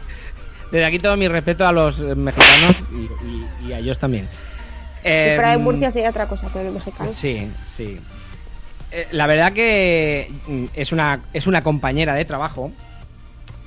Desde 0.71 0.85
aquí 0.85 0.97
todo 0.97 1.15
mi 1.17 1.27
respeto 1.27 1.65
a 1.65 1.71
los 1.71 1.99
eh, 1.99 2.15
mexicanos 2.15 2.77
y, 2.91 3.65
y- 3.65 3.69
y 3.69 3.73
a 3.73 3.79
ellos 3.79 3.97
también. 3.99 4.27
Si 4.97 5.09
fuera 5.09 5.49
de 5.49 5.53
Em, 5.55 5.61
Murcia 5.61 5.91
sería 5.91 6.09
otra 6.09 6.27
cosa, 6.27 6.47
pero 6.51 6.65
los 6.65 6.73
mexicanos. 6.73 7.15
Sí, 7.15 7.47
sí. 7.67 7.99
Eh, 8.91 9.07
la 9.11 9.27
verdad 9.27 9.53
que 9.53 10.31
mm, 10.47 10.65
es 10.73 10.91
una, 10.91 11.21
es 11.33 11.47
una 11.47 11.61
compañera 11.61 12.13
de 12.15 12.25
trabajo 12.25 12.71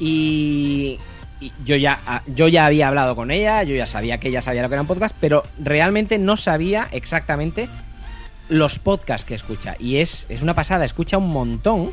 y, 0.00 0.98
yo, 1.64 1.76
ya, 1.76 2.00
ah, 2.06 2.22
yo 2.26 2.48
ya 2.48 2.66
había 2.66 2.88
hablado 2.88 3.14
con 3.16 3.30
ella, 3.30 3.62
yo 3.62 3.74
ya 3.74 3.86
sabía 3.86 4.18
que 4.18 4.28
ella 4.28 4.42
sabía 4.42 4.62
lo 4.62 4.68
que 4.68 4.74
era 4.74 4.82
un 4.82 4.88
podcast, 4.88 5.14
pero 5.20 5.44
realmente 5.58 6.18
no 6.18 6.36
sabía 6.36 6.88
exactamente 6.92 7.68
los 8.48 8.78
podcasts 8.78 9.26
que 9.26 9.34
escucha. 9.34 9.76
Y 9.78 9.98
es, 9.98 10.26
es 10.28 10.42
una 10.42 10.54
pasada, 10.54 10.84
escucha 10.84 11.18
un 11.18 11.30
montón 11.30 11.92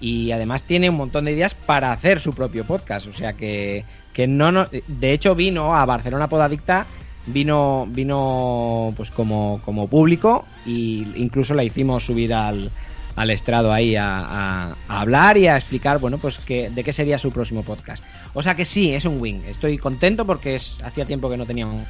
y 0.00 0.32
además 0.32 0.62
tiene 0.62 0.90
un 0.90 0.96
montón 0.96 1.24
de 1.24 1.32
ideas 1.32 1.54
para 1.54 1.92
hacer 1.92 2.20
su 2.20 2.32
propio 2.32 2.64
podcast. 2.64 3.06
O 3.06 3.12
sea 3.12 3.32
que, 3.32 3.84
que 4.12 4.26
no, 4.26 4.52
no 4.52 4.68
de 4.86 5.12
hecho 5.12 5.34
vino 5.34 5.74
a 5.74 5.84
Barcelona 5.84 6.28
Podadicta, 6.28 6.86
vino, 7.26 7.86
vino 7.90 8.92
pues 8.96 9.10
como, 9.10 9.60
como 9.64 9.88
público 9.88 10.44
y 10.64 11.06
incluso 11.16 11.54
la 11.54 11.64
hicimos 11.64 12.06
subir 12.06 12.32
al, 12.32 12.70
al 13.18 13.30
estrado 13.30 13.72
ahí 13.72 13.96
a, 13.96 14.18
a- 14.20 14.76
a 14.88 15.00
hablar 15.00 15.36
y 15.36 15.46
a 15.48 15.56
explicar, 15.56 15.98
bueno, 15.98 16.18
pues 16.18 16.38
que, 16.38 16.70
de 16.70 16.84
qué 16.84 16.92
sería 16.92 17.18
su 17.18 17.30
próximo 17.32 17.62
podcast. 17.64 18.04
O 18.34 18.42
sea 18.42 18.54
que 18.54 18.64
sí, 18.64 18.94
es 18.94 19.04
un 19.04 19.20
win. 19.20 19.42
Estoy 19.48 19.76
contento 19.78 20.24
porque 20.24 20.54
es, 20.54 20.80
hacía 20.84 21.04
tiempo 21.04 21.28
que 21.28 21.36
no 21.36 21.44
tenía 21.46 21.66
un, 21.66 21.84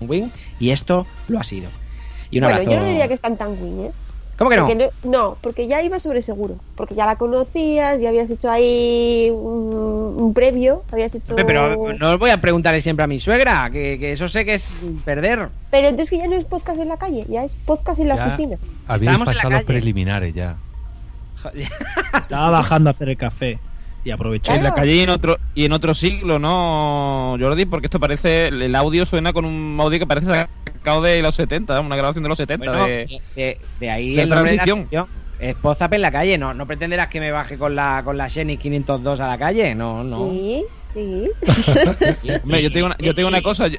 un 0.00 0.10
win 0.10 0.32
y 0.58 0.70
esto 0.70 1.06
lo 1.28 1.38
ha 1.38 1.44
sido. 1.44 1.70
Y 2.30 2.38
un 2.38 2.42
bueno, 2.44 2.56
abrazo. 2.58 2.70
yo 2.72 2.80
no 2.80 2.86
diría 2.88 3.08
que 3.08 3.14
están 3.14 3.36
tan 3.36 3.50
win, 3.62 3.86
¿eh? 3.86 3.92
¿Cómo 4.38 4.50
que 4.50 4.56
no? 4.56 4.66
Porque 4.68 4.90
no? 5.02 5.10
no, 5.10 5.36
porque 5.40 5.66
ya 5.66 5.82
iba 5.82 5.98
sobre 5.98 6.22
seguro. 6.22 6.54
Porque 6.76 6.94
ya 6.94 7.06
la 7.06 7.16
conocías, 7.16 8.00
ya 8.00 8.08
habías 8.10 8.30
hecho 8.30 8.48
ahí 8.50 9.30
un, 9.32 10.14
un 10.16 10.32
previo, 10.32 10.84
habías 10.92 11.12
hecho... 11.14 11.34
Pero 11.34 11.92
no 11.94 12.12
os 12.12 12.18
voy 12.20 12.30
a 12.30 12.40
preguntarle 12.40 12.80
siempre 12.80 13.02
a 13.02 13.08
mi 13.08 13.18
suegra, 13.18 13.68
que, 13.70 13.98
que 13.98 14.12
eso 14.12 14.28
sé 14.28 14.44
que 14.44 14.54
es 14.54 14.78
perder. 15.04 15.48
Pero 15.72 15.88
entonces 15.88 16.10
que 16.10 16.18
ya 16.18 16.28
no 16.28 16.36
es 16.36 16.44
podcast 16.44 16.78
en 16.80 16.88
la 16.88 16.96
calle, 16.96 17.26
ya 17.28 17.42
es 17.42 17.56
podcast 17.56 18.00
en 18.00 18.08
la 18.08 18.16
Ya 18.16 18.26
oficina. 18.28 18.56
Habéis 18.86 19.02
Estábamos 19.02 19.28
en 19.28 19.34
la 19.34 19.42
pasado 19.42 19.50
los 19.50 19.58
calle. 19.58 19.66
preliminares 19.66 20.34
ya. 20.34 20.56
Estaba 22.14 22.50
bajando 22.50 22.90
a 22.90 22.92
hacer 22.92 23.08
el 23.08 23.16
café 23.16 23.58
y 24.04 24.10
aprovechó. 24.10 24.52
En 24.54 24.62
la 24.64 24.74
calle 24.74 24.94
y 24.94 25.00
en 25.00 25.10
otro 25.10 25.38
y 25.54 25.64
en 25.64 25.72
otro 25.72 25.94
siglo, 25.94 26.38
¿no, 26.38 27.36
Jordi? 27.40 27.64
Porque 27.66 27.86
esto 27.86 28.00
parece 28.00 28.48
el 28.48 28.74
audio 28.74 29.04
suena 29.06 29.32
con 29.32 29.44
un 29.44 29.76
audio 29.80 29.98
que 29.98 30.06
parece 30.06 30.26
sacado 30.26 31.02
de 31.02 31.20
los 31.22 31.34
70, 31.34 31.80
una 31.80 31.96
grabación 31.96 32.22
de 32.22 32.28
los 32.28 32.38
70 32.38 32.70
Bueno, 32.70 32.86
de, 32.86 33.20
de, 33.34 33.58
de 33.80 33.90
ahí 33.90 34.14
de 34.14 34.22
el 34.22 34.28
nombre 34.28 34.50
de 34.50 34.56
la 34.56 34.62
transición. 34.64 34.80
sección. 34.82 35.06
Es 35.40 35.54
Pozap 35.56 35.92
en 35.92 36.02
la 36.02 36.10
calle, 36.10 36.36
no, 36.36 36.52
no 36.54 36.66
pretenderás 36.66 37.08
que 37.08 37.20
me 37.20 37.30
baje 37.30 37.56
con 37.58 37.76
la 37.76 38.02
con 38.04 38.16
la 38.16 38.28
Xenix 38.28 38.60
502 38.60 39.20
a 39.20 39.26
la 39.28 39.38
calle, 39.38 39.74
no, 39.74 40.02
no. 40.02 40.28
Sí, 40.30 40.64
sí. 40.94 41.30
Hombre, 42.42 42.62
yo 42.62 42.70
te 42.70 42.74
digo 42.78 42.86
una, 42.86 42.96
yo 42.98 43.14
te 43.14 43.20
digo 43.20 43.28
una 43.28 43.42
cosa, 43.42 43.68
yo- 43.68 43.78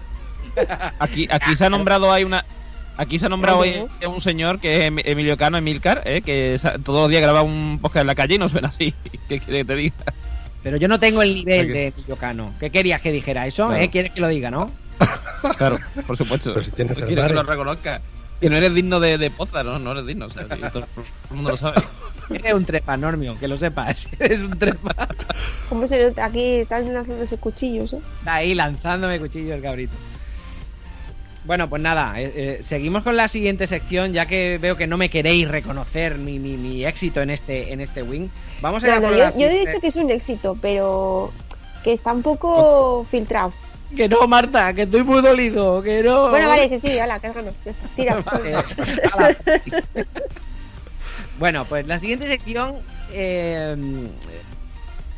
aquí 1.00 1.28
aquí 1.30 1.56
se 1.56 1.66
ha 1.66 1.70
nombrado 1.70 2.12
hay 2.12 2.24
una 2.24 2.46
Aquí 3.00 3.18
se 3.18 3.28
ha 3.28 3.30
nombrado 3.30 3.60
hoy 3.60 3.76
a 4.04 4.10
un 4.10 4.20
señor 4.20 4.60
que 4.60 4.76
es 4.76 4.84
Em- 4.84 5.00
Emilio 5.06 5.38
Cano, 5.38 5.58
Emilcar, 5.58 6.02
¿eh? 6.04 6.22
que 6.22 6.60
todos 6.84 7.04
los 7.04 7.10
días 7.10 7.22
graba 7.22 7.44
un 7.44 7.80
podcast 7.82 8.02
en 8.02 8.08
la 8.08 8.16
calle 8.16 8.36
y 8.36 8.38
no 8.38 8.50
suena 8.50 8.68
así. 8.68 8.94
¿Qué 9.30 9.40
quieres 9.40 9.46
que 9.46 9.64
te 9.64 9.76
diga? 9.76 9.96
Pero 10.62 10.76
yo 10.76 10.90
no 10.90 11.00
tengo 11.00 11.22
el 11.22 11.34
nivel 11.34 11.72
de 11.72 11.88
Emilio 11.88 12.18
Cano. 12.18 12.54
¿Qué 12.60 12.70
querías 12.72 13.00
que 13.00 13.14
dijera 13.14 13.48
eso? 13.48 13.68
Claro. 13.68 13.82
¿Eh? 13.82 13.90
¿Quieres 13.90 14.12
que 14.12 14.20
lo 14.20 14.28
diga, 14.28 14.52
no? 14.52 14.70
Claro, 15.58 15.78
por 16.06 16.18
supuesto. 16.18 16.54
Pero 16.54 16.66
si 16.66 16.72
tienes 16.72 17.00
el 17.00 17.08
Quiero 17.08 17.26
que 17.26 17.34
lo 17.34 17.44
reconozca. 17.44 18.02
Que 18.42 18.50
no 18.50 18.58
eres 18.58 18.74
digno 18.74 19.00
de, 19.00 19.18
de 19.18 19.32
poza, 19.32 19.64
¿no? 19.64 19.80
No 19.80 19.94
eres 19.94 20.06
digno. 20.06 20.26
O 20.26 20.30
sea, 20.30 20.44
que 20.44 20.58
todo, 20.70 20.86
el 21.30 21.36
mundo 21.36 21.52
lo 21.52 21.58
sabe. 21.58 21.82
Eres 22.30 22.54
un 22.54 22.66
trepa, 22.66 22.98
Normio, 22.98 23.40
que 23.40 23.48
lo 23.48 23.58
sepas. 23.58 24.08
Eres 24.20 24.42
un 24.42 24.60
trepa. 24.60 25.08
¿Cómo 25.70 25.88
se 25.88 26.04
nota? 26.04 26.26
Aquí 26.26 26.58
están 26.58 26.94
lanzándose 26.94 27.38
cuchillos, 27.38 27.94
¿eh? 27.94 28.00
Está 28.20 28.36
ahí 28.36 28.54
lanzándome 28.54 29.20
cuchillo 29.20 29.56
el 29.56 29.62
cabrito. 29.62 29.94
Bueno, 31.46 31.70
pues 31.70 31.82
nada, 31.82 32.20
eh, 32.20 32.32
eh, 32.36 32.60
seguimos 32.62 33.04
con 33.04 33.16
la 33.16 33.28
siguiente 33.28 33.66
sección, 33.66 34.12
ya 34.14 34.26
que 34.26 34.58
veo 34.62 34.76
que 34.76 34.88
no 34.88 34.98
me 34.98 35.10
queréis 35.10 35.48
reconocer 35.48 36.18
mi, 36.18 36.38
mi, 36.38 36.58
mi 36.58 36.86
éxito 36.86 37.22
en 37.22 37.30
este, 37.30 37.72
en 37.72 37.80
este 37.82 38.04
wing. 38.04 38.28
Vamos 38.62 38.84
a 38.84 38.88
ir 38.88 38.92
No, 38.92 38.98
a 38.98 39.00
no, 39.00 39.08
por 39.08 39.18
yo, 39.18 39.24
la 39.24 39.32
yo 39.32 39.48
he 39.48 39.66
dicho 39.66 39.80
que 39.80 39.88
es 39.88 39.96
un 39.96 40.12
éxito, 40.12 40.58
pero 40.62 41.32
que 41.84 41.94
está 41.94 42.12
un 42.12 42.22
poco 42.22 43.06
filtrado. 43.10 43.54
Que 43.96 44.08
no, 44.08 44.28
Marta, 44.28 44.74
que 44.74 44.84
estoy 44.84 45.04
muy 45.04 45.22
dolido, 45.22 45.82
que 45.82 46.04
no. 46.04 46.30
Bueno, 46.30 46.50
vale, 46.50 46.70
que 46.70 46.80
sí, 46.80 47.00
ala, 47.00 47.20
que 47.20 47.32
ganas. 47.32 47.54
Ya 47.66 47.72
está, 47.72 47.88
tira. 47.96 48.24
Vale. 49.18 49.34
Bueno, 51.40 51.64
pues 51.64 51.88
la 51.88 51.98
siguiente 52.00 52.28
sección 52.28 52.76
eh, 53.14 53.76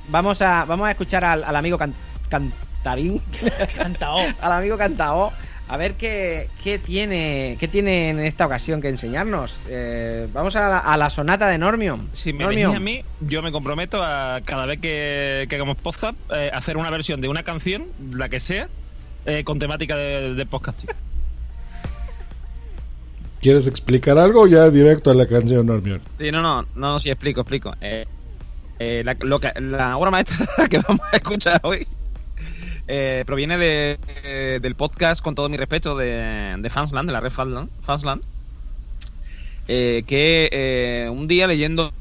vamos 0.08 0.40
a 0.44 0.66
vamos 0.66 0.88
a 0.88 0.92
escuchar 0.92 1.26
al, 1.26 1.44
al 1.44 1.56
amigo 1.56 1.78
can- 1.80 1.96
can- 2.30 2.54
Cantarín. 2.84 3.22
Cantao. 3.76 4.20
al 4.40 4.52
amigo 4.52 4.78
Cantao. 4.78 5.32
A 5.72 5.78
ver 5.78 5.96
qué, 5.96 6.50
qué 6.64 6.80
tiene 6.80 7.56
qué 7.58 7.70
tiene 7.70 8.10
en 8.10 8.20
esta 8.20 8.46
ocasión 8.46 8.82
que 8.82 8.90
enseñarnos. 8.90 9.58
Eh, 9.70 10.28
vamos 10.34 10.58
a 10.58 10.68
la, 10.68 10.80
a 10.80 10.98
la 10.98 11.10
sonata 11.10 11.48
de 11.48 11.58
Normion. 11.58 12.10
Si 12.12 12.34
me 12.34 12.44
Normion. 12.44 12.76
a 12.76 12.80
mí, 12.82 13.06
yo 13.22 13.42
me 13.42 13.54
comprometo 13.54 14.04
a 14.04 14.42
cada 14.44 14.66
vez 14.66 14.82
que, 14.82 15.46
que 15.48 15.56
hagamos 15.56 15.78
podcast 15.78 16.16
eh, 16.36 16.52
hacer 16.54 16.76
una 16.76 16.90
versión 16.90 17.22
de 17.22 17.30
una 17.30 17.44
canción, 17.44 17.86
la 18.14 18.28
que 18.28 18.42
sea, 18.42 18.68
eh, 19.26 19.46
con 19.46 19.60
temática 19.60 19.96
de, 19.96 20.36
de 20.36 20.46
podcasting. 20.46 20.90
¿Quieres 23.42 23.66
explicar 23.66 24.18
algo 24.20 24.42
o 24.42 24.48
ya 24.48 24.70
directo 24.70 25.10
a 25.10 25.14
la 25.16 25.26
canción, 25.26 25.66
Normion? 25.66 26.02
Sí, 26.20 26.32
no, 26.32 26.42
no, 26.42 26.66
no, 26.76 27.00
sí, 27.00 27.10
explico, 27.10 27.42
explico. 27.42 27.74
Eh, 27.82 28.06
eh, 28.78 29.04
la, 29.06 29.16
lo 29.22 29.40
que- 29.40 29.54
la 29.60 29.96
obra 29.98 30.12
maestra 30.12 30.46
que 30.70 30.80
vamos 30.80 31.02
a 31.12 31.16
escuchar 31.16 31.60
hoy 31.64 31.88
eh, 32.92 33.24
proviene 33.26 33.58
de, 33.58 33.98
eh, 34.24 34.60
del 34.62 34.76
podcast, 34.76 35.24
con 35.24 35.34
todo 35.34 35.48
mi 35.48 35.56
respeto, 35.56 35.96
de, 35.98 36.56
de 36.58 36.70
Fansland, 36.70 37.08
de 37.08 37.14
la 37.14 37.22
red 37.22 37.32
Fansland, 37.32 37.70
Fansland 37.84 38.22
eh, 39.68 40.04
que 40.06 40.50
eh, 40.52 41.10
un 41.10 41.28
día 41.28 41.48
leyendo 41.48 41.94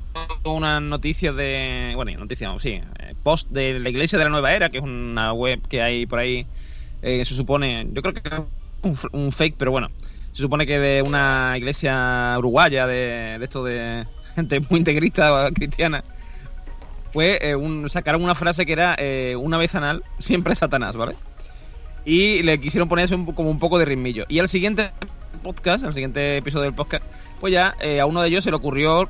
unas 0.44 0.82
noticias 0.82 1.36
de, 1.36 1.92
bueno, 1.94 2.18
noticias, 2.18 2.50
sí, 2.60 2.70
eh, 2.70 3.14
post 3.22 3.48
de 3.50 3.78
la 3.78 3.88
Iglesia 3.88 4.18
de 4.18 4.24
la 4.24 4.30
Nueva 4.30 4.52
Era, 4.52 4.70
que 4.70 4.78
es 4.78 4.82
una 4.82 5.32
web 5.32 5.60
que 5.68 5.80
hay 5.80 6.06
por 6.06 6.18
ahí, 6.18 6.46
eh, 7.02 7.18
que 7.18 7.24
se 7.24 7.34
supone, 7.34 7.86
yo 7.92 8.02
creo 8.02 8.14
que 8.14 8.22
es 8.28 8.40
un, 8.82 8.98
un 9.12 9.30
fake, 9.30 9.54
pero 9.56 9.70
bueno, 9.70 9.88
se 10.32 10.42
supone 10.42 10.66
que 10.66 10.78
de 10.80 11.02
una 11.02 11.54
iglesia 11.56 12.34
uruguaya, 12.38 12.86
de, 12.88 13.36
de 13.38 13.44
esto 13.44 13.62
de 13.62 14.04
gente 14.34 14.60
muy 14.68 14.78
integrista 14.78 15.50
cristiana, 15.54 16.02
pues 17.12 17.38
eh, 17.42 17.54
un- 17.56 17.88
sacaron 17.90 18.22
una 18.22 18.34
frase 18.34 18.64
que 18.66 18.72
era 18.72 18.94
eh, 18.98 19.34
una 19.38 19.58
vez 19.58 19.74
anal, 19.74 20.02
siempre 20.18 20.54
Satanás, 20.54 20.96
¿vale? 20.96 21.14
Y 22.04 22.42
le 22.42 22.60
quisieron 22.60 22.88
ponerse 22.88 23.14
un, 23.14 23.26
como 23.26 23.50
un 23.50 23.58
poco 23.58 23.78
de 23.78 23.84
ritmillo. 23.84 24.24
Y 24.28 24.38
al 24.38 24.48
siguiente 24.48 24.90
podcast, 25.42 25.84
al 25.84 25.92
siguiente 25.94 26.38
episodio 26.38 26.64
del 26.64 26.74
podcast, 26.74 27.04
pues 27.40 27.52
ya 27.52 27.74
eh, 27.80 28.00
a 28.00 28.06
uno 28.06 28.22
de 28.22 28.28
ellos 28.28 28.44
se 28.44 28.50
le 28.50 28.56
ocurrió 28.56 29.08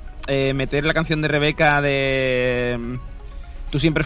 meter 0.54 0.84
la 0.86 0.94
canción 0.94 1.22
de 1.22 1.28
Rebeca 1.28 1.82
de... 1.82 2.98
Tú 3.70 3.80
siempre 3.80 4.04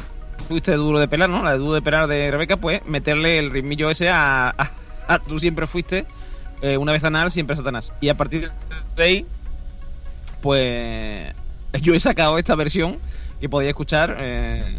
fuiste 0.49 0.73
duro 0.73 0.99
de 0.99 1.07
pelar, 1.07 1.29
¿no? 1.29 1.43
La 1.43 1.53
de 1.53 1.59
duro 1.59 1.75
de 1.75 1.83
pelar 1.83 2.07
de 2.07 2.31
Rebeca, 2.31 2.57
pues 2.57 2.85
meterle 2.87 3.37
el 3.39 3.51
ritmillo 3.51 3.91
ese 3.91 4.09
a, 4.09 4.55
a- 5.07 5.19
Tú 5.19 5.39
siempre 5.39 5.67
fuiste 5.67 6.07
una 6.79 6.93
vez 6.93 7.05
anal, 7.05 7.31
siempre 7.31 7.55
Satanás. 7.57 7.93
Y 8.01 8.09
a 8.09 8.15
partir 8.15 8.51
de 8.97 9.03
ahí, 9.03 9.27
pues 10.41 11.35
yo 11.83 11.95
he 11.95 12.01
sacado 12.01 12.39
esta 12.39 12.55
versión 12.55 12.99
que 13.45 13.49
podéis 13.51 13.69
escuchar 13.69 14.17
eh, 14.21 14.79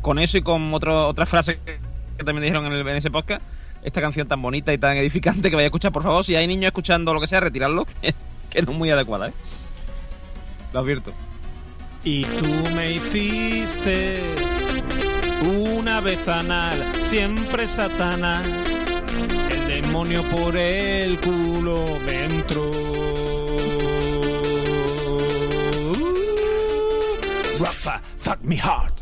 con 0.00 0.20
eso 0.20 0.38
y 0.38 0.42
con 0.42 0.72
otro, 0.72 1.08
otra 1.08 1.26
frase 1.26 1.58
que, 1.66 1.78
también 2.24 2.42
dijeron 2.44 2.64
en, 2.66 2.72
el- 2.74 2.86
en 2.86 2.96
ese 2.96 3.10
podcast. 3.10 3.42
Esta 3.82 4.00
canción 4.00 4.28
tan 4.28 4.40
bonita 4.40 4.72
y 4.72 4.78
tan 4.78 4.96
edificante 4.96 5.50
que 5.50 5.56
vais 5.56 5.64
a 5.64 5.66
escuchar, 5.66 5.90
por 5.90 6.04
favor, 6.04 6.24
si 6.24 6.36
hay 6.36 6.46
niños 6.46 6.66
escuchando 6.66 7.12
lo 7.12 7.20
que 7.20 7.26
sea, 7.26 7.40
retirarlo, 7.40 7.84
que, 8.00 8.14
que 8.50 8.62
no 8.62 8.70
es 8.70 8.78
muy 8.78 8.88
adecuada, 8.90 9.30
¿eh? 9.30 9.32
Lo 10.72 10.78
advierto. 10.80 11.12
Y 12.04 12.22
tú 12.24 12.70
me 12.76 12.92
hiciste 12.92 14.20
una 15.42 16.00
vez 16.00 16.28
anal, 16.28 16.78
siempre 17.00 17.66
Satanás. 17.66 18.46
El 19.50 19.82
demonio 19.82 20.22
por 20.30 20.56
el 20.56 21.18
culo 21.18 21.98
me 22.06 22.24
entró. 22.26 22.70
Rafa, 27.60 28.00
fuck 28.18 28.44
me 28.44 28.56
hard. 28.56 28.92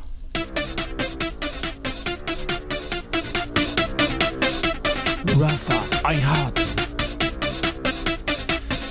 Rafa, 5.36 6.06
I 6.06 6.14
hot. 6.14 6.58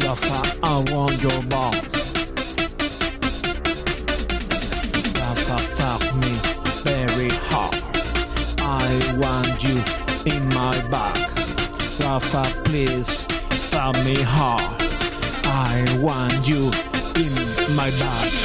Rafa, 0.04 0.58
I 0.64 0.84
want 0.92 1.22
your 1.22 1.42
balls. 1.44 1.76
Rafa, 5.20 5.58
fuck 5.78 6.16
me 6.16 6.34
very 6.84 7.30
hard. 7.50 7.84
I 8.62 9.16
want 9.20 9.64
you 9.64 9.78
in 10.26 10.50
my 10.50 10.82
back. 10.90 11.18
Rafa, 12.00 12.44
please 12.64 13.28
fuck 13.70 13.96
me 14.04 14.16
hard. 14.22 14.82
I 15.46 15.86
want 16.00 16.48
you 16.48 16.72
in 17.16 17.76
my 17.76 17.92
back. 17.92 18.41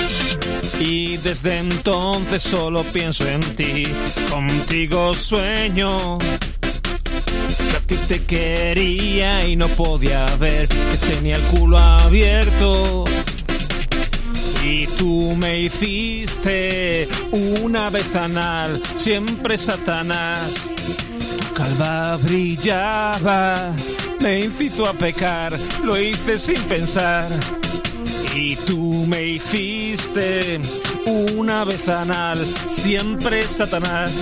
Y 0.79 1.17
desde 1.17 1.59
entonces 1.59 2.43
solo 2.43 2.83
pienso 2.85 3.27
en 3.27 3.41
ti, 3.55 3.85
contigo 4.31 5.15
sueño. 5.15 6.19
Que 6.19 7.77
a 7.77 7.81
ti 7.81 7.97
te 8.09 8.25
quería 8.25 9.47
y 9.47 9.57
no 9.57 9.69
podía 9.69 10.27
ver 10.37 10.69
que 10.69 11.15
tenía 11.15 11.37
el 11.37 11.43
culo 11.43 11.79
abierto. 11.79 13.05
Y 14.63 14.87
tú 14.99 15.35
me 15.39 15.61
hiciste 15.61 17.09
una 17.63 17.89
vez 17.89 18.15
anal, 18.15 18.83
siempre 18.97 19.57
Satanás. 19.57 20.55
Tu 21.39 21.55
calva 21.55 22.17
brillaba, 22.17 23.73
me 24.21 24.41
incitó 24.41 24.87
a 24.87 24.93
pecar, 24.93 25.57
lo 25.85 25.99
hice 25.99 26.39
sin 26.39 26.61
pensar. 26.65 27.29
Y 28.39 28.55
tú 28.55 29.07
me 29.09 29.23
hiciste 29.25 30.61
una 31.35 31.65
vez 31.65 31.89
anal, 31.89 32.37
siempre 32.71 33.43
Satanás. 33.43 34.13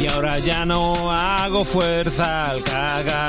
Y 0.00 0.06
ahora 0.12 0.38
ya 0.38 0.66
no 0.66 1.10
hago 1.10 1.64
fuerza 1.64 2.50
al 2.50 2.62
cagar. 2.62 3.22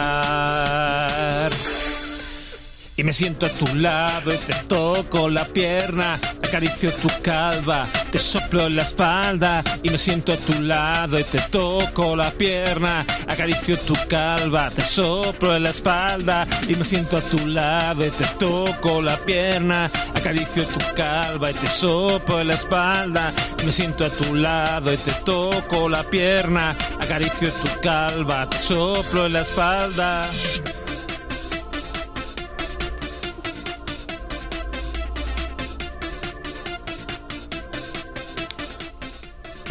Y 2.95 3.03
me 3.03 3.11
siento 3.11 3.47
a 3.47 3.49
tu 3.49 3.65
lado 3.75 4.31
y 4.31 4.37
te 4.37 4.53
toco 4.67 5.27
la 5.27 5.45
pierna, 5.45 6.19
acaricio 6.43 6.91
tu 6.91 7.07
calva, 7.23 7.87
te 8.11 8.19
soplo 8.19 8.67
en 8.67 8.75
la 8.75 8.83
espalda. 8.83 9.63
Y 9.81 9.89
me 9.89 9.97
siento 9.97 10.31
a 10.31 10.37
tu 10.37 10.61
lado 10.61 11.19
y 11.19 11.23
te 11.23 11.39
toco 11.49 12.15
la 12.15 12.29
pierna, 12.29 13.03
acaricio 13.27 13.79
tu 13.79 13.95
calva, 14.07 14.69
te 14.69 14.81
soplo 14.81 15.55
en 15.55 15.63
la 15.63 15.71
espalda. 15.71 16.45
Y 16.67 16.75
me 16.75 16.85
siento 16.85 17.17
a 17.17 17.21
tu 17.21 17.47
lado 17.47 18.05
y 18.05 18.11
te 18.11 18.25
toco 18.37 19.01
la 19.01 19.17
pierna, 19.17 19.89
acaricio 20.15 20.63
tu 20.63 20.95
calva 20.95 21.49
y 21.49 21.53
te 21.55 21.67
soplo 21.67 22.41
en 22.41 22.49
la 22.49 22.53
espalda. 22.53 23.33
Y 23.59 23.65
me 23.65 23.71
siento 23.71 24.05
a 24.05 24.09
tu 24.09 24.35
lado 24.35 24.93
y 24.93 24.97
te 24.97 25.13
toco 25.25 25.89
la 25.89 26.03
pierna, 26.03 26.75
acaricio 26.99 27.49
tu 27.49 27.81
calva, 27.81 28.47
te 28.47 28.59
soplo 28.59 29.25
en 29.25 29.33
la 29.33 29.41
espalda. 29.41 30.29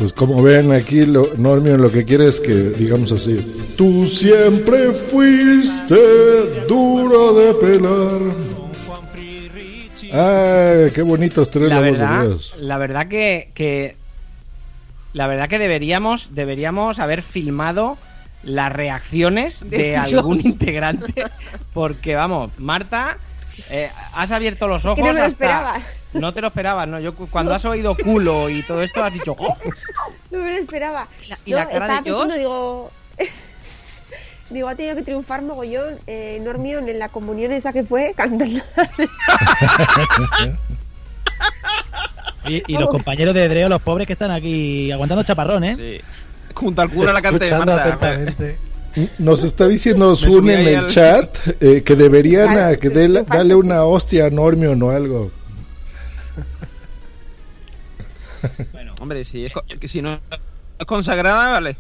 Pues 0.03 0.13
como 0.15 0.43
ven 0.43 0.73
aquí, 0.73 1.07
lo, 1.07 1.29
Normion 1.37 1.81
lo 1.81 1.89
que 1.93 2.05
quiere 2.05 2.27
es 2.27 2.41
que 2.41 2.53
digamos 2.53 3.13
así. 3.13 3.39
Tú 3.77 4.05
siempre 4.09 4.91
fuiste 4.91 5.95
duro 6.67 7.33
de 7.35 7.55
pelar. 7.55 8.21
Ay, 10.13 10.91
qué 10.93 11.03
bonitos 11.03 11.53
tres 11.53 11.69
la 11.69 11.79
verdad, 11.79 12.23
Dios. 12.25 12.53
la 12.59 12.79
verdad 12.79 13.07
que, 13.07 13.53
que 13.55 13.95
la 15.13 15.29
verdad 15.29 15.49
que 15.49 15.61
deberíamos 15.61 16.35
deberíamos 16.35 16.99
haber 16.99 17.23
filmado 17.23 17.97
las 18.43 18.73
reacciones 18.73 19.71
de, 19.71 19.79
De 19.79 19.97
algún 19.97 20.35
Dios. 20.39 20.47
integrante 20.47 21.25
porque 21.73 22.17
vamos 22.17 22.51
Marta 22.59 23.19
eh, 23.71 23.89
has 24.15 24.33
abierto 24.33 24.67
los 24.67 24.85
ojos 24.85 24.97
que 24.97 25.03
no 25.03 25.09
me 25.13 25.21
lo 25.21 25.21
hasta- 25.21 25.29
esperaba. 25.29 25.81
No 26.15 26.33
te 26.35 26.41
lo 26.41 26.49
esperabas 26.49 26.87
no 26.89 27.01
yo 27.01 27.15
cu- 27.15 27.29
cuando 27.29 27.55
has 27.55 27.65
oído 27.65 27.97
culo 27.97 28.49
y 28.51 28.63
todo 28.63 28.83
esto 28.83 29.03
has 29.05 29.13
dicho 29.13 29.35
"Oh". 29.39 29.57
No 30.31 30.39
me 30.39 30.53
lo 30.53 30.59
esperaba. 30.59 31.09
y 31.45 31.51
No, 31.53 31.57
la 31.59 31.69
cara 31.69 31.95
de 31.97 32.03
pensando, 32.03 32.35
digo. 32.37 32.91
digo, 34.51 34.69
ha 34.69 34.75
tenido 34.75 34.97
que 34.97 35.03
triunfar 35.03 35.43
mogollón 35.43 35.95
eh, 36.07 36.39
Normion 36.43 36.89
en 36.89 36.99
la 36.99 37.09
comunión 37.09 37.53
esa 37.53 37.73
que 37.73 37.85
fue 37.85 38.13
cantando. 38.17 38.61
Y, 42.49 42.63
y 42.67 42.77
los 42.77 42.89
compañeros 42.89 43.35
de 43.35 43.49
Dreo, 43.49 43.69
los 43.69 43.81
pobres 43.83 44.07
que 44.07 44.15
están 44.15 44.33
aquí 44.33 44.91
aguantando 44.91 45.23
chaparrón, 45.23 45.63
¿eh? 45.63 45.77
Sí. 45.77 46.01
Junto 46.55 46.83
al 46.83 46.91
cura 46.91 47.11
a 47.11 47.15
la 47.15 47.23
carta 47.23 48.17
de. 48.17 48.57
Nos 49.19 49.43
está 49.45 49.69
diciendo 49.69 50.15
Sun 50.17 50.51
en 50.51 50.67
el 50.67 50.77
al- 50.77 50.87
chat 50.89 51.35
eh, 51.61 51.83
que 51.83 51.95
deberían 51.97 52.51
Claro, 52.53 52.75
a- 52.75 52.77
que 52.77 52.89
una 53.55 53.85
hostia 53.85 54.27
a 54.27 54.31
Normion 54.31 54.83
o 54.83 54.91
algo. 54.91 55.31
Hombre, 59.01 59.25
si, 59.25 59.47
es 59.47 59.53
que 59.81 59.89
si 59.89 60.03
no 60.03 60.21
es 60.79 60.87
consagrada, 60.87 61.49
vale. 61.49 61.77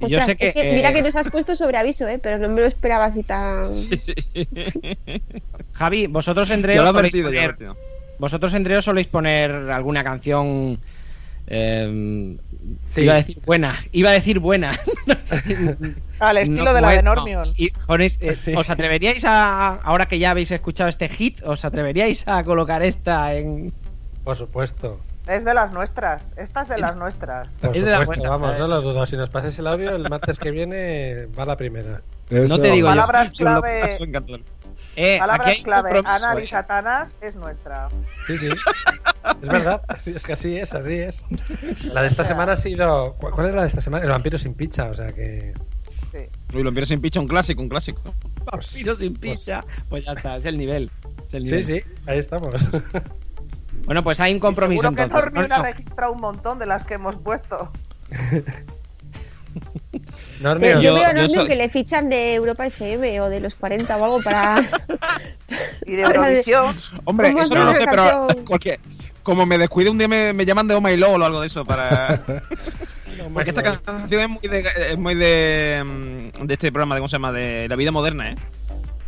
Yo 0.00 0.20
sé 0.20 0.36
que, 0.36 0.48
es 0.48 0.54
que 0.54 0.72
mira 0.74 0.90
eh, 0.90 0.94
que 0.94 1.02
nos 1.02 1.16
has 1.16 1.28
puesto 1.28 1.56
sobre 1.56 1.78
aviso, 1.78 2.06
¿eh? 2.06 2.18
pero 2.22 2.36
no 2.38 2.48
me 2.50 2.60
lo 2.60 2.66
esperaba 2.66 3.06
así 3.06 3.22
tan. 3.22 3.72
Javi 5.72 6.06
vosotros 6.06 6.50
en 6.50 6.60
Yo 6.60 6.62
Dreo 6.62 6.82
lo 6.82 6.88
he 6.88 6.92
soléis 6.92 7.14
advertido, 7.14 7.30
yo 7.30 7.40
lo 7.40 7.40
he 7.40 7.54
poner- 7.54 7.76
vosotros 8.18 8.54
en 8.54 8.64
Dreo 8.64 8.82
soléis 8.82 9.06
poner 9.08 9.50
alguna 9.50 10.04
canción 10.04 10.78
Eh, 11.48 12.36
Sí. 12.90 13.02
Iba 13.02 13.12
a 13.12 13.16
decir 13.16 13.38
buena, 13.46 13.78
iba 13.92 14.10
a 14.10 14.12
decir 14.12 14.38
buena. 14.40 14.78
Al 16.18 16.38
estilo 16.38 16.64
No, 16.64 16.72
de 16.74 16.80
la 16.80 16.88
de 16.88 16.94
bueno, 16.96 17.14
Normion. 17.14 17.52
y 17.56 17.70
ponéis- 17.86 18.18
eh, 18.20 18.34
Sí. 18.34 18.52
¿Os 18.56 18.68
atreveríais 18.68 19.24
a, 19.24 19.74
ahora 19.76 20.06
que 20.06 20.18
ya 20.18 20.30
habéis 20.32 20.50
escuchado 20.50 20.88
este 20.90 21.08
hit, 21.08 21.40
os 21.44 21.64
atreveríais 21.64 22.26
a 22.26 22.42
colocar 22.42 22.82
esta 22.82 23.32
en... 23.34 23.72
Por 24.24 24.36
supuesto. 24.36 24.98
Es 25.26 25.44
de 25.44 25.54
las 25.54 25.72
nuestras. 25.72 26.32
Esta 26.36 26.62
es 26.62 26.68
de 26.68 26.78
las 26.78 26.96
nuestras. 26.96 27.52
Por 27.54 27.76
Es 27.76 27.84
de 27.84 27.90
la 27.90 27.98
supuesto, 27.98 28.28
vuestra, 28.28 28.30
vamos, 28.30 28.58
no 28.58 28.68
lo 28.68 28.80
dudo. 28.80 29.06
Si 29.06 29.16
nos 29.16 29.28
pasáis 29.28 29.58
el 29.58 29.66
audio, 29.66 29.90
el 29.94 30.08
martes 30.08 30.38
que 30.38 30.50
viene 30.50 31.26
va 31.38 31.44
la 31.44 31.56
primera. 31.56 32.00
No 32.30 32.58
te 32.60 32.70
digo. 32.70 32.88
Palabras 32.88 33.32
Yo 33.32 33.44
clave. 33.44 33.98
Eh, 34.94 35.18
Palabras 35.18 35.48
aquí 35.48 35.56
hay 35.58 35.62
clave. 35.62 36.02
Ana 36.04 36.40
y. 36.42 36.46
Satanás 36.46 37.16
es 37.20 37.36
nuestra. 37.36 37.88
Sí, 38.26 38.36
sí. 38.38 38.48
Es 39.42 39.48
verdad. 39.48 39.82
Es 40.06 40.24
que 40.24 40.32
así 40.32 40.56
es, 40.56 40.72
así 40.72 40.94
es. 40.94 41.24
La 41.92 42.02
de 42.02 42.08
esta 42.08 42.24
semana 42.24 42.52
ha 42.52 42.56
sido. 42.56 43.14
¿Cuál 43.14 43.46
era 43.48 43.56
la 43.56 43.62
de 43.62 43.68
esta 43.68 43.80
semana? 43.80 44.04
El 44.04 44.10
vampiro 44.10 44.38
sin 44.38 44.54
picha, 44.54 44.84
o 44.86 44.94
sea 44.94 45.12
que. 45.12 45.52
Uy, 46.54 46.62
lo 46.62 46.70
empiezo 46.70 46.88
sin 46.88 47.00
picha, 47.00 47.20
un 47.20 47.28
clásico, 47.28 47.60
un 47.60 47.68
clásico. 47.68 48.00
Vampiro 48.50 48.94
sin 48.94 49.14
picha. 49.14 49.64
Pues 49.88 50.04
ya 50.04 50.12
está, 50.12 50.36
es 50.36 50.46
el 50.46 50.56
nivel. 50.56 50.90
es 51.26 51.34
el 51.34 51.46
Sí, 51.46 51.56
nivel. 51.56 51.64
sí, 51.66 51.82
ahí 52.06 52.18
estamos. 52.18 52.54
Bueno, 53.86 54.02
pues 54.02 54.20
hay 54.20 54.34
un 54.34 54.40
compromiso 54.40 54.82
Seguro 54.82 54.96
que 54.96 55.02
entonces. 55.04 55.24
Normion 55.32 55.48
No, 55.48 55.54
ha 55.56 55.62
registrado 55.62 56.12
un 56.12 56.20
montón 56.20 56.58
de 56.58 56.66
las 56.66 56.84
que 56.84 56.94
hemos 56.94 57.16
puesto. 57.16 57.70
Pero 60.42 60.80
yo, 60.80 60.94
veo 60.94 61.04
a 61.06 61.08
yo 61.12 61.14
Normion 61.14 61.28
soy- 61.30 61.46
que 61.48 61.56
le 61.56 61.68
fichan 61.68 62.08
de 62.10 62.34
Europa 62.34 62.66
FM 62.66 63.20
o 63.22 63.30
de 63.30 63.40
los 63.40 63.54
40 63.54 63.96
o 63.96 64.04
algo 64.04 64.22
para. 64.22 64.56
Y 65.86 65.92
de 65.92 66.02
Eurovisión. 66.02 66.76
Hombre, 67.04 67.30
¿Cómo 67.30 67.42
eso 67.44 67.54
no 67.54 67.64
lo 67.64 67.74
sé, 67.74 67.86
pero 67.88 68.26
cualquier- 68.44 68.80
como 69.22 69.46
me 69.46 69.56
descuide 69.58 69.88
un 69.90 69.98
día 69.98 70.08
me, 70.08 70.32
me 70.32 70.44
llaman 70.44 70.66
de 70.68 70.74
Oh 70.74 70.80
My 70.80 70.96
Lol 70.96 71.22
o 71.22 71.24
algo 71.24 71.40
de 71.40 71.46
eso 71.46 71.64
para... 71.64 72.20
Porque 73.32 73.50
esta 73.50 73.62
canción 73.62 74.20
es 74.22 74.28
muy 74.28 74.40
de, 74.42 74.64
es 74.90 74.98
muy 74.98 75.14
de, 75.14 75.82
mm, 75.84 76.44
de 76.46 76.54
este 76.54 76.70
programa, 76.70 76.94
de 76.96 77.00
cómo 77.00 77.08
se 77.08 77.14
llama, 77.14 77.32
de 77.32 77.66
la 77.68 77.74
vida 77.76 77.90
moderna, 77.90 78.30
¿eh? 78.30 78.36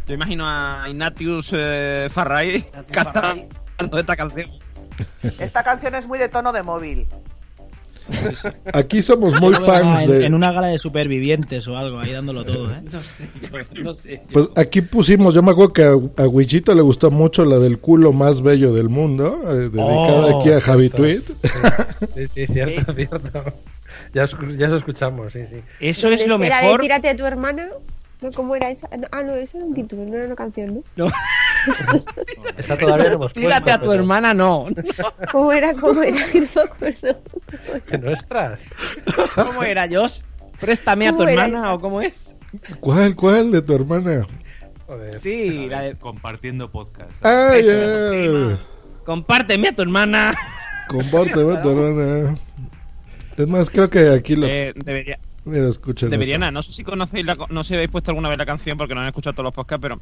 Yo 0.07 0.15
imagino 0.15 0.45
a 0.47 0.87
Ignatius 0.89 1.51
eh, 1.53 2.09
Farray 2.11 2.65
cantando 2.91 3.99
esta 3.99 4.17
canción. 4.17 4.51
Esta 5.39 5.63
canción 5.63 5.95
es 5.95 6.07
muy 6.07 6.19
de 6.19 6.29
tono 6.29 6.53
de 6.53 6.63
móvil. 6.63 7.07
Aquí 8.73 9.03
somos 9.03 9.39
muy 9.39 9.53
fans 9.55 10.05
en, 10.05 10.11
de. 10.21 10.27
en 10.27 10.35
una 10.35 10.51
gala 10.51 10.69
de 10.69 10.79
supervivientes 10.79 11.69
o 11.69 11.77
algo, 11.77 11.99
ahí 11.99 12.13
dándolo 12.13 12.43
todo, 12.45 12.73
¿eh? 12.73 12.81
No 12.91 13.03
sé, 13.03 13.29
pues, 13.51 13.73
no 13.73 13.93
sé. 13.93 14.23
Pues 14.33 14.49
aquí 14.57 14.81
pusimos, 14.81 15.35
yo 15.35 15.43
me 15.43 15.51
acuerdo 15.51 15.75
que 15.75 15.83
a, 15.85 15.91
a 15.91 16.27
Wichito 16.27 16.75
le 16.75 16.81
gustó 16.81 17.11
mucho 17.11 17.45
la 17.45 17.59
del 17.59 17.79
culo 17.79 18.15
más 18.15 18.41
bello 18.41 18.73
del 18.73 18.89
mundo, 18.89 19.39
eh, 19.51 19.69
dedicada 19.69 20.35
Oh, 20.35 20.41
aquí 20.41 20.51
a 20.51 20.61
Javi 20.61 20.89
cierto. 20.89 20.97
Tweet. 21.03 21.23
Sí, 22.15 22.29
sí, 22.29 22.47
cierto, 22.47 22.95
cierto. 22.95 23.45
Ya, 24.15 24.25
ya 24.57 24.67
os 24.69 24.73
escuchamos, 24.73 25.35
sí, 25.35 25.45
sí. 25.45 25.61
Eso 25.81 26.09
es 26.09 26.27
lo 26.27 26.39
mejor. 26.39 26.81
Tírate 26.81 27.11
a 27.11 27.17
tu 27.17 27.27
hermana. 27.27 27.69
¿No? 28.21 28.31
¿Cómo 28.33 28.57
era 28.57 28.71
esa? 28.71 28.89
No, 28.97 29.07
Ah, 29.13 29.23
no, 29.23 29.35
eso 29.37 29.59
era 29.59 29.67
un 29.67 29.75
título, 29.75 30.05
no 30.05 30.17
era 30.17 30.27
una 30.27 30.35
canción, 30.35 30.83
¿no? 30.97 31.07
Esa 32.57 32.77
todavía 32.77 33.09
no 33.11 33.15
hemos 33.15 33.33
Tírate 33.33 33.63
puesto, 33.63 33.71
a 33.71 33.79
tu 33.79 33.91
pero- 33.91 33.93
hermana, 34.01 34.35
no. 34.35 34.67
¿Cómo 35.31 35.53
era? 35.53 35.73
¿Cómo 35.75 36.03
era? 36.03 36.17
Que 36.31 36.41
no 36.41 36.47
me 36.57 36.63
acuerdo. 36.63 37.21
¿De 37.91 37.99
nuestras? 37.99 38.61
¿Cómo 39.35 39.63
era, 39.63 39.87
Josh? 39.91 40.21
Préstame 40.61 41.07
a 41.09 41.11
tu 41.13 41.19
¿Cómo 41.19 41.29
era 41.29 41.45
hermana 41.45 41.59
esa? 41.69 41.75
o 41.75 41.81
cómo 41.81 42.01
es. 42.03 42.35
¿Cuál, 42.81 43.15
cuál 43.15 43.51
de 43.53 43.63
tu 43.63 43.75
hermana? 43.75 44.27
Joder. 44.87 45.19
Sí, 45.19 45.69
la 45.69 45.83
de... 45.83 45.97
Compartiendo 45.97 46.71
podcast. 46.71 47.11
Ay, 47.25 47.61
Eso, 47.61 48.11
ay. 48.13 48.57
Compárteme 49.05 49.69
a 49.69 49.73
tu 49.77 49.83
hermana. 49.83 50.35
Compárteme 50.89 51.57
a 51.57 51.61
tu 51.63 51.71
hermana. 51.71 52.35
Es 53.37 53.47
más, 53.47 53.71
creo 53.71 53.89
que 53.91 54.09
aquí 54.11 54.35
lo. 54.35 54.47
Eh, 54.47 54.73
debería, 54.75 55.19
Escuchen. 55.53 56.11
deberían, 56.11 56.43
esto. 56.43 56.53
no 56.53 56.63
sé 56.63 56.73
si 56.73 56.85
conocéis, 56.85 57.25
la, 57.25 57.37
no 57.49 57.65
sé 57.65 57.69
si 57.69 57.75
habéis 57.75 57.91
puesto 57.91 58.11
alguna 58.11 58.29
vez 58.29 58.39
la 58.39 58.47
canción 58.47 58.77
porque 58.79 58.95
no 58.95 59.01
han 59.01 59.07
escuchado 59.09 59.35
todos 59.35 59.45
los 59.45 59.55
podcasts, 59.55 59.83
pero... 59.83 60.01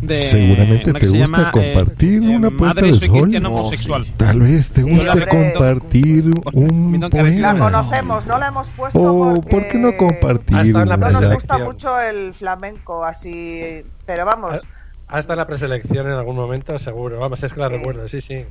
De, 0.00 0.20
Seguramente 0.20 0.92
te 0.92 1.06
gusta 1.08 1.18
llama, 1.18 1.48
eh, 1.48 1.50
compartir 1.50 2.22
eh, 2.22 2.36
una 2.36 2.50
puesta 2.50 2.82
Madre, 2.82 2.92
de 2.92 2.98
soy 3.00 3.78
sol. 3.78 4.06
Oh. 4.08 4.14
Tal 4.16 4.40
vez 4.40 4.72
te 4.72 4.82
gusta 4.82 5.14
la 5.16 5.28
compartir 5.28 6.30
un 6.52 7.00
La 7.00 7.08
poema. 7.10 7.58
conocemos, 7.58 8.26
no 8.26 8.38
la 8.38 8.46
hemos 8.48 8.68
puesto 8.68 9.00
Oh, 9.00 9.34
porque 9.34 9.50
¿por 9.50 9.68
qué 9.68 9.78
no 9.78 9.96
compartir 9.96 10.76
Ha 10.76 10.84
la 10.84 10.96
no 10.96 11.10
nos 11.10 11.34
gusta 11.34 11.58
mucho 11.58 11.98
el 11.98 12.32
flamenco, 12.34 13.04
así. 13.04 13.82
Pero 14.06 14.24
vamos, 14.24 14.60
Ha 15.08 15.18
estado 15.18 15.34
en 15.34 15.38
la 15.38 15.46
preselección 15.48 16.06
en 16.06 16.12
algún 16.12 16.36
momento, 16.36 16.78
seguro. 16.78 17.18
Vamos, 17.18 17.42
es 17.42 17.52
que 17.52 17.58
la 17.58 17.68
recuerdo, 17.68 18.06
sí, 18.06 18.20
sí. 18.20 18.44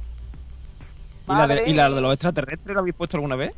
¿Y 1.29 1.31
la, 1.31 1.47
de. 1.47 1.69
¿Y 1.69 1.73
la 1.73 1.89
de 1.89 2.01
los 2.01 2.11
extraterrestres 2.11 2.73
la 2.73 2.81
habéis 2.81 2.95
puesto 2.95 3.15
alguna 3.15 3.37
vez? 3.37 3.53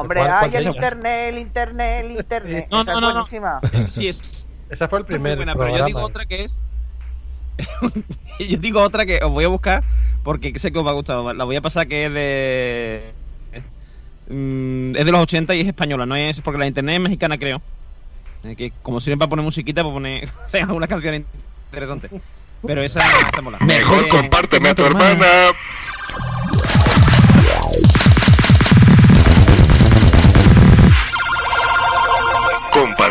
Hombre, 0.00 0.20
¿Cuál- 0.20 0.30
cuál 0.30 0.44
hay 0.44 0.50
de 0.50 0.58
el 0.58 0.66
internet, 0.74 1.28
el 1.28 1.38
internet, 1.38 2.04
el 2.04 2.10
internet. 2.12 2.68
No, 2.70 2.82
Esa 2.82 2.92
no, 2.92 2.96
es 2.98 3.00
no, 3.02 3.08
no. 3.08 3.14
buenísima. 3.14 3.60
Esa 3.72 3.90
sí 3.90 4.08
es 4.08 4.46
Esa 4.70 4.88
fue 4.88 4.98
el 5.00 5.04
muy 5.04 5.08
primer 5.10 5.36
buena, 5.36 5.54
pero 5.54 5.76
yo 5.76 5.84
digo 5.84 6.02
otra 6.02 6.24
que 6.26 6.44
es... 6.44 6.62
yo 8.38 8.58
digo 8.58 8.80
otra 8.82 9.06
que 9.06 9.18
os 9.24 9.30
voy 9.30 9.44
a 9.44 9.48
buscar 9.48 9.82
porque 10.22 10.58
sé 10.58 10.72
que 10.72 10.78
os 10.78 10.86
va 10.86 10.90
a 10.90 10.94
gustar. 10.94 11.22
La 11.34 11.44
voy 11.44 11.56
a 11.56 11.60
pasar 11.60 11.86
que 11.88 12.06
es 12.06 12.12
de... 12.12 13.12
mm, 14.28 14.96
es 14.96 15.04
de 15.04 15.12
los 15.12 15.20
80 15.22 15.54
y 15.54 15.60
es 15.60 15.66
española, 15.68 16.04
no 16.06 16.16
es 16.16 16.40
porque 16.40 16.58
la 16.58 16.66
internet 16.66 16.96
es 16.96 17.00
mexicana, 17.00 17.38
creo. 17.38 17.62
Eh, 18.44 18.54
Que 18.56 18.72
como 18.82 19.00
sirven 19.00 19.18
para 19.18 19.30
poner 19.30 19.44
musiquita, 19.44 19.82
pues 19.82 19.92
poner 19.94 20.28
alguna 20.52 20.86
canción 20.86 21.24
interesante. 21.70 22.10
Pero 22.66 22.82
esa, 22.82 23.00
esa 23.28 23.40
mola. 23.42 23.58
Mejor 23.60 24.04
Eh, 24.04 24.08
compárteme 24.08 24.70
a 24.70 24.74
tu 24.74 24.84
hermana. 24.84 25.26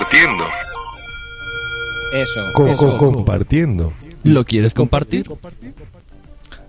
Compartiendo. 0.10 0.44
Eso. 2.14 2.42
Co- 2.54 2.68
eso. 2.68 2.98
co- 2.98 3.12
compartiendo. 3.12 3.94
¿Lo 4.24 4.46
quieres 4.46 4.74
compartir? 4.74 5.28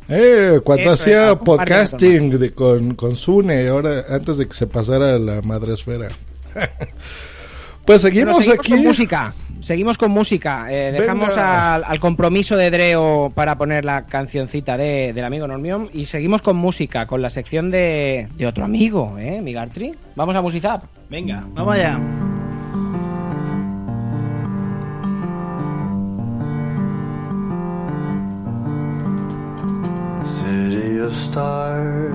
Eh, 0.09 0.61
cuando 0.65 0.85
Eso 0.85 0.93
hacía 0.93 1.39
podcasting 1.39 2.39
de- 2.39 2.53
con, 2.55 2.95
con 2.95 3.15
Sune, 3.17 3.69
ahora 3.69 4.05
antes 4.11 4.39
de 4.39 4.47
que 4.49 4.55
se 4.55 4.67
pasara 4.67 5.15
a 5.15 5.19
la 5.19 5.43
madre 5.43 5.75
esfera. 5.75 6.09
pues 7.85 8.01
seguimos, 8.03 8.37
seguimos 8.45 8.59
aquí. 8.59 8.71
con 8.73 8.83
música. 8.85 9.35
Seguimos 9.61 9.99
con 9.99 10.11
música. 10.13 10.67
Eh, 10.71 10.93
dejamos 10.93 11.37
al 11.37 12.01
compromiso 12.01 12.57
de 12.57 12.71
Dreo 12.71 13.31
para 13.35 13.59
poner 13.59 13.85
la 13.85 14.07
cancioncita 14.07 14.77
de, 14.79 15.13
del 15.13 15.25
amigo 15.25 15.47
Normión. 15.47 15.91
Y 15.93 16.07
seguimos 16.07 16.41
con 16.41 16.57
música, 16.57 17.07
con 17.07 17.21
la 17.21 17.29
sección 17.31 17.71
de, 17.71 18.29
de 18.37 18.47
otro 18.47 18.65
amigo, 18.65 19.17
¿eh? 19.19 19.41
Migartri. 19.43 19.95
Vamos 20.15 20.35
a 20.37 20.41
Musizap. 20.43 20.85
Venga, 21.11 21.45
vamos 21.53 21.75
allá. 21.75 22.01
Of 31.07 31.15
stars. 31.15 32.15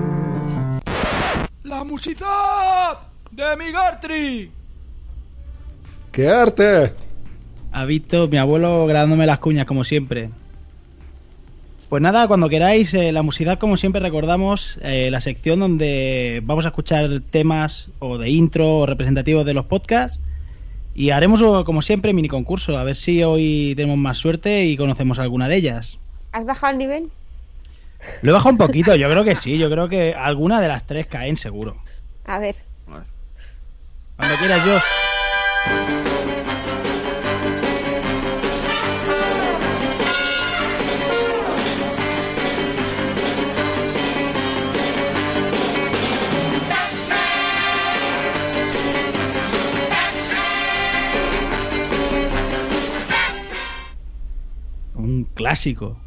La 1.64 1.84
musicidad 1.84 2.98
de 3.30 3.56
Migartri. 3.56 4.50
¡Qué 6.10 6.28
arte! 6.28 6.92
Ha 7.72 7.84
visto 7.86 8.28
mi 8.28 8.36
abuelo 8.36 8.86
grabándome 8.86 9.26
las 9.26 9.38
cuñas, 9.38 9.64
como 9.64 9.84
siempre. 9.84 10.28
Pues 11.88 12.02
nada, 12.02 12.28
cuando 12.28 12.48
queráis, 12.48 12.92
eh, 12.94 13.12
la 13.12 13.22
musicidad, 13.22 13.58
como 13.58 13.76
siempre, 13.76 14.00
recordamos 14.00 14.78
eh, 14.82 15.10
la 15.10 15.20
sección 15.20 15.60
donde 15.60 16.40
vamos 16.44 16.66
a 16.66 16.68
escuchar 16.68 17.08
temas 17.30 17.90
o 17.98 18.18
de 18.18 18.30
intro 18.30 18.78
o 18.78 18.86
representativos 18.86 19.46
de 19.46 19.54
los 19.54 19.66
podcasts. 19.66 20.20
Y 20.94 21.10
haremos, 21.10 21.42
como 21.64 21.80
siempre, 21.80 22.12
mini 22.12 22.28
concurso. 22.28 22.76
A 22.76 22.84
ver 22.84 22.96
si 22.96 23.22
hoy 23.22 23.72
tenemos 23.74 23.96
más 23.96 24.18
suerte 24.18 24.66
y 24.66 24.76
conocemos 24.76 25.18
alguna 25.18 25.48
de 25.48 25.56
ellas. 25.56 25.98
¿Has 26.32 26.44
bajado 26.44 26.72
el 26.72 26.78
nivel? 26.78 27.10
Lo 28.22 28.30
he 28.30 28.32
bajado 28.34 28.50
un 28.50 28.58
poquito, 28.58 28.94
yo 28.94 29.08
creo 29.08 29.24
que 29.24 29.36
sí. 29.36 29.58
Yo 29.58 29.70
creo 29.70 29.88
que 29.88 30.14
alguna 30.14 30.60
de 30.60 30.68
las 30.68 30.86
tres 30.86 31.06
caen 31.06 31.36
seguro. 31.36 31.76
A 32.24 32.38
ver. 32.38 32.56
Cuando 34.16 34.36
quieras, 34.36 34.62
Josh. 34.62 34.82
Un 54.94 55.24
clásico. 55.34 55.98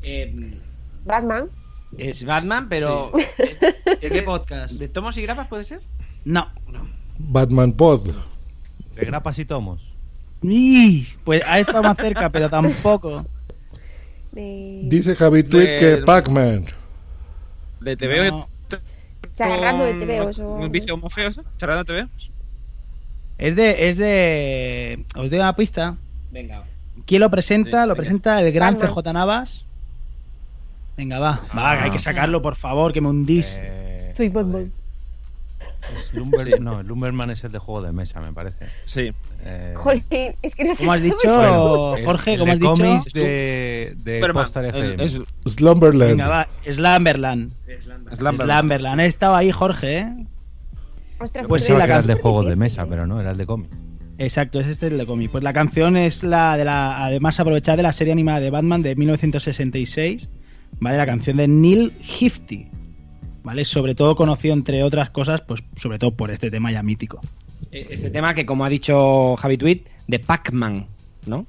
Eh, 0.00 0.32
Batman. 1.04 1.48
es 1.98 2.24
Batman, 2.24 2.68
pero. 2.68 3.12
¿Es, 3.38 3.58
es 4.00 4.10
de 4.10 4.22
podcast? 4.22 4.74
¿De 4.74 4.88
tomos 4.88 5.16
y 5.18 5.22
grapas 5.22 5.48
puede 5.48 5.64
ser? 5.64 5.80
No. 6.24 6.48
Batman 7.18 7.72
Pod. 7.72 8.14
De 8.94 9.04
grapas 9.04 9.38
y 9.38 9.44
tomos. 9.44 9.80
¡Ih! 10.42 11.06
Pues 11.24 11.42
ha 11.46 11.58
estado 11.60 11.82
más 11.82 11.96
cerca, 11.96 12.28
pero 12.30 12.48
tampoco. 12.50 13.24
De... 14.32 14.80
Dice 14.84 15.14
Javi 15.14 15.42
Tweet 15.42 15.76
que 15.78 15.96
Pac-Man. 15.98 16.64
De 17.80 17.96
TV 17.96 18.30
No. 18.30 18.48
Charrando 19.34 19.84
de 19.84 20.20
o- 20.20 20.54
¿Un 20.56 20.70
vicio 20.70 20.96
muy 20.96 21.10
feo 21.10 21.28
eso? 21.28 21.44
¿Charrando 21.58 21.84
de 21.84 22.02
TVOs? 22.04 22.30
Es 23.38 23.56
de, 23.56 23.88
es 23.88 23.96
de. 23.96 25.04
Os 25.16 25.30
doy 25.30 25.38
una 25.38 25.54
pista. 25.56 25.96
Venga. 26.30 26.64
¿Quién 27.06 27.20
lo 27.20 27.30
presenta? 27.30 27.86
lo 27.86 27.94
presenta 27.96 28.40
el 28.42 28.52
gran 28.52 28.74
Batman. 28.78 28.94
CJ 28.94 29.12
Navas. 29.12 29.64
Venga, 30.96 31.18
va. 31.18 31.40
Va, 31.56 31.82
hay 31.82 31.90
que 31.90 31.98
sacarlo, 31.98 32.42
por 32.42 32.54
favor, 32.56 32.92
que 32.92 33.00
me 33.00 33.08
hundís. 33.08 33.56
Eh, 33.58 34.12
Soy 34.14 34.28
Batman. 34.28 34.70
es 35.96 36.12
Lumber- 36.14 36.60
No, 36.60 36.80
el 36.80 36.86
Lumberman 36.86 37.30
es 37.30 37.42
el 37.44 37.52
de 37.52 37.58
juego 37.58 37.82
de 37.82 37.92
mesa, 37.92 38.20
me 38.20 38.32
parece. 38.32 38.66
Sí. 38.84 39.10
Eh, 39.44 39.72
Joder, 39.76 40.02
es 40.42 40.54
que 40.54 40.64
no 40.64 40.76
¿Cómo 40.76 40.92
has 40.92 41.02
dicho, 41.02 41.16
bueno, 41.34 41.96
el- 41.96 42.04
Jorge? 42.04 42.34
el 42.34 42.38
¿Cómo 42.40 42.46
de 42.46 42.52
has 42.88 43.04
dicho? 43.04 43.18
de, 43.18 43.94
de 44.04 44.18
el- 44.18 45.00
es- 45.00 45.20
Slumberland. 45.46 46.10
Venga, 46.12 46.28
va. 46.28 46.48
Slamberland. 46.70 47.50
Slumberland. 48.14 48.36
Slamberland. 48.44 49.00
Estaba 49.00 49.38
ahí, 49.38 49.50
Jorge, 49.50 49.98
¿eh? 49.98 50.26
Ostras, 51.18 51.46
Pues 51.48 51.62
es 51.62 51.68
sí, 51.68 51.72
la 51.74 51.84
era 51.84 51.98
el 51.98 52.06
de 52.06 52.14
juego 52.14 52.42
de 52.44 52.54
mesa, 52.56 52.86
pero 52.86 53.06
no, 53.06 53.20
era 53.20 53.30
el 53.32 53.38
de 53.38 53.46
cómic. 53.46 53.70
Exacto, 54.18 54.60
es 54.60 54.66
este 54.66 54.88
el 54.88 54.98
de 54.98 55.06
cómic. 55.06 55.30
Pues 55.30 55.42
la 55.42 55.52
canción 55.52 55.96
es 55.96 56.22
la 56.22 56.56
de 56.56 56.64
la. 56.64 57.04
Además, 57.04 57.40
aprovechada 57.40 57.76
de 57.76 57.82
la 57.84 57.92
serie 57.92 58.12
animada 58.12 58.40
de 58.40 58.50
Batman 58.50 58.82
de 58.82 58.94
1966. 58.94 60.28
¿Vale? 60.80 60.96
La 60.96 61.06
canción 61.06 61.36
de 61.36 61.48
Neil 61.48 61.92
Hifty. 62.00 62.68
¿Vale? 63.44 63.64
Sobre 63.64 63.94
todo 63.94 64.14
conocido, 64.14 64.54
entre 64.54 64.82
otras 64.84 65.10
cosas, 65.10 65.40
pues 65.40 65.62
sobre 65.76 65.98
todo 65.98 66.12
por 66.14 66.30
este 66.30 66.50
tema 66.50 66.70
ya 66.70 66.82
mítico. 66.82 67.20
Eh, 67.70 67.82
Este 67.90 68.10
tema 68.10 68.34
que, 68.34 68.46
como 68.46 68.64
ha 68.64 68.68
dicho 68.68 69.36
Javi 69.36 69.56
Tweet, 69.56 69.82
de 70.06 70.18
Pac-Man, 70.18 70.86
¿no? 71.26 71.46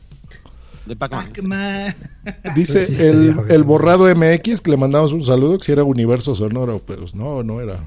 De 0.86 0.96
Pac-Man. 0.96 1.28
Pac-Man. 1.28 1.96
Dice 2.56 2.86
el, 3.08 3.64
borrado 3.64 4.14
MX 4.14 4.62
que 4.62 4.72
le 4.72 4.78
mandamos 4.78 5.14
un 5.14 5.24
saludo 5.24 5.58
que 5.58 5.66
si 5.66 5.72
era 5.72 5.84
universo 5.84 6.36
sonoro, 6.36 6.82
pero 6.86 7.06
no, 7.14 7.44
no 7.44 7.62
era. 7.62 7.78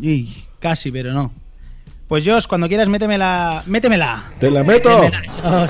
Y 0.00 0.44
casi, 0.60 0.90
pero 0.90 1.12
no. 1.12 1.32
Pues 2.08 2.24
Josh, 2.26 2.46
cuando 2.46 2.68
quieras, 2.68 2.88
métemela. 2.88 3.62
¡Métemela! 3.66 4.32
¡Te 4.38 4.50
la 4.50 4.62
meto! 4.62 4.90
Métemela, 4.90 5.68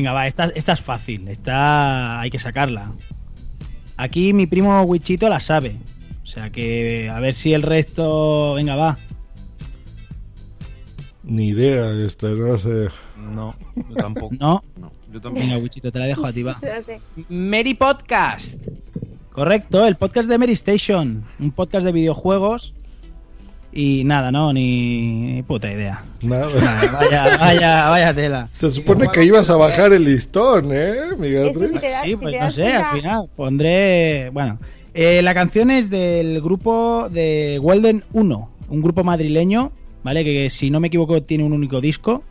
Venga, 0.00 0.14
va, 0.14 0.26
esta, 0.26 0.46
esta 0.54 0.72
es 0.72 0.80
fácil. 0.80 1.28
Esta 1.28 2.20
hay 2.20 2.30
que 2.30 2.38
sacarla. 2.38 2.90
Aquí 3.98 4.32
mi 4.32 4.46
primo 4.46 4.80
Wichito 4.84 5.28
la 5.28 5.40
sabe. 5.40 5.76
O 6.22 6.26
sea 6.26 6.48
que 6.48 7.10
a 7.10 7.20
ver 7.20 7.34
si 7.34 7.52
el 7.52 7.60
resto. 7.60 8.54
Venga, 8.54 8.76
va. 8.76 8.98
Ni 11.22 11.48
idea, 11.48 11.90
este, 12.02 12.28
no 12.28 12.56
sé. 12.56 12.88
No, 13.18 13.54
yo 13.76 13.94
tampoco. 13.94 14.34
¿No? 14.40 14.64
No, 14.78 14.90
yo 15.12 15.20
tampoco. 15.20 15.44
Venga, 15.46 15.58
Wichito, 15.58 15.92
te 15.92 15.98
la 15.98 16.06
dejo 16.06 16.24
a 16.24 16.32
ti, 16.32 16.44
va. 16.44 16.58
Mary 17.28 17.74
Podcast. 17.74 18.66
Correcto, 19.32 19.86
el 19.86 19.96
podcast 19.96 20.30
de 20.30 20.38
Mary 20.38 20.52
Station. 20.52 21.26
Un 21.38 21.50
podcast 21.50 21.84
de 21.84 21.92
videojuegos. 21.92 22.72
Y 23.72 24.02
nada, 24.04 24.32
no, 24.32 24.52
ni, 24.52 25.34
ni 25.34 25.42
puta 25.42 25.70
idea. 25.72 26.04
Nada. 26.22 26.48
Nada, 26.60 26.92
vaya, 26.92 27.26
vaya, 27.38 27.88
vaya 27.88 28.14
tela. 28.14 28.48
Se 28.52 28.70
supone 28.70 29.08
que 29.12 29.24
ibas 29.24 29.48
a 29.48 29.56
bajar 29.56 29.92
el 29.92 30.04
listón, 30.04 30.70
¿eh, 30.72 30.94
Miguel? 31.18 31.52
Sí, 32.02 32.16
pues 32.16 32.40
no 32.40 32.50
sé, 32.50 32.72
al 32.72 32.96
final 32.96 33.30
pondré. 33.36 34.30
Bueno, 34.30 34.58
eh, 34.92 35.22
la 35.22 35.34
canción 35.34 35.70
es 35.70 35.88
del 35.88 36.40
grupo 36.42 37.08
de 37.10 37.58
Walden 37.62 38.04
1, 38.12 38.50
un 38.68 38.82
grupo 38.82 39.04
madrileño, 39.04 39.72
¿vale? 40.02 40.24
Que, 40.24 40.50
si 40.50 40.70
no 40.70 40.80
me 40.80 40.88
equivoco 40.88 41.22
tiene 41.22 41.44
un 41.44 41.52
único 41.52 41.80
disco, 41.80 42.24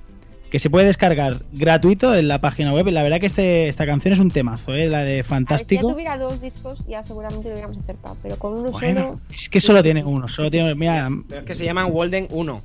que 0.49 0.59
se 0.59 0.69
puede 0.69 0.87
descargar 0.87 1.37
gratuito 1.53 2.15
en 2.15 2.27
la 2.27 2.39
página 2.39 2.73
web. 2.73 2.87
La 2.87 3.03
verdad 3.03 3.19
que 3.19 3.27
este, 3.27 3.67
esta 3.67 3.85
canción 3.85 4.13
es 4.13 4.19
un 4.19 4.31
temazo, 4.31 4.73
¿eh? 4.73 4.87
La 4.89 4.99
de 5.03 5.11
A 5.11 5.13
ver, 5.13 5.23
si 5.23 5.29
ya 5.29 5.35
Fantástico. 5.35 5.91
tuviera 5.91 6.17
dos 6.17 6.41
discos, 6.41 6.85
ya 6.87 7.03
seguramente 7.03 7.47
lo 7.49 7.53
hubiéramos 7.53 7.77
acertado. 7.77 8.17
Pero 8.21 8.37
con 8.37 8.53
uno 8.57 8.71
Bueno, 8.71 9.01
solo. 9.01 9.19
es 9.33 9.49
que 9.49 9.61
solo 9.61 9.83
tiene 9.83 10.03
uno, 10.03 10.27
solo 10.27 10.49
tiene. 10.49 10.73
Mira, 10.75 11.09
Pero 11.27 11.41
es 11.41 11.45
que 11.47 11.55
se 11.55 11.65
llaman 11.65 11.89
Walden 11.91 12.27
1. 12.31 12.61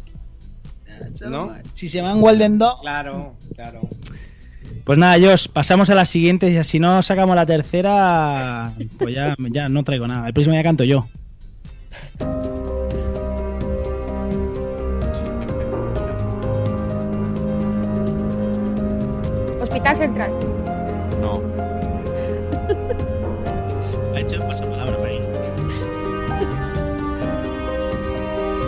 ¿No? 1.28 1.52
si 1.74 1.88
se 1.88 1.98
llaman 1.98 2.22
Walden 2.22 2.58
2. 2.58 2.80
Claro, 2.80 3.34
claro. 3.54 3.80
Pues 4.84 4.98
nada, 4.98 5.16
Josh, 5.18 5.48
pasamos 5.48 5.90
a 5.90 5.94
la 5.94 6.04
siguiente. 6.04 6.50
Y 6.50 6.62
si 6.64 6.78
no 6.78 7.02
sacamos 7.02 7.34
la 7.34 7.46
tercera, 7.46 8.72
pues 8.98 9.14
ya, 9.14 9.34
ya 9.50 9.68
no 9.68 9.82
traigo 9.82 10.06
nada. 10.06 10.28
El 10.28 10.34
próximo 10.34 10.52
día 10.52 10.62
canto 10.62 10.84
yo. 10.84 11.08
Hospital 19.84 19.96
Central. 19.98 20.32
No. 21.20 21.42
Ha 24.14 24.20
hecho 24.20 24.38
pasapalabra 24.46 24.96
para 24.96 25.08
ahí. 25.10 25.20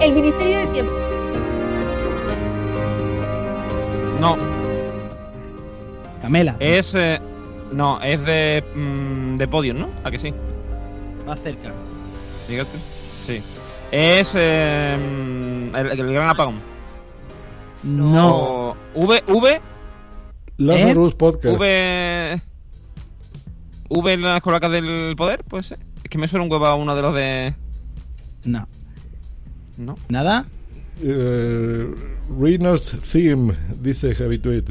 El 0.02 0.12
Ministerio 0.12 0.59
del 0.59 0.70
Tiempo. 0.72 0.93
No. 4.20 4.36
Camela, 6.20 6.56
Es. 6.59 6.94
eh, 6.97 7.20
no, 7.72 8.01
es 8.02 8.22
de. 8.26 8.62
mm, 8.74 9.36
de 9.36 9.48
Podium, 9.48 9.78
¿no? 9.78 9.88
¿A 10.05 10.10
que 10.10 10.18
sí? 10.18 10.34
más 11.26 11.40
cerca. 11.40 11.70
¿tú? 12.48 12.78
Sí. 13.26 13.40
Es. 13.93 14.32
eh, 14.34 14.97
el, 15.74 15.86
el 16.01 16.12
gran 16.12 16.28
apagón. 16.28 16.56
No. 17.84 18.70
O 18.74 18.76
V. 18.94 19.22
V. 19.28 19.60
Lazarus 20.59 21.15
Podcast. 21.15 21.59
V. 21.59 22.41
V 23.89 24.12
en 24.12 24.23
las 24.23 24.41
colacas 24.41 24.70
del 24.73 25.15
poder, 25.16 25.45
pues. 25.45 25.73
Es 25.73 26.11
que 26.11 26.19
me 26.19 26.28
suena 26.28 26.45
un 26.45 26.53
huevo 26.53 26.66
a 26.66 26.74
uno 26.74 26.95
de 26.95 27.03
los 27.03 27.15
de. 27.15 27.55
No. 28.45 28.69
No. 29.77 29.97
¿Nada? 30.09 30.47
Eh, 31.03 31.95
Rhinos 32.41 32.97
Theme, 33.12 33.55
dice 33.81 34.15
Javi 34.15 34.39
Tweet. 34.39 34.65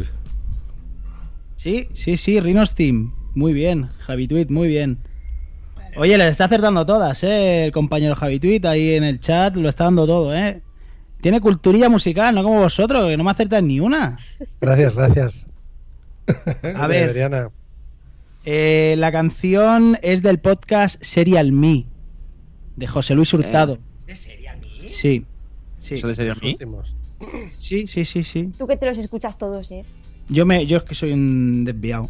Sí, 1.56 1.90
sí, 1.94 2.18
sí, 2.18 2.40
Rhinos 2.40 2.76
Team. 2.76 3.14
Muy 3.36 3.54
bien, 3.54 3.90
Javi 4.00 4.28
Tweet, 4.28 4.48
muy 4.50 4.68
bien. 4.68 4.98
Oye, 5.98 6.18
le 6.18 6.28
está 6.28 6.46
acertando 6.46 6.86
todas, 6.86 7.24
¿eh? 7.24 7.66
El 7.66 7.72
compañero 7.72 8.16
Javi 8.16 8.40
Tweet 8.40 8.62
ahí 8.66 8.94
en 8.94 9.04
el 9.04 9.20
chat 9.20 9.56
lo 9.56 9.70
está 9.70 9.86
dando 9.86 10.06
todo, 10.06 10.36
¿eh? 10.36 10.62
Tiene 11.22 11.42
culturilla 11.42 11.90
musical, 11.90 12.36
no 12.36 12.44
como 12.44 12.60
vosotros, 12.60 13.10
que 13.10 13.18
no 13.18 13.24
me 13.24 13.32
acertan 13.32 13.68
ni 13.68 13.80
una. 13.80 14.18
Gracias, 14.62 14.96
gracias. 14.96 15.48
A 16.76 16.88
ver, 16.88 17.10
Adriana. 17.10 17.50
eh, 18.46 18.96
la 18.98 19.12
canción 19.12 19.98
es 20.02 20.22
del 20.22 20.40
podcast 20.40 21.02
Serial 21.04 21.52
Me, 21.52 21.86
de 22.76 22.88
José 22.88 23.16
Luis 23.16 23.34
Hurtado. 23.34 23.78
¿De 24.06 24.16
Serial 24.16 24.60
Me? 24.60 24.90
Sí, 24.90 25.26
sí. 25.80 25.96
¿Eso 25.96 26.08
de 26.08 26.34
mí? 26.42 26.52
últimos. 26.52 26.96
Sí, 27.54 27.88
sí, 27.88 28.06
sí, 28.06 28.24
sí. 28.24 28.52
Tú 28.58 28.68
que 28.68 28.78
te 28.78 28.86
los 28.86 28.98
escuchas 28.98 29.38
todos, 29.38 29.72
¿eh? 29.72 29.86
Yo 30.30 30.46
me, 30.46 30.66
yo 30.66 30.78
es 30.78 30.84
que 30.84 30.96
soy 30.96 31.12
un 31.14 31.64
desviado. 31.66 32.10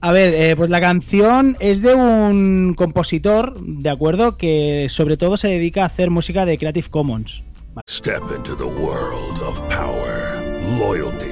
A 0.00 0.10
ver, 0.10 0.34
eh, 0.34 0.56
pues 0.56 0.68
la 0.68 0.80
canción 0.80 1.56
es 1.60 1.80
de 1.80 1.94
un 1.94 2.74
compositor, 2.76 3.60
de 3.60 3.88
acuerdo, 3.88 4.36
que 4.36 4.88
sobre 4.88 5.16
todo 5.16 5.36
se 5.36 5.46
dedica 5.48 5.82
a 5.84 5.86
hacer 5.86 6.10
música 6.10 6.44
de 6.44 6.58
Creative 6.58 6.88
Commons. 6.88 7.42
Step 7.88 8.20
into 8.36 8.56
the 8.56 8.64
world 8.64 9.40
of 9.46 9.62
power, 9.68 10.42
loyalty, 10.78 11.31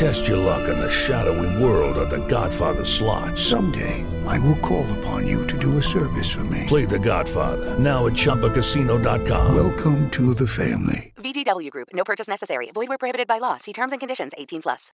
Test 0.00 0.26
your 0.26 0.38
luck 0.38 0.66
in 0.66 0.78
the 0.78 0.88
shadowy 0.90 1.62
world 1.62 1.98
of 1.98 2.08
The 2.08 2.26
Godfather 2.26 2.86
slot. 2.86 3.36
Someday, 3.36 4.02
I 4.26 4.38
will 4.38 4.56
call 4.60 4.86
upon 4.98 5.26
you 5.26 5.46
to 5.46 5.58
do 5.58 5.76
a 5.76 5.82
service 5.82 6.32
for 6.32 6.42
me. 6.44 6.64
Play 6.66 6.86
The 6.86 6.98
Godfather 6.98 7.78
now 7.78 8.06
at 8.06 8.14
ChumbaCasino.com. 8.14 9.54
Welcome 9.54 10.10
to 10.12 10.32
the 10.32 10.46
family. 10.46 11.12
VGW 11.18 11.70
Group. 11.70 11.88
No 11.92 12.02
purchase 12.02 12.28
necessary. 12.28 12.70
Void 12.72 12.88
where 12.88 12.96
prohibited 12.96 13.28
by 13.28 13.40
law. 13.40 13.58
See 13.58 13.74
terms 13.74 13.92
and 13.92 14.00
conditions. 14.00 14.32
18 14.38 14.62
plus. 14.62 14.90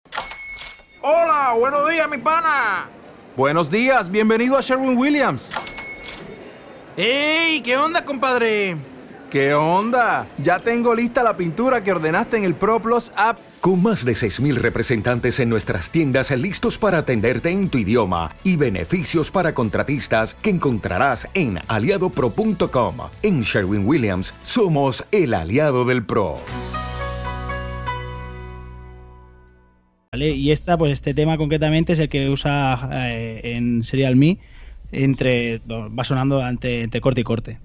Hola, 1.03 1.53
buenos 1.55 1.87
días, 1.87 2.09
mi 2.09 2.17
pana. 2.17 2.89
Buenos 3.37 3.69
días, 3.69 4.09
bienvenido 4.09 4.57
a 4.57 4.61
Sherwin 4.63 4.97
Williams. 4.97 5.51
¡Ey! 6.97 7.61
¿Qué 7.61 7.77
onda, 7.77 8.03
compadre? 8.03 8.75
¿Qué 9.35 9.53
onda? 9.53 10.29
Ya 10.41 10.59
tengo 10.59 10.95
lista 10.95 11.21
la 11.21 11.35
pintura 11.35 11.83
que 11.83 11.91
ordenaste 11.91 12.37
en 12.37 12.45
el 12.45 12.55
ProPlus 12.55 13.11
app. 13.17 13.37
Con 13.59 13.83
más 13.83 14.05
de 14.05 14.13
6.000 14.13 14.55
representantes 14.55 15.41
en 15.41 15.49
nuestras 15.49 15.91
tiendas 15.91 16.31
listos 16.31 16.77
para 16.77 16.99
atenderte 16.99 17.49
en 17.49 17.67
tu 17.67 17.77
idioma 17.77 18.31
y 18.45 18.55
beneficios 18.55 19.31
para 19.31 19.53
contratistas 19.53 20.35
que 20.35 20.51
encontrarás 20.51 21.27
en 21.33 21.59
aliadopro.com. 21.67 22.95
En 23.23 23.41
Sherwin 23.41 23.85
Williams 23.85 24.33
somos 24.43 25.05
el 25.11 25.33
aliado 25.33 25.83
del 25.83 26.05
PRO. 26.05 26.37
¿Vale? 30.13 30.29
Y 30.29 30.51
esta, 30.51 30.77
pues 30.77 30.93
este 30.93 31.13
tema 31.13 31.35
concretamente 31.35 31.91
es 31.91 31.99
el 31.99 32.07
que 32.07 32.29
usa 32.29 32.87
eh, 32.89 33.41
en 33.43 33.83
Serial 33.83 34.15
Me 34.15 34.39
entre 34.93 35.59
va 35.67 36.05
sonando 36.05 36.41
ante, 36.41 36.83
entre 36.83 37.01
corte 37.01 37.19
y 37.19 37.25
corte. 37.25 37.59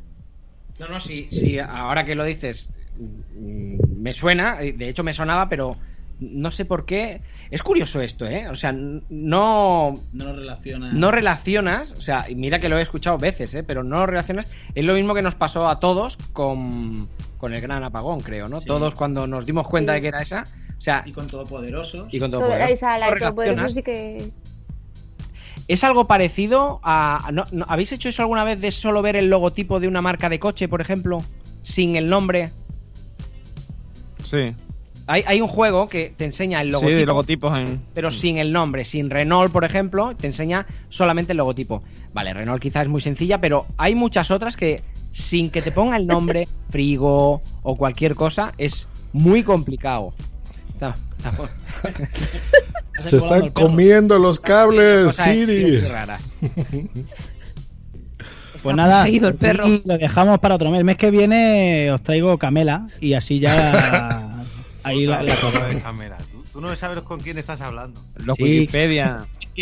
No, 0.80 0.88
no, 0.88 0.98
sí, 0.98 1.28
sí, 1.30 1.58
ahora 1.60 2.04
que 2.04 2.14
lo 2.16 2.24
dices, 2.24 2.74
mm, 2.98 3.76
me 4.02 4.12
suena, 4.12 4.56
de 4.56 4.88
hecho 4.88 5.04
me 5.04 5.12
sonaba, 5.12 5.48
pero 5.48 5.76
no 6.20 6.50
sé 6.50 6.64
por 6.64 6.84
qué. 6.84 7.20
Es 7.50 7.62
curioso 7.62 8.00
esto, 8.02 8.26
¿eh? 8.26 8.48
O 8.48 8.54
sea, 8.54 8.72
no. 8.72 9.94
No 10.12 10.32
relacionas. 10.34 10.92
No 10.94 11.10
relacionas, 11.10 11.92
o 11.92 12.00
sea, 12.00 12.28
y 12.28 12.34
mira 12.34 12.58
que 12.60 12.68
lo 12.68 12.78
he 12.78 12.82
escuchado 12.82 13.16
veces, 13.18 13.54
¿eh? 13.54 13.62
Pero 13.62 13.82
no 13.84 13.96
lo 13.98 14.06
relacionas. 14.06 14.50
Es 14.74 14.84
lo 14.84 14.94
mismo 14.94 15.14
que 15.14 15.22
nos 15.22 15.34
pasó 15.34 15.68
a 15.68 15.80
todos 15.80 16.16
con, 16.32 17.08
con 17.38 17.54
el 17.54 17.60
gran 17.60 17.84
apagón, 17.84 18.20
creo, 18.20 18.48
¿no? 18.48 18.60
Sí. 18.60 18.66
Todos 18.66 18.94
cuando 18.94 19.26
nos 19.26 19.46
dimos 19.46 19.66
cuenta 19.68 19.92
Sí. 19.92 19.96
de 19.96 20.02
que 20.02 20.08
era 20.08 20.20
esa. 20.22 20.44
O 20.76 20.80
sea, 20.80 21.02
Y 21.06 21.12
con 21.12 21.26
Todopoderoso. 21.26 22.08
y 22.10 22.18
con 22.18 22.30
todo 22.30 22.40
Todo- 22.42 22.54
esa, 22.54 22.98
la 22.98 23.08
¿No 23.08 23.12
de 23.14 23.20
Todopoderoso 23.20 23.74
sí 23.74 23.82
que. 23.82 24.30
¿Es 25.70 25.84
algo 25.84 26.08
parecido 26.08 26.80
a. 26.82 27.30
no- 27.32 27.44
no- 27.52 27.64
¿Habéis 27.68 27.92
hecho 27.92 28.08
eso 28.08 28.22
alguna 28.22 28.42
vez 28.42 28.60
de 28.60 28.72
solo 28.72 29.02
ver 29.02 29.14
el 29.14 29.30
logotipo 29.30 29.78
de 29.78 29.86
una 29.86 30.02
marca 30.02 30.28
de 30.28 30.40
coche, 30.40 30.66
por 30.68 30.80
ejemplo? 30.80 31.22
Sin 31.62 31.94
el 31.94 32.08
nombre. 32.08 32.50
Sí. 34.24 34.54
Hay, 35.06 35.22
hay 35.26 35.40
un 35.40 35.48
juego 35.48 35.88
que 35.88 36.12
te 36.16 36.24
enseña 36.24 36.60
el 36.60 36.68
Sí, 36.68 36.72
logotipo. 36.72 36.96
de 36.98 37.06
logotipos 37.06 37.58
en. 37.58 37.80
pero 37.94 38.10
sin 38.10 38.38
el 38.38 38.52
nombre, 38.52 38.84
sin 38.84 39.10
Renault, 39.10 39.52
por 39.52 39.64
ejemplo, 39.64 40.14
te 40.16 40.26
enseña 40.26 40.66
solamente 40.88 41.32
el 41.32 41.38
logotipo. 41.38 41.82
Vale, 42.12 42.32
Renault 42.34 42.60
quizás 42.62 42.82
es 42.82 42.88
muy 42.88 43.00
sencilla, 43.00 43.40
pero 43.40 43.66
hay 43.76 43.94
muchas 43.94 44.30
otras 44.30 44.56
que 44.56 44.82
sin 45.12 45.50
que 45.50 45.62
te 45.62 45.72
ponga 45.72 45.96
el 45.96 46.06
nombre, 46.06 46.46
frigo 46.70 47.42
o 47.62 47.76
cualquier 47.76 48.14
cosa, 48.14 48.54
es 48.58 48.86
muy 49.12 49.42
complicado. 49.42 50.14
Se 53.00 53.16
están 53.18 53.50
comiendo 53.50 54.18
los 54.18 54.40
cables, 54.40 55.14
Siri. 55.16 55.82
Pues 58.62 58.76
nada, 58.76 59.00
poseído 59.04 59.28
el 59.28 59.36
perro. 59.36 59.64
lo 59.86 59.96
dejamos 59.96 60.38
para 60.38 60.56
otro 60.56 60.70
mes. 60.70 60.80
El 60.80 60.84
mes 60.84 60.98
que 60.98 61.10
viene 61.10 61.90
os 61.92 62.02
traigo 62.02 62.36
Camela 62.36 62.88
y 63.00 63.14
así 63.14 63.40
ya. 63.40 64.44
ahí 64.82 65.06
la, 65.06 65.22
la 65.22 65.34
Camela, 65.82 66.18
¿tú, 66.30 66.42
tú 66.52 66.60
no 66.60 66.74
sabes 66.76 67.00
con 67.00 67.20
quién 67.20 67.38
estás 67.38 67.62
hablando. 67.62 68.02
Los 68.16 68.36
Sí. 68.36 68.42
Wikipedia. 68.42 69.16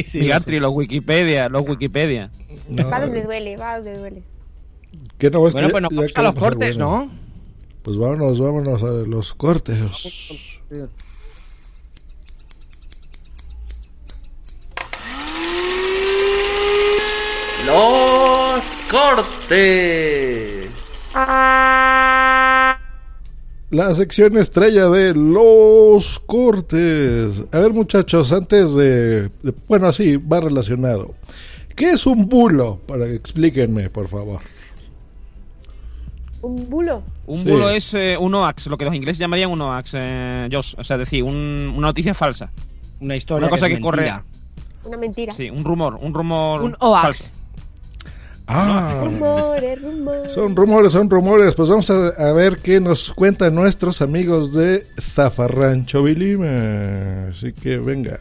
Sí, 0.05 0.29
los 0.59 0.73
Wikipedia, 0.73 1.49
los 1.49 1.65
Wikipedia. 1.69 2.31
No, 2.69 2.89
Va 2.91 3.01
donde 3.01 3.23
duele, 3.23 3.57
va 3.57 3.77
donde 3.77 3.97
duele. 3.99 4.23
que 5.17 5.31
no, 5.31 5.47
es 5.47 5.53
Bueno, 5.55 5.69
que 5.69 5.73
pues 5.73 5.83
nos 5.83 5.91
vamos 5.93 6.13
a 6.17 6.23
los 6.23 6.35
cortes. 6.35 6.77
¿no? 6.79 7.11
Pues 7.83 7.97
vámonos, 7.97 8.41
vámonos 8.41 8.83
a 8.83 8.91
los 9.09 9.33
cortes. 9.35 10.61
Los 17.69 18.65
cortes. 18.91 20.71
La 23.71 23.95
sección 23.95 24.39
estrella 24.39 24.89
de 24.89 25.15
los 25.15 26.19
cortes. 26.21 27.45
A 27.53 27.59
ver, 27.59 27.75
muchachos, 27.75 28.33
antes 28.33 28.75
de, 28.75 29.29
de- 29.43 29.55
Bueno, 29.69 29.93
sí, 29.93 30.17
va 30.17 30.41
relacionado. 30.41 31.15
¿Qué 31.77 31.91
es 31.91 32.07
un 32.07 32.27
bulo? 32.27 32.81
Para 32.87 33.05
que 33.05 33.17
explíquenme, 33.17 33.91
por 33.91 34.09
favor. 34.09 34.41
Un 36.41 36.71
bulo. 36.71 37.03
Un 37.27 37.43
Sí. 37.45 37.51
bulo 37.51 37.69
es 37.69 37.93
eh, 37.93 38.17
un 38.19 38.35
OAX, 38.35 38.67
lo 38.69 38.79
que 38.79 38.87
los 38.87 38.95
ingleses 38.95 39.19
llamarían 39.19 39.51
un 39.51 39.61
OAX, 39.61 39.91
eh, 39.93 40.49
Josh. 40.51 40.75
O 40.79 40.85
sea, 40.85 40.97
decir, 40.97 41.23
un- 41.23 41.75
una 41.77 41.89
noticia 41.89 42.15
falsa. 42.15 42.51
Una 43.01 43.15
historia. 43.15 43.47
Una 43.49 43.51
cosa 43.51 43.67
es 43.67 43.75
que, 43.75 43.81
corre. 43.83 44.11
Una 44.85 44.97
mentira. 44.97 45.35
Sí, 45.35 45.51
un 45.51 45.63
rumor, 45.65 45.99
un 46.01 46.15
rumor. 46.15 46.63
Un 46.63 46.75
OAX. 46.81 47.03
falso. 47.03 47.31
Ah, 48.51 49.03
Rumores, 49.05 49.83
rumores. 49.83 50.33
son 50.33 50.57
rumores, 50.57 50.93
son 50.93 51.11
rumores. 51.11 51.55
Pues 51.55 51.69
vamos 51.69 51.91
a, 51.91 52.09
a 52.09 52.33
ver 52.33 52.57
qué 52.59 52.81
nos 52.81 53.13
cuentan 53.13 53.55
nuestros 53.55 54.01
amigos 54.01 54.55
de 54.55 54.87
Zafarrancho 54.99 56.03
Vilima. 56.03 57.29
Así 57.29 57.53
que 57.53 57.77
venga. 57.77 58.21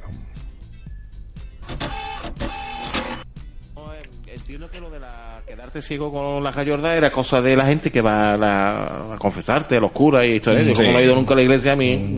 Quedarte 5.77 5.81
ciego 5.81 6.11
con 6.11 6.43
la 6.43 6.51
gallarda 6.51 6.95
era 6.95 7.11
cosa 7.11 7.39
de 7.41 7.55
la 7.55 7.65
gente 7.65 7.91
que 7.91 8.01
va 8.01 8.33
a, 8.33 8.37
la- 8.37 9.13
a 9.13 9.17
confesarte, 9.17 9.77
a 9.77 9.79
los 9.79 9.91
curas 9.91 10.23
y 10.25 10.39
todo 10.39 10.55
eso. 10.55 10.71
Mm, 10.71 10.73
Como 10.73 10.87
sí. 10.87 10.93
no 10.93 10.99
he 10.99 11.03
ido 11.03 11.15
nunca 11.15 11.33
a 11.33 11.37
la 11.37 11.43
iglesia, 11.43 11.73
a 11.73 11.75
mí. 11.75 12.15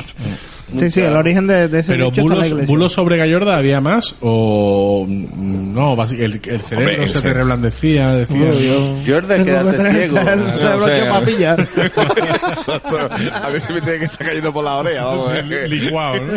Sí, 0.77 0.91
sí, 0.91 1.01
el 1.01 1.15
origen 1.15 1.47
de, 1.47 1.67
de 1.67 1.79
ese 1.79 1.93
Pero 1.93 2.11
dicho 2.11 2.21
está 2.21 2.33
en 2.35 2.39
la 2.41 2.47
bulos, 2.49 2.67
bulos 2.67 2.91
sobre 2.93 3.17
Gallorda 3.17 3.57
había 3.57 3.81
más 3.81 4.15
o 4.21 5.03
mm, 5.07 5.73
no, 5.73 5.95
el, 6.11 6.19
el 6.21 6.39
cerebro 6.39 6.77
Hombre, 6.77 7.03
el 7.03 7.09
se 7.09 7.21
te 7.21 7.33
reblandecía, 7.33 8.11
decía. 8.11 8.51
Jordi, 9.07 9.43
quedarte 9.43 9.91
ciego. 9.91 10.17
O 10.45 10.49
sea. 10.59 10.75
Exacto. 12.29 12.97
A 13.33 13.49
ver 13.49 13.61
si 13.61 13.73
me 13.73 13.81
tiene 13.81 13.99
que 13.99 14.05
estar 14.05 14.25
cayendo 14.27 14.51
por 14.53 14.63
la 14.63 14.75
oreja. 14.77 15.05
Vamos, 15.05 15.31
eh. 15.35 15.67
Licuado, 15.67 16.15
¿no? 16.23 16.33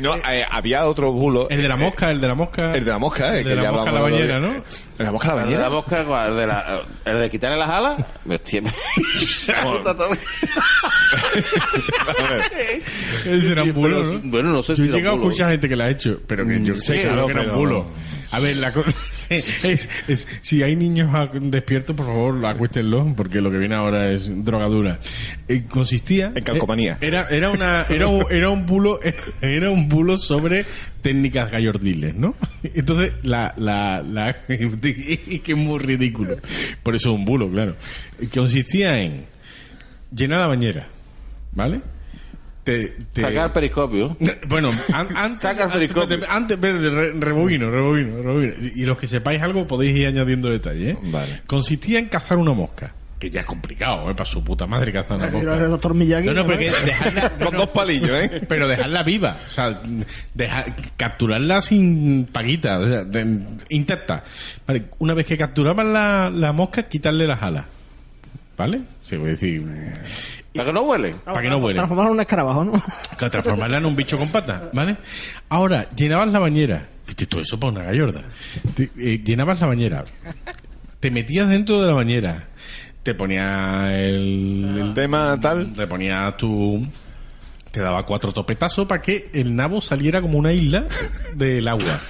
No, 0.00 0.16
eh, 0.16 0.44
había 0.50 0.86
otro 0.86 1.12
bulo. 1.12 1.48
El 1.50 1.62
de 1.62 1.68
la 1.68 1.76
mosca, 1.76 2.10
el 2.10 2.20
de 2.20 2.28
la 2.28 2.34
mosca. 2.34 2.72
El 2.74 2.84
de 2.84 2.90
la 2.90 2.98
mosca, 2.98 3.34
eh, 3.34 3.38
El 3.38 3.44
que 3.44 3.50
de 3.50 3.56
la 3.56 3.72
mosca 3.72 3.90
a 3.90 3.94
la 3.94 4.00
bañera, 4.00 4.40
¿no? 4.40 4.48
¿El 4.54 4.62
de 4.98 5.04
la 5.04 5.12
mosca 5.12 5.32
a 5.32 5.34
la 5.36 5.42
¿El 5.44 5.48
de 5.50 5.56
la 5.56 5.62
bañera? 5.68 5.76
mosca 5.76 6.04
cuál? 6.04 6.30
¿El 6.32 6.36
de, 6.38 6.46
la, 6.46 6.82
el 7.04 7.18
de 7.18 7.30
quitarle 7.30 7.56
las 7.58 7.70
alas? 7.70 7.98
Me- 8.24 8.40
Ese 13.26 13.52
era 13.52 13.62
un 13.62 13.72
bulo, 13.72 14.02
¿no? 14.02 14.20
Bueno, 14.24 14.50
no 14.50 14.62
sé 14.62 14.72
Yo 14.72 14.76
si 14.76 14.82
he 14.82 14.86
era 14.86 14.96
llegado 14.96 15.16
a 15.16 15.18
escuchar 15.18 15.50
gente 15.50 15.68
que 15.68 15.76
la 15.76 15.84
ha 15.86 15.90
hecho, 15.90 16.20
pero 16.26 16.46
que 16.46 16.60
yo 16.60 16.74
Mm, 16.74 16.76
sé 16.76 16.98
claro 17.00 17.16
no, 17.22 17.26
que 17.26 17.32
era 17.32 17.42
un 17.42 17.54
bulo. 17.56 17.86
A 18.36 18.40
ver, 18.40 18.56
la 18.56 18.72
cosa 18.72 18.90
es, 19.30 19.88
es- 20.08 20.28
si 20.42 20.62
hay 20.62 20.76
niños 20.76 21.10
despiertos, 21.40 21.94
por 21.96 22.06
favor, 22.06 22.44
acuéstenlos, 22.46 23.14
porque 23.16 23.40
lo 23.40 23.50
que 23.50 23.58
viene 23.58 23.74
ahora 23.74 24.10
es 24.12 24.44
drogadura. 24.44 24.98
Eh, 25.48 25.64
consistía 25.68 26.32
En 26.34 26.42
calcomanía. 26.44 26.94
eh, 27.00 27.06
Era, 27.06 27.28
era 27.30 27.50
una, 27.50 27.86
era 27.88 28.06
un, 28.08 28.24
era 28.30 28.50
un 28.50 28.66
bulo, 28.66 28.98
era 29.40 29.70
un 29.70 29.88
bulo 29.88 30.18
sobre 30.18 30.64
técnicas 31.02 31.50
gallordiles, 31.50 32.14
¿no? 32.14 32.34
Entonces, 32.62 33.12
la, 33.22 33.54
la, 33.56 34.02
la, 34.02 34.34
que 34.46 35.42
es 35.46 35.56
muy 35.56 35.78
ridículo. 35.78 36.36
Por 36.82 36.94
eso 36.96 37.10
es 37.10 37.16
un 37.16 37.24
bulo, 37.24 37.50
claro. 37.50 37.76
Consistía 38.34 39.00
en 39.00 39.24
llenar 40.14 40.40
la 40.40 40.46
bañera, 40.48 40.88
¿vale? 41.52 41.80
Te, 42.64 42.94
te- 43.12 43.20
Sacar 43.20 43.52
periscopio. 43.52 44.16
bueno, 44.48 44.70
an- 44.92 45.08
antes, 45.16 45.42
Saca 45.42 45.64
el 45.64 45.70
antes, 45.72 45.74
periscopio. 45.92 46.18
antes, 46.28 46.56
espérate, 46.56 46.90
re- 46.90 47.12
rebobino, 47.12 47.70
rebobino, 47.70 48.16
rebobino. 48.22 48.52
Y 48.74 48.86
los 48.86 48.96
que 48.98 49.06
sepáis 49.06 49.42
algo 49.42 49.66
podéis 49.66 49.96
ir 49.98 50.06
añadiendo 50.06 50.48
detalles. 50.50 50.94
¿eh? 50.94 50.98
Vale. 51.04 51.42
Consistía 51.46 51.98
en 51.98 52.06
cazar 52.08 52.38
una 52.38 52.52
mosca. 52.54 52.94
Que 53.18 53.30
ya 53.30 53.40
es 53.40 53.46
complicado, 53.46 54.10
¿eh? 54.10 54.14
Para 54.14 54.28
su 54.28 54.42
puta 54.42 54.66
madre 54.66 54.92
cazar 54.92 55.16
una 55.18 55.26
Pero 55.26 55.38
el 55.40 55.46
mosca. 55.46 55.68
doctor 55.68 55.94
Miyagi. 55.94 56.26
No, 56.26 56.32
no, 56.34 56.40
¿no? 56.42 56.46
porque 56.46 56.64
dejarla, 56.84 57.30
Con 57.30 57.56
dos 57.56 57.68
palillos, 57.68 58.10
¿eh? 58.10 58.42
pero 58.48 58.66
dejarla 58.66 59.02
viva. 59.02 59.36
O 59.46 59.50
sea, 59.50 59.80
dejar, 60.34 60.74
capturarla 60.96 61.62
sin 61.62 62.26
paguita. 62.32 62.78
O 62.80 62.86
sea, 62.86 63.04
de- 63.04 63.40
intenta. 63.68 64.24
Vale, 64.66 64.86
una 64.98 65.14
vez 65.14 65.26
que 65.26 65.36
capturaban 65.38 65.92
la, 65.92 66.30
la 66.34 66.52
mosca, 66.52 66.82
quitarle 66.84 67.26
las 67.26 67.42
alas. 67.42 67.64
¿Vale? 68.56 68.82
Se 69.02 69.18
puede 69.18 69.32
decir. 69.32 69.62
Para 70.54 70.66
que 70.66 70.72
no 70.72 70.82
huele. 70.82 71.14
Para 71.24 71.42
que 71.42 71.48
no 71.48 71.58
huele. 71.58 71.74
Transformar 71.78 72.06
en 72.06 72.12
un 72.12 72.20
escarabajo, 72.20 72.64
¿no? 72.64 72.72
Que 73.18 73.30
transformarla 73.30 73.78
en 73.78 73.86
un 73.86 73.96
bicho 73.96 74.16
con 74.16 74.30
patas, 74.30 74.62
¿vale? 74.72 74.96
Ahora, 75.48 75.88
llenabas 75.96 76.28
la 76.28 76.38
bañera. 76.38 76.86
Fíjate, 77.04 77.26
todo 77.26 77.40
eso 77.40 77.58
para 77.58 77.72
una 77.72 77.82
gallorda. 77.84 78.22
Te- 78.74 78.90
eh, 78.96 79.20
llenabas 79.24 79.60
la 79.60 79.66
bañera. 79.66 80.04
Te 81.00 81.10
metías 81.10 81.48
dentro 81.48 81.80
de 81.82 81.88
la 81.88 81.94
bañera. 81.94 82.48
Te 83.02 83.14
ponías 83.14 83.90
el, 83.92 84.78
El 84.80 84.94
tema 84.94 85.38
tal. 85.40 85.74
Te 85.74 85.86
ponías 85.86 86.36
tu. 86.36 86.86
Te 87.72 87.80
daba 87.80 88.06
cuatro 88.06 88.32
topetazos 88.32 88.86
para 88.86 89.02
que 89.02 89.30
el 89.34 89.54
nabo 89.56 89.80
saliera 89.80 90.22
como 90.22 90.38
una 90.38 90.52
isla 90.52 90.84
del 91.34 91.66
agua. 91.66 92.00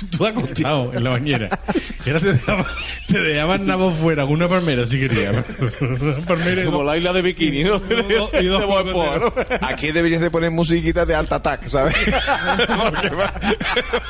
Tú 0.16 0.26
acostado 0.26 0.92
en 0.94 1.04
la 1.04 1.10
bañera. 1.10 1.58
Y 2.04 2.08
ahora 2.10 2.20
te 2.20 2.32
dejaban, 2.32 2.64
te 3.06 3.18
dejaban 3.20 3.66
nabo 3.66 3.90
fuera 3.90 4.22
con 4.24 4.32
una 4.32 4.48
palmera 4.48 4.86
si 4.86 4.98
querías. 4.98 5.34
Una 5.80 6.16
palmera 6.26 6.64
Como 6.64 6.78
dos- 6.78 6.86
la 6.86 6.96
isla 6.96 7.12
de 7.12 7.22
bikini, 7.22 7.64
¿no? 7.64 7.76
y 7.76 8.14
dos- 8.14 8.30
y 8.40 8.46
dos 8.46 8.60
De 8.60 8.66
buen 8.66 8.92
po, 8.92 9.18
¿no? 9.18 9.32
Aquí 9.62 9.92
deberías 9.92 10.20
de 10.22 10.30
poner 10.30 10.50
musiquita 10.50 11.04
de 11.04 11.14
alta 11.14 11.36
attack, 11.36 11.66
¿sabes? 11.68 11.94
porque 11.96 13.08
va, 13.10 13.32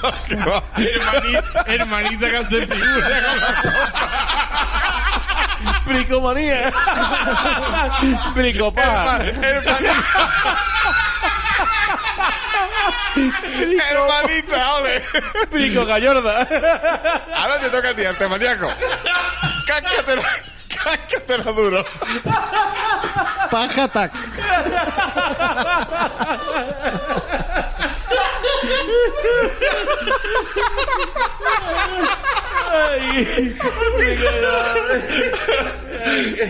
porque 0.01 0.37
va- 0.37 0.63
Hermani- 0.77 1.43
hermanita 1.67 2.29
que 2.31 2.37
hace 2.37 2.67
figura 2.67 3.09
con 5.85 5.97
Hermanita, 13.91 14.75
ole. 14.75 15.03
Brico 15.51 15.85
Gallarda. 15.85 16.47
Ahora 17.37 17.59
te 17.61 17.71
toca 17.71 17.91
el 17.91 17.97
día, 17.97 18.17
maníaco. 18.29 18.73
Cáscatelo, 19.67 20.23
cáscatelo 20.69 21.53
duro. 21.53 21.85
Paja 23.51 23.89
tac. 23.89 24.13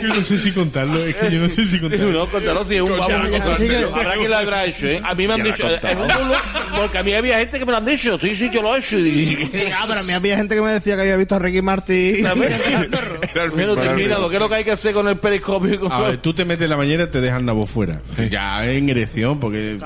Yo 0.03 0.09
no 0.09 0.23
sé 0.23 0.39
si 0.39 0.53
contarlo, 0.53 1.05
es 1.05 1.17
que 1.17 1.31
yo 1.31 1.41
no 1.41 1.49
sé 1.49 1.65
si 1.65 1.81
contarlo. 1.81 2.13
No, 2.13 2.27
contarlo 2.27 2.65
si 2.65 2.77
es 2.77 2.83
un 2.83 2.89
que- 2.89 3.77
Habrá 3.95 4.15
quien 4.15 4.31
lo 4.31 4.37
habrá 4.37 4.65
hecho, 4.65 4.87
¿eh? 4.87 5.01
A 5.05 5.15
mí 5.15 5.27
me 5.27 5.35
han 5.35 5.39
la 5.41 5.45
dicho, 5.45 5.69
es 5.69 5.83
un 5.97 6.07
bulo, 6.07 6.35
porque 6.77 6.99
a 6.99 7.03
mí 7.03 7.13
había 7.15 7.39
gente 7.39 7.59
que 7.59 7.65
me 7.67 7.73
lo 7.73 7.79
han 7.79 7.85
dicho. 7.85 8.19
Sí, 8.21 8.35
sí, 8.37 8.49
yo 8.53 8.63
lo 8.63 8.75
he 8.77 8.79
hecho. 8.79 8.99
Y- 8.99 9.37
Sí, 9.51 9.63
ah, 9.77 9.85
pero 9.89 10.01
a 10.01 10.03
mí 10.05 10.13
había 10.13 10.37
gente 10.37 10.55
que 10.55 10.61
me 10.63 10.71
decía 10.73 10.95
que 10.97 11.03
había 11.03 11.17
visto 11.17 11.35
a 11.35 11.39
Ricky 11.41 11.63
Martin. 11.63 12.27
Bueno, 13.53 13.75
termina 13.77 14.19
lo 14.19 14.29
que 14.29 14.37
es 14.37 14.41
lo 14.41 14.49
que 14.49 14.55
hay 14.57 14.65
que 14.65 14.73
hacer 14.73 14.93
con 14.95 15.09
el 15.09 15.17
periscopio. 15.17 15.75
y 15.75 15.79
con- 15.79 15.93
A 15.93 16.01
ver, 16.03 16.19
tú 16.19 16.33
te 16.33 16.45
metes 16.45 16.65
en 16.65 16.71
la 16.71 16.77
bañera 16.77 17.05
y 17.05 17.07
te 17.09 17.21
dejan 17.21 17.45
nabo 17.45 17.67
fuera. 17.67 18.01
Ya 18.31 18.65
en 18.67 18.89
erección, 18.89 19.41
porque, 19.41 19.79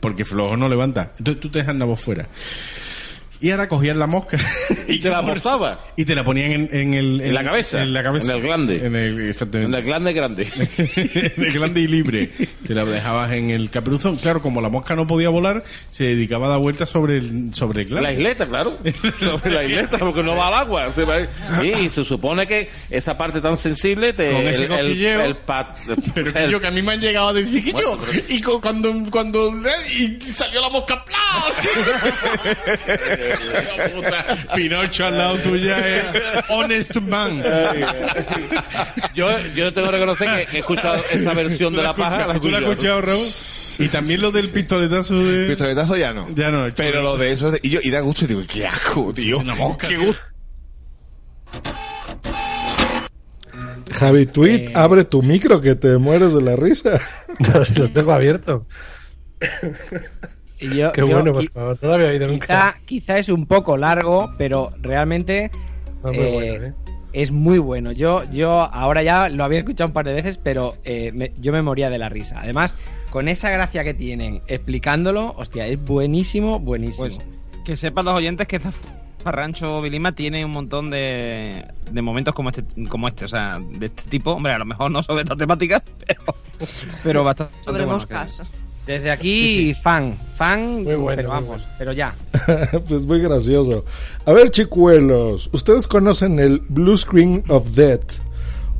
porque 0.00 0.24
flojo 0.24 0.56
no 0.56 0.68
levanta. 0.68 1.12
Entonces 1.18 1.40
tú 1.40 1.50
te 1.50 1.58
dejas 1.60 1.74
nabo 1.74 1.96
fuera. 1.96 2.26
Y 3.44 3.50
ahora 3.50 3.68
cogían 3.68 3.98
la 3.98 4.06
mosca. 4.06 4.38
Y 4.86 5.00
te 5.00 5.08
la 5.08 5.22
posaba. 5.24 5.80
Y 5.96 6.04
te 6.04 6.14
la 6.14 6.22
ponían 6.24 6.50
en, 6.52 6.68
en 6.72 6.94
el, 6.94 7.20
En 7.22 7.34
la 7.34 7.42
cabeza. 7.42 7.82
En 7.82 7.92
la 7.94 8.02
cabeza. 8.02 8.32
En 8.32 8.36
el 8.38 8.42
glande. 8.42 8.86
En 8.86 8.94
el, 8.96 9.30
exactamente. 9.30 9.68
En 9.70 9.74
el 9.74 9.82
glande 9.82 10.12
grande. 10.12 10.48
en 10.76 11.44
el 11.44 11.52
glande 11.52 11.80
y 11.80 11.86
libre. 11.86 12.30
Te 12.66 12.74
la 12.74 12.84
dejabas 12.84 13.32
en 13.32 13.50
el 13.50 13.70
caperuzón. 13.70 14.16
Claro, 14.16 14.42
como 14.42 14.60
la 14.60 14.68
mosca 14.68 14.94
no 14.94 15.06
podía 15.06 15.30
volar, 15.30 15.64
se 15.90 16.04
dedicaba 16.04 16.46
a 16.46 16.50
dar 16.50 16.60
vueltas 16.60 16.90
sobre 16.90 17.16
el, 17.16 17.52
sobre 17.54 17.82
el 17.82 17.88
glande. 17.88 18.08
La 18.10 18.14
isleta, 18.14 18.46
claro. 18.46 18.78
Sobre 19.20 19.50
la 19.50 19.64
isleta, 19.64 19.98
porque 19.98 20.22
no 20.22 20.36
va 20.36 20.48
al 20.48 20.54
agua. 20.54 20.92
Se 20.92 21.04
va- 21.04 21.26
Sí, 21.60 21.72
y 21.86 21.88
se 21.88 22.04
supone 22.04 22.46
que 22.46 22.68
esa 22.90 23.16
parte 23.16 23.40
tan 23.40 23.56
sensible 23.56 24.12
te. 24.12 24.32
Con 24.32 24.42
ese 24.42 24.64
el, 24.66 24.72
el, 24.72 24.78
cosquilleo. 24.78 25.20
el 25.24 25.36
pat- 25.38 25.76
Pero 26.14 26.32
que 26.32 26.50
yo, 26.50 26.60
que 26.60 26.66
a 26.68 26.70
mí 26.70 26.82
me 26.82 26.92
han 26.92 27.00
llegado 27.00 27.28
a 27.28 27.32
decir 27.32 27.64
que 27.64 27.72
yo. 27.72 27.96
Pero- 27.98 28.22
Y 28.28 28.40
cu- 28.42 28.60
cuando, 28.60 28.92
cuando 29.10 29.50
y 29.98 30.20
salió 30.20 30.60
la 30.60 30.68
mosca, 30.70 31.02
¡plá! 31.04 31.18
Pinocho 34.54 35.06
al 35.06 35.18
lado 35.18 35.36
tuya 35.38 35.78
es 35.96 36.04
Honest 36.48 36.96
Man. 37.00 37.42
yo, 39.14 39.28
yo 39.54 39.72
tengo 39.72 39.88
que 39.88 39.92
reconocer 39.92 40.46
que 40.46 40.56
he 40.56 40.60
escuchado 40.60 41.02
esa 41.10 41.34
versión 41.34 41.74
de 41.74 41.82
la 41.82 41.94
paja. 41.94 42.38
¿Tú 42.40 42.50
la 42.50 42.58
has 42.58 42.64
escuchado, 42.64 43.00
Raúl? 43.00 43.26
y 43.78 43.88
también 43.88 44.20
lo 44.20 44.30
del 44.30 44.48
pistoletazo 44.50 45.16
de. 45.24 45.48
Pistoletazo 45.48 45.96
ya 45.96 46.12
no. 46.12 46.28
Ya 46.34 46.50
no. 46.50 46.66
Pero 46.76 47.02
lo 47.02 47.16
de 47.16 47.32
eso, 47.32 47.50
de- 47.50 47.60
y, 47.62 47.70
yo, 47.70 47.80
y 47.82 47.90
da 47.90 48.00
gusto, 48.00 48.24
y 48.24 48.28
digo, 48.28 48.42
qué 48.46 48.66
asco, 48.66 49.12
tío. 49.12 49.42
Qué 49.88 49.96
gusto. 49.96 50.20
Javi 53.92 54.26
Tweet, 54.26 54.72
abre 54.74 55.04
tu 55.04 55.22
micro 55.22 55.60
que 55.60 55.74
te 55.74 55.98
mueres 55.98 56.34
de 56.34 56.42
la 56.42 56.56
risa. 56.56 57.00
No, 57.40 57.64
si 57.64 57.74
lo 57.74 57.90
tengo 57.90 58.12
abierto. 58.12 58.64
Y 60.72 60.76
yo- 60.76 60.92
Qué 60.92 61.00
yo 61.02 61.08
bueno, 61.08 61.32
por 61.32 61.50
favor. 61.50 61.78
No 61.82 61.88
lo 61.88 61.94
había 61.94 62.08
oído 62.08 62.28
nunca. 62.28 62.78
Quizá, 62.84 63.18
es 63.18 63.28
un 63.28 63.46
poco 63.46 63.76
largo, 63.76 64.32
pero 64.38 64.72
realmente 64.80 65.50
No, 66.02 66.10
muy 66.12 66.18
eh, 66.18 66.32
bueno, 66.32 66.66
¿eh? 66.66 66.74
es 67.12 67.30
muy 67.30 67.58
bueno. 67.58 67.92
Yo, 67.92 68.24
yo 68.32 68.60
ahora 68.72 69.02
ya 69.02 69.28
lo 69.28 69.44
había 69.44 69.58
escuchado 69.60 69.88
un 69.88 69.92
par 69.94 70.06
de 70.06 70.12
veces, 70.14 70.38
pero 70.38 70.76
eh, 70.84 71.12
me- 71.12 71.32
yo 71.40 71.52
me 71.52 71.62
moría 71.62 71.90
de 71.90 71.98
la 71.98 72.08
risa. 72.08 72.40
Además, 72.40 72.74
con 73.10 73.28
esa 73.28 73.50
gracia 73.50 73.84
que 73.84 73.94
tienen 73.94 74.42
explicándolo, 74.48 75.34
hostia, 75.36 75.66
es 75.66 75.82
buenísimo, 75.82 76.58
buenísimo. 76.58 77.06
Pues 77.06 77.18
que 77.64 77.76
sepan 77.76 78.04
los 78.06 78.14
oyentes 78.14 78.46
que 78.48 78.58
Zafarrancho 78.58 79.80
Vilima 79.80 80.12
tiene 80.12 80.44
un 80.44 80.50
montón 80.50 80.90
de, 80.90 81.64
de 81.90 82.02
momentos 82.02 82.34
como 82.34 82.50
este, 82.50 82.62
como 82.88 83.08
este, 83.08 83.24
o 83.24 83.28
sea, 83.28 83.58
de 83.60 83.86
este 83.86 84.02
tipo. 84.10 84.32
Hombre, 84.32 84.52
a 84.52 84.58
lo 84.58 84.64
mejor 84.66 84.90
no 84.90 85.02
sobre 85.02 85.22
esta 85.22 85.36
temática, 85.36 85.82
pero, 86.06 86.36
pero 87.02 87.24
bastante. 87.24 87.54
Sobre 87.64 87.84
bueno, 87.84 87.92
moscas. 87.94 88.42
Desde 88.86 89.10
aquí, 89.10 89.72
fan, 89.74 90.14
fan, 90.36 90.82
Muy 90.84 90.94
bueno, 90.96 91.16
pero 91.16 91.28
muy 91.30 91.40
vamos, 91.40 91.66
pero 91.78 91.92
ya. 91.92 92.14
pues 92.88 93.06
muy 93.06 93.20
gracioso. 93.20 93.84
A 94.26 94.32
ver, 94.32 94.50
chicuelos, 94.50 95.48
ustedes 95.52 95.86
conocen 95.88 96.38
el 96.38 96.58
Blue 96.68 96.96
Screen 96.96 97.42
of 97.48 97.70
Death. 97.70 98.20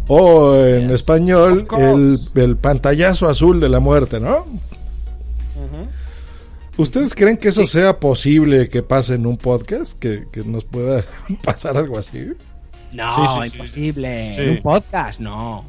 O 0.07 0.55
en 0.57 0.91
español, 0.91 1.67
el, 1.79 2.19
el 2.35 2.57
pantallazo 2.57 3.27
azul 3.27 3.59
de 3.61 3.71
la 3.71 3.81
muerte, 3.81 4.21
¿no? 4.21 4.45
¿Ustedes 6.77 7.15
creen 7.15 7.37
que 7.37 7.49
eso 7.49 7.67
sea 7.67 8.01
posible 8.01 8.69
que 8.69 8.83
pase 8.83 9.15
en 9.15 9.27
un 9.27 9.37
podcast? 9.37 9.97
¿Que, 9.99 10.25
que 10.33 10.43
nos 10.43 10.65
pueda 10.65 11.05
pasar 11.45 11.77
algo 11.79 11.99
así? 11.99 12.33
No, 12.93 13.15
Sí, 13.17 13.23
sí, 13.23 13.51
sí. 13.51 13.57
imposible. 13.57 14.33
Sí. 14.35 14.41
En 14.43 14.49
un 14.51 14.63
podcast, 14.63 15.21
no. 15.21 15.65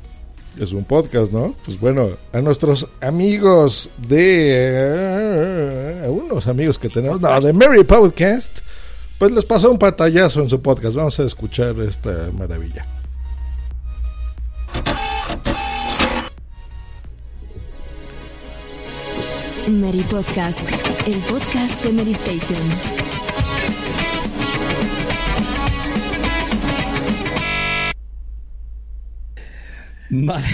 Es 0.59 0.71
un 0.71 0.85
podcast, 0.85 1.31
¿no? 1.33 1.53
Pues 1.65 1.79
bueno, 1.79 2.11
a 2.31 2.39
nuestros 2.39 2.87
amigos 3.01 3.89
de... 4.07 6.01
a 6.05 6.09
unos 6.09 6.47
amigos 6.47 6.79
que 6.79 6.87
tenemos... 6.87 7.19
No, 7.19 7.41
de 7.41 7.51
Mary 7.51 7.83
Podcast, 7.83 8.59
pues 9.19 9.31
les 9.33 9.43
pasó 9.43 9.69
un 9.69 9.77
pantallazo 9.77 10.41
en 10.41 10.49
su 10.49 10.61
podcast. 10.61 10.95
Vamos 10.95 11.19
a 11.19 11.23
escuchar 11.23 11.77
esta 11.79 12.29
maravilla. 12.31 12.85
Mary 19.67 20.05
Podcast, 20.09 20.59
el 21.05 21.17
podcast 21.21 21.83
de 21.83 21.91
Mary 21.91 22.11
Station. 22.11 23.14
Vale. 30.23 30.45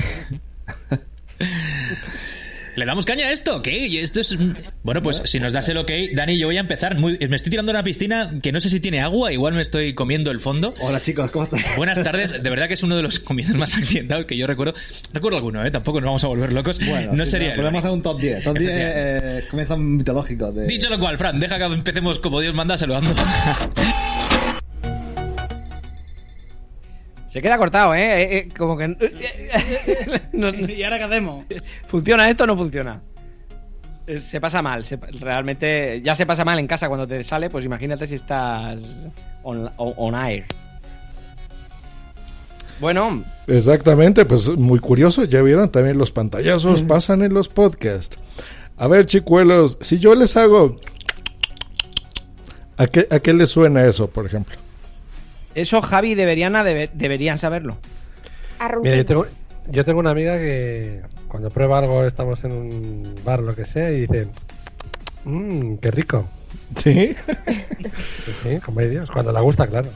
¿Le 2.78 2.86
damos 2.86 3.06
caña 3.06 3.28
a 3.28 3.32
esto? 3.34 3.62
¿Qué? 3.62 3.86
Y 3.88 3.98
Esto 3.98 4.22
es... 4.22 4.34
Bueno, 4.84 5.04
pues 5.04 5.22
si 5.26 5.42
nos 5.42 5.52
das 5.52 5.68
el 5.68 5.76
ok, 5.78 5.92
Dani, 6.16 6.38
yo 6.40 6.48
voy 6.48 6.56
a 6.56 6.62
empezar. 6.62 6.96
Muy- 6.98 7.18
Me 7.28 7.36
estoy 7.36 7.50
tirando 7.50 7.72
a 7.72 7.76
una 7.76 7.84
piscina 7.84 8.32
que 8.42 8.54
no 8.54 8.62
sé 8.62 8.70
si 8.70 8.80
tiene 8.80 9.02
agua, 9.02 9.34
igual 9.34 9.54
me 9.54 9.62
estoy 9.62 9.94
comiendo 9.94 10.32
el 10.32 10.40
fondo. 10.40 10.74
Hola 10.80 11.02
chicos, 11.02 11.30
¿cómo 11.32 11.44
estás? 11.44 11.62
Buenas 11.76 12.02
tardes, 12.02 12.42
de 12.42 12.50
verdad 12.50 12.70
que 12.70 12.76
es 12.76 12.84
uno 12.84 12.96
de 12.96 13.04
los 13.04 13.20
comienzos 13.20 13.58
más 13.58 13.76
accidentados 13.78 14.26
que 14.26 14.38
yo 14.38 14.48
recuerdo. 14.48 14.74
Recuerdo 15.14 15.38
alguno, 15.38 15.66
¿eh? 15.66 15.70
Tampoco 15.70 16.00
nos 16.00 16.06
vamos 16.08 16.24
a 16.24 16.28
volver 16.28 16.54
locos. 16.54 16.80
Bueno, 16.88 17.12
no 17.14 17.26
sí, 17.26 17.32
sería 17.32 17.56
Podemos 17.56 17.80
hacer 17.80 17.92
un 17.92 18.02
top 18.02 18.20
10. 18.22 18.44
Top 18.46 18.58
10 18.58 18.72
Efectivamente. 18.72 19.38
eh, 19.40 19.48
comienzos 19.50 19.78
mitológicos. 19.78 20.56
De... 20.56 20.68
Dicho 20.68 20.90
lo 20.90 20.98
cual, 20.98 21.18
Fran, 21.18 21.40
deja 21.42 21.58
que 21.58 21.66
empecemos 21.66 22.20
como 22.20 22.40
Dios 22.40 22.54
manda 22.56 22.78
saludando. 22.78 23.14
Se 27.32 27.42
queda 27.42 27.58
cortado, 27.58 27.96
¿eh? 27.96 28.24
Eh, 28.24 28.38
eh, 28.40 28.50
como 28.58 28.76
que... 28.78 28.90
No- 30.34 30.50
¿Y 30.50 30.84
ahora 30.84 30.98
qué 30.98 31.04
hacemos? 31.06 31.46
¿Funciona 31.88 32.30
esto 32.30 32.44
o 32.44 32.48
no 32.48 32.58
funciona? 32.58 33.02
Eh, 34.06 34.20
Se 34.20 34.42
pasa 34.42 34.62
mal, 34.62 34.84
se- 34.84 34.98
realmente 34.98 36.02
ya 36.04 36.14
se 36.14 36.26
pasa 36.26 36.44
mal 36.44 36.60
en 36.60 36.68
casa 36.68 36.90
cuando 36.90 37.08
te 37.08 37.24
sale, 37.24 37.50
pues 37.50 37.64
imagínate 37.64 38.06
si 38.06 38.16
estás 38.16 38.82
on, 39.44 39.72
on- 39.78 39.94
on 39.96 40.14
air. 40.16 40.44
Bueno, 42.82 43.24
Exactamente, 43.48 44.26
pues 44.26 44.50
muy 44.50 44.80
curioso. 44.80 45.24
Ya 45.24 45.42
vieron, 45.42 45.70
también 45.72 45.98
los 45.98 46.12
pantallazos 46.12 46.82
pasan 46.84 47.22
en 47.22 47.34
los 47.34 47.48
podcasts. 47.48 48.18
A 48.76 48.88
ver, 48.88 49.06
chicuelos, 49.06 49.78
si 49.80 50.00
yo 50.00 50.16
les 50.16 50.36
hago... 50.36 50.76
¿A 52.78 52.88
qué, 52.88 53.08
¿A 53.10 53.20
qué 53.20 53.34
les 53.34 53.52
suena 53.52 53.86
eso, 53.86 54.10
por 54.10 54.26
ejemplo? 54.26 54.58
Eso 55.56 55.82
Javi 55.82 56.12
y 56.12 56.16
Deberiana 56.16 56.64
debe- 56.64 56.90
deberían 56.94 57.40
saberlo. 57.40 57.78
Mira, 58.84 58.96
yo 58.96 59.06
tengo, 59.06 59.26
yo 59.70 59.84
tengo 59.86 60.00
una 60.00 60.12
amiga 60.12 60.38
que 60.38 61.02
cuando 61.28 61.50
prueba 61.50 61.80
algo, 61.80 62.04
estamos 62.06 62.44
en 62.44 62.52
un 62.52 63.16
bar 63.24 63.40
o 63.40 63.44
lo 63.44 63.56
que 63.56 63.66
sea, 63.66 63.92
y 63.92 64.02
dice: 64.02 64.28
Mmm, 65.26 65.76
qué 65.78 65.92
rico. 65.92 66.28
¿Sí? 66.76 67.16
Sí, 68.26 68.32
sí, 68.44 68.60
como 68.64 68.80
hay 68.82 68.90
Dios. 68.90 69.10
Cuando 69.10 69.32
le 69.34 69.42
gusta, 69.42 69.66
claro. 69.68 69.90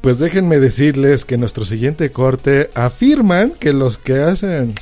Pues 0.00 0.18
déjenme 0.18 0.58
decirles 0.58 1.24
que 1.26 1.34
en 1.34 1.40
nuestro 1.40 1.64
siguiente 1.66 2.10
corte 2.10 2.70
afirman 2.74 3.50
que 3.50 3.72
los 3.74 3.98
que 3.98 4.22
hacen 4.22 4.72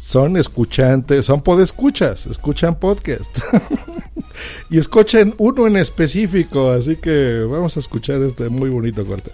son 0.00 0.36
escuchantes, 0.36 1.26
son 1.26 1.42
podescuchas, 1.42 2.26
escuchan 2.26 2.76
podcast. 2.76 3.38
y 4.70 4.78
escuchen 4.78 5.34
uno 5.38 5.66
en 5.66 5.76
específico, 5.76 6.70
así 6.70 6.96
que 6.96 7.40
vamos 7.48 7.76
a 7.76 7.80
escuchar 7.80 8.22
este 8.22 8.48
muy 8.48 8.70
bonito 8.70 9.04
corte. 9.06 9.30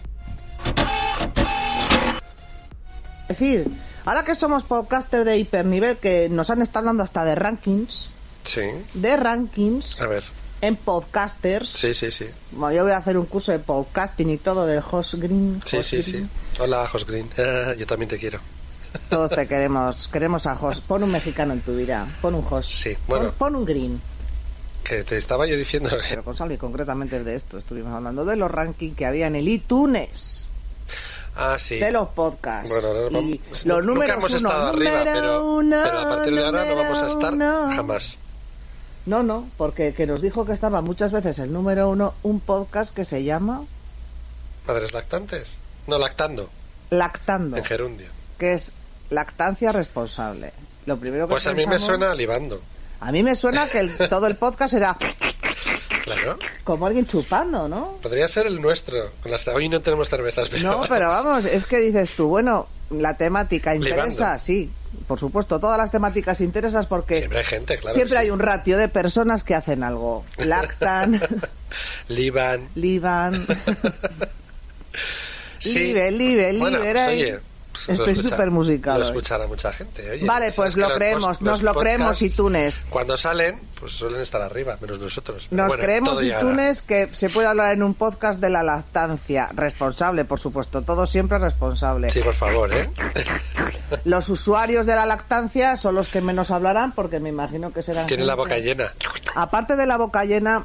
decir, 3.29 3.67
ahora 4.05 4.25
que 4.25 4.35
somos 4.35 4.63
podcasters 4.65 5.25
de 5.25 5.39
hipernivel, 5.39 5.97
que 5.97 6.29
nos 6.29 6.51
han 6.51 6.61
estado 6.63 6.81
hablando 6.81 7.03
hasta 7.03 7.25
de 7.25 7.35
rankings, 7.35 8.09
Sí. 8.45 8.63
de 8.95 9.17
rankings, 9.17 10.01
A 10.01 10.07
ver. 10.07 10.25
en 10.61 10.77
podcasters. 10.77 11.69
Sí, 11.69 11.95
sí, 11.95 12.11
sí. 12.11 12.27
Bueno, 12.51 12.77
yo 12.77 12.83
voy 12.83 12.93
a 12.93 12.99
hacer 12.99 13.17
un 13.17 13.25
curso 13.27 13.53
de 13.53 13.59
podcasting 13.59 14.31
y 14.31 14.37
todo 14.37 14.67
del 14.67 14.83
host 14.89 15.15
green. 15.15 15.63
Sí, 15.65 15.79
host 15.79 15.91
sí, 15.91 15.97
green. 16.03 16.25
sí. 16.25 16.61
Hola, 16.61 16.87
Jos 16.89 17.07
Green. 17.07 17.29
Yo 17.79 17.87
también 17.87 18.09
te 18.11 18.19
quiero. 18.19 18.39
Todos 19.09 19.31
te 19.31 19.49
queremos, 19.49 20.09
queremos 20.09 20.47
a 20.47 20.53
host. 20.53 20.83
Pon 20.83 21.03
un 21.03 21.11
mexicano 21.11 21.55
en 21.55 21.61
tu 21.63 21.75
vida, 21.75 22.07
pon 22.21 22.35
un 22.35 22.45
host. 22.49 22.71
Sí, 22.71 22.95
bueno. 23.09 23.29
Pon, 23.31 23.35
pon 23.39 23.57
un 23.57 23.65
green. 23.65 24.01
Que 24.85 25.05
te 25.05 25.17
estaba 25.17 25.47
yo 25.47 25.57
diciendo. 25.57 25.91
Pero 26.09 26.25
con 26.25 26.37
Salvi 26.37 26.57
concretamente 26.59 27.23
de 27.23 27.35
esto, 27.37 27.59
estuvimos 27.59 27.93
hablando 27.95 28.25
de 28.25 28.37
los 28.37 28.51
rankings 28.51 28.97
que 28.97 29.07
había 29.07 29.27
en 29.29 29.37
el 29.37 29.49
iTunes. 29.49 30.47
Ah, 31.37 31.57
sí. 31.59 31.79
De 31.79 31.91
los 31.93 32.09
podcasts. 32.11 32.69
Bueno, 32.69 32.89
Y 33.09 33.39
vamos- 33.39 33.67
los 33.67 33.85
nunca 33.85 33.93
números 33.95 34.17
hemos 34.17 34.31
uno, 34.33 34.37
estado 34.49 34.67
arriba, 34.69 35.01
pero, 35.05 35.55
uno, 35.55 35.81
pero 35.83 35.99
a 36.01 36.09
partir 36.09 36.35
de 36.35 36.45
ahora 36.45 36.65
no 36.67 36.77
vamos 36.77 37.03
a 37.03 37.09
estar 37.09 37.33
uno. 37.33 37.71
jamás. 37.75 38.19
No, 39.07 39.23
no, 39.23 39.49
porque 39.57 39.95
que 39.95 40.07
nos 40.07 40.21
dijo 40.21 40.45
que 40.45 40.53
estaba 40.53 40.81
muchas 40.83 41.11
veces 41.11 41.39
el 41.39 41.53
número 41.53 41.89
uno, 41.89 42.15
un 42.23 42.39
podcast 42.41 42.95
que 42.95 43.05
se 43.05 43.25
llama 43.25 43.65
Madres 44.67 44.93
lactantes. 44.93 45.59
No, 45.87 45.99
lactando. 45.99 46.51
Lactando, 46.91 47.57
En 47.57 47.65
gerundio. 47.65 48.09
que 48.39 48.53
es 48.53 48.73
lactancia 49.11 49.73
responsable. 49.73 50.53
Lo 50.87 50.99
primero 50.99 51.27
que 51.27 51.31
Pues 51.33 51.47
a 51.47 51.55
mí 51.55 51.67
me 51.67 51.79
suena 51.79 52.15
libando. 52.15 52.61
A 53.03 53.13
mí 53.13 53.23
me 53.23 53.37
suena 53.37 53.67
que 53.69 53.79
el- 53.81 53.97
todo 54.09 54.27
el 54.27 54.37
podcast 54.37 54.75
era 54.75 54.97
Claro. 56.05 56.39
como 56.65 56.87
alguien 56.87 57.07
chupando, 57.07 57.69
¿no? 57.69 57.99
Podría 58.03 58.27
ser 58.29 58.47
el 58.47 58.61
nuestro. 58.61 59.11
Con 59.23 59.31
las... 59.33 59.47
Hoy 59.49 59.69
no 59.69 59.81
tenemos 59.81 60.09
cervezas, 60.09 60.49
pero... 60.49 60.71
No, 60.71 60.87
pero 60.89 61.09
vamos, 61.09 61.45
es 61.45 61.65
que 61.65 61.79
dices 61.79 62.13
tú, 62.17 62.29
bueno, 62.29 62.67
la 62.91 63.17
temática 63.17 63.75
interesa, 63.75 64.07
Libando. 64.07 64.39
sí, 64.41 64.71
por 65.07 65.19
supuesto, 65.19 65.59
todas 65.61 65.79
las 65.79 65.91
temáticas 65.91 66.41
interesan 66.41 66.87
porque 66.89 67.17
Siempre 67.17 67.39
hay 67.39 67.45
gente, 67.45 67.79
claro. 67.79 67.95
siempre 67.95 68.19
hay 68.19 68.27
sí. 68.27 68.31
un 68.31 68.39
ratio 68.41 68.77
de 68.79 68.89
personas 68.89 69.45
que 69.45 69.55
hacen 69.55 69.83
algo. 69.83 70.25
Lactan, 70.39 71.21
Liban. 72.09 72.69
liban, 72.75 73.47
Sí. 75.59 75.79
libe, 75.79 76.11
libe, 76.13 76.59
Bueno, 76.59 76.81
pues, 76.81 77.09
oye, 77.09 77.39
Estoy 77.89 78.13
escucha- 78.15 78.29
súper 78.31 78.51
musical 78.51 78.99
Lo 78.99 79.05
escuchará 79.05 79.47
mucha 79.47 79.73
gente. 79.73 80.11
oye. 80.11 80.25
Vale, 80.25 80.53
pues 80.53 80.77
lo 80.77 80.93
creemos, 80.95 81.41
nos 81.41 81.41
los 81.41 81.63
lo 81.63 81.75
creemos 81.75 82.21
iTunes. 82.23 82.83
Cuando 82.91 83.17
salen, 83.17 83.61
pues 83.79 83.93
suelen 83.93 84.21
estar 84.21 84.41
arriba, 84.43 84.77
menos 84.81 84.99
nosotros. 84.99 85.47
Pero 85.51 85.63
Nos 85.63 85.69
bueno, 85.69 85.83
creemos 85.83 86.23
iTunes 86.23 86.83
que 86.83 87.09
se 87.13 87.29
puede 87.31 87.49
hablar 87.49 87.73
en 87.73 87.83
un 87.83 87.95
podcast 87.95 88.41
de 88.41 88.51
la 88.51 88.63
lactancia. 88.63 89.49
Responsable, 89.55 90.25
por 90.25 90.39
supuesto, 90.41 90.83
todo 90.83 91.07
siempre 91.07 91.39
responsable. 91.39 92.11
Sí, 92.11 92.21
por 92.21 92.35
favor, 92.35 92.73
¿eh? 92.73 92.89
Los 94.05 94.29
usuarios 94.29 94.87
de 94.87 94.95
la 94.97 95.05
lactancia 95.07 95.77
son 95.77 95.95
los 95.95 96.09
que 96.09 96.21
menos 96.21 96.51
hablarán 96.51 96.93
porque 96.93 97.21
me 97.21 97.29
imagino 97.29 97.73
que 97.73 97.83
serán... 97.83 98.07
Tienen 98.07 98.27
la 98.27 98.35
boca 98.35 98.59
llena. 98.59 98.93
Aparte 99.35 99.77
de 99.77 99.87
la 99.87 99.99
boca 99.99 100.25
llena, 100.25 100.65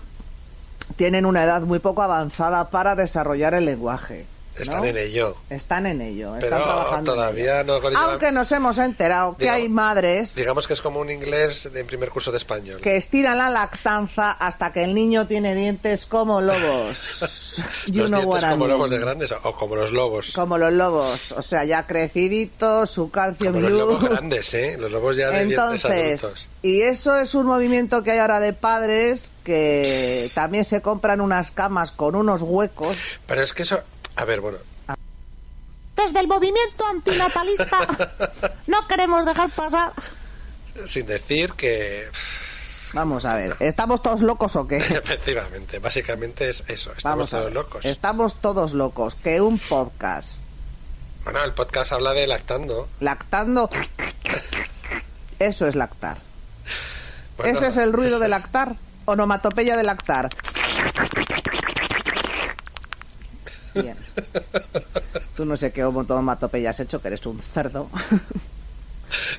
tienen 0.95 1.25
una 1.25 1.43
edad 1.43 1.61
muy 1.61 1.79
poco 1.79 2.01
avanzada 2.01 2.69
para 2.69 2.95
desarrollar 2.95 3.53
el 3.53 3.65
lenguaje. 3.65 4.25
¿No? 4.57 4.63
Están 4.63 4.85
en 4.85 4.97
ello. 4.97 5.35
Están 5.49 5.85
en 5.85 6.01
ello, 6.01 6.35
están 6.35 6.49
trabajando. 6.63 7.29
en 7.29 7.67
no... 7.67 7.73
Aunque 7.99 8.31
nos 8.31 8.51
hemos 8.51 8.77
enterado 8.77 9.37
que 9.37 9.49
hay 9.49 9.69
madres 9.69 10.35
Digamos 10.35 10.67
que 10.67 10.73
es 10.73 10.81
como 10.81 10.99
un 10.99 11.09
inglés 11.09 11.69
de 11.71 11.83
primer 11.85 12.09
curso 12.09 12.31
de 12.31 12.37
español. 12.37 12.81
que 12.81 12.95
estiran 12.97 13.37
la 13.37 13.49
lactanza 13.49 14.31
hasta 14.31 14.73
que 14.73 14.83
el 14.83 14.93
niño 14.93 15.27
tiene 15.27 15.55
dientes 15.55 16.05
como 16.05 16.41
lobos. 16.41 17.63
You 17.87 18.01
los 18.03 18.11
know 18.11 18.21
dientes 18.21 18.43
what 18.43 18.49
I 18.49 18.51
como 18.53 18.65
mean. 18.65 18.71
lobos 18.77 18.91
de 18.91 18.99
grandes 18.99 19.31
o, 19.31 19.55
como 19.55 19.75
los 19.75 19.91
lobos. 19.91 20.31
Como 20.33 20.57
los 20.57 20.73
lobos, 20.73 21.31
o 21.31 21.41
sea, 21.41 21.63
ya 21.63 21.85
creciditos, 21.87 22.89
su 22.89 23.09
calcio 23.09 23.51
Como 23.51 23.61
los 23.69 23.71
lobos 23.71 24.03
grandes, 24.09 24.53
¿eh? 24.53 24.77
Los 24.79 24.91
lobos 24.91 25.17
ya 25.17 25.29
de 25.31 25.45
dientes 25.45 25.57
Entonces, 25.57 26.23
adultos. 26.23 26.49
y 26.61 26.81
eso 26.81 27.17
es 27.17 27.33
un 27.35 27.45
movimiento 27.47 28.03
que 28.03 28.11
hay 28.11 28.19
ahora 28.19 28.39
de 28.39 28.53
padres 28.53 29.31
que 29.43 30.29
también 30.33 30.65
se 30.65 30.81
compran 30.81 31.21
unas 31.21 31.51
camas 31.51 31.91
con 31.91 32.15
unos 32.15 32.41
huecos. 32.41 32.97
Pero 33.25 33.41
es 33.41 33.53
que 33.53 33.63
eso... 33.63 33.79
A 34.17 34.25
ver, 34.25 34.41
bueno, 34.41 34.57
Desde 35.95 36.19
el 36.19 36.27
movimiento 36.27 36.85
antinatalista 36.85 37.79
no 38.67 38.87
queremos 38.87 39.25
dejar 39.25 39.49
pasar. 39.51 39.93
sin 40.85 41.05
decir 41.05 41.53
que... 41.53 42.07
Vamos 42.93 43.25
a 43.25 43.35
ver, 43.35 43.55
¿estamos 43.59 44.01
todos 44.01 44.21
locos 44.21 44.55
o 44.55 44.67
qué? 44.67 44.77
Efectivamente, 44.77 45.79
básicamente 45.79 46.49
es 46.49 46.63
eso. 46.67 46.93
Estamos 46.97 47.29
todos 47.29 47.45
ver, 47.45 47.53
locos. 47.53 47.85
Estamos 47.85 48.41
todos 48.41 48.73
locos. 48.73 49.15
Que 49.15 49.41
un 49.41 49.59
podcast 49.59 50.41
Bueno, 51.25 51.43
el 51.43 51.53
podcast 51.53 51.91
habla 51.91 52.13
de 52.13 52.25
lactando. 52.27 52.87
lactando, 53.01 53.69
eso 55.39 55.67
es 55.67 55.75
lactar. 55.75 56.17
Bueno, 57.37 57.51
Ese 57.57 57.67
es 57.67 57.77
el 57.77 57.91
ruido 57.93 58.15
ese- 58.15 58.23
de 58.23 58.29
lactar. 58.29 58.75
Onomatopeya 59.05 59.77
de 59.77 59.83
lactar. 59.83 60.29
Bien. 63.81 63.97
Tú 65.35 65.45
no 65.45 65.55
sé 65.57 65.71
qué 65.71 65.83
onomatopeya 65.85 66.71
has 66.71 66.79
hecho, 66.79 67.01
que 67.01 67.07
eres 67.09 67.25
un 67.25 67.41
cerdo. 67.53 67.89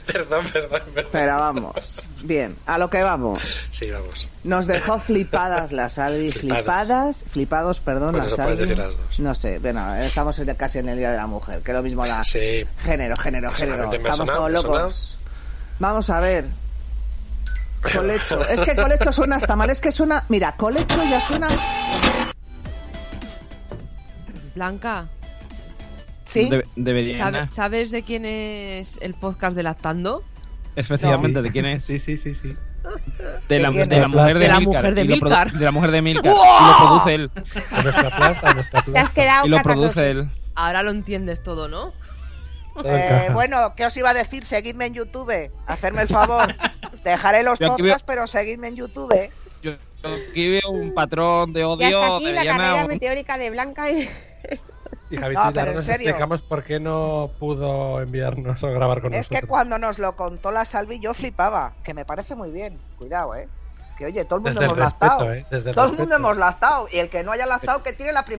Perdón, 0.06 0.46
perdón, 0.50 0.80
perdón. 0.94 1.10
Pero 1.12 1.36
vamos. 1.36 2.02
Bien, 2.22 2.56
a 2.64 2.78
lo 2.78 2.88
que 2.88 3.02
vamos. 3.02 3.42
Sí, 3.70 3.90
vamos. 3.90 4.26
Nos 4.42 4.66
dejó 4.66 4.98
flipadas 4.98 5.72
la 5.72 5.90
Salvi, 5.90 6.32
flipadas, 6.32 7.26
flipados, 7.30 7.78
perdón, 7.80 8.12
Bueno, 8.12 8.20
la 8.20 8.26
eso 8.28 8.36
Salvi. 8.36 8.52
puedes 8.54 8.68
decir 8.70 8.82
las 8.82 8.96
dos. 8.96 9.20
No 9.20 9.34
sé, 9.34 9.58
bueno, 9.58 9.94
estamos 9.96 10.38
en- 10.38 10.54
casi 10.54 10.78
en 10.78 10.88
el 10.88 10.96
Día 10.96 11.10
de 11.10 11.18
la 11.18 11.26
Mujer, 11.26 11.60
que 11.60 11.74
lo 11.74 11.82
mismo 11.82 12.06
la... 12.06 12.24
Sí. 12.24 12.66
Género, 12.82 13.14
género, 13.16 13.52
género. 13.52 13.92
Estamos 13.92 14.16
sonado, 14.16 14.38
todos 14.38 14.52
locos. 14.52 15.18
Vamos 15.78 16.08
a 16.08 16.20
ver. 16.20 16.46
Colecho. 17.92 18.48
Es 18.48 18.60
que 18.62 18.74
colecho 18.74 19.12
suena 19.12 19.36
hasta 19.36 19.54
mal. 19.54 19.68
Es 19.68 19.82
que 19.82 19.92
suena... 19.92 20.24
Mira, 20.30 20.56
colecho 20.56 20.98
ya 21.10 21.20
suena... 21.20 21.48
Blanca, 24.58 25.06
¿Sí? 26.24 26.50
De- 26.50 26.64
debería. 26.76 27.16
¿sabe- 27.16 27.50
¿sabes 27.50 27.90
de 27.92 28.02
quién 28.02 28.24
es 28.26 28.98
el 29.00 29.14
podcast 29.14 29.54
de 29.56 29.62
Lactando? 29.62 30.22
Efectivamente, 30.76 31.40
¿de 31.42 31.50
quién 31.50 31.64
es? 31.66 31.84
Sí, 31.84 31.98
sí, 31.98 32.16
sí, 32.16 32.34
sí. 32.34 32.54
De 33.48 33.58
la, 33.60 33.68
¿De 33.70 33.74
quién 33.76 33.88
de 33.88 34.00
la 34.00 34.06
es? 34.06 34.12
mujer 34.12 34.34
de, 34.34 34.40
De 34.40 34.48
la 34.48 34.60
Milcar, 34.60 34.82
mujer 34.82 34.94
de 34.94 35.00
y 35.02 35.08
Milcar. 35.08 35.52
de 35.52 35.64
la 35.64 35.70
mujer 35.72 35.90
de 35.92 36.02
Milcar. 36.02 36.32
¡Wow! 36.32 36.44
Y 36.44 36.64
lo 36.66 36.76
produce 36.88 37.14
él. 37.14 37.30
A 37.70 37.82
nuestra 37.82 38.16
plaza, 38.16 38.50
a 38.50 38.54
nuestra 38.54 38.82
Te 38.82 38.98
has 38.98 39.10
quedado 39.10 39.46
Y 39.46 39.48
lo 39.48 39.62
produce 39.62 40.10
él. 40.10 40.28
Ahora 40.54 40.82
lo 40.82 40.90
entiendes 40.90 41.42
todo, 41.42 41.68
¿no? 41.68 41.92
Eh, 42.84 43.28
bueno, 43.32 43.74
¿qué 43.76 43.86
os 43.86 43.96
iba 43.96 44.10
a 44.10 44.14
decir? 44.14 44.44
Seguidme 44.44 44.86
en 44.86 44.94
YouTube. 44.94 45.50
Hacerme 45.66 46.02
el 46.02 46.08
favor. 46.08 46.54
Dejaré 47.04 47.42
los 47.42 47.58
podcasts, 47.58 48.04
pero 48.06 48.26
seguidme 48.26 48.68
en 48.68 48.76
YouTube. 48.76 49.30
Yo 49.62 49.72
aquí 50.30 50.48
veo 50.50 50.70
un 50.70 50.92
patrón 50.94 51.52
de 51.52 51.60
Y 51.60 51.62
hasta 51.64 51.76
odio. 51.76 52.16
aquí 52.16 52.32
la 52.32 52.44
carrera 52.44 52.86
meteórica 52.86 53.38
de 53.38 53.50
Blanca 53.50 53.90
y... 53.90 54.08
Y 55.10 55.16
No, 55.16 55.22
Javitita, 55.22 55.52
pero 55.52 55.72
en 55.72 55.82
serio. 55.82 56.08
explicamos 56.08 56.42
por 56.42 56.62
qué 56.64 56.78
no 56.80 57.30
pudo 57.38 58.00
enviarnos 58.02 58.62
o 58.62 58.70
grabar 58.70 59.00
con 59.00 59.14
Es 59.14 59.28
que 59.28 59.36
nosotros. 59.36 59.48
cuando 59.48 59.78
nos 59.78 59.98
lo 59.98 60.16
contó 60.16 60.52
la 60.52 60.64
Salvi 60.64 61.00
yo 61.00 61.14
flipaba, 61.14 61.72
que 61.82 61.94
me 61.94 62.04
parece 62.04 62.34
muy 62.34 62.50
bien. 62.52 62.78
Cuidado, 62.98 63.34
¿eh? 63.34 63.48
Que 63.96 64.06
oye, 64.06 64.24
todo 64.24 64.36
el 64.36 64.42
mundo 64.42 64.60
Desde 64.60 64.64
el 64.72 64.78
hemos 64.78 64.84
respeto, 64.84 65.06
lactado. 65.06 65.32
¿eh? 65.32 65.46
Desde 65.50 65.70
el 65.70 65.74
todo 65.74 65.84
el 65.86 65.90
respeto. 65.92 66.02
mundo 66.02 66.16
hemos 66.16 66.36
lactado. 66.36 66.88
Y 66.92 66.98
el 66.98 67.08
que 67.10 67.22
no 67.24 67.32
haya 67.32 67.46
lactado, 67.46 67.82
que 67.82 67.92
tiene 67.94 68.12
la 68.12 68.24
primera. 68.24 68.38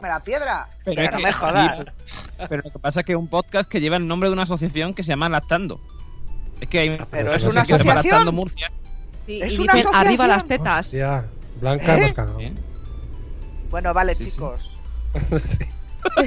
Me 0.01 0.07
la 0.09 0.19
piedra. 0.21 0.67
Pero, 0.83 0.95
Pero 0.95 1.01
es 1.07 1.11
no 1.11 1.17
que- 1.17 1.23
me 1.23 1.33
jodas. 1.33 1.77
sí, 1.79 2.45
pero 2.49 2.61
lo 2.65 2.71
que 2.71 2.79
pasa 2.79 2.99
es 3.01 3.05
que 3.05 3.11
es 3.13 3.17
un 3.17 3.27
podcast 3.27 3.69
que 3.69 3.79
lleva 3.81 3.97
el 3.97 4.07
nombre 4.07 4.29
de 4.29 4.33
una 4.33 4.43
asociación 4.43 4.93
que 4.93 5.03
se 5.03 5.09
llama 5.09 5.29
Lactando. 5.29 5.79
Es 6.59 6.67
que 6.67 6.79
hay 6.79 6.89
Pero 7.11 7.27
una 7.27 7.35
es 7.35 7.43
una 7.43 7.61
que 7.61 7.67
se 7.67 7.77
llama 7.77 7.91
asociación. 7.91 7.95
Lactando 7.95 8.31
Murcia. 8.31 8.71
Sí, 9.25 9.41
Es 9.41 9.53
y 9.53 9.61
una 9.61 9.73
dicen 9.73 9.91
arriba 9.95 10.25
asociación. 10.25 10.29
las 10.29 10.45
tetas. 10.47 10.91
Ya, 10.91 11.25
Blanca 11.59 11.97
¿Eh? 12.39 12.53
Bueno, 13.69 13.93
vale, 13.93 14.15
chicos. 14.15 14.69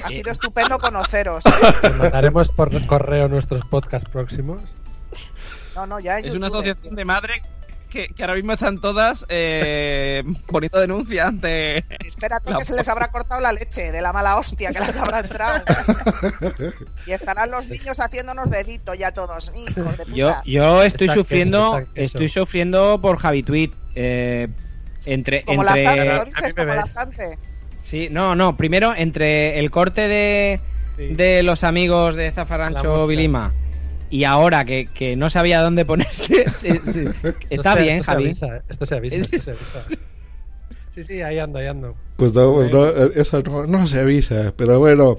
Ha 0.04 0.08
sido 0.08 0.30
estupendo 0.30 0.78
conoceros. 0.78 1.42
Te 1.82 1.90
mandaremos 1.90 2.48
por 2.50 2.86
correo 2.86 3.28
nuestros 3.28 3.62
podcasts 3.66 4.08
próximos. 4.08 4.62
No, 5.74 5.84
no, 5.84 5.98
ya 5.98 6.20
Es 6.20 6.32
una 6.34 6.46
asociación 6.46 6.94
de 6.94 7.04
madres 7.04 7.42
que, 7.94 8.08
que 8.08 8.22
ahora 8.24 8.34
mismo 8.34 8.52
están 8.52 8.80
todas 8.80 9.24
eh, 9.28 10.24
poniendo 10.46 10.80
denuncia 10.80 11.28
ante. 11.28 11.78
Espérate 12.04 12.50
la 12.50 12.58
que 12.58 12.64
se 12.64 12.74
les 12.74 12.88
habrá 12.88 13.08
cortado 13.08 13.40
la 13.40 13.52
leche 13.52 13.92
de 13.92 14.02
la 14.02 14.12
mala 14.12 14.36
hostia 14.36 14.72
que 14.72 14.80
les 14.80 14.96
habrá 14.96 15.20
entrado. 15.20 15.62
y 17.06 17.12
estarán 17.12 17.52
los 17.52 17.68
niños 17.68 18.00
haciéndonos 18.00 18.50
dedito 18.50 18.94
ya 18.94 19.12
todos. 19.12 19.52
Hijos 19.54 19.96
de 19.96 20.04
puta. 20.04 20.16
Yo, 20.16 20.34
yo 20.44 20.82
estoy 20.82 21.06
Exacto, 21.06 21.22
sufriendo, 21.22 21.78
exacto, 21.78 22.00
estoy 22.00 22.28
sufriendo 22.28 22.98
por 23.00 23.18
Javi 23.18 23.42
Tweet. 23.44 23.70
Eh, 23.94 24.48
entre, 25.06 25.44
Como 25.44 25.62
entre, 25.62 25.84
la 25.84 26.24
mí 26.24 26.30
dices 26.30 26.54
como 26.54 26.74
la 26.74 26.86
sí, 27.82 28.08
no, 28.10 28.34
no. 28.34 28.56
Primero 28.56 28.92
entre 28.96 29.60
el 29.60 29.70
corte 29.70 30.08
de, 30.08 30.60
de 30.96 31.42
los 31.44 31.62
amigos 31.62 32.16
de 32.16 32.32
mosca. 32.32 33.06
Vilima 33.06 33.52
y 34.14 34.22
ahora 34.22 34.64
que, 34.64 34.86
que 34.86 35.16
no 35.16 35.28
sabía 35.28 35.60
dónde 35.60 35.84
ponerse, 35.84 36.48
sí, 36.56 36.80
sí. 36.92 37.00
Esto 37.00 37.34
está 37.50 37.74
se- 37.74 37.80
bien, 37.80 37.98
esto 37.98 38.04
se 38.04 38.12
Javi. 38.12 38.24
avisa, 38.24 38.46
esto 38.68 38.86
se 38.86 38.94
avisa, 38.94 39.16
esto 39.16 39.42
se 39.42 39.50
avisa. 39.50 39.84
Sí, 40.94 41.02
sí, 41.02 41.22
ahí 41.22 41.40
ando, 41.40 41.58
ahí 41.58 41.66
ando. 41.66 41.96
Pues 42.14 42.32
no, 42.34 42.62
no, 42.68 42.86
eso 42.86 43.42
no, 43.42 43.66
no 43.66 43.86
se 43.88 43.98
avisa, 43.98 44.54
pero 44.56 44.78
bueno. 44.78 45.18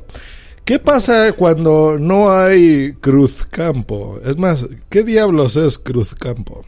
¿Qué 0.64 0.80
pasa 0.80 1.34
cuando 1.34 1.98
no 2.00 2.32
hay 2.32 2.94
Cruzcampo? 3.02 4.22
Es 4.24 4.38
más, 4.38 4.66
¿qué 4.88 5.04
diablos 5.04 5.58
es 5.58 5.78
Cruzcampo? 5.78 6.64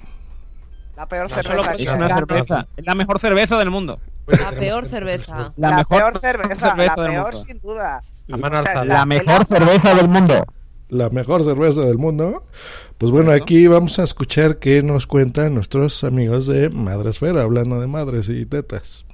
La 0.97 1.07
peor 1.07 1.29
cerveza 1.29 1.77
que 1.77 1.83
es 1.83 1.89
hay. 1.89 1.95
una 1.97 2.15
cerveza. 2.17 2.67
Es 2.75 2.85
la 2.85 2.95
mejor 2.95 3.19
cerveza 3.19 3.57
del 3.57 3.69
mundo. 3.71 3.97
La 4.27 4.51
peor 4.51 4.85
cerveza. 4.87 5.53
La, 5.55 5.69
La, 5.69 5.77
mejor 5.77 5.97
peor 5.99 6.19
cerveza, 6.19 6.75
la 6.75 6.95
peor 6.95 7.45
sin 7.45 7.59
duda. 7.61 8.01
La 8.27 9.05
mejor 9.05 9.45
cerveza 9.45 9.95
del 9.95 10.09
mundo. 10.09 10.45
La 10.89 11.09
mejor 11.09 11.43
cerveza 11.43 11.81
del 11.81 11.97
mundo. 11.97 12.43
Pues 12.97 13.11
bueno, 13.11 13.31
aquí 13.31 13.67
vamos 13.67 13.99
a 13.99 14.03
escuchar 14.03 14.57
qué 14.59 14.81
nos 14.83 15.05
cuentan 15.05 15.53
nuestros 15.53 16.03
amigos 16.03 16.47
de 16.47 16.69
Madresfera, 16.69 17.41
hablando 17.41 17.79
de 17.79 17.87
madres 17.87 18.29
y 18.29 18.45
tetas. 18.45 19.05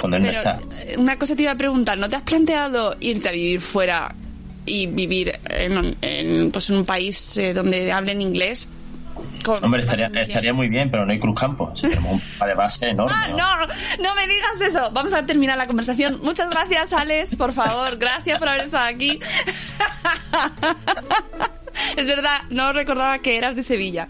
Pero 0.00 0.16
eh, 0.16 0.96
una 0.96 1.18
cosa 1.18 1.36
te 1.36 1.42
iba 1.42 1.52
a 1.52 1.56
preguntar, 1.56 1.98
¿no 1.98 2.08
te 2.08 2.16
has 2.16 2.22
planteado 2.22 2.96
irte 3.00 3.28
a 3.28 3.32
vivir 3.32 3.60
fuera 3.60 4.14
y 4.64 4.86
vivir 4.86 5.38
en, 5.48 5.96
en, 6.00 6.50
pues 6.50 6.70
en 6.70 6.76
un 6.76 6.84
país 6.84 7.36
eh, 7.36 7.52
donde 7.54 7.92
hablen 7.92 8.22
inglés? 8.22 8.68
Con- 9.44 9.64
Hombre, 9.64 9.80
estaría, 9.82 10.06
estaría 10.14 10.52
muy 10.52 10.68
bien, 10.68 10.90
pero 10.90 11.06
no 11.06 11.12
hay 11.12 11.18
Cruzcampo. 11.18 11.72
Si 11.74 11.82
tenemos 11.88 12.22
un 12.40 12.46
de 12.48 12.54
base 12.54 12.88
enorme. 12.90 13.14
Ah, 13.16 13.28
¿no? 13.28 13.36
no, 13.36 13.66
no 14.02 14.14
me 14.14 14.26
digas 14.26 14.60
eso. 14.60 14.90
Vamos 14.92 15.12
a 15.14 15.24
terminar 15.26 15.56
la 15.58 15.66
conversación. 15.66 16.18
Muchas 16.22 16.50
gracias, 16.50 16.92
Alex, 16.92 17.36
por 17.36 17.52
favor. 17.52 17.96
Gracias 17.98 18.38
por 18.38 18.48
haber 18.48 18.64
estado 18.64 18.84
aquí. 18.86 19.18
Es 21.96 22.06
verdad, 22.08 22.40
no 22.50 22.72
recordaba 22.72 23.18
que 23.20 23.36
eras 23.36 23.54
de 23.56 23.62
Sevilla. 23.62 24.08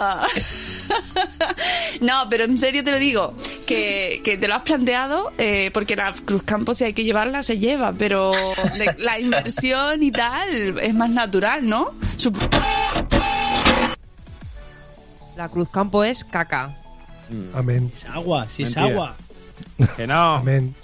Ah. 0.00 0.26
No, 2.00 2.28
pero 2.28 2.44
en 2.44 2.58
serio 2.58 2.84
te 2.84 2.90
lo 2.90 2.98
digo, 2.98 3.34
que, 3.66 4.20
que 4.22 4.36
te 4.36 4.46
lo 4.48 4.54
has 4.54 4.62
planteado, 4.62 5.32
eh, 5.38 5.70
porque 5.72 5.96
la 5.96 6.12
Cruzcampo 6.12 6.74
si 6.74 6.84
hay 6.84 6.92
que 6.92 7.04
llevarla, 7.04 7.42
se 7.42 7.58
lleva, 7.58 7.92
pero 7.92 8.30
de- 8.78 8.94
la 8.98 9.18
inversión 9.18 10.02
y 10.02 10.12
tal 10.12 10.78
es 10.78 10.94
más 10.94 11.10
natural, 11.10 11.66
¿no? 11.66 11.92
Sup- 12.18 12.36
La 15.36 15.48
Cruz 15.48 15.68
Campo 15.68 16.02
es 16.04 16.24
caca. 16.24 16.76
Amén. 17.54 17.90
Es 17.94 18.04
agua, 18.06 18.46
si 18.50 18.62
es 18.62 18.76
agua. 18.76 19.14
Que 19.96 20.06
no. 20.06 20.36
Amén. 20.36 20.74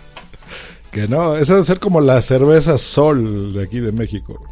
Que 0.91 1.09
no, 1.09 1.37
eso 1.37 1.55
debe 1.55 1.65
ser 1.65 1.79
como 1.81 2.01
la 2.01 2.21
cerveza 2.21 2.77
Sol 2.79 3.53
de 3.55 3.63
aquí 3.63 3.81
de 3.81 3.93
México. 3.93 4.43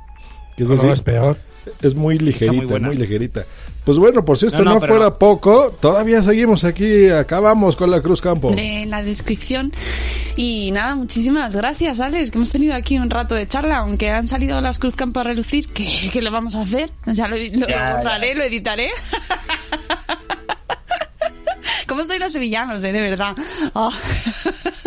Que 0.56 0.62
es 0.62 0.68
No, 0.68 0.76
así. 0.76 0.88
es 0.88 1.02
peor. 1.02 1.36
Es 1.82 1.94
muy 1.94 2.18
ligerita, 2.18 2.64
muy 2.64 2.80
muy, 2.80 2.96
ligerita. 2.96 3.44
Pues 3.84 3.96
bueno, 3.98 4.24
por 4.24 4.36
si 4.38 4.46
esto 4.46 4.58
No, 4.58 4.64
no, 4.64 4.74
no, 4.74 4.80
pero 4.80 4.94
fuera 4.94 5.18
poco, 5.18 5.74
todavía 5.80 6.22
seguimos 6.22 6.64
aquí, 6.64 7.08
acabamos 7.08 7.76
con 7.76 7.90
la 7.90 8.00
Cruz 8.02 8.20
Campo. 8.20 8.52
en 8.56 8.90
la 8.90 9.02
descripción. 9.02 9.72
Y 10.36 10.70
nada, 10.72 10.94
muchísimas 10.94 11.56
gracias, 11.56 11.98
Alex, 12.00 12.30
que 12.30 12.38
hemos 12.38 12.50
tenido 12.52 12.74
aquí 12.74 12.98
un 12.98 13.10
rato 13.10 13.34
de 13.34 13.48
charla, 13.48 13.78
aunque 13.78 14.10
han 14.10 14.28
salido 14.28 14.60
las 14.60 14.78
Cruzcampo 14.78 15.20
a 15.20 15.24
relucir, 15.24 15.68
¿qué, 15.72 15.88
qué 16.12 16.20
le 16.22 16.30
vamos 16.30 16.54
a 16.56 16.62
hacer? 16.62 16.90
Ya 17.06 17.26
lo, 17.26 17.36
lo 17.36 17.66
Ya, 17.68 17.96
borraré, 17.96 18.28
ya. 18.28 18.34
lo 18.36 18.44
editaré. 18.44 18.90
¿Cómo 21.86 22.04
soy 22.04 22.18
los 22.20 22.32
sevillanos, 22.32 22.84
eh? 22.84 22.92
De 22.92 23.00
verdad. 23.00 23.34
Ah. 23.74 23.90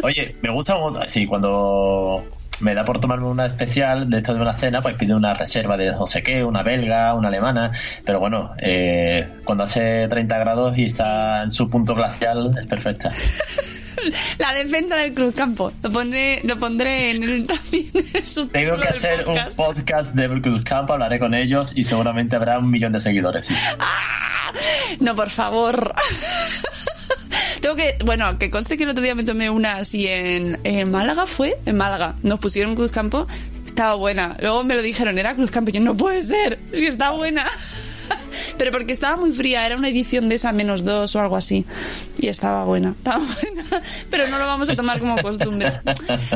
Oye, 0.04 0.36
me 0.42 0.52
gusta 0.54 0.76
mucho. 0.78 1.00
Sí, 1.08 1.26
cuando 1.28 2.24
me 2.64 2.74
da 2.74 2.86
por 2.86 3.00
tomarme 3.00 3.28
una 3.28 3.46
especial 3.46 4.10
de 4.10 4.18
esto 4.18 4.34
de 4.34 4.42
una 4.42 4.54
cena, 4.54 4.82
pues 4.82 4.96
pido 4.96 5.18
una 5.18 5.34
reserva 5.34 5.78
de 5.78 5.92
no 5.92 6.08
sé 6.08 6.24
qué, 6.24 6.44
una 6.44 6.64
belga, 6.64 7.14
una 7.14 7.28
alemana. 7.28 7.72
Pero 8.06 8.20
bueno, 8.20 8.54
eh, 8.58 9.28
cuando 9.44 9.66
hace 9.66 10.08
30 10.08 10.38
grados 10.40 10.78
y 10.78 10.86
está 10.86 11.44
en 11.44 11.52
su 11.52 11.70
punto 11.70 11.94
glacial, 11.94 12.52
es 12.60 12.66
perfecta. 12.68 13.12
La 14.38 14.54
defensa 14.54 14.98
del 14.98 15.14
Cruzcampo. 15.14 15.72
Lo 15.82 15.90
pondré, 15.92 16.42
lo 16.44 16.58
pondré 16.58 17.12
en 17.12 17.24
el 17.24 17.48
también 17.48 17.90
en 17.94 18.06
el 18.14 18.50
Tengo 18.50 18.78
que 18.78 18.88
hacer 18.88 19.28
un 19.28 19.38
podcast. 19.56 20.12
de 20.14 20.42
Cruzcampo, 20.42 20.94
hablaré 20.94 21.20
con 21.20 21.34
ellos 21.34 21.72
y 21.76 21.84
seguramente 21.84 22.36
habrá 22.36 22.60
un 22.60 22.70
millón 22.70 22.92
de 22.94 23.00
seguidores. 23.00 23.46
sí. 23.46 23.56
No, 25.00 25.16
por 25.16 25.30
favor. 25.30 25.94
Tengo 27.64 27.78
que, 27.78 27.96
bueno, 28.04 28.38
que 28.38 28.50
conste 28.52 28.76
que 28.76 28.84
el 28.84 28.90
otro 28.90 29.02
día 29.02 29.16
me 29.16 29.24
tomé 29.24 29.50
una 29.50 29.78
así 29.78 30.06
en, 30.06 30.92
Málaga, 30.92 31.26
¿fue? 31.26 31.58
En 31.66 31.78
Málaga. 31.78 32.16
Nos 32.22 32.42
pusieron 32.42 32.76
Cruzcampo, 32.76 33.26
estaba 33.66 33.96
buena. 33.96 34.36
Luego 34.42 34.66
me 34.66 34.76
lo 34.76 34.82
dijeron, 34.82 35.18
era 35.18 35.34
Cruzcampo. 35.34 35.70
Y 35.70 35.74
yo, 35.76 35.80
no 35.80 35.96
puede 35.96 36.24
ser, 36.24 36.60
si 36.74 36.88
está 36.88 37.12
buena. 37.12 37.50
Pero 38.58 38.72
porque 38.74 38.92
estaba 38.92 39.16
muy 39.16 39.32
fría, 39.32 39.66
era 39.66 39.78
una 39.78 39.88
edición 39.88 40.28
de 40.28 40.36
esa 40.36 40.52
menos 40.52 40.84
dos 40.84 41.16
o 41.16 41.22
algo 41.22 41.38
así. 41.38 41.66
Y 42.20 42.28
estaba 42.28 42.66
buena, 42.66 42.96
estaba 42.98 43.24
buena. 43.42 43.64
Pero 44.10 44.28
no 44.28 44.40
lo 44.40 44.46
vamos 44.46 44.70
a 44.70 44.76
tomar 44.76 45.00
como 45.00 45.16
costumbre. 45.22 45.80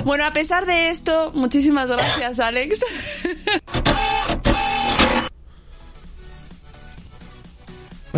Bueno, 0.06 0.26
a 0.26 0.32
pesar 0.32 0.66
de 0.66 0.91
esto, 0.91 1.32
muchísimas 1.34 1.91
gracias, 1.91 2.40
Alex. 2.40 2.86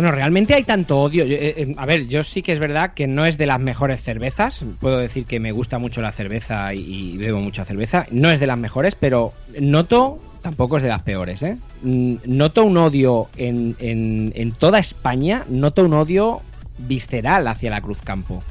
Bueno, 0.00 0.14
realmente 0.16 0.54
hay 0.54 0.62
tanto 0.64 0.98
odio. 0.98 1.26
Yo, 1.26 1.34
eh, 1.34 1.54
eh, 1.58 1.74
a 1.76 1.84
ver, 1.84 2.06
yo 2.06 2.22
sí 2.22 2.40
que 2.40 2.52
es 2.52 2.58
verdad 2.58 2.94
que 2.94 3.06
no 3.06 3.26
es 3.26 3.36
de 3.36 3.44
las 3.44 3.60
mejores 3.60 4.02
cervezas. 4.02 4.60
Puedo 4.80 4.96
decir 4.96 5.26
que 5.26 5.40
me 5.40 5.52
gusta 5.52 5.78
mucho 5.78 6.00
la 6.00 6.10
cerveza 6.10 6.72
y, 6.72 6.80
y 6.80 7.16
bebo 7.18 7.38
mucha 7.40 7.66
cerveza. 7.66 8.06
No 8.10 8.30
es 8.30 8.40
de 8.40 8.46
las 8.46 8.56
mejores, 8.56 8.94
pero 8.94 9.34
noto, 9.60 10.18
tampoco 10.40 10.78
es 10.78 10.82
de 10.82 10.88
las 10.88 11.02
peores, 11.02 11.42
¿eh? 11.42 11.58
Mm, 11.82 12.14
Noto 12.24 12.64
un 12.64 12.78
odio 12.78 13.28
en, 13.36 13.76
en, 13.78 14.32
en 14.36 14.52
toda 14.52 14.78
España, 14.78 15.44
noto 15.50 15.84
un 15.84 15.92
odio 15.92 16.40
visceral 16.78 17.46
hacia 17.46 17.68
la 17.68 17.82
Cruz 17.82 18.00
Campo. 18.00 18.42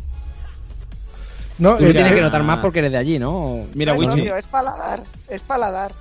No, 1.58 1.78
Tú 1.78 1.84
lo 1.86 1.90
eh, 1.90 1.94
tienes 1.94 2.14
que 2.14 2.20
eh, 2.20 2.22
notar 2.22 2.44
más 2.44 2.60
porque 2.60 2.78
eres 2.78 2.92
de 2.92 2.98
allí, 3.00 3.18
¿no? 3.18 3.66
Mira, 3.74 3.96
No 3.96 4.04
es 4.04 4.08
Wichi. 4.08 4.22
odio, 4.22 4.36
es 4.38 4.46
paladar. 4.46 5.02
Es 5.28 5.42
paladar. 5.42 5.94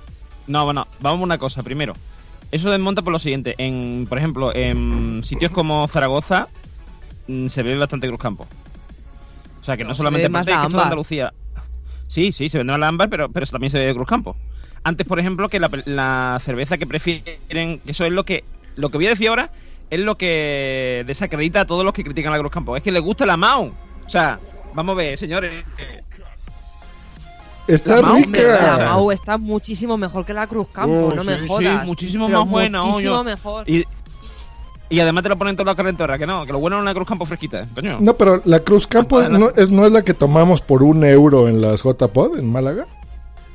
No, 0.45 0.63
bueno, 0.65 0.85
vamos 1.01 1.21
a 1.21 1.23
una 1.23 1.37
cosa. 1.39 1.63
Primero, 1.63 1.95
eso 2.51 2.71
desmonta 2.71 3.01
por 3.01 3.13
lo 3.13 3.19
siguiente. 3.19 3.55
En, 3.57 4.05
por 4.07 4.17
ejemplo, 4.17 4.55
en 4.55 5.21
sitios 5.23 5.51
como 5.51 5.87
Zaragoza 5.87 6.47
mm, 7.27 7.47
se 7.47 7.63
ve 7.63 7.75
bastante 7.77 8.07
Cruzcampo. 8.07 8.47
O 9.61 9.63
sea, 9.63 9.77
que 9.77 9.83
no, 9.83 9.93
solamente 9.93 10.29
la 10.29 10.43
que 10.43 10.51
esto 10.51 10.77
de. 10.77 10.83
Andalucía. 10.83 11.33
Sí, 12.07 12.31
sí, 12.31 12.49
se 12.49 12.57
vende 12.57 12.75
la 12.77 12.87
ámbar, 12.87 13.09
pero, 13.09 13.29
pero 13.29 13.45
también 13.45 13.69
se 13.69 13.79
ve 13.79 13.93
Cruzcampo. 13.93 14.35
Antes, 14.83 15.05
por 15.05 15.19
ejemplo, 15.19 15.49
que 15.49 15.59
la, 15.59 15.69
la 15.85 16.39
cerveza 16.43 16.77
que 16.77 16.87
prefieren, 16.87 17.79
que 17.79 17.91
eso 17.91 18.05
es 18.05 18.11
lo 18.11 18.23
que 18.25 18.43
lo 18.75 18.89
que 18.89 18.97
voy 18.97 19.07
a 19.07 19.09
decir 19.09 19.27
ahora 19.27 19.51
es 19.89 19.99
lo 19.99 20.17
que 20.17 21.03
desacredita 21.05 21.61
a 21.61 21.65
todos 21.65 21.83
los 21.83 21.93
que 21.93 22.03
critican 22.03 22.31
la 22.31 22.39
Cruzcampo. 22.39 22.75
Es 22.77 22.83
que 22.83 22.91
les 22.91 23.01
gusta 23.01 23.25
la 23.25 23.37
Mau. 23.37 23.73
O 24.05 24.09
sea, 24.09 24.39
vamos 24.73 24.93
a 24.93 24.97
ver, 24.97 25.17
señores. 25.17 25.65
eh, 25.77 26.01
está 27.73 27.97
la 27.97 28.01
Mau, 28.01 28.15
Hombre, 28.17 28.43
la 28.43 28.75
rica. 28.77 28.89
Mau 28.89 29.11
está 29.11 29.37
muchísimo 29.37 29.97
mejor 29.97 30.25
que 30.25 30.33
la 30.33 30.47
Cruz 30.47 30.67
Campo, 30.71 31.09
Oh, 31.11 31.13
no 31.15 31.21
sí, 31.23 31.27
me 31.27 31.39
sí, 31.39 31.47
jodas. 31.47 31.85
muchísimo 31.85 32.27
Pero 32.27 32.39
más 32.41 32.49
buena, 32.49 32.83
Muchísimo 32.83 33.23
mejor. 33.23 33.69
Y, 33.69 33.85
y 34.89 34.99
además 34.99 35.23
te 35.23 35.29
lo 35.29 35.37
ponen 35.37 35.55
toda 35.55 35.71
la 35.71 35.75
calentora, 35.75 36.17
que 36.17 36.25
no, 36.25 36.45
que 36.45 36.51
lo 36.51 36.59
bueno 36.59 36.77
es 36.77 36.81
una 36.81 36.93
Cruzcampo 36.93 37.25
fresquita, 37.25 37.61
¿eh? 37.61 37.65
coño. 37.75 37.97
No, 37.99 38.15
pero 38.15 38.41
la 38.45 38.59
Cruz 38.61 38.87
Campo 38.87 39.21
no 39.23 39.49
es, 39.55 39.69
no 39.71 39.85
es 39.85 39.91
la 39.91 40.01
que 40.03 40.13
tomamos 40.13 40.61
por 40.61 40.81
un 40.83 41.03
euro 41.03 41.47
en 41.47 41.61
las 41.61 41.83
JPod 41.83 42.39
en 42.39 42.51
Málaga. 42.51 42.85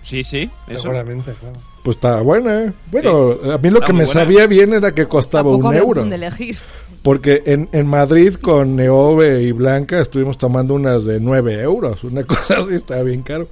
Sí, 0.03 0.23
sí, 0.23 0.51
eso. 0.69 0.83
Seguramente, 0.83 1.33
claro. 1.33 1.57
Pues 1.83 1.97
está 1.97 2.21
buena. 2.21 2.63
¿eh? 2.65 2.73
Bueno, 2.91 3.31
a 3.53 3.59
mí 3.59 3.71
lo 3.71 3.77
Está 3.79 3.87
que 3.87 3.93
me 3.95 4.05
buena. 4.05 4.07
sabía 4.07 4.47
bien 4.47 4.75
era 4.75 4.93
que 4.95 5.07
costaba 5.07 5.51
Tampoco 5.51 5.69
un 5.69 5.75
euro. 5.75 5.89
opción 6.03 6.11
de 6.11 6.17
elegir. 6.17 6.59
Porque 7.03 7.43
en, 7.47 7.69
en 7.73 7.87
Madrid 7.87 8.35
con 8.37 8.77
Neove 8.77 9.43
y 9.43 9.53
Blanca 9.53 10.01
estuvimos 10.01 10.39
tomando 10.39 10.75
unas 10.75 11.05
de 11.05 11.21
9 11.21 11.61
euros. 11.63 12.05
Una 12.05 12.23
cosa 12.25 12.59
así 12.61 12.75
estaba 12.75 13.03
bien 13.03 13.23
caro. 13.23 13.49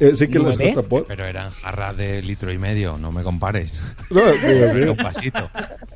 Eh, 0.00 0.14
sí 0.14 0.28
que 0.28 0.38
las. 0.38 0.58
JPod. 0.58 1.04
Pero 1.06 1.24
eran 1.24 1.50
jarras 1.50 1.96
de 1.96 2.22
litro 2.22 2.52
y 2.52 2.58
medio, 2.58 2.96
no 2.98 3.12
me 3.12 3.22
compares. 3.22 3.72
No, 4.10 4.20
digo, 4.20 4.72
sí. 4.72 4.78
Un 4.80 4.96
pasito. 4.96 5.50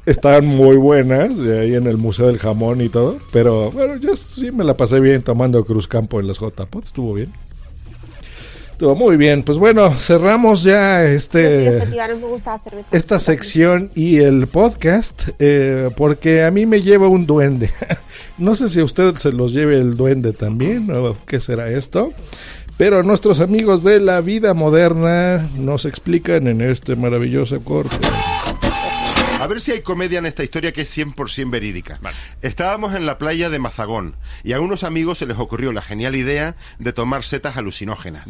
Estaban 0.06 0.47
muy 0.47 0.77
buenas, 0.77 1.31
ahí 1.32 1.74
en 1.74 1.86
el 1.86 1.97
Museo 1.97 2.27
del 2.27 2.39
Jamón 2.39 2.81
y 2.81 2.89
todo. 2.89 3.18
Pero 3.32 3.70
bueno, 3.70 3.97
yo 3.97 4.16
sí 4.16 4.51
me 4.52 4.64
la 4.64 4.77
pasé 4.77 5.01
bien 5.01 5.22
tomando 5.22 5.64
Cruz 5.64 5.86
Campo 5.86 6.20
en 6.20 6.27
las 6.27 6.39
JPOT, 6.39 6.85
estuvo 6.85 7.14
bien. 7.14 7.32
Estuvo 8.81 8.94
muy 8.94 9.18
bien. 9.18 9.43
Pues 9.43 9.59
bueno, 9.59 9.90
cerramos 9.93 10.62
ya 10.62 11.05
este 11.05 11.82
esta 12.93 13.20
sección 13.20 13.90
y 13.94 14.20
el 14.20 14.47
podcast 14.47 15.28
eh, 15.39 15.90
porque 15.94 16.44
a 16.44 16.51
mí 16.51 16.64
me 16.64 16.81
lleva 16.81 17.06
un 17.06 17.27
duende. 17.27 17.70
no 18.39 18.55
sé 18.55 18.70
si 18.70 18.81
a 18.81 18.85
usted 18.85 19.16
se 19.16 19.32
los 19.32 19.52
lleve 19.52 19.77
el 19.77 19.98
duende 19.98 20.32
también 20.32 20.90
o 20.93 21.14
qué 21.27 21.40
será 21.40 21.68
esto. 21.68 22.14
Pero 22.81 23.02
nuestros 23.02 23.40
amigos 23.40 23.85
de 23.85 24.01
la 24.01 24.23
vida 24.23 24.55
moderna 24.55 25.47
nos 25.59 25.85
explican 25.85 26.47
en 26.47 26.62
este 26.62 26.97
maravilloso 26.97 27.62
corte. 27.62 27.94
A 29.39 29.47
ver 29.47 29.61
si 29.61 29.73
hay 29.73 29.82
comedia 29.82 30.19
en 30.19 30.24
esta 30.24 30.43
historia 30.44 30.73
que 30.73 30.81
es 30.81 30.97
100% 30.97 31.51
verídica. 31.51 32.01
Estábamos 32.40 32.94
en 32.94 33.05
la 33.05 33.19
playa 33.19 33.51
de 33.51 33.59
Mazagón 33.59 34.16
y 34.44 34.55
a 34.55 34.61
unos 34.61 34.82
amigos 34.82 35.19
se 35.19 35.27
les 35.27 35.39
ocurrió 35.39 35.73
la 35.73 35.82
genial 35.82 36.16
idea 36.16 36.57
de 36.78 36.94
tomar 36.94 37.23
setas 37.23 37.59
alucinógenas. 37.59 38.24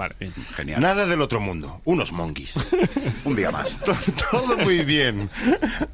Genial. 0.56 0.80
Nada 0.80 1.06
del 1.06 1.20
otro 1.22 1.38
mundo, 1.38 1.80
unos 1.84 2.10
monkeys. 2.10 2.52
Un 3.24 3.36
día 3.36 3.52
más. 3.52 3.70
To- 3.84 3.94
Todo 4.32 4.58
muy 4.58 4.84
bien. 4.84 5.30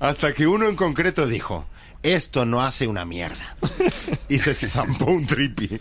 Hasta 0.01 0.33
que 0.33 0.47
uno 0.47 0.67
en 0.67 0.77
concreto 0.77 1.27
dijo, 1.27 1.67
esto 2.03 2.47
no 2.47 2.63
hace 2.63 2.87
una 2.87 3.05
mierda. 3.05 3.57
Y 4.31 4.39
se 4.39 4.55
zampó 4.55 5.05
un 5.07 5.27
tripi. 5.27 5.79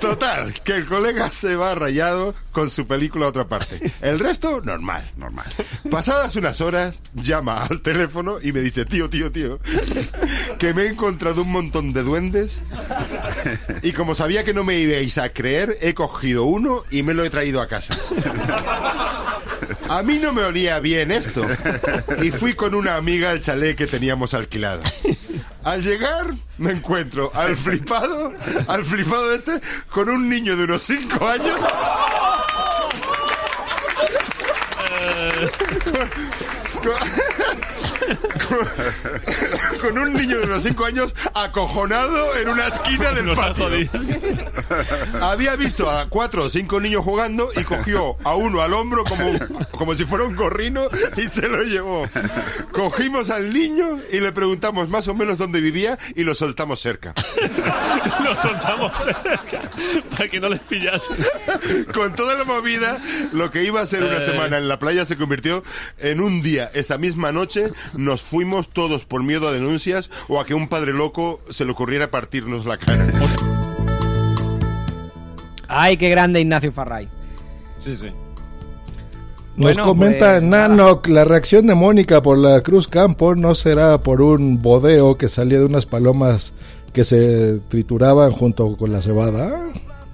Total, 0.00 0.52
que 0.62 0.76
el 0.76 0.86
colega 0.86 1.30
se 1.30 1.56
va 1.56 1.74
rayado 1.74 2.34
con 2.52 2.70
su 2.70 2.86
película 2.86 3.26
a 3.26 3.28
otra 3.30 3.46
parte. 3.46 3.92
El 4.00 4.18
resto, 4.18 4.60
normal. 4.62 5.10
Normal. 5.16 5.46
Pasadas 5.90 6.36
unas 6.36 6.60
horas, 6.60 7.00
llama 7.14 7.64
al 7.64 7.80
teléfono 7.82 8.38
y 8.42 8.52
me 8.52 8.60
dice, 8.60 8.84
tío, 8.84 9.08
tío, 9.08 9.30
tío, 9.30 9.58
que 10.58 10.74
me 10.74 10.82
he 10.82 10.88
encontrado 10.88 11.42
un 11.42 11.52
montón 11.52 11.92
de 11.92 12.02
duendes 12.02 12.58
y 13.82 13.92
como 13.92 14.14
sabía 14.14 14.44
que 14.44 14.54
no 14.54 14.64
me 14.64 14.78
ibais 14.78 15.18
a 15.18 15.30
creer, 15.30 15.78
he 15.80 15.94
cogido 15.94 16.44
uno 16.44 16.84
y 16.90 17.02
me 17.02 17.14
lo 17.14 17.24
he 17.24 17.30
traído 17.30 17.60
a 17.60 17.68
casa. 17.68 17.94
A 19.88 20.02
mí 20.02 20.18
no 20.18 20.32
me 20.32 20.42
olía 20.42 20.80
bien 20.80 21.10
esto. 21.10 21.46
Y 22.22 22.30
fui 22.30 22.54
con 22.54 22.74
una 22.74 22.96
amiga 22.96 23.30
al 23.30 23.40
chalet 23.40 23.76
que 23.76 23.86
teníamos 23.86 24.34
alquilado. 24.34 24.82
Al 25.64 25.82
llegar, 25.82 26.34
me 26.58 26.72
encuentro 26.72 27.30
al 27.34 27.56
flipado, 27.56 28.32
al 28.66 28.84
flipado 28.84 29.32
este, 29.34 29.60
con 29.90 30.08
un 30.08 30.28
niño 30.28 30.56
de 30.56 30.64
unos 30.64 30.82
5 30.82 31.28
años. 31.28 31.56
Con, 36.82 36.94
con 39.80 39.98
un 39.98 40.12
niño 40.14 40.38
de 40.38 40.44
unos 40.44 40.62
5 40.62 40.84
años 40.84 41.14
acojonado 41.34 42.36
en 42.36 42.48
una 42.48 42.66
esquina 42.68 43.12
del 43.12 43.26
Nos 43.26 43.38
patio. 43.38 43.68
Había 45.20 45.56
visto 45.56 45.90
a 45.90 46.06
cuatro 46.08 46.44
o 46.44 46.48
cinco 46.48 46.80
niños 46.80 47.04
jugando 47.04 47.50
y 47.56 47.64
cogió 47.64 48.16
a 48.24 48.34
uno 48.36 48.62
al 48.62 48.72
hombro 48.74 49.04
como, 49.04 49.32
como 49.70 49.94
si 49.94 50.04
fuera 50.04 50.24
un 50.24 50.36
gorrino 50.36 50.88
y 51.16 51.22
se 51.22 51.48
lo 51.48 51.62
llevó. 51.62 52.08
Cogimos 52.72 53.30
al 53.30 53.52
niño 53.52 53.98
y 54.10 54.20
le 54.20 54.32
preguntamos 54.32 54.88
más 54.88 55.08
o 55.08 55.14
menos 55.14 55.38
dónde 55.38 55.60
vivía 55.60 55.98
y 56.14 56.24
lo 56.24 56.34
soltamos 56.34 56.80
cerca. 56.80 57.14
Lo 58.22 58.40
soltamos 58.40 58.92
cerca 59.22 59.60
para 60.10 60.28
que 60.28 60.38
no 60.40 60.48
les 60.48 60.60
pillasen. 60.60 61.16
Con 61.92 62.14
toda 62.14 62.36
la 62.36 62.44
movida, 62.44 63.00
lo 63.32 63.50
que 63.50 63.64
iba 63.64 63.80
a 63.80 63.86
ser 63.86 64.02
una 64.04 64.18
Eh. 64.18 64.26
semana 64.26 64.58
en 64.58 64.68
la 64.68 64.78
playa 64.78 65.04
se 65.04 65.16
convirtió 65.16 65.64
en 65.98 66.20
un 66.20 66.42
día. 66.42 66.70
Esa 66.74 66.98
misma 66.98 67.32
noche 67.32 67.72
nos 67.94 68.22
fuimos 68.22 68.41
todos 68.72 69.04
por 69.04 69.22
miedo 69.22 69.48
a 69.48 69.52
denuncias 69.52 70.10
o 70.28 70.40
a 70.40 70.46
que 70.46 70.54
un 70.54 70.68
padre 70.68 70.92
loco 70.92 71.40
se 71.50 71.64
le 71.64 71.72
ocurriera 71.72 72.10
partirnos 72.10 72.66
la 72.66 72.76
cara. 72.76 73.06
Ay, 75.68 75.96
qué 75.96 76.08
grande 76.10 76.40
Ignacio 76.40 76.72
Farray. 76.72 77.08
Sí, 77.80 77.96
sí. 77.96 78.08
Nos 79.56 79.76
Bueno, 79.76 79.84
comenta 79.84 80.32
pues, 80.32 80.42
Nanoc, 80.44 81.08
la 81.08 81.24
reacción 81.24 81.66
de 81.66 81.74
Mónica 81.74 82.22
por 82.22 82.38
la 82.38 82.62
Cruz 82.62 82.88
Campo 82.88 83.34
no 83.34 83.54
será 83.54 84.00
por 84.00 84.22
un 84.22 84.62
bodeo 84.62 85.18
que 85.18 85.28
salía 85.28 85.58
de 85.58 85.66
unas 85.66 85.84
palomas 85.86 86.54
que 86.92 87.04
se 87.04 87.60
trituraban 87.68 88.32
junto 88.32 88.76
con 88.76 88.92
la 88.92 89.02
cebada. 89.02 89.70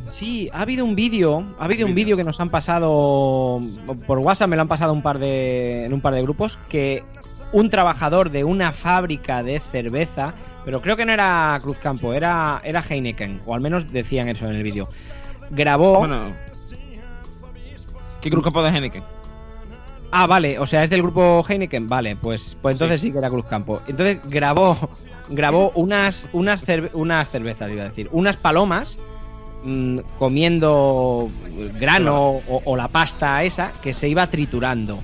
Sí, 0.08 0.48
ha 0.52 0.62
habido 0.62 0.84
un 0.84 0.94
vídeo, 0.96 1.44
ha 1.58 1.66
habido 1.66 1.86
un 1.86 1.94
vídeo 1.94 2.16
que 2.16 2.24
nos 2.24 2.40
han 2.40 2.48
pasado 2.48 3.60
por 4.06 4.18
WhatsApp, 4.18 4.48
me 4.48 4.56
lo 4.56 4.62
han 4.62 4.68
pasado 4.68 4.92
un 4.92 5.02
par 5.02 5.18
de, 5.18 5.84
en 5.84 5.92
un 5.92 6.00
par 6.00 6.14
de 6.14 6.22
grupos, 6.22 6.58
que 6.68 7.04
un 7.52 7.70
trabajador 7.70 8.30
de 8.30 8.44
una 8.44 8.72
fábrica 8.72 9.42
de 9.42 9.60
cerveza, 9.60 10.34
pero 10.64 10.82
creo 10.82 10.96
que 10.96 11.06
no 11.06 11.12
era 11.12 11.58
Cruzcampo, 11.62 12.12
era, 12.12 12.60
era 12.64 12.82
Heineken, 12.88 13.40
o 13.46 13.54
al 13.54 13.60
menos 13.60 13.90
decían 13.92 14.28
eso 14.28 14.46
en 14.46 14.54
el 14.56 14.62
vídeo, 14.62 14.88
grabó... 15.50 15.98
Bueno, 16.00 16.32
¿qué 18.20 18.30
Cruzcampo 18.30 18.62
de 18.62 18.70
Heineken? 18.70 19.02
Ah, 20.10 20.26
vale, 20.26 20.58
o 20.58 20.66
sea, 20.66 20.84
es 20.84 20.90
del 20.90 21.02
grupo 21.02 21.44
Heineken, 21.46 21.86
vale, 21.86 22.16
pues, 22.16 22.56
pues 22.62 22.74
entonces 22.74 23.00
sí, 23.00 23.12
que 23.12 23.18
era 23.18 23.28
Cruzcampo. 23.28 23.82
Entonces 23.86 24.18
grabó, 24.24 24.76
grabó 25.28 25.70
unas, 25.74 26.28
unas, 26.32 26.66
cerve- 26.66 26.90
unas 26.94 27.28
cervezas, 27.28 27.70
iba 27.70 27.84
a 27.84 27.88
decir, 27.88 28.08
unas 28.12 28.36
palomas 28.38 28.98
mm, 29.64 29.98
comiendo 30.18 31.28
grano 31.78 32.40
o, 32.48 32.62
o 32.64 32.76
la 32.76 32.88
pasta 32.88 33.42
esa 33.44 33.72
que 33.82 33.92
se 33.92 34.08
iba 34.08 34.26
triturando. 34.28 34.98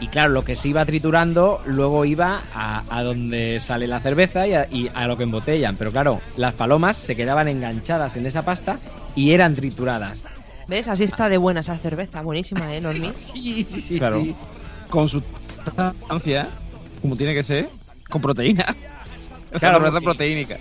Y 0.00 0.08
claro, 0.08 0.30
lo 0.32 0.44
que 0.44 0.56
se 0.56 0.68
iba 0.68 0.84
triturando 0.86 1.60
luego 1.66 2.04
iba 2.06 2.40
a, 2.54 2.82
a 2.88 3.02
donde 3.02 3.60
sale 3.60 3.86
la 3.86 4.00
cerveza 4.00 4.46
y 4.46 4.54
a, 4.54 4.66
y 4.70 4.90
a 4.94 5.06
lo 5.06 5.16
que 5.18 5.24
embotellan. 5.24 5.76
Pero 5.76 5.92
claro, 5.92 6.20
las 6.36 6.54
palomas 6.54 6.96
se 6.96 7.14
quedaban 7.14 7.48
enganchadas 7.48 8.16
en 8.16 8.24
esa 8.26 8.42
pasta 8.44 8.78
y 9.14 9.32
eran 9.32 9.54
trituradas. 9.54 10.22
¿Ves? 10.68 10.88
Así 10.88 11.04
está 11.04 11.28
de 11.28 11.36
buena 11.36 11.60
esa 11.60 11.76
cerveza. 11.76 12.22
Buenísima, 12.22 12.74
¿eh, 12.74 12.80
Normi? 12.80 13.10
Sí, 13.34 13.64
sí, 13.64 13.98
Claro. 13.98 14.24
Con 14.88 15.08
su 15.08 15.22
sustancia, 15.64 16.48
como 17.02 17.14
tiene 17.14 17.34
que 17.34 17.42
ser, 17.42 17.68
con 18.08 18.20
proteína. 18.22 18.64
Claro, 19.58 19.80
proteínica. 20.00 20.56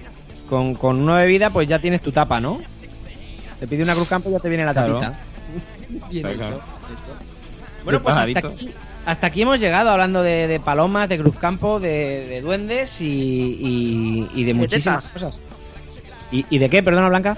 Con, 0.49 0.73
con 0.73 0.99
una 0.99 1.17
bebida, 1.17 1.51
pues 1.51 1.67
ya 1.69 1.77
tienes 1.77 2.01
tu 2.01 2.11
tapa, 2.11 2.41
¿no? 2.41 2.59
Te 3.59 3.67
pide 3.67 3.83
una 3.83 3.93
Cruz 3.93 4.07
Campo 4.07 4.29
y 4.29 4.31
ya 4.33 4.39
te 4.39 4.49
viene 4.49 4.65
la 4.65 4.73
Claro. 4.73 4.99
tapita. 4.99 5.19
Bien 6.09 6.23
Claro, 6.23 6.35
hecho, 6.35 6.43
claro. 6.43 6.55
hecho. 6.55 7.83
Bueno, 7.83 8.01
pues 8.01 8.15
hasta 8.17 8.39
aquí, 8.39 8.71
hasta 9.05 9.27
aquí 9.27 9.41
hemos 9.41 9.59
llegado 9.59 9.89
hablando 9.89 10.21
de, 10.23 10.47
de 10.47 10.59
palomas, 10.59 11.09
de 11.09 11.17
Cruzcampo, 11.17 11.79
de, 11.79 12.27
de 12.27 12.41
duendes 12.41 13.01
y, 13.01 13.05
y- 13.07 14.29
y 14.33 14.43
de 14.43 14.53
muchísimas 14.53 15.07
cosas. 15.09 15.39
¿Y, 16.31 16.45
y 16.49 16.57
de 16.59 16.69
qué, 16.69 16.83
perdona, 16.83 17.09
Blanca? 17.09 17.37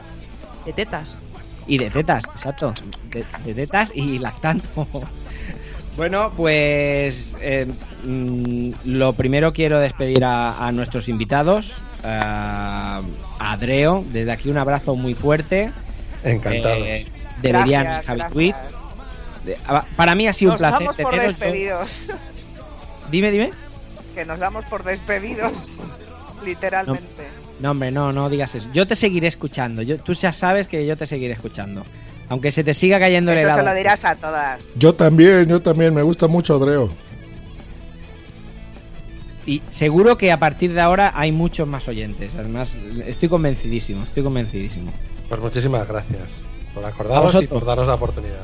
De 0.66 0.74
tetas. 0.74 1.18
Y 1.68 1.78
de 1.78 1.90
tetas, 1.90 2.26
exacto. 2.26 2.74
De, 3.12 3.24
de 3.46 3.54
tetas 3.54 3.92
y 3.96 4.20
lactando. 4.20 4.64
Bueno, 5.98 6.32
pues 6.38 7.38
eh, 7.42 7.68
mm, 8.04 8.72
lo 8.86 9.14
primero 9.14 9.52
quiero 9.54 9.80
despedir 9.80 10.24
a, 10.24 10.66
a 10.68 10.72
nuestros 10.72 11.08
invitados. 11.10 11.82
A, 12.04 13.02
a 13.40 13.52
Adreo, 13.52 14.04
desde 14.12 14.32
aquí 14.32 14.50
un 14.50 14.58
abrazo 14.58 14.96
muy 14.96 15.14
fuerte. 15.16 15.72
Encantado. 16.24 16.76
Eh, 16.86 17.06
de 17.42 17.52
Berian 17.54 17.84
Gracias, 17.84 18.06
Javi 18.06 18.18
gracias. 18.20 18.34
Tweet. 18.34 18.56
De- 19.46 19.58
a- 19.68 19.86
Para 19.96 20.16
mí 20.16 20.28
ha 20.28 20.34
sido 20.34 20.52
Nos 20.52 20.60
un 20.62 20.68
placer 20.68 20.80
damos 20.80 20.98
por 20.98 21.12
teneros. 21.12 21.26
Yo- 21.40 21.46
despedidos. 21.46 22.08
Dime, 23.10 23.32
dime. 23.32 23.52
Que 24.16 24.26
nos 24.26 24.40
damos 24.40 24.66
por 24.66 24.84
despedidos. 24.84 25.80
Literalmente. 26.46 27.28
No, 27.60 27.72
hombre, 27.72 27.92
no, 27.92 28.12
no 28.12 28.30
digas 28.30 28.56
eso. 28.56 28.70
Yo 28.74 28.88
te 28.88 28.96
seguiré 28.96 29.28
escuchando. 29.28 29.82
Yo, 29.84 30.00
tú 30.00 30.14
ya 30.14 30.34
sabes 30.34 30.68
que 30.68 30.86
yo 30.86 30.98
te 30.98 31.06
seguiré 31.06 31.34
escuchando. 31.34 31.86
Aunque 32.30 32.52
se 32.52 32.64
te 32.64 32.74
siga 32.74 33.00
cayendo 33.00 33.32
el 33.32 33.38
Eso 33.40 33.48
se 33.48 33.54
helado. 33.54 33.70
lo 33.70 33.76
dirás 33.76 34.06
a 34.06 34.16
todas. 34.16 34.70
Yo 34.76 34.96
también, 34.96 35.48
yo 35.48 35.62
también, 35.62 35.94
me 35.94 36.02
gusta 36.02 36.28
mucho 36.28 36.56
Adreo. 36.56 36.90
Y 39.46 39.62
seguro 39.70 40.18
que 40.18 40.32
a 40.32 40.38
partir 40.40 40.74
de 40.74 40.82
ahora 40.82 41.12
hay 41.16 41.32
muchos 41.32 41.68
más 41.68 41.88
oyentes. 41.88 42.34
Además, 42.36 42.78
estoy 43.06 43.28
convencidísimo, 43.28 44.04
estoy 44.04 44.24
convencidísimo. 44.24 44.94
Pues 45.28 45.42
muchísimas 45.42 45.88
gracias 45.88 46.22
por 46.74 46.86
acordaros 46.86 47.36
y 47.42 47.48
por 47.48 47.66
darnos 47.66 47.88
la 47.88 47.96
oportunidad. 47.96 48.42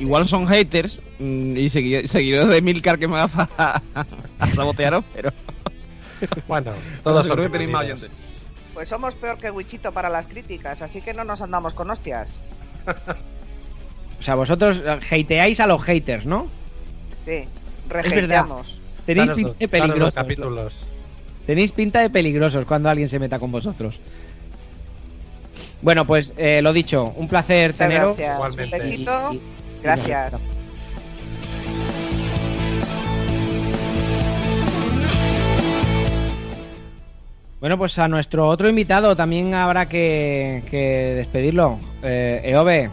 Igual 0.00 0.26
son 0.26 0.48
haters 0.48 0.98
mm, 1.18 1.56
y 1.56 1.66
segui- 1.70 2.06
seguidores 2.08 2.48
de 2.48 2.62
Milcar 2.62 2.98
que 2.98 3.06
me 3.06 3.14
va 3.14 3.30
a, 3.58 3.80
a 4.38 4.46
sabotearos, 4.54 5.04
pero. 5.14 5.30
Bueno, 6.48 6.72
todos 7.02 7.26
son 7.26 7.38
que 7.40 7.48
tenéis 7.48 7.70
más 7.70 7.84
oyentes. 7.84 8.20
Pues 8.74 8.88
somos 8.90 9.14
peor 9.14 9.38
que 9.38 9.50
Wichito 9.50 9.90
para 9.92 10.10
las 10.10 10.26
críticas, 10.26 10.82
así 10.82 11.00
que 11.00 11.14
no 11.14 11.24
nos 11.24 11.40
andamos 11.40 11.72
con 11.74 11.90
hostias. 11.90 12.28
O 14.18 14.22
sea, 14.22 14.34
vosotros 14.34 14.82
eh, 14.84 15.00
hateáis 15.10 15.60
a 15.60 15.66
los 15.66 15.82
haters, 15.82 16.26
¿no? 16.26 16.46
Sí, 17.24 17.44
rejeiteamos. 17.88 18.78
Tenéis 19.06 19.30
pinta 19.30 19.54
de 19.58 19.66
peligrosos. 19.68 20.14
capítulos. 20.14 20.76
Tenéis 21.46 21.72
pinta 21.72 22.00
de 22.02 22.10
peligrosos 22.10 22.66
cuando 22.66 22.90
alguien 22.90 23.08
se 23.08 23.18
meta 23.18 23.38
con 23.38 23.50
vosotros. 23.50 23.98
Bueno, 25.80 26.06
pues 26.06 26.34
eh, 26.36 26.60
lo 26.62 26.74
dicho, 26.74 27.14
un 27.16 27.28
placer 27.28 27.70
Muchas 27.70 27.78
teneros. 27.88 28.16
gracias. 28.16 28.34
Igualmente. 28.34 28.76
Un 28.76 28.82
besito. 28.82 29.32
Y- 29.32 29.36
y- 29.36 29.40
Gracias. 29.82 30.44
Bueno, 37.60 37.76
pues 37.76 37.98
a 37.98 38.08
nuestro 38.08 38.48
otro 38.48 38.70
invitado 38.70 39.14
también 39.14 39.52
habrá 39.52 39.86
que, 39.86 40.62
que 40.70 41.14
despedirlo. 41.16 41.78
Eh, 42.02 42.40
Eove, 42.44 42.88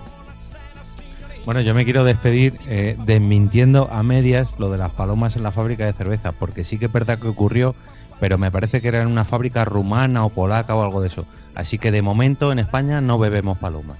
Bueno, 1.46 1.62
yo 1.62 1.74
me 1.74 1.86
quiero 1.86 2.04
despedir 2.04 2.60
eh, 2.68 2.98
desmintiendo 3.06 3.88
a 3.90 4.04
medias 4.04 4.60
lo 4.60 4.70
de 4.70 4.78
las 4.78 4.92
palomas 4.92 5.38
en 5.38 5.44
la 5.44 5.54
fábrica 5.54 5.86
de 5.86 5.94
cerveza, 5.94 6.34
porque 6.34 6.66
sí 6.66 6.78
que 6.78 6.88
es 6.88 6.92
verdad 6.92 7.18
que 7.18 7.30
ocurrió, 7.30 7.76
pero 8.20 8.38
me 8.38 8.52
parece 8.52 8.82
que 8.82 8.90
era 8.90 9.02
en 9.02 9.08
una 9.08 9.24
fábrica 9.24 9.64
rumana 9.64 10.26
o 10.26 10.30
polaca 10.30 10.76
o 10.76 10.84
algo 10.84 11.00
de 11.00 11.08
eso. 11.08 11.26
Así 11.56 11.78
que 11.78 11.92
de 11.92 12.02
momento 12.02 12.52
en 12.52 12.60
España 12.60 13.00
no 13.00 13.18
bebemos 13.18 13.58
palomas. 13.58 14.00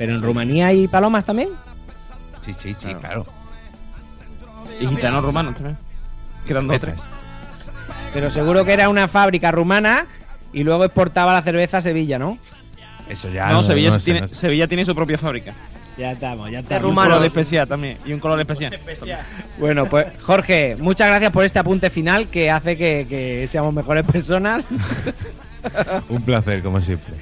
¿pero 0.00 0.14
en 0.14 0.22
Rumanía 0.22 0.68
hay 0.68 0.88
palomas 0.88 1.26
también? 1.26 1.50
Sí, 2.40 2.54
sí, 2.54 2.74
sí, 2.78 2.94
claro. 2.94 3.24
Y 4.80 4.86
gitanos 4.86 5.22
romanos 5.22 5.54
también. 5.54 5.78
Quedan 6.46 6.66
dos 6.66 6.80
tres. 6.80 7.00
Pero 8.12 8.30
seguro 8.30 8.64
que 8.64 8.72
era 8.72 8.88
una 8.88 9.08
fábrica 9.08 9.50
rumana 9.52 10.06
y 10.52 10.64
luego 10.64 10.84
exportaba 10.84 11.32
la 11.32 11.42
cerveza 11.42 11.78
a 11.78 11.80
Sevilla, 11.80 12.18
¿no? 12.18 12.38
Eso 13.08 13.28
ya 13.28 13.50
no, 13.50 13.62
Sevilla, 13.62 13.98
sé, 13.98 14.04
tiene, 14.04 14.20
no 14.22 14.28
sé. 14.28 14.34
Sevilla 14.34 14.68
tiene 14.68 14.84
su 14.84 14.94
propia 14.94 15.18
fábrica. 15.18 15.52
Ya 15.98 16.12
estamos, 16.12 16.50
ya 16.50 16.60
Y 16.60 16.62
estamos. 16.62 16.88
un 16.90 16.94
color 16.94 17.24
especial 17.26 17.68
también. 17.68 17.98
Y 18.06 18.12
un 18.12 18.20
color 18.20 18.40
especial. 18.40 18.78
Bueno, 19.58 19.86
pues 19.86 20.06
Jorge, 20.22 20.76
muchas 20.78 21.08
gracias 21.08 21.32
por 21.32 21.44
este 21.44 21.58
apunte 21.58 21.90
final 21.90 22.28
que 22.28 22.50
hace 22.50 22.76
que, 22.76 23.06
que 23.08 23.46
seamos 23.48 23.74
mejores 23.74 24.04
personas. 24.04 24.66
Un 26.08 26.22
placer, 26.22 26.62
como 26.62 26.80
siempre. 26.80 27.14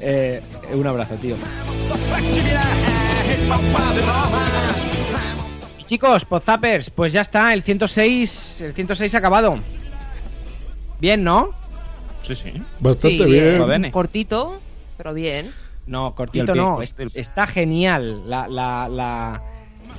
Eh, 0.00 0.42
un 0.72 0.86
abrazo, 0.86 1.14
tío. 1.14 1.36
Y 5.78 5.84
chicos, 5.84 6.24
Podzappers, 6.24 6.90
pues 6.90 7.12
ya 7.12 7.20
está, 7.20 7.52
el 7.52 7.62
106, 7.62 8.60
el 8.62 8.72
106 8.74 9.14
ha 9.14 9.18
acabado. 9.18 9.58
Bien, 11.00 11.22
¿no? 11.22 11.50
Sí, 12.22 12.34
sí. 12.34 12.52
Bastante 12.80 13.18
Sí, 13.18 13.24
bien. 13.24 13.90
Cortito, 13.90 14.60
pero 14.96 15.12
bien. 15.12 15.50
No, 15.86 16.14
cortito 16.14 16.54
no, 16.54 16.78
está 17.14 17.46
genial. 17.46 18.28
La, 18.30 18.48
la, 18.48 18.88
la- 18.88 19.42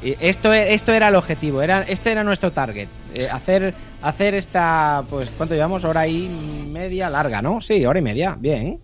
eh, 0.02 0.18
Esto, 0.20 0.52
e- 0.52 0.74
esto 0.74 0.92
era 0.94 1.10
el 1.10 1.16
objetivo, 1.16 1.62
era, 1.62 1.84
este 1.84 2.12
era 2.12 2.24
nuestro 2.24 2.52
target. 2.52 2.88
eh, 3.14 3.30
hacer, 3.32 3.76
hacer 4.02 4.34
esta, 4.34 5.04
pues, 5.10 5.30
¿cuánto 5.38 5.54
llevamos? 5.54 5.86
Hora 5.86 6.08
y 6.08 6.28
media 6.28 7.10
larga, 7.10 7.42
¿no? 7.44 7.62
Sí, 7.62 7.86
hora 7.86 8.00
y 8.00 8.02
media. 8.02 8.36
Bien. 8.40 8.80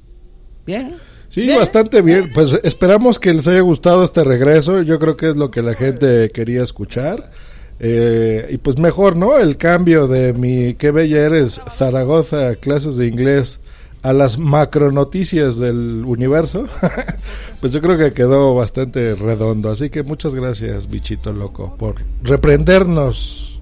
Bien. 0.66 0.98
Sí, 1.32 1.48
bastante 1.50 2.02
bien. 2.02 2.30
Pues 2.34 2.60
esperamos 2.64 3.18
que 3.18 3.34
les 3.34 3.48
haya 3.48 3.62
gustado 3.62 4.04
este 4.04 4.24
regreso. 4.26 4.82
Yo 4.82 5.00
creo 5.00 5.16
que 5.16 5.30
es 5.30 5.38
lo 5.38 5.50
que 5.50 5.62
la 5.62 5.76
gente 5.76 6.30
quería 6.30 6.62
escuchar. 6.62 7.32
Eh, 7.80 8.50
y 8.52 8.58
pues 8.58 8.78
mejor, 8.78 9.16
¿no? 9.16 9.40
El 9.40 9.56
cambio 9.56 10.08
de 10.08 10.34
mi 10.34 10.76
qué 10.76 10.92
bella 10.92 11.26
eres 11.26 11.62
Zaragoza, 11.74 12.56
clases 12.56 12.98
de 12.98 13.08
inglés, 13.08 13.62
a 14.04 14.12
las 14.12 14.38
macronoticias 14.40 15.58
del 15.58 16.04
universo. 16.06 16.68
pues 17.62 17.72
yo 17.72 17.82
creo 17.82 17.98
que 17.98 18.12
quedó 18.12 18.54
bastante 18.54 19.16
redondo. 19.16 19.72
Así 19.72 19.90
que 19.90 20.04
muchas 20.04 20.36
gracias, 20.36 20.90
bichito 20.90 21.32
loco, 21.32 21.78
por 21.78 21.96
reprendernos. 22.24 23.62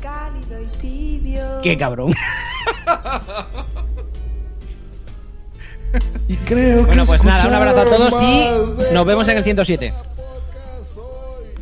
Cálido 0.00 0.62
y 0.62 0.78
tibio. 0.78 1.60
Qué 1.62 1.78
cabrón. 1.78 2.12
Y 6.28 6.36
creo 6.36 6.84
Bueno, 6.84 7.06
pues 7.06 7.24
nada, 7.24 7.48
un 7.48 7.54
abrazo 7.54 7.80
a 7.80 7.84
todos 7.84 8.14
y 8.22 8.94
nos 8.94 9.06
vemos 9.06 9.28
en 9.28 9.38
el 9.38 9.44
107. 9.44 9.92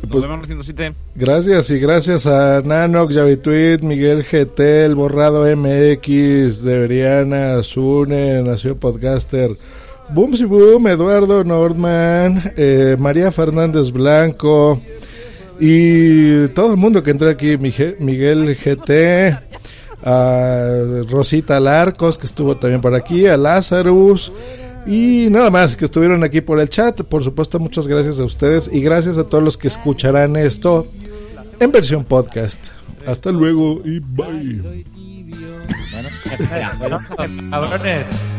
Nos 0.09 0.21
vemos 0.21 0.35
en 0.35 0.41
el 0.41 0.63
107. 0.63 0.93
Gracias 1.15 1.69
y 1.69 1.79
gracias 1.79 2.27
a 2.27 2.61
Nanox, 2.61 3.15
Javituit, 3.15 3.81
Miguel 3.81 4.23
GT, 4.23 4.85
El 4.85 4.95
Borrado 4.95 5.43
MX, 5.55 6.63
Deberiana, 6.63 7.61
Zune, 7.63 8.41
Nación 8.43 8.77
Podcaster, 8.77 9.51
Boomsy 10.09 10.45
Boom, 10.45 10.87
Eduardo 10.87 11.43
Nordman, 11.43 12.53
eh, 12.55 12.95
María 12.99 13.31
Fernández 13.31 13.91
Blanco 13.91 14.81
y 15.59 16.47
todo 16.49 16.71
el 16.71 16.77
mundo 16.77 17.03
que 17.03 17.11
entró 17.11 17.29
aquí, 17.29 17.57
Miguel 17.57 18.55
GT, 18.55 19.47
a 20.07 21.03
Rosita 21.09 21.59
Larcos 21.59 22.17
que 22.17 22.27
estuvo 22.27 22.55
también 22.55 22.79
por 22.79 22.95
aquí, 22.95 23.27
a 23.27 23.35
Lazarus. 23.35 24.31
Y 24.85 25.27
nada 25.29 25.51
más 25.51 25.75
que 25.75 25.83
estuvieron 25.83 26.23
aquí 26.23 26.39
por 26.39 26.61
el 26.61 26.69
chat. 26.69 27.01
Por 27.01 27.21
supuesto, 27.21 27.59
muchas 27.59 27.89
gracias 27.89 28.21
a 28.21 28.23
ustedes 28.23 28.69
y 28.71 28.79
gracias 28.81 29.17
a 29.17 29.25
todos 29.25 29.43
los 29.43 29.57
que 29.57 29.67
escucharán 29.67 30.37
esto 30.37 30.87
en 31.59 31.71
versión 31.73 32.05
podcast. 32.05 32.69
Hasta 33.05 33.31
luego 33.31 33.81
y 33.83 33.99
bye. 33.99 34.85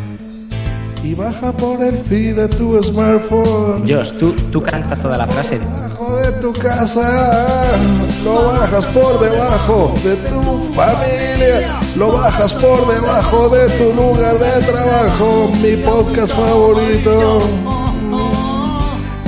Y 1.02 1.14
baja 1.14 1.52
por 1.52 1.82
el 1.82 1.96
feed 1.98 2.36
de 2.36 2.48
tu 2.48 2.82
smartphone. 2.82 3.84
Dios, 3.84 4.12
tú, 4.18 4.32
tú 4.52 4.60
cantas 4.62 5.00
toda 5.00 5.16
la 5.16 5.26
frase. 5.26 5.58
Debajo 5.58 6.16
de 6.16 6.32
tu 6.32 6.52
casa, 6.52 7.76
lo 8.24 8.34
bajas 8.34 8.86
por 8.86 9.20
debajo 9.20 9.94
de 10.04 10.16
tu 10.16 10.42
familia, 10.74 11.80
lo 11.96 12.12
bajas 12.12 12.52
por 12.54 12.86
debajo 12.92 13.48
de 13.48 13.68
tu 13.70 13.94
lugar 13.94 14.38
de 14.38 14.66
trabajo, 14.66 15.52
mi 15.62 15.76
podcast 15.76 16.34
favorito, 16.34 17.40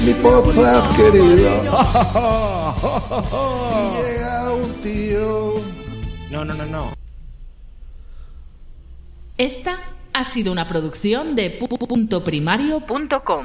mi 0.04 0.12
WhatsApp 0.22 0.96
querido. 0.96 1.50
Y 3.72 4.02
llega 4.02 4.52
un 4.52 4.72
tío. 4.82 5.54
No, 6.30 6.44
no, 6.44 6.54
no, 6.54 6.66
no. 6.66 6.92
Esta 9.38 9.78
ha 10.12 10.24
sido 10.24 10.52
una 10.52 10.66
producción 10.66 11.34
de 11.36 11.58
pu- 11.58 11.68
pu- 11.68 11.86
punto 11.86 12.22
primario.com. 12.24 13.44